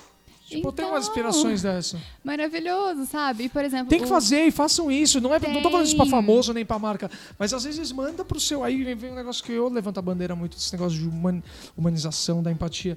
Tipo, 0.49 0.69
Então. 0.69 0.91
umas 0.91 1.09
inspirações 1.09 1.63
dessa. 1.63 1.99
Maravilhoso, 2.23 3.07
sabe? 3.07 3.45
E, 3.45 3.49
por 3.49 3.65
exemplo. 3.65 3.89
Tem 3.89 3.99
que 3.99 4.05
o- 4.05 4.09
fazer 4.09 4.45
e 4.47 4.51
façam 4.53 4.89
isso. 4.93 5.19
Não, 5.21 5.35
é, 5.35 5.41
não 5.41 5.63
tô 5.63 5.71
falando 5.71 5.87
isso 5.87 5.97
pra 5.97 6.05
Tem. 6.05 6.11
famoso 6.11 6.53
nem 6.53 6.65
pra 6.65 6.79
marca. 6.79 7.11
Mas 7.39 7.53
às 7.53 7.65
vezes 7.65 7.91
manda 7.91 8.23
pro 8.25 8.39
seu. 8.39 8.63
Aí 8.63 8.85
vem- 8.85 8.95
vem 8.95 9.11
um 9.13 9.15
negócio 9.17 9.43
que 9.43 9.51
eu 9.51 9.69
levanto 9.69 9.99
a 9.99 10.03
bandeira 10.03 10.37
muito 10.37 10.57
desse 10.57 10.71
negócio 10.73 10.97
de 10.99 11.09
human- 11.09 11.43
humanização, 11.77 12.41
da 12.43 12.53
empatia. 12.53 12.97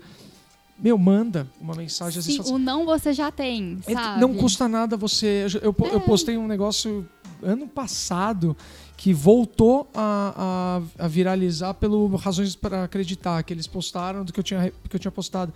Meu, 0.77 0.97
manda 0.97 1.47
uma 1.59 1.73
mensagem. 1.73 2.21
Sim, 2.21 2.39
assim, 2.39 2.53
o 2.53 2.57
não 2.57 2.85
você 2.85 3.13
já 3.13 3.31
tem, 3.31 3.79
É, 3.87 3.93
sabe? 3.93 4.19
Não 4.21 4.33
custa 4.35 4.67
nada 4.67 4.97
você. 4.97 5.45
Eu, 5.61 5.73
eu, 5.73 5.75
eu 5.93 6.01
postei 6.01 6.37
um 6.37 6.47
negócio 6.47 7.07
ano 7.41 7.67
passado 7.67 8.55
que 8.97 9.13
voltou 9.13 9.89
a, 9.93 10.81
a- 10.99 11.05
a 11.05 11.07
viralizar 11.07 11.73
pelo 11.75 12.15
Razões 12.17 12.55
para 12.55 12.83
Acreditar, 12.83 13.41
que 13.43 13.53
eles 13.53 13.67
postaram 13.67 14.23
do 14.25 14.33
que 14.33 14.39
eu 14.39 14.43
tinha, 14.43 14.71
que 14.89 14.95
eu 14.95 14.99
tinha 14.99 15.11
postado. 15.11 15.53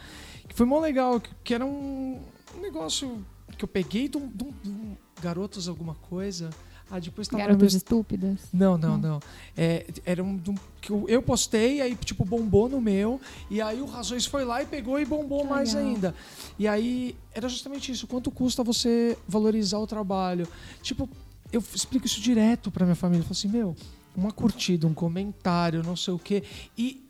Que 0.48 0.56
foi 0.56 0.66
mó 0.66 0.80
legal, 0.80 1.20
que, 1.20 1.30
que 1.44 1.54
era 1.54 1.66
um, 1.66 2.20
um 2.58 2.62
negócio 2.62 3.24
que 3.58 3.64
eu 3.64 3.68
peguei 3.68 4.08
de 4.08 4.18
um, 4.18 4.28
de 4.28 4.44
um- 4.46 4.54
de 4.64 4.70
um 4.70 4.96
garotos 5.22 5.68
alguma 5.68 5.96
coisa. 5.96 6.50
Ah, 6.92 7.00
depois 7.00 7.28
tava 7.28 7.38
meu 7.44 7.48
Garotas 7.50 7.74
estúpidas. 7.76 8.40
não, 8.52 8.78
não, 8.78 8.98
não. 8.98 9.20
É, 9.56 9.86
era 10.06 10.24
um, 10.24 10.42
um- 10.48 10.56
que 10.82 10.90
eu, 10.92 11.06
eu 11.08 11.22
postei, 11.22 11.82
aí 11.82 11.96
tipo 11.96 12.26
bombou 12.26 12.68
no 12.68 12.82
meu, 12.82 13.22
e 13.50 13.62
aí 13.62 13.80
o 13.82 13.86
Razões 13.86 14.26
foi 14.26 14.44
lá 14.44 14.64
e 14.64 14.66
pegou 14.66 15.00
e 15.00 15.06
bombou 15.06 15.42
Que 15.44 15.50
mais 15.50 15.74
legal. 15.74 15.90
ainda. 15.90 16.16
E 16.58 16.68
aí 16.68 17.16
era 17.34 17.48
justamente 17.48 17.92
isso, 17.92 18.08
quanto 18.08 18.32
custa 18.32 18.64
você 18.64 19.18
valorizar 19.28 19.78
o 19.78 19.86
trabalho? 19.86 20.48
Tipo, 20.82 21.08
eu 21.52 21.64
explico 21.76 22.06
isso 22.08 22.20
direto 22.22 22.72
pra 22.72 22.86
minha 22.86 22.96
família, 22.96 23.22
eu 23.22 23.26
falo 23.26 23.34
assim, 23.34 23.48
meu, 23.48 23.76
uma 24.16 24.32
curtida, 24.32 24.88
um 24.88 24.94
comentário, 24.94 25.84
não 25.84 25.96
sei 25.96 26.14
o 26.14 26.20
quê, 26.20 26.44
e 26.78 27.04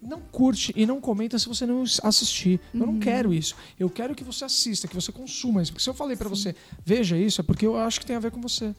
não 0.00 0.20
curte 0.20 0.72
e 0.76 0.86
não 0.86 1.00
comenta 1.00 1.36
se 1.40 1.48
você 1.48 1.66
não 1.66 1.82
assistir. 2.04 2.60
Eu 2.72 2.80
Uhum. 2.82 2.92
não 2.92 2.98
quero 3.00 3.34
isso. 3.34 3.56
Eu 3.76 3.90
quero 3.90 4.14
que 4.14 4.22
você 4.22 4.44
assista, 4.44 4.86
que 4.86 4.94
você 4.94 5.10
consuma 5.10 5.60
isso. 5.60 5.72
Porque 5.72 5.82
se 5.82 5.90
eu 5.90 5.94
falei 5.94 6.16
pra 6.16 6.28
você, 6.28 6.54
veja 6.84 7.16
isso, 7.16 7.40
é 7.40 7.44
porque 7.44 7.66
eu 7.66 7.76
acho 7.76 7.98
que 7.98 8.06
tem 8.06 8.14
a 8.14 8.20
ver 8.20 8.30
com 8.30 8.40
você. 8.40 8.72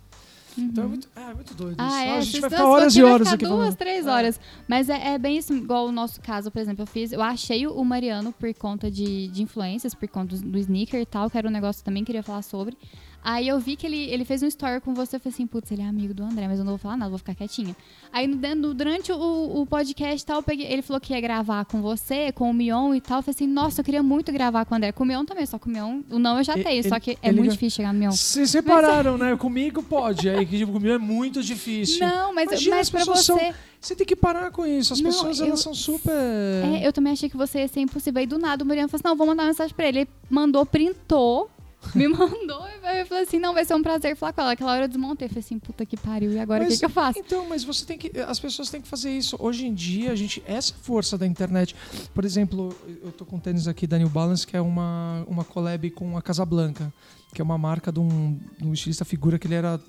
Então 0.61 0.83
é 0.83 0.87
muito, 0.87 1.07
é 1.15 1.33
muito 1.33 1.53
doido 1.53 1.81
isso. 1.81 1.93
Ah, 1.93 2.03
é. 2.03 2.17
a 2.17 2.21
gente 2.21 2.39
vai 2.41 2.49
ficar 2.49 2.65
horas 2.65 2.95
e 2.95 3.03
horas 3.03 3.33
aqui 3.33 3.45
duas, 3.45 3.75
três 3.75 4.05
É. 4.05 4.09
horas. 4.09 4.39
Mas 4.67 4.89
é, 4.89 5.13
é 5.13 5.17
bem 5.17 5.37
isso, 5.37 5.53
igual 5.53 5.87
o 5.87 5.91
nosso 5.91 6.19
caso, 6.21 6.51
por 6.51 6.59
exemplo, 6.59 6.83
eu 6.83 6.87
fiz, 6.87 7.11
eu 7.11 7.21
achei 7.21 7.65
o 7.67 7.83
Mariano 7.83 8.31
por 8.33 8.53
conta 8.53 8.89
de, 8.91 9.27
de 9.29 9.41
influências, 9.43 9.93
por 9.93 10.07
conta 10.07 10.35
do, 10.35 10.41
do 10.43 10.57
sneaker 10.57 10.99
e 11.01 11.05
tal, 11.05 11.29
que 11.29 11.37
era 11.37 11.47
um 11.47 11.51
negócio 11.51 11.81
que 11.81 11.89
eu 11.89 11.91
também 11.91 12.03
queria 12.03 12.23
falar 12.23 12.41
sobre. 12.41 12.77
Aí 13.23 13.47
eu 13.47 13.59
vi 13.59 13.75
que 13.75 13.85
ele, 13.85 14.05
ele 14.09 14.23
fez 14.23 14.41
um 14.41 14.47
story 14.47 14.79
com 14.79 14.93
você, 14.93 15.17
eu 15.17 15.19
falei 15.19 15.33
assim, 15.33 15.45
putz, 15.45 15.69
ele 15.71 15.81
é 15.81 15.85
amigo 15.85 16.13
do 16.13 16.23
André, 16.23 16.47
mas 16.47 16.57
eu 16.57 16.63
não 16.65 16.71
vou 16.71 16.77
falar 16.77 16.95
nada, 16.95 17.09
vou 17.09 17.17
ficar 17.19 17.35
quietinha. 17.35 17.75
Aí 18.13 18.27
no, 18.27 18.73
durante 18.73 19.11
o, 19.11 19.61
o 19.61 19.65
podcast 19.65 20.23
e 20.23 20.25
tal, 20.25 20.41
peguei- 20.41 20.65
ele 20.71 20.81
falou 20.81 20.99
que 21.01 21.13
ia 21.13 21.19
gravar 21.19 21.65
com 21.65 21.81
você, 21.81 22.31
com 22.31 22.49
o 22.49 22.53
Mion 22.53 22.93
e 22.95 23.01
tal. 23.01 23.19
Eu 23.19 23.23
falei 23.23 23.35
assim, 23.35 23.47
nossa, 23.47 23.81
eu 23.81 23.85
queria 23.85 24.01
muito 24.01 24.31
gravar 24.31 24.63
com 24.65 24.73
o 24.73 24.77
André. 24.77 24.91
Com 24.93 25.03
o 25.03 25.07
Mion 25.07 25.25
também, 25.25 25.45
só 25.45 25.59
com 25.59 25.69
o 25.69 25.73
Mion, 25.73 26.01
o 26.09 26.17
não 26.17 26.37
eu 26.37 26.43
já 26.43 26.53
tenho, 26.53 26.69
ele- 26.69 26.87
só 26.89 26.99
que 26.99 27.17
é 27.21 27.31
muito 27.31 27.47
ga- 27.47 27.51
difícil 27.51 27.77
chegar 27.77 27.93
no 27.93 27.99
Mion. 27.99 28.11
Se 28.11 28.47
separaram, 28.47 29.17
né? 29.19 29.35
Comigo 29.35 29.83
pode. 29.83 30.29
Aí 30.29 30.45
que 30.45 30.65
comigo 30.65 30.93
é 30.93 30.97
muito 30.97 31.43
difícil. 31.43 31.99
Não, 31.99 32.33
mas, 32.33 32.49
Imagina, 32.51 32.75
mas 32.77 32.87
as 32.87 32.89
pra 32.89 33.03
você. 33.05 33.23
são- 33.23 33.53
Você 33.81 33.95
tem 33.95 34.05
que 34.07 34.15
parar 34.15 34.49
com 34.51 34.65
isso. 34.65 34.93
As 34.93 34.99
Não, 35.01 35.09
pessoas, 35.11 35.39
eu- 35.39 35.47
elas 35.47 35.59
são 35.61 35.73
super. 35.73 36.11
É, 36.13 36.85
eu 36.87 36.91
também 36.93 37.13
achei 37.13 37.29
que 37.29 37.37
você 37.37 37.59
ia 37.59 37.67
ser 37.67 37.81
impossível. 37.81 38.19
Aí 38.19 38.25
do 38.27 38.37
nada 38.37 38.63
o 38.63 38.67
Mariano 38.67 38.89
falou 38.89 38.99
assim: 38.99 39.07
não, 39.07 39.15
vou 39.15 39.27
mandar 39.27 39.43
uma 39.43 39.47
mensagem 39.49 39.73
pra 39.75 39.87
ele. 39.87 39.99
Ele 39.99 40.09
mandou, 40.29 40.65
printou, 40.65 41.49
me 41.95 42.07
mandou. 42.07 42.67
E 42.67 43.05
falei 43.05 43.23
assim: 43.23 43.39
não, 43.39 43.53
vai 43.53 43.65
ser 43.65 43.73
um 43.73 43.81
prazer 43.81 44.15
falar 44.15 44.33
com 44.33 44.41
ela. 44.41 44.51
Aquela 44.51 44.71
hora 44.73 44.83
eu 44.85 44.87
desmontei. 44.87 45.25
Eu 45.25 45.29
falei 45.29 45.39
assim: 45.39 45.59
puta 45.59 45.85
que 45.85 45.97
pariu. 45.97 46.31
E 46.31 46.39
agora 46.39 46.63
o 46.63 46.67
que, 46.67 46.77
que 46.77 46.85
eu 46.85 46.89
faço? 46.89 47.19
Então, 47.19 47.47
mas 47.47 47.63
você 47.63 47.85
tem 47.85 47.97
que. 47.97 48.11
As 48.19 48.39
pessoas 48.39 48.69
têm 48.69 48.81
que 48.81 48.87
fazer 48.87 49.11
isso. 49.11 49.35
Hoje 49.39 49.65
em 49.65 49.73
dia, 49.73 50.11
a 50.11 50.15
gente. 50.15 50.43
Essa 50.45 50.73
força 50.73 51.17
da 51.17 51.25
internet. 51.25 51.75
Por 52.13 52.25
exemplo, 52.25 52.75
eu 53.03 53.11
tô 53.11 53.25
com 53.25 53.37
um 53.37 53.39
tênis 53.39 53.67
aqui 53.67 53.87
da 53.87 53.97
New 53.97 54.09
Balance, 54.09 54.45
que 54.45 54.55
é 54.55 54.61
uma, 54.61 55.25
uma 55.27 55.43
collab 55.43 55.89
com 55.91 56.17
a 56.17 56.21
Casablanca, 56.21 56.91
que 57.33 57.41
é 57.41 57.43
uma 57.43 57.57
marca 57.57 57.91
de 57.91 57.99
um, 57.99 58.37
de 58.57 58.67
um 58.67 58.73
estilista 58.73 59.05
figura 59.05 59.39
que 59.39 59.47
ele 59.47 59.55
era 59.55 59.79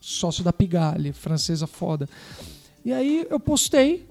sócio 0.00 0.44
da 0.44 0.52
Pigalle, 0.52 1.12
francesa 1.12 1.66
foda. 1.66 2.08
E 2.84 2.92
aí 2.92 3.26
eu 3.28 3.38
postei. 3.40 4.06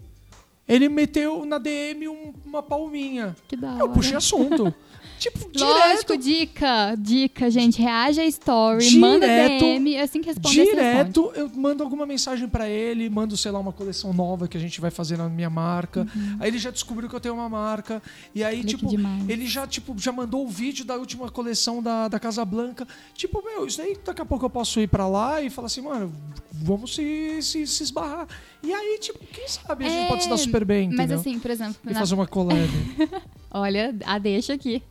Ele 0.67 0.89
meteu 0.89 1.45
na 1.45 1.57
DM 1.57 2.07
um- 2.07 2.33
uma 2.45 2.61
palminha. 2.61 3.35
Que 3.47 3.55
da 3.55 3.71
hora. 3.73 3.79
Eu 3.81 3.89
puxei 3.89 4.15
assunto. 4.15 4.73
tipo, 5.17 5.49
Lógico, 5.57 6.15
direto. 6.15 6.17
dica, 6.17 6.95
dica, 6.99 7.49
gente. 7.49 7.81
Reage 7.81 8.19
a 8.21 8.25
story, 8.25 8.85
Direto, 8.85 8.99
manda 8.99 9.25
DM, 9.27 9.97
assim 9.97 10.19
que 10.21 10.27
responder, 10.27 10.53
você 10.53 10.59
responde. 10.75 10.75
Direto, 10.75 11.31
eu 11.35 11.49
mando 11.55 11.81
alguma 11.83 12.05
mensagem 12.05 12.47
pra 12.47 12.69
ele, 12.69 13.09
mando, 13.09 13.35
sei 13.37 13.49
lá, 13.49 13.59
uma 13.59 13.71
coleção 13.71 14.13
nova 14.13 14.47
que 14.47 14.57
a 14.57 14.59
gente 14.59 14.79
vai 14.81 14.91
fazer 14.91 15.17
na 15.17 15.27
minha 15.29 15.49
marca. 15.49 16.05
Aí 16.39 16.49
ele 16.49 16.59
já 16.59 16.69
descobriu 16.69 17.09
que 17.09 17.15
eu 17.15 17.19
tenho 17.19 17.33
uma 17.35 17.47
marca. 17.49 18.01
E 18.35 18.43
aí, 18.43 18.57
Olha 18.57 18.63
que 18.63 18.75
tipo, 18.75 18.87
demais. 18.89 19.27
ele 19.29 19.47
já, 19.47 19.65
tipo, 19.65 19.95
já 19.97 20.11
mandou 20.11 20.45
o 20.45 20.49
vídeo 20.49 20.83
da 20.85 20.95
última 20.97 21.29
coleção 21.31 21.81
da, 21.81 22.07
da 22.09 22.19
Casa 22.19 22.43
Blanca. 22.45 22.85
Tipo, 23.15 23.41
meu, 23.43 23.65
isso 23.65 23.81
aí 23.81 23.97
daqui 24.05 24.21
a 24.21 24.25
pouco 24.25 24.45
eu 24.45 24.49
posso 24.49 24.79
ir 24.81 24.87
pra 24.87 25.07
lá 25.07 25.41
e 25.41 25.49
falar 25.49 25.65
assim, 25.67 25.81
mano, 25.81 26.13
vamos 26.51 26.93
se, 26.93 27.41
se, 27.41 27.65
se 27.65 27.83
esbarrar. 27.83 28.27
E 28.63 28.73
aí, 28.73 28.97
tipo, 28.99 29.19
quem 29.31 29.47
sabe 29.47 29.85
a 29.85 29.89
gente 29.89 30.05
É, 30.05 30.07
pode 30.07 30.23
se 30.23 30.29
dar 30.29 30.37
super 30.37 30.65
bem, 30.65 30.87
Mas 30.87 30.95
entendeu? 30.99 31.19
assim, 31.19 31.39
por 31.39 31.51
exemplo, 31.51 31.75
e 31.85 31.93
na- 31.93 31.99
fazer 31.99 32.15
uma 32.15 32.27
collab. 32.27 32.57
olha, 33.51 33.95
a 34.05 34.17
deixa 34.17 34.53
aqui. 34.53 34.81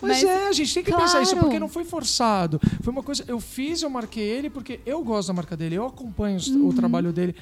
Mas, 0.00 0.22
Mas- 0.22 0.24
é, 0.24 0.48
a 0.48 0.52
gente 0.52 0.72
tem 0.74 0.84
que 0.84 0.92
pensar 0.94 1.22
isso, 1.22 1.32
claro. 1.32 1.46
porque 1.46 1.58
não 1.58 1.68
foi 1.68 1.84
forçado. 1.84 2.60
Foi 2.82 2.92
uma 2.92 3.02
coisa. 3.02 3.24
Eu 3.26 3.40
fiz, 3.40 3.82
eu 3.82 3.90
marquei 3.90 4.22
ele, 4.22 4.50
porque 4.50 4.80
eu 4.86 5.02
gosto 5.02 5.28
da 5.28 5.34
marca 5.34 5.56
dele, 5.56 5.74
eu 5.76 5.86
acompanho 5.86 6.38
Uhum. 6.48 6.68
o 6.68 6.72
trabalho 6.74 7.12
dele. 7.12 7.34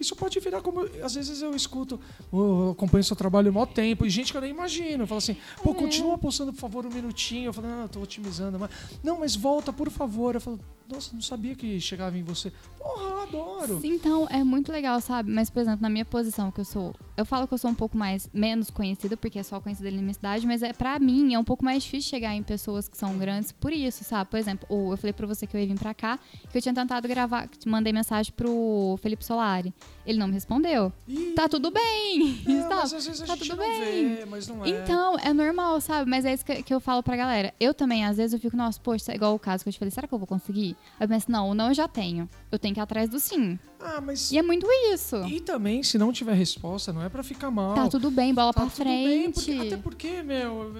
Isso 0.00 0.14
pode 0.16 0.38
virar 0.40 0.60
como. 0.60 0.82
Às 1.02 1.14
vezes 1.14 1.42
eu 1.42 1.54
escuto, 1.54 1.98
"Oh, 2.30 2.36
eu 2.66 2.70
acompanho 2.70 3.02
seu 3.04 3.16
trabalho 3.16 3.48
há 3.48 3.52
maior 3.52 3.66
tempo, 3.66 4.06
e 4.06 4.10
gente 4.10 4.30
que 4.32 4.36
eu 4.36 4.42
nem 4.42 4.50
imagino. 4.50 5.06
Fala 5.06 5.18
assim, 5.18 5.36
pô, 5.62 5.70
É. 5.70 5.74
continua 5.74 6.16
postando, 6.18 6.52
por 6.52 6.60
favor, 6.60 6.86
um 6.86 6.90
minutinho. 6.90 7.46
Eu 7.48 7.52
falo, 7.52 7.68
não, 7.68 7.82
eu 7.82 7.88
tô 7.88 8.00
otimizando. 8.00 8.58
Mas... 8.58 8.70
Não, 9.02 9.18
mas 9.20 9.34
volta, 9.36 9.72
por 9.72 9.90
favor. 9.90 10.34
Eu 10.34 10.40
falo, 10.40 10.58
nossa, 10.90 11.10
não 11.12 11.20
sabia 11.20 11.54
que 11.54 11.78
chegava 11.80 12.16
em 12.16 12.22
você. 12.22 12.52
Porra, 12.78 13.02
eu 13.02 13.20
adoro. 13.22 13.80
Sim, 13.80 13.88
Então, 13.94 14.26
é 14.30 14.42
muito 14.44 14.70
legal, 14.72 15.00
sabe? 15.00 15.30
Mas, 15.30 15.50
por 15.50 15.60
exemplo, 15.60 15.82
na 15.82 15.90
minha 15.90 16.04
posição, 16.04 16.50
que 16.50 16.60
eu 16.60 16.64
sou. 16.64 16.94
Eu 17.16 17.24
falo 17.26 17.46
que 17.48 17.52
eu 17.54 17.58
sou 17.58 17.70
um 17.70 17.74
pouco 17.74 17.96
mais. 17.98 18.28
menos 18.32 18.70
conhecida, 18.70 19.16
porque 19.16 19.38
é 19.38 19.42
só 19.42 19.60
conhecida 19.60 19.88
ali 19.88 19.96
na 19.96 20.02
minha 20.02 20.14
cidade, 20.14 20.46
mas 20.46 20.62
é 20.62 20.72
pra 20.72 20.98
mim 20.98 21.34
é 21.34 21.38
um 21.38 21.44
pouco 21.44 21.64
mais 21.64 21.82
difícil 21.82 22.08
chegar 22.10 22.34
em 22.34 22.42
pessoas 22.42 22.88
que 22.88 22.96
são 22.96 23.18
grandes 23.18 23.50
por 23.52 23.72
isso, 23.72 24.04
sabe? 24.04 24.30
Por 24.30 24.38
exemplo, 24.38 24.66
eu 24.92 24.96
falei 24.96 25.12
pra 25.12 25.26
você 25.26 25.46
que 25.46 25.56
eu 25.56 25.60
ia 25.60 25.66
vir 25.66 25.78
pra 25.78 25.92
cá, 25.92 26.18
que 26.50 26.56
eu 26.56 26.62
tinha 26.62 26.74
tentado 26.74 27.06
gravar, 27.08 27.48
mandei 27.66 27.92
mensagem 27.92 28.32
pro 28.36 28.96
Felipe 29.02 29.24
Solari. 29.24 29.74
Ele 30.06 30.18
não 30.18 30.26
me 30.28 30.32
respondeu. 30.32 30.90
Ih, 31.06 31.32
Tá 31.36 31.48
tudo 31.48 31.70
bem! 31.70 32.40
é, 32.48 32.62
sabe? 32.62 32.74
mas 32.74 32.94
às 32.94 33.04
vezes 33.06 33.20
a 33.22 33.26
Tá 33.26 33.36
gente 33.36 33.48
tudo 33.50 33.60
não 33.60 33.68
bem. 33.68 34.14
vê, 34.16 34.24
mas 34.24 34.48
não 34.48 34.64
é. 34.64 34.68
Então, 34.70 35.18
é 35.18 35.32
normal, 35.34 35.78
sabe? 35.82 36.08
Mas 36.10 36.24
é 36.24 36.32
isso 36.32 36.44
que, 36.44 36.62
que 36.62 36.72
eu 36.72 36.80
falo 36.80 37.02
pra 37.02 37.14
galera. 37.14 37.52
Eu 37.60 37.74
também, 37.74 38.04
às 38.06 38.16
vezes, 38.16 38.32
eu 38.32 38.38
fico, 38.40 38.56
nossa, 38.56 38.80
poxa, 38.80 39.14
igual 39.14 39.34
o 39.34 39.38
caso 39.38 39.62
que 39.62 39.68
eu 39.68 39.72
te 39.72 39.78
falei, 39.78 39.90
será 39.90 40.08
que 40.08 40.14
eu 40.14 40.18
vou 40.18 40.26
conseguir? 40.26 40.76
Aí 40.98 41.04
eu 41.04 41.08
penso, 41.08 41.30
não, 41.30 41.50
o 41.50 41.54
não 41.54 41.68
eu 41.68 41.74
já 41.74 41.86
tenho. 41.86 42.26
Eu 42.50 42.58
tenho 42.58 42.72
que 42.72 42.80
ir 42.80 42.82
atrás 42.82 43.10
do 43.10 43.20
sim. 43.20 43.58
Ah, 43.78 44.00
mas. 44.00 44.32
E 44.32 44.38
é 44.38 44.42
muito 44.42 44.66
isso. 44.94 45.16
E 45.26 45.40
também, 45.40 45.82
se 45.82 45.98
não 45.98 46.10
tiver 46.10 46.32
resposta, 46.34 46.90
não 46.92 47.02
é 47.02 47.08
pra 47.10 47.22
ficar 47.22 47.50
mal. 47.50 47.74
Tá 47.74 47.88
tudo 47.88 48.10
bem, 48.10 48.32
bola 48.32 48.52
Tá 48.54 48.62
pra 48.62 48.70
tudo 48.70 48.84
bem, 48.84 49.30
frente. 49.32 49.34
porque- 49.54 49.66
até 49.66 49.76
porque, 49.76 50.22
meu, 50.22 50.74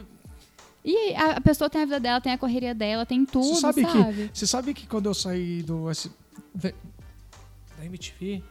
E 0.83 1.15
a, 1.15 1.33
a 1.33 1.41
pessoa 1.43 1.69
tem 1.69 1.83
a 1.83 1.85
vida 1.85 2.01
dela, 2.01 2.19
tem 2.21 2.33
a 2.33 2.39
correria 2.39 2.75
dela, 2.75 3.05
tem 3.05 3.27
tudo, 3.27 3.45
Você 3.55 3.61
sabe, 3.61 3.83
sabe? 3.83 4.29
que 4.33 4.39
você 4.39 4.47
sabe 4.47 4.73
que 4.73 4.87
quando 4.87 5.05
eu 5.07 5.13
saí 5.15 5.63
do 5.63 5.85
da 7.77 7.85
MTV 7.85 8.43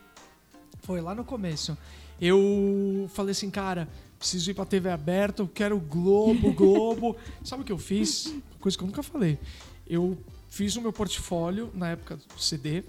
foi 0.88 1.02
lá 1.02 1.14
no 1.14 1.26
começo. 1.26 1.78
Eu 2.20 3.10
falei 3.14 3.32
assim, 3.34 3.52
cara, 3.52 3.90
preciso 4.18 4.50
ir 4.50 4.54
pra 4.54 4.64
TV 4.64 4.90
aberta, 4.90 5.42
eu 5.42 5.48
quero 5.48 5.78
Globo, 5.78 6.54
Globo. 6.56 7.18
sabe 7.44 7.62
o 7.62 7.66
que 7.66 7.72
eu 7.74 7.78
fiz? 7.78 8.34
Coisa 8.62 8.78
que 8.78 8.84
eu 8.86 8.88
nunca 8.88 9.04
falei. 9.04 9.38
Eu 9.86 10.18
fiz 10.48 10.78
o 10.78 10.82
meu 10.82 10.94
portfólio 10.94 11.70
na 11.76 11.90
época 11.90 12.16
do 12.16 12.40
CD, 12.42 12.86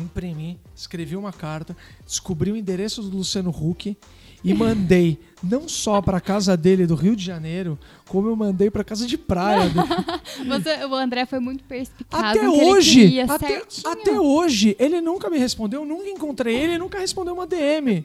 imprimi, 0.00 0.58
escrevi 0.74 1.16
uma 1.16 1.32
carta, 1.32 1.76
descobri 2.06 2.50
o 2.50 2.56
endereço 2.56 3.02
do 3.02 3.16
Luciano 3.18 3.50
Huck 3.50 3.96
e 4.42 4.54
mandei 4.54 5.18
não 5.42 5.68
só 5.68 6.00
pra 6.00 6.18
casa 6.20 6.56
dele 6.56 6.86
do 6.86 6.94
Rio 6.94 7.14
de 7.14 7.22
Janeiro, 7.24 7.78
como 8.08 8.28
eu 8.28 8.34
mandei 8.36 8.70
pra 8.70 8.82
casa 8.82 9.06
de 9.06 9.18
praia. 9.18 9.70
Você- 10.48 10.84
o 10.86 10.94
André 10.94 11.26
foi 11.26 11.40
muito 11.40 11.62
perspicaz 11.64 12.24
Até 12.36 12.48
hoje, 12.48 13.20
até, 13.20 13.62
até 13.84 14.18
hoje, 14.20 14.74
ele 14.78 15.00
nunca 15.00 15.28
me 15.28 15.36
respondeu, 15.38 15.84
nunca 15.84 16.08
encontrei 16.08 16.56
ele, 16.56 16.78
nunca 16.78 16.98
respondeu 16.98 17.34
uma 17.34 17.46
DM. 17.46 18.02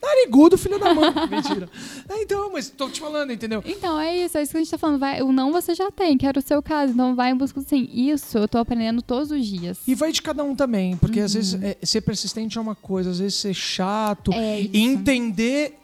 Narigudo, 0.00 0.56
filho 0.56 0.78
da 0.78 0.94
mãe. 0.94 1.10
Mentira. 1.28 1.68
É, 2.08 2.22
então, 2.22 2.50
mas 2.52 2.70
tô 2.70 2.88
te 2.88 3.00
falando, 3.00 3.32
entendeu? 3.32 3.62
Então, 3.66 3.98
é 3.98 4.16
isso, 4.16 4.38
é 4.38 4.42
isso 4.42 4.52
que 4.52 4.58
a 4.58 4.60
gente 4.60 4.70
tá 4.70 4.78
falando. 4.78 4.98
Vai, 4.98 5.22
o 5.22 5.32
não 5.32 5.52
você 5.52 5.74
já 5.74 5.90
tem, 5.90 6.16
que 6.16 6.26
era 6.26 6.38
o 6.38 6.42
seu 6.42 6.62
caso. 6.62 6.92
Então 6.92 7.14
vai 7.14 7.30
em 7.30 7.36
busca 7.36 7.60
do 7.60 7.68
sim. 7.68 7.88
Isso 7.92 8.38
eu 8.38 8.48
tô 8.48 8.58
aprendendo 8.58 9.02
todos 9.02 9.30
os 9.30 9.44
dias. 9.44 9.78
E 9.86 9.94
vai 9.94 10.12
de 10.12 10.22
cada 10.22 10.42
um 10.44 10.54
também, 10.54 10.96
porque 10.96 11.20
às 11.20 11.34
vezes 11.34 11.60
é, 11.62 11.76
ser 11.82 12.00
persistente 12.02 12.58
é 12.58 12.60
uma 12.60 12.74
coisa, 12.74 13.10
às 13.10 13.18
vezes 13.18 13.34
ser 13.34 13.54
chato 13.54 14.32
É 14.32 14.60
e 14.60 14.78
entender. 14.82 15.78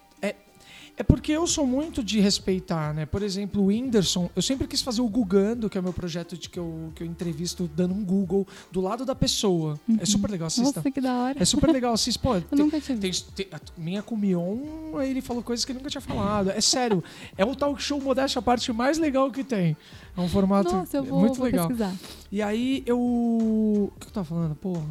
É, 0.96 1.00
É 1.00 1.02
porque 1.02 1.32
eu 1.32 1.46
sou 1.46 1.66
muito 1.66 2.02
de 2.02 2.20
respeitar, 2.20 2.92
né? 2.94 3.04
Por 3.06 3.22
exemplo, 3.22 3.62
o 3.62 3.66
Whindersson, 3.66 4.30
eu 4.34 4.40
sempre 4.42 4.66
quis 4.66 4.80
fazer 4.82 5.00
o 5.00 5.08
Gugando, 5.08 5.68
que 5.68 5.76
é 5.76 5.80
o 5.80 5.84
meu 5.84 5.92
projeto 5.92 6.36
de 6.36 6.48
que 6.48 6.58
eu, 6.58 6.92
que 6.94 7.02
eu 7.02 7.06
entrevisto 7.06 7.68
dando 7.74 7.94
um 7.94 8.04
Google 8.04 8.46
do 8.70 8.80
lado 8.80 9.04
da 9.04 9.14
pessoa. 9.14 9.78
É 9.98 10.04
super 10.06 10.30
legal, 10.30 10.46
assista. 10.46 10.80
Nossa, 10.80 10.90
que 10.90 11.00
da 11.00 11.12
hora. 11.14 11.42
É 11.42 11.44
super 11.44 11.70
legal, 11.70 11.92
assista. 11.94 12.20
Pô, 12.22 12.34
Eu 12.36 12.42
tem- 12.42 12.58
nunca 12.58 12.80
tive. 12.80 12.98
tem, 13.00 13.12
tem, 13.34 13.46
a 13.52 13.60
minha 13.76 14.02
com 14.02 14.14
o 14.14 14.18
Mion, 14.18 15.00
ele 15.02 15.20
falou 15.20 15.42
coisas 15.42 15.64
que 15.64 15.72
ele 15.72 15.78
nunca 15.78 15.90
tinha 15.90 16.00
falado. 16.00 16.50
É 16.50 16.60
sério, 16.60 17.02
é 17.36 17.44
o 17.44 17.54
talk 17.56 17.82
show 17.82 18.00
modéstia 18.00 18.38
a 18.38 18.42
parte 18.42 18.72
mais 18.72 18.98
legal 18.98 19.30
que 19.30 19.42
tem. 19.44 19.76
É 20.16 20.20
um 20.20 20.28
formato 20.28 20.72
Nossa, 20.72 20.96
eu 20.98 21.04
vou, 21.04 21.20
muito 21.20 21.34
vou 21.36 21.44
legal. 21.46 21.66
pesquisar. 21.66 21.92
E 22.30 22.40
aí 22.40 22.82
eu. 22.86 22.98
O 22.98 23.92
que 23.98 24.06
eu 24.06 24.10
tava 24.12 24.24
falando? 24.26 24.54
Porra. 24.54 24.84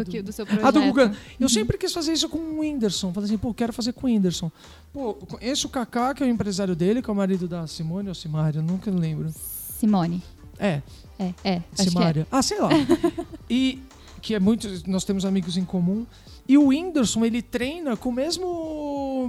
Ah, 0.00 0.02
Do, 0.04 0.10
que, 0.10 0.22
do 0.22 0.32
seu 0.32 0.44
projeto. 0.44 0.66
ah, 0.66 0.70
do. 0.70 0.80
Uhum. 0.80 1.14
Eu 1.38 1.48
sempre 1.48 1.78
quis 1.78 1.92
fazer 1.92 2.12
isso 2.12 2.28
com 2.28 2.38
o 2.38 2.60
Whindersson. 2.60 3.12
Falei 3.12 3.28
assim, 3.28 3.38
pô, 3.38 3.52
quero 3.54 3.72
fazer 3.72 3.92
com 3.92 4.06
o 4.06 4.10
Whindersson. 4.10 4.50
Pô, 4.92 5.14
conheço 5.14 5.66
o 5.66 5.70
Kaká, 5.70 6.14
que 6.14 6.22
é 6.22 6.26
o 6.26 6.28
empresário 6.28 6.74
dele, 6.76 7.00
que 7.02 7.08
é 7.10 7.12
o 7.12 7.16
marido 7.16 7.46
da 7.48 7.66
Simone 7.66 8.08
ou 8.08 8.14
Simária, 8.14 8.60
nunca 8.62 8.90
lembro. 8.90 9.32
Simone. 9.78 10.22
É, 10.58 10.80
É, 11.18 11.34
é. 11.44 11.54
É. 11.54 11.62
Simária. 11.74 12.26
Ah, 12.30 12.42
sei 12.42 12.58
lá. 12.60 12.70
e 13.50 13.80
que 14.20 14.34
é 14.34 14.40
muito. 14.40 14.68
Nós 14.88 15.04
temos 15.04 15.24
amigos 15.24 15.56
em 15.56 15.64
comum. 15.64 16.06
E 16.46 16.58
o 16.58 16.68
Whindersson, 16.68 17.24
ele 17.24 17.40
treina 17.40 17.96
com 17.96 18.10
o 18.10 18.12
mesmo 18.12 19.28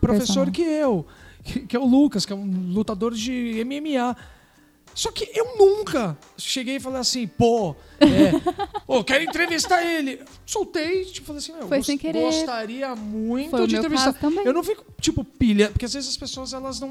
professor 0.00 0.46
Personal. 0.46 0.52
que 0.52 0.62
eu, 0.62 1.06
que, 1.42 1.60
que 1.60 1.76
é 1.76 1.78
o 1.80 1.84
Lucas, 1.84 2.24
que 2.24 2.32
é 2.32 2.36
um 2.36 2.72
lutador 2.72 3.14
de 3.14 3.62
MMA. 3.64 4.16
Só 4.94 5.10
que 5.10 5.30
eu 5.34 5.56
nunca 5.56 6.16
cheguei 6.36 6.76
e 6.76 6.80
falei 6.80 7.00
assim, 7.00 7.26
pô, 7.26 7.74
é, 8.00 8.32
pô, 8.86 9.02
quero 9.02 9.24
entrevistar 9.24 9.82
ele. 9.84 10.20
Soltei, 10.44 11.04
tipo, 11.06 11.26
falei 11.28 11.38
assim, 11.40 11.52
eu 11.58 11.66
Foi 11.68 11.82
sem 11.82 11.96
querer. 11.96 12.20
gostaria 12.20 12.94
muito 12.94 13.50
Foi 13.50 13.66
de 13.66 13.76
entrevistar. 13.76 14.14
Eu 14.44 14.52
não 14.52 14.62
fico, 14.62 14.84
tipo, 15.00 15.24
pilha, 15.24 15.70
porque 15.70 15.84
às 15.86 15.94
vezes 15.94 16.10
as 16.10 16.16
pessoas, 16.16 16.52
elas 16.52 16.78
não. 16.80 16.90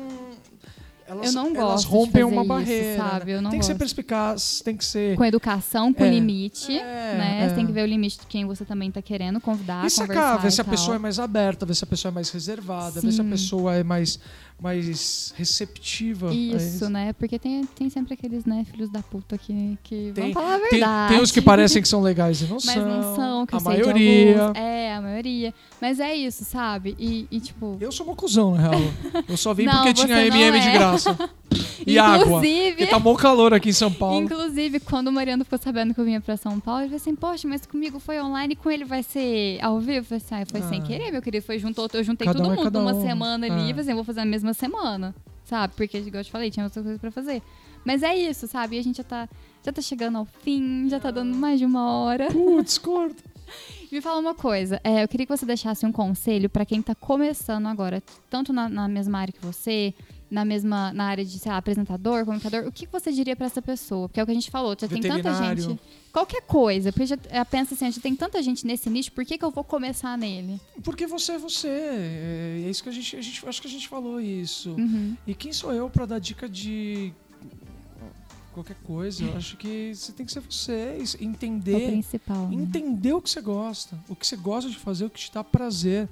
Elas, 1.08 1.28
Eu 1.28 1.34
não 1.34 1.48
elas 1.48 1.58
gosto 1.58 1.88
de 1.88 1.92
rompem 1.92 2.24
uma 2.24 2.40
isso, 2.42 2.48
barreira. 2.48 2.98
sabe? 3.04 3.26
né? 3.34 3.38
Eu 3.38 3.42
não 3.42 3.50
tem 3.50 3.60
que 3.60 3.66
ser 3.66 3.74
gosto. 3.74 3.80
perspicaz, 3.80 4.62
tem 4.64 4.78
que 4.78 4.86
ser. 4.86 5.18
Com 5.18 5.26
educação, 5.26 5.94
com 5.94 6.06
É. 6.06 6.10
limite, 6.10 6.72
É, 6.72 7.18
né? 7.18 7.40
é. 7.44 7.50
Você 7.50 7.56
tem 7.56 7.66
que 7.66 7.72
ver 7.74 7.84
o 7.84 7.86
limite 7.86 8.18
de 8.20 8.26
quem 8.28 8.46
você 8.46 8.64
também 8.64 8.90
tá 8.90 9.02
querendo 9.02 9.42
convidar, 9.42 9.86
E 9.86 9.90
sacar, 9.90 10.40
ver 10.42 10.52
se 10.54 10.62
a 10.62 10.64
pessoa 10.64 10.96
é 10.96 11.00
mais 11.00 11.20
aberta, 11.20 11.66
ver 11.66 11.76
se 11.76 11.84
a 11.84 11.88
pessoa 11.88 12.12
é 12.12 12.14
mais 12.16 12.30
reservada, 12.30 13.02
ver 13.02 13.12
se 13.12 13.20
a 13.20 13.24
Sim. 13.26 13.30
pessoa 13.30 13.76
é 13.76 13.84
mais, 13.84 14.20
mais 14.62 15.34
receptiva. 15.36 16.30
a 16.30 16.34
Isso, 16.34 16.88
né? 16.88 17.14
Porque 17.14 17.40
tem, 17.40 17.66
tem 17.66 17.90
sempre 17.90 18.14
aqueles, 18.14 18.46
né, 18.46 18.64
filhos 18.70 18.90
da 18.92 19.02
puta 19.02 19.36
que, 19.38 19.78
que 19.84 20.12
Tem- 20.14 20.26
vão 20.26 20.34
falar 20.34 20.56
a 20.56 20.60
Tem, 20.60 20.70
verdade. 20.72 21.14
tem 21.16 21.24
os 21.24 21.32
que 21.32 21.42
parecem 21.42 21.82
que 21.82 21.88
são 21.90 22.00
legais 22.02 22.42
e 22.42 22.46
não 22.46 22.54
Mas 22.56 22.64
são. 22.66 22.86
não 22.88 23.16
são, 23.16 23.46
que 23.48 23.56
a 23.56 23.58
eu 23.58 23.60
sei 23.62 23.76
de 23.76 23.82
maioria. 23.82 24.42
alguns. 24.44 24.58
É, 24.62 24.94
a 24.94 25.02
maioria. 25.02 25.54
Mas 25.82 26.00
é 26.00 26.14
isso, 26.16 26.46
sabe? 26.46 26.96
E, 27.00 27.28
e, 27.32 27.40
tipo... 27.40 27.76
Eu 27.80 27.92
sou 27.92 28.06
uma 28.06 28.16
cuzão, 28.16 28.54
na 28.54 28.70
real. 28.70 28.82
Eu 29.28 29.36
só 29.38 29.52
vim 29.54 29.66
Não, 29.66 29.74
porque 29.78 29.94
tinha 29.94 30.28
MM 30.28 30.60
de 30.60 30.68
é. 30.68 30.74
graça. 30.74 31.18
E 31.86 31.98
água. 31.98 32.26
Inclusive... 32.28 32.70
Porque 32.78 32.86
tá 32.86 33.00
bom 33.00 33.16
calor 33.16 33.56
aqui 33.56 33.70
em 33.70 33.74
São 33.74 33.92
Paulo. 33.92 34.22
Inclusive, 34.22 34.80
quando 34.80 35.08
o 35.08 35.12
Mariano 35.12 35.44
ficou 35.44 35.58
sabendo 35.58 35.96
que 35.96 36.00
eu 36.00 36.06
vinha 36.06 36.22
pra 36.22 36.38
São 36.38 36.60
Paulo, 36.60 36.82
ele 36.82 36.90
falou 36.90 36.98
assim, 37.02 37.16
poxa, 37.16 37.48
mas 37.48 37.66
comigo 37.66 38.00
foi 38.00 38.22
online 38.22 38.56
com 38.56 38.70
ele 38.70 38.86
vai 38.86 39.02
ser 39.02 39.58
ao 39.64 39.80
vivo? 39.80 39.98
Eu 39.98 40.04
falei 40.04 40.24
assim, 40.24 40.36
ah, 40.36 40.46
foi 40.46 40.62
sem 40.70 40.80
Ah. 40.80 40.84
querer, 40.84 41.12
meu 41.12 41.22
querido. 41.24 41.44
Foi 41.44 41.58
juntou, 41.58 41.90
eu 41.94 42.04
juntei 42.04 42.28
Cada 42.28 42.38
todo 42.38 42.50
um 42.50 42.54
é 42.54 42.56
mundo 42.56 42.72
numa 42.80 42.94
um. 42.94 43.02
semana 43.02 43.48
ali, 43.48 43.56
Ah. 43.56 43.66
e 43.66 43.70
falei 43.70 43.82
assim, 43.82 43.90
eu 43.90 43.96
vou 43.96 44.06
fazer 44.06 44.20
na 44.20 44.26
mesma 44.28 44.51
semana, 44.54 45.16
sabe? 45.44 45.74
Porque, 45.76 45.98
igual 45.98 46.22
eu 46.22 46.26
te 46.26 46.32
falei, 46.32 46.52
tinha 46.52 46.66
outras 46.66 46.84
coisas 46.84 47.02
pra 47.02 47.12
fazer. 47.12 47.42
Mas 47.86 48.04
é 48.04 48.16
isso, 48.16 48.48
sabe? 48.48 48.76
E 48.76 48.80
a 48.80 48.84
gente 48.84 48.98
já 48.98 49.04
tá, 49.04 49.30
já 49.64 49.72
tá 49.72 49.82
chegando 49.82 50.18
ao 50.18 50.26
fim, 50.26 50.88
já 50.90 51.00
tá 51.00 51.12
dando 51.12 51.36
mais 51.36 51.60
de 51.60 51.66
uma 51.66 51.92
hora. 51.92 52.28
Putz, 52.32 52.78
corta. 52.78 53.24
Me 53.92 54.00
fala 54.00 54.20
uma 54.20 54.34
coisa, 54.34 54.80
é, 54.84 55.04
eu 55.04 55.08
queria 55.08 55.26
que 55.26 55.36
você 55.36 55.46
deixasse 55.46 55.86
um 55.86 55.92
conselho 55.92 56.50
pra 56.50 56.66
quem 56.66 56.82
tá 56.82 56.96
começando 56.96 57.66
agora, 57.68 58.02
tanto 58.30 58.54
na, 58.54 58.70
na 58.70 58.88
mesma 58.88 59.20
área 59.20 59.34
que 59.34 59.46
você, 59.46 59.94
na 60.32 60.46
mesma 60.46 60.94
na 60.94 61.04
área 61.06 61.26
de, 61.26 61.38
sei 61.38 61.52
lá, 61.52 61.58
apresentador, 61.58 62.24
comunicador, 62.24 62.66
o 62.66 62.72
que 62.72 62.88
você 62.88 63.12
diria 63.12 63.36
pra 63.36 63.46
essa 63.46 63.62
pessoa? 63.62 64.08
Porque 64.08 64.20
é 64.20 64.24
o 64.24 64.26
que 64.26 64.32
a 64.32 64.36
gente 64.36 64.50
falou, 64.50 64.76
já 64.80 64.88
tem 64.88 65.02
tanta 65.02 65.34
gente. 65.34 65.78
Qualquer 66.12 66.42
coisa, 66.42 66.92
porque 66.92 67.06
já 67.06 67.18
é, 67.30 67.44
pensa 67.44 67.74
assim, 67.74 67.92
já 67.92 68.02
tem 68.02 68.16
tanta 68.16 68.42
gente 68.42 68.66
nesse 68.66 68.90
nicho, 68.90 69.12
por 69.12 69.26
que, 69.26 69.38
que 69.38 69.46
eu 69.46 69.52
vou 69.52 69.64
começar 69.64 70.18
nele? 70.18 70.60
Porque 70.84 71.06
você 71.06 71.34
é 71.34 71.38
você. 71.38 71.68
É 71.68 72.62
é 72.66 72.70
isso 72.70 72.84
que 72.84 72.90
a 72.90 72.92
gente, 72.92 73.16
a 73.16 73.22
gente. 73.22 73.48
Acho 73.48 73.62
que 73.62 73.68
a 73.68 73.72
gente 73.72 73.88
falou 73.88 74.20
isso. 74.20 74.72
Uhum. 74.72 75.16
E 75.28 75.34
quem 75.34 75.52
sou 75.52 75.74
eu 75.74 75.90
pra 75.90 76.06
dar 76.06 76.20
dica 76.20 76.48
de 76.48 77.14
qualquer 78.54 78.76
coisa? 78.84 79.24
Eu 79.24 79.36
acho 79.36 79.58
que 79.58 79.94
você 79.94 80.12
tem 80.12 80.26
que 80.26 80.32
ser 80.32 80.42
você, 80.42 80.98
e 81.00 81.02
É 81.02 81.26
o 81.26 81.30
entender, 81.30 81.92
principal. 81.92 82.48
né? 82.48 82.56
entender 82.56 83.14
o 83.14 83.22
que 83.22 83.30
você 83.30 83.42
gosta, 83.42 83.98
o 84.08 84.16
que 84.16 84.26
você 84.26 84.36
gosta 84.36 84.70
de 84.70 84.78
fazer, 84.78 85.06
o 85.06 85.10
que 85.10 85.20
te 85.20 85.32
dá 85.32 85.44
prazer. 85.44 86.08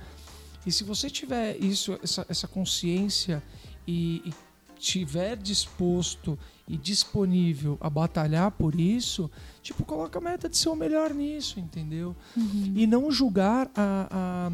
E 0.65 0.71
se 0.71 0.83
você 0.83 1.09
tiver 1.09 1.57
isso, 1.57 1.97
essa, 2.03 2.25
essa 2.29 2.47
consciência 2.47 3.41
e, 3.89 4.21
e 4.23 4.33
tiver 4.77 5.35
disposto 5.35 6.37
e 6.67 6.77
disponível 6.77 7.75
a 7.81 7.89
batalhar 7.89 8.51
por 8.51 8.79
isso, 8.79 9.29
tipo, 9.63 9.83
coloca 9.83 10.19
a 10.19 10.21
meta 10.21 10.47
de 10.47 10.55
ser 10.55 10.69
o 10.69 10.75
melhor 10.75 11.11
nisso, 11.13 11.59
entendeu? 11.59 12.15
Uhum. 12.37 12.73
E 12.75 12.85
não 12.85 13.11
julgar 13.11 13.69
a, 13.75 14.51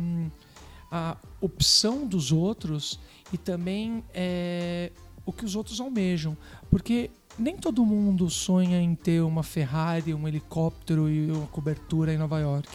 a, 0.90 1.12
a 1.12 1.18
opção 1.42 2.08
dos 2.08 2.32
outros 2.32 2.98
e 3.34 3.38
também 3.38 4.04
é, 4.14 4.92
o 5.26 5.34
que 5.34 5.44
os 5.44 5.56
outros 5.56 5.82
almejam. 5.82 6.38
Porque 6.72 7.12
nem 7.38 7.58
todo 7.58 7.86
mundo 7.86 8.30
sonha 8.30 8.82
em 8.82 8.96
ter 8.96 9.22
uma 9.22 9.44
Ferrari, 9.44 10.14
um 10.14 10.28
helicóptero 10.28 11.10
e 11.10 11.30
uma 11.30 11.48
cobertura 11.48 12.14
em 12.14 12.18
Nova 12.18 12.40
York. 12.40 12.70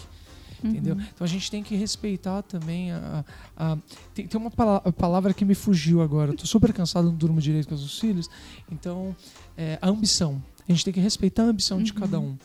Entendeu? 0.62 0.94
Uhum. 0.94 1.00
Então 1.14 1.24
a 1.24 1.28
gente 1.28 1.50
tem 1.50 1.62
que 1.62 1.74
respeitar 1.76 2.42
também 2.42 2.92
a. 2.92 3.24
a- 3.56 3.78
tem, 4.14 4.26
tem 4.26 4.40
uma 4.40 4.50
pala- 4.50 4.80
palavra 4.92 5.32
que 5.32 5.44
me 5.44 5.54
fugiu 5.54 6.02
agora. 6.02 6.32
Eu 6.32 6.36
tô 6.36 6.46
super 6.46 6.72
cansado, 6.72 7.06
não 7.06 7.14
durmo 7.14 7.40
direito 7.40 7.68
com 7.68 7.74
os 7.74 7.98
filhos. 7.98 8.28
Então, 8.70 9.14
é, 9.56 9.78
a 9.80 9.88
ambição. 9.88 10.42
A 10.68 10.72
gente 10.72 10.84
tem 10.84 10.92
que 10.94 11.00
respeitar 11.00 11.42
a 11.42 11.46
ambição 11.46 11.82
de 11.82 11.92
Uhum. 11.92 11.98
cada 11.98 12.20
um. 12.20 12.36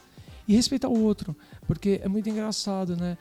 E 0.48 0.56
respeitar 0.56 0.88
o 0.90 1.00
outro. 1.04 1.36
Porque 1.68 2.00
é 2.04 2.08
muito 2.08 2.30
engraçado, 2.30 2.96
né? 2.96 3.18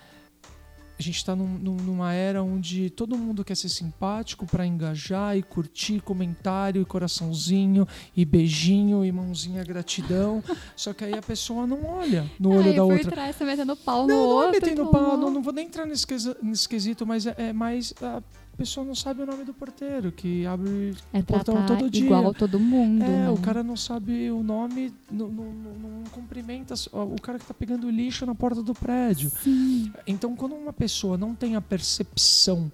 A 0.96 1.02
gente 1.02 1.16
está 1.16 1.34
numa 1.34 2.12
era 2.12 2.40
onde 2.42 2.88
todo 2.88 3.18
mundo 3.18 3.44
quer 3.44 3.56
ser 3.56 3.68
simpático 3.68 4.46
para 4.46 4.64
engajar 4.64 5.36
e 5.36 5.42
curtir 5.42 6.00
comentário 6.00 6.80
e 6.80 6.84
coraçãozinho 6.84 7.86
e 8.16 8.24
beijinho 8.24 9.04
e 9.04 9.10
mãozinha 9.10 9.64
gratidão. 9.64 10.42
Só 10.76 10.92
que 10.94 11.04
aí 11.04 11.14
a 11.14 11.22
pessoa 11.22 11.66
não 11.66 11.84
olha 11.84 12.30
no 12.38 12.50
olho 12.50 12.70
Aí 12.70 12.76
da 12.76 12.82
por 12.82 12.92
outra. 12.92 13.10
trás 13.10 13.36
tá 13.36 13.44
metendo 13.44 13.74
pau 13.76 14.02
no 14.02 14.08
Não, 14.08 14.16
não 14.22 14.28
outro. 14.28 14.48
é 14.50 14.60
metendo 14.60 14.86
que 14.86 14.92
pau, 14.92 15.16
não, 15.16 15.30
não 15.30 15.42
vou 15.42 15.52
nem 15.52 15.66
entrar 15.66 15.84
nesse, 15.84 16.06
quesi- 16.06 16.36
nesse 16.40 16.68
quesito, 16.68 17.04
mas 17.04 17.26
é, 17.26 17.34
é 17.38 17.52
mais 17.52 17.92
a 18.00 18.22
pessoa 18.56 18.86
não 18.86 18.94
sabe 18.94 19.22
o 19.22 19.26
nome 19.26 19.44
do 19.44 19.52
porteiro, 19.52 20.12
que 20.12 20.46
abre 20.46 20.94
É 21.12 21.18
o 21.18 21.24
portão 21.24 21.64
todo 21.66 21.90
dia. 21.90 22.04
igual 22.04 22.32
todo 22.32 22.58
mundo. 22.60 23.02
É, 23.02 23.08
né? 23.08 23.30
o 23.30 23.36
cara 23.38 23.62
não 23.62 23.76
sabe 23.76 24.30
o 24.30 24.42
nome, 24.42 24.92
não, 25.10 25.28
não, 25.28 25.52
não- 25.52 26.04
cumprimenta 26.10 26.74
o 26.92 27.20
cara 27.20 27.38
que 27.38 27.46
tá 27.46 27.54
pegando 27.54 27.90
lixo 27.90 28.24
na 28.26 28.34
porta 28.34 28.62
do 28.62 28.72
prédio. 28.74 29.30
Sim. 29.42 29.92
Então, 30.06 30.36
quando 30.36 30.54
uma 30.54 30.72
pessoa 30.72 31.16
não 31.18 31.34
tem 31.34 31.56
a 31.56 31.60
percepção 31.60 32.70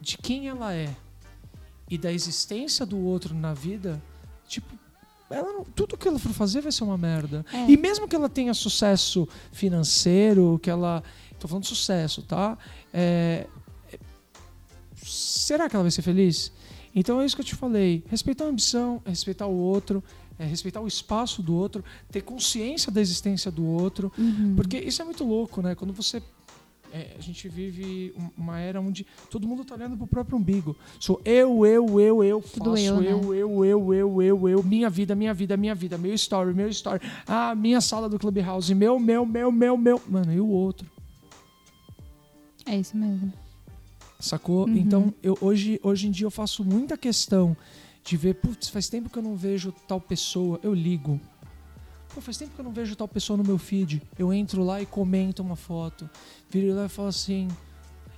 de 0.00 0.16
quem 0.18 0.48
ela 0.48 0.72
é 0.72 0.94
e 1.90 1.96
da 1.98 2.12
existência 2.12 2.84
do 2.86 2.98
outro 2.98 3.34
na 3.34 3.52
vida, 3.54 4.00
tipo, 4.46 4.72
ela 5.28 5.52
não- 5.52 5.64
tudo 5.64 5.96
que 5.96 6.06
ela 6.06 6.18
for 6.18 6.32
fazer 6.32 6.60
vai 6.60 6.70
ser 6.70 6.84
uma 6.84 6.96
merda. 6.96 7.44
É. 7.52 7.68
E 7.70 7.76
mesmo 7.76 8.06
que 8.06 8.14
ela 8.14 8.28
tenha 8.28 8.54
sucesso 8.54 9.26
financeiro, 9.50 10.58
que 10.62 10.70
ela. 10.70 11.02
Tô 11.38 11.46
falando 11.48 11.64
de 11.64 11.68
sucesso, 11.68 12.22
tá? 12.22 12.56
É, 12.94 13.46
será 15.16 15.68
que 15.68 15.76
ela 15.76 15.82
vai 15.84 15.90
ser 15.90 16.02
feliz? 16.02 16.52
Então 16.94 17.20
é 17.20 17.26
isso 17.26 17.34
que 17.36 17.42
eu 17.42 17.46
te 17.46 17.54
falei. 17.54 18.02
Respeitar 18.08 18.44
a 18.44 18.48
ambição, 18.48 19.02
é 19.04 19.10
respeitar 19.10 19.46
o 19.46 19.54
outro, 19.56 20.02
é 20.38 20.44
respeitar 20.46 20.80
o 20.80 20.86
espaço 20.86 21.42
do 21.42 21.54
outro, 21.54 21.84
ter 22.10 22.22
consciência 22.22 22.90
da 22.92 23.00
existência 23.00 23.50
do 23.50 23.64
outro. 23.66 24.10
Uhum. 24.18 24.54
Porque 24.56 24.78
isso 24.78 25.02
é 25.02 25.04
muito 25.04 25.24
louco, 25.24 25.60
né? 25.60 25.74
Quando 25.74 25.92
você. 25.92 26.22
é, 26.92 27.14
a 27.18 27.20
gente 27.20 27.48
vive 27.48 28.14
um- 28.16 28.30
uma 28.42 28.58
era 28.60 28.80
onde 28.80 29.04
todo 29.28 29.46
mundo 29.46 29.62
tá 29.64 29.74
olhando 29.74 29.96
pro 29.96 30.06
próprio 30.06 30.38
umbigo. 30.38 30.74
Sou 30.98 31.20
eu, 31.24 31.66
eu, 31.66 32.00
eu, 32.00 32.24
eu, 32.24 32.40
faço 32.40 32.54
Tudo 32.54 32.78
eu, 32.78 32.94
eu, 32.94 33.00
né? 33.02 33.10
eu, 33.12 33.34
eu, 33.34 33.64
eu, 33.64 33.94
eu, 33.94 34.22
eu, 34.22 34.48
eu, 34.48 34.62
minha 34.62 34.88
vida, 34.88 35.14
minha 35.14 35.34
vida, 35.34 35.56
minha 35.56 35.74
vida, 35.74 35.98
meu 35.98 36.14
story, 36.14 36.54
meu 36.54 36.68
story. 36.70 37.00
Ah, 37.26 37.54
minha 37.54 37.80
sala 37.82 38.08
do 38.08 38.18
Clubhouse, 38.18 38.74
meu, 38.74 38.98
meu, 38.98 39.26
meu, 39.26 39.52
meu, 39.52 39.76
meu. 39.76 40.00
Mano, 40.08 40.32
e 40.32 40.40
o 40.40 40.48
outro? 40.48 40.88
É 42.64 42.76
isso 42.76 42.96
mesmo. 42.96 43.32
Sacou? 44.18 44.66
Uhum. 44.66 44.76
Então, 44.76 45.14
eu, 45.22 45.36
hoje, 45.40 45.80
hoje 45.82 46.08
em 46.08 46.10
dia 46.10 46.26
eu 46.26 46.30
faço 46.30 46.64
muita 46.64 46.96
questão 46.96 47.56
de 48.02 48.16
ver, 48.16 48.34
putz, 48.34 48.68
faz 48.68 48.88
tempo 48.88 49.10
que 49.10 49.18
eu 49.18 49.22
não 49.22 49.36
vejo 49.36 49.72
tal 49.86 50.00
pessoa, 50.00 50.60
eu 50.62 50.72
ligo. 50.72 51.20
Pô, 52.14 52.20
faz 52.20 52.36
tempo 52.36 52.54
que 52.54 52.60
eu 52.60 52.64
não 52.64 52.72
vejo 52.72 52.96
tal 52.96 53.08
pessoa 53.08 53.36
no 53.36 53.44
meu 53.44 53.58
feed. 53.58 54.02
Eu 54.18 54.32
entro 54.32 54.64
lá 54.64 54.80
e 54.80 54.86
comento 54.86 55.42
uma 55.42 55.56
foto. 55.56 56.08
Viro 56.48 56.74
lá 56.74 56.86
e 56.86 56.88
falo 56.88 57.08
assim. 57.08 57.48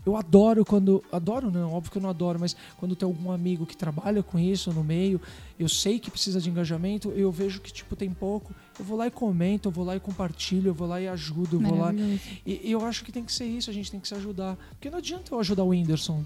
Eu 0.08 0.16
adoro 0.16 0.64
quando. 0.64 1.02
Adoro 1.12 1.50
não, 1.50 1.72
óbvio 1.72 1.92
que 1.92 1.98
eu 1.98 2.02
não 2.02 2.10
adoro, 2.10 2.38
mas 2.40 2.56
quando 2.78 2.96
tem 2.96 3.06
algum 3.06 3.30
amigo 3.30 3.66
que 3.66 3.76
trabalha 3.76 4.22
com 4.22 4.38
isso 4.38 4.72
no 4.72 4.82
meio, 4.82 5.20
eu 5.58 5.68
sei 5.68 5.98
que 5.98 6.10
precisa 6.10 6.40
de 6.40 6.48
engajamento, 6.48 7.10
eu 7.10 7.30
vejo 7.30 7.60
que 7.60 7.72
tipo 7.72 7.94
tem 7.94 8.10
pouco, 8.10 8.54
eu 8.78 8.84
vou 8.84 8.96
lá 8.96 9.06
e 9.06 9.10
comento, 9.10 9.68
eu 9.68 9.72
vou 9.72 9.84
lá 9.84 9.94
e 9.96 10.00
compartilho, 10.00 10.68
eu 10.70 10.74
vou 10.74 10.88
lá 10.88 11.00
e 11.00 11.06
ajudo, 11.08 11.56
eu 11.56 11.60
vou 11.60 11.78
lá 11.78 11.92
e, 11.92 12.60
e 12.64 12.70
eu 12.72 12.84
acho 12.84 13.04
que 13.04 13.12
tem 13.12 13.22
que 13.24 13.32
ser 13.32 13.44
isso, 13.46 13.68
a 13.70 13.72
gente 13.72 13.90
tem 13.90 14.00
que 14.00 14.08
se 14.08 14.14
ajudar. 14.14 14.56
Porque 14.70 14.88
não 14.90 14.98
adianta 14.98 15.34
eu 15.34 15.38
ajudar 15.40 15.62
o 15.64 15.68
Whindersson. 15.68 16.24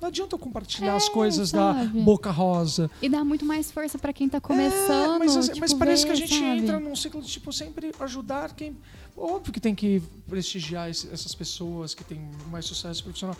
Não 0.00 0.06
adianta 0.08 0.36
eu 0.36 0.38
compartilhar 0.38 0.92
É, 0.92 0.96
as 0.96 1.08
coisas 1.08 1.50
da 1.50 1.74
sabe? 1.74 2.00
boca 2.02 2.30
rosa. 2.30 2.88
E 3.02 3.08
dá 3.08 3.24
muito 3.24 3.44
mais 3.44 3.70
força 3.72 3.98
pra 3.98 4.12
quem 4.12 4.28
tá 4.28 4.36
É, 4.36 4.40
começando. 4.40 5.18
mas, 5.18 5.46
tipo, 5.48 5.58
mas 5.60 5.74
parece 5.74 6.04
que 6.06 6.12
a 6.12 6.14
ver, 6.14 6.20
gente 6.20 6.34
sabe? 6.38 6.58
entra 6.60 6.78
num 6.78 6.94
ciclo 6.94 7.20
de 7.20 7.26
tipo 7.28 7.52
sempre 7.52 7.92
ajudar 7.98 8.54
quem. 8.54 8.76
Óbvio 9.20 9.52
que 9.52 9.60
tem 9.60 9.74
que 9.74 10.02
prestigiar 10.28 10.88
esse- 10.90 11.08
essas 11.12 11.34
pessoas 11.34 11.94
que 11.94 12.04
têm 12.04 12.20
mais 12.50 12.64
sucesso 12.64 13.02
profissional. 13.02 13.36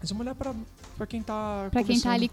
Mas 0.00 0.10
vamos 0.10 0.22
olhar 0.26 0.34
pra 0.34 1.06
quem 1.06 1.22
tá. 1.22 1.68
Pra 1.70 1.82
quem 1.82 1.96
tá 2.00 2.12
ali 2.12 2.28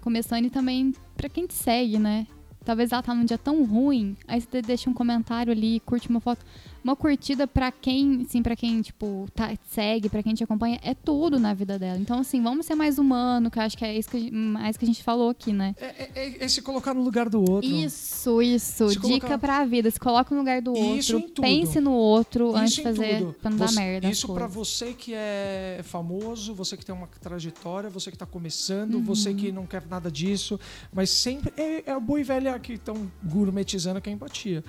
começando 0.00 0.44
e 0.44 0.50
também 0.50 0.94
pra 1.16 1.28
quem 1.28 1.46
te 1.46 1.54
segue, 1.54 1.98
né? 1.98 2.26
Talvez 2.64 2.92
ela 2.92 3.02
tá 3.02 3.14
num 3.14 3.24
dia 3.24 3.38
tão 3.38 3.64
ruim, 3.64 4.16
aí 4.28 4.40
você 4.40 4.60
deixa 4.62 4.88
um 4.88 4.94
comentário 4.94 5.50
ali, 5.52 5.80
curte 5.80 6.08
uma 6.08 6.20
foto. 6.20 6.44
Uma 6.82 6.96
curtida 6.96 7.46
pra 7.46 7.70
quem, 7.70 8.22
assim, 8.22 8.42
pra 8.42 8.56
quem, 8.56 8.80
tipo, 8.80 9.26
tá, 9.34 9.52
segue, 9.70 10.08
pra 10.08 10.22
quem 10.22 10.34
te 10.34 10.42
acompanha, 10.42 10.78
é 10.82 10.94
tudo 10.94 11.38
na 11.38 11.52
vida 11.52 11.78
dela. 11.78 11.98
Então, 11.98 12.18
assim, 12.20 12.42
vamos 12.42 12.64
ser 12.66 12.74
mais 12.74 12.98
humano, 12.98 13.50
que 13.50 13.58
eu 13.58 13.62
acho 13.62 13.76
que 13.76 13.84
é 13.84 13.96
isso 13.98 14.08
que, 14.08 14.30
mais 14.30 14.76
que 14.76 14.84
a 14.84 14.88
gente 14.88 15.02
falou 15.02 15.28
aqui, 15.30 15.52
né? 15.52 15.74
É, 15.78 15.86
é- 15.86 16.10
é- 16.14 16.44
é 16.44 16.48
se 16.48 16.62
colocar 16.62 16.94
no 16.94 17.02
lugar 17.02 17.28
do 17.28 17.40
outro. 17.40 17.68
Isso, 17.68 18.40
isso. 18.40 18.88
Se 18.88 18.94
Dica 18.96 19.06
colocar- 19.08 19.38
pra 19.38 19.64
vida. 19.64 19.90
Se 19.90 20.00
coloca 20.00 20.34
no 20.34 20.40
lugar 20.40 20.62
do 20.62 20.72
Isso 20.76 21.16
outro. 21.16 21.42
Pense 21.42 21.80
no 21.80 21.92
outro 21.92 22.54
antes 22.56 22.74
de 22.74 22.80
Isso 22.80 22.82
fazer. 22.82 23.18
tudo. 23.18 23.32
Pra 23.34 23.50
não 23.50 23.58
dar 23.58 23.72
merda. 23.72 24.08
Isso 24.08 24.26
pra 24.28 24.48
coisas. 24.48 24.54
você 24.68 24.92
que 24.94 25.12
é 25.14 25.80
famoso, 25.84 26.54
você 26.54 26.76
que 26.76 26.84
tem 26.84 26.94
uma 26.94 27.06
trajetória, 27.20 27.90
você 27.90 28.10
que 28.10 28.16
tá 28.18 28.26
começando, 28.26 28.94
Uhum. 28.94 29.04
você 29.04 29.34
que 29.34 29.52
não 29.52 29.66
quer 29.66 29.82
nada 29.88 30.10
disso, 30.10 30.58
mas 30.92 31.10
sempre 31.10 31.52
é, 31.56 31.84
é 31.86 31.92
a 31.92 32.00
boa 32.00 32.20
e 32.20 32.24
velha 32.24 32.58
que 32.58 32.72
estão 32.74 33.10
gourmetizando 33.22 34.00
que 34.00 34.08
é 34.08 34.12
a 34.12 34.16
empatia. 34.16 34.64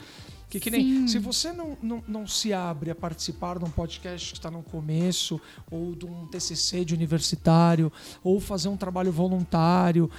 Que, 0.51 0.59
que 0.59 0.69
nem, 0.69 1.07
se 1.07 1.17
você 1.17 1.53
não, 1.53 1.77
não, 1.81 2.03
não 2.05 2.27
se 2.27 2.51
abre 2.51 2.91
a 2.91 2.95
participar 2.95 3.57
de 3.57 3.63
um 3.63 3.69
podcast 3.69 4.33
que 4.33 4.37
está 4.37 4.51
no 4.51 4.61
começo, 4.61 5.39
ou 5.71 5.95
de 5.95 6.05
um 6.05 6.27
TCC 6.27 6.83
de 6.83 6.93
universitário, 6.93 7.89
ou 8.21 8.37
fazer 8.37 8.67
um 8.67 8.75
trabalho 8.75 9.13
voluntário, 9.13 10.11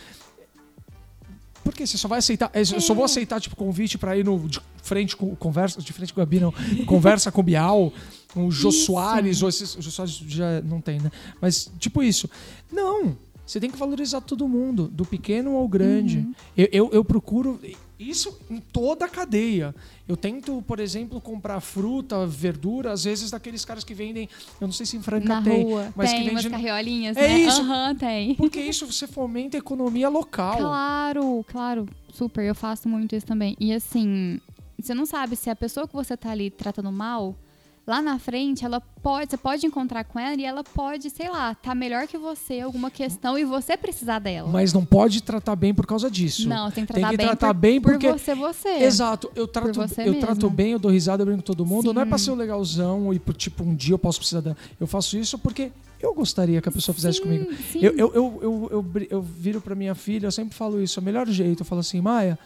por 1.63 1.75
que 1.75 1.87
você 1.87 1.99
só 1.99 2.09
vai 2.09 2.19
aceitar? 2.19 2.51
Eu 2.55 2.81
só 2.81 2.95
vou 2.95 3.05
aceitar 3.05 3.43
tipo 3.43 3.55
convite 3.55 3.99
para 3.99 4.17
ir 4.17 4.25
no 4.25 4.49
de 4.49 4.59
frente 4.83 5.15
com 5.15 5.37
conversa, 5.37 5.83
de 5.83 5.93
frente 5.93 6.15
com 6.15 6.21
a 6.23 6.25
Gabi, 6.25 6.41
não, 6.41 6.53
conversa 6.87 7.31
com 7.31 7.43
o 7.43 7.45
Bial, 7.45 7.93
com 8.33 8.47
o 8.47 8.51
Jô 8.51 8.71
Isso. 8.71 8.87
Soares, 8.87 9.43
ou 9.43 9.51
esses, 9.51 9.77
o 9.77 9.83
Jô 9.83 9.91
Soares 9.91 10.15
já 10.15 10.63
não 10.63 10.81
tem, 10.81 10.99
né? 10.99 11.13
Mas 11.43 11.71
tipo 11.79 12.03
isso. 12.03 12.27
Não, 12.73 13.17
você 13.47 13.61
tem 13.61 13.71
que 13.71 13.77
valorizar 13.79 14.21
todo 14.21 14.47
mundo, 14.49 14.89
do 14.89 15.05
pequeno 15.05 15.57
ao 15.57 15.67
grande. 15.69 16.19
Uhum. 16.19 16.35
Eu, 16.57 16.69
eu, 16.73 16.91
eu 16.93 17.05
procuro 17.05 17.61
isso 17.99 18.37
em 18.51 18.59
toda 18.59 19.05
a 19.05 19.09
cadeia. 19.09 19.75
Eu 20.09 20.17
tento, 20.17 20.63
por 20.67 20.81
exemplo, 20.81 21.21
comprar 21.21 21.61
fruta, 21.61 22.27
verdura, 22.27 22.93
às 22.93 23.05
vezes 23.05 23.31
daqueles 23.31 23.65
caras 23.65 23.85
que 23.85 23.95
vendem, 23.95 24.29
eu 24.61 24.67
não 24.67 24.73
sei 24.73 24.85
se 24.87 24.97
em 24.97 25.03
Franca 25.03 25.29
Na 25.29 25.43
tem, 25.43 25.63
rua. 25.63 25.93
mas 25.95 26.11
tem 26.11 26.25
que 26.25 26.31
umas 26.31 26.43
vende 26.43 26.55
carriolinhas, 26.55 27.17
É 27.17 27.29
né? 27.29 27.39
isso. 27.41 27.61
Aham, 27.61 27.95
tem. 27.95 28.35
porque 28.35 28.61
isso 28.61 28.87
você 28.87 29.07
fomenta 29.07 29.57
a 29.57 29.61
economia 29.61 30.09
local. 30.09 30.57
Claro, 30.59 31.45
claro. 31.49 31.87
Super, 32.13 32.45
eu 32.45 32.55
faço 32.55 32.89
muito 32.89 33.15
isso 33.15 33.27
também. 33.27 33.57
E 33.61 33.73
assim, 33.73 34.41
você 34.79 34.95
não 34.95 35.07
sabe 35.07 35.37
se 35.37 35.49
a 35.49 35.57
pessoa 35.57 35.87
que 35.87 35.95
você 35.95 36.17
tá 36.17 36.31
ali 36.31 36.51
tratando 36.51 36.91
mal, 36.91 37.37
lá 37.87 38.01
na 38.01 38.19
frente, 38.19 38.65
ela 38.65 38.81
pode, 38.81 39.31
você 39.31 39.37
pode 39.37 39.67
encontrar 39.67 40.05
com 40.05 40.19
ela 40.19 40.41
e 40.41 40.45
ela 40.45 40.63
pode, 40.63 41.11
sei 41.11 41.29
lá, 41.29 41.55
tá 41.55 41.75
melhor 41.75 42.07
que 42.07 42.17
você, 42.17 42.61
alguma 42.61 42.91
questão, 42.91 43.37
e 43.37 43.45
você 43.45 43.77
precisar 43.77 44.19
dela. 44.21 44.49
Mas 44.49 44.73
não 44.73 44.85
pode 44.85 45.23
tratar 45.23 45.57
bem 45.57 45.75
por 45.75 45.87
causa 45.87 46.11
disso. 46.11 46.49
não, 46.49 46.71
tem 46.71 46.87
que 46.87 46.93
tem 46.93 47.01
tratar 47.03 47.11
que 47.11 47.17
bem, 47.17 47.27
tratar 47.27 47.55
por, 47.55 47.61
bem 47.61 47.81
por 47.81 47.93
porque- 47.93 48.13
você, 48.13 48.35
você. 48.35 48.69
Exato, 48.69 49.31
eu 49.35 49.49
trato, 49.49 49.81
eu 49.81 50.05
mesmo. 50.05 50.21
trato 50.21 50.49
bem, 50.51 50.73
eu 50.73 50.79
dou 50.79 50.91
risada, 50.91 51.23
eu 51.23 51.27
brinco 51.27 51.41
com 51.43 51.47
todo 51.47 51.67
mundo. 51.67 51.93
Não 51.93 52.03
é 52.03 52.05
Sim. 52.19 52.19
ser 52.19 52.31
o 52.31 52.35
legalzão 52.35 53.13
e 53.13 53.19
por 53.19 53.35
tipo 53.35 53.65
um 53.65 53.75
dia 53.75 53.95
eu 53.95 53.99
posso 53.99 54.19
precisar 54.19 54.41
da. 54.41 54.57
Eu 54.79 54.87
faço 54.87 55.19
isso 55.19 55.39
porque 55.39 55.73
eu 56.01 56.15
gostaria 56.15 56.61
que 56.63 56.69
a 56.69 56.73
pessoa 56.73 56.95
fizesse 56.95 57.19
Sim, 57.19 57.25
comigo. 57.25 57.51
sim. 57.73 57.79
Eu, 57.81 57.93
eu, 57.97 58.13
eu, 58.15 58.39
eu, 58.43 58.69
eu, 58.71 59.07
eu 59.11 59.23
viro 59.23 59.61
pra 59.61 59.75
minha 59.75 59.95
filha, 59.95 60.27
eu 60.27 60.33
sempre 60.33 60.55
falo 60.55 60.81
isso, 60.81 60.99
é 60.99 61.01
o 61.01 61.05
melhor 61.05 61.27
jeito. 61.29 61.61
Eu 61.63 61.65
falo 61.67 61.81
assim, 61.81 62.01
Maia, 62.01 62.39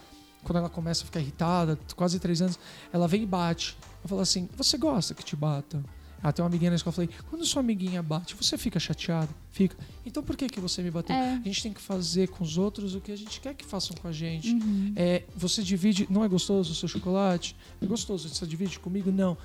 quando 0.43 0.57
ela 0.57 0.69
começa 0.69 1.03
a 1.03 1.05
ficar 1.05 1.19
irritada, 1.19 1.77
quase 1.95 2.19
três 2.19 2.41
anos, 2.41 2.57
ela 2.91 3.07
vem 3.07 3.23
e 3.23 3.25
bate. 3.25 3.75
Eu 4.07 4.09
falo 4.09 4.21
assim, 4.21 4.47
você 4.55 4.77
gosta 4.77 5.13
que 5.13 5.21
te 5.21 5.35
bata? 5.35 5.83
Ela 6.23 6.31
tem 6.31 6.41
uma 6.41 6.47
amiguinha 6.49 6.71
na 6.71 6.77
escola, 6.77 6.91
eu 6.93 6.95
falei, 6.95 7.09
quando 7.29 7.45
sua 7.45 7.59
amiguinha 7.59 8.01
bate, 8.01 8.35
você 8.35 8.57
fica 8.57 8.79
chateado? 8.79 9.29
Fica. 9.51 9.75
Então 10.05 10.23
por 10.23 10.37
que, 10.37 10.47
que 10.47 10.61
você 10.61 10.81
me 10.81 10.89
bateu? 10.89 11.13
É. 11.13 11.33
A 11.33 11.41
gente 11.43 11.61
tem 11.61 11.73
que 11.73 11.81
fazer 11.81 12.29
com 12.29 12.41
os 12.43 12.57
outros 12.57 12.95
o 12.95 13.01
que 13.01 13.11
a 13.11 13.15
gente 13.17 13.41
quer 13.41 13.53
que 13.53 13.65
façam 13.65 13.95
com 14.01 14.07
a 14.07 14.11
gente. 14.13 14.53
Uhum. 14.53 14.93
É, 14.95 15.23
você 15.35 15.61
divide. 15.61 16.07
Não 16.09 16.23
é 16.23 16.27
gostoso 16.29 16.71
o 16.71 16.75
seu 16.75 16.87
chocolate? 16.87 17.53
É 17.81 17.85
gostoso. 17.85 18.29
Você 18.29 18.45
divide 18.47 18.79
comigo? 18.79 19.11
Não. 19.11 19.37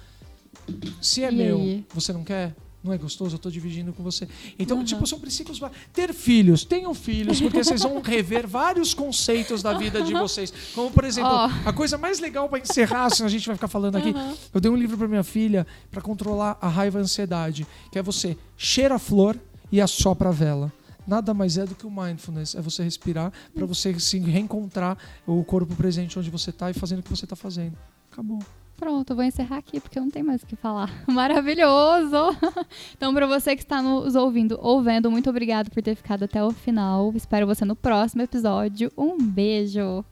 Se 1.00 1.24
é 1.24 1.30
E 1.32 1.34
meu, 1.34 1.58
aí? 1.60 1.84
você 1.92 2.12
não 2.12 2.22
quer? 2.22 2.54
Não 2.82 2.92
é 2.92 2.98
gostoso? 2.98 3.36
Eu 3.36 3.38
tô 3.38 3.48
dividindo 3.48 3.92
com 3.92 4.02
você. 4.02 4.28
Então, 4.58 4.78
Aham. 4.78 4.84
tipo, 4.84 5.06
são 5.06 5.20
princípios. 5.20 5.60
Ter 5.92 6.12
filhos, 6.12 6.64
tenham 6.64 6.92
filhos, 6.92 7.40
porque 7.40 7.62
vocês 7.62 7.82
vão 7.82 8.00
rever 8.00 8.46
vários 8.46 8.92
conceitos 8.92 9.62
da 9.62 9.72
vida 9.78 10.02
de 10.02 10.12
vocês. 10.12 10.52
Como, 10.74 10.90
por 10.90 11.04
exemplo, 11.04 11.30
Ó. 11.30 11.50
a 11.64 11.72
coisa 11.72 11.96
mais 11.96 12.18
legal 12.18 12.48
para 12.48 12.58
encerrar, 12.58 13.08
se 13.10 13.22
a 13.22 13.28
gente 13.28 13.46
vai 13.46 13.54
ficar 13.54 13.68
falando 13.68 13.96
aqui. 13.96 14.10
Aham. 14.10 14.34
Eu 14.52 14.60
dei 14.60 14.70
um 14.70 14.76
livro 14.76 14.98
para 14.98 15.06
minha 15.06 15.22
filha 15.22 15.66
para 15.90 16.02
controlar 16.02 16.58
a 16.60 16.68
raiva 16.68 16.98
e 16.98 17.00
a 17.00 17.02
ansiedade, 17.04 17.66
que 17.90 17.98
é 17.98 18.02
você 18.02 18.36
cheira 18.56 18.96
a 18.96 18.98
flor 18.98 19.38
e 19.70 19.80
assopra 19.80 20.30
a 20.30 20.32
vela. 20.32 20.72
Nada 21.06 21.32
mais 21.34 21.58
é 21.58 21.64
do 21.64 21.74
que 21.74 21.86
o 21.86 21.90
mindfulness, 21.90 22.54
é 22.54 22.60
você 22.60 22.82
respirar 22.82 23.32
para 23.54 23.66
você 23.66 23.98
se 23.98 24.18
reencontrar 24.18 24.96
o 25.26 25.42
corpo 25.44 25.74
presente 25.74 26.18
onde 26.18 26.30
você 26.30 26.52
tá 26.52 26.70
e 26.70 26.74
fazendo 26.74 27.00
o 27.00 27.02
que 27.02 27.10
você 27.10 27.26
tá 27.26 27.34
fazendo. 27.36 27.76
Acabou. 28.10 28.40
Pronto, 28.82 29.10
eu 29.10 29.16
vou 29.16 29.24
encerrar 29.24 29.58
aqui 29.58 29.78
porque 29.78 29.96
eu 29.96 30.02
não 30.02 30.10
tenho 30.10 30.26
mais 30.26 30.42
o 30.42 30.46
que 30.46 30.56
falar. 30.56 30.90
Maravilhoso! 31.06 32.16
Então, 32.96 33.14
para 33.14 33.26
você 33.26 33.54
que 33.54 33.62
está 33.62 33.80
nos 33.80 34.14
ouvindo 34.16 34.58
ou 34.60 34.82
vendo, 34.82 35.10
muito 35.10 35.30
obrigado 35.30 35.70
por 35.70 35.82
ter 35.82 35.94
ficado 35.94 36.24
até 36.24 36.42
o 36.42 36.50
final. 36.50 37.12
Espero 37.14 37.46
você 37.46 37.64
no 37.64 37.76
próximo 37.76 38.22
episódio. 38.22 38.90
Um 38.96 39.16
beijo! 39.18 40.04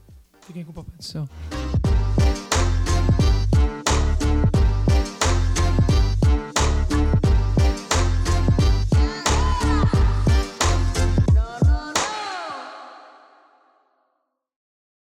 Fiquem 0.42 0.64
com 0.64 0.70
o 0.70 0.74
Papai 0.74 0.97
do 0.97 1.05
Céu. 1.05 1.28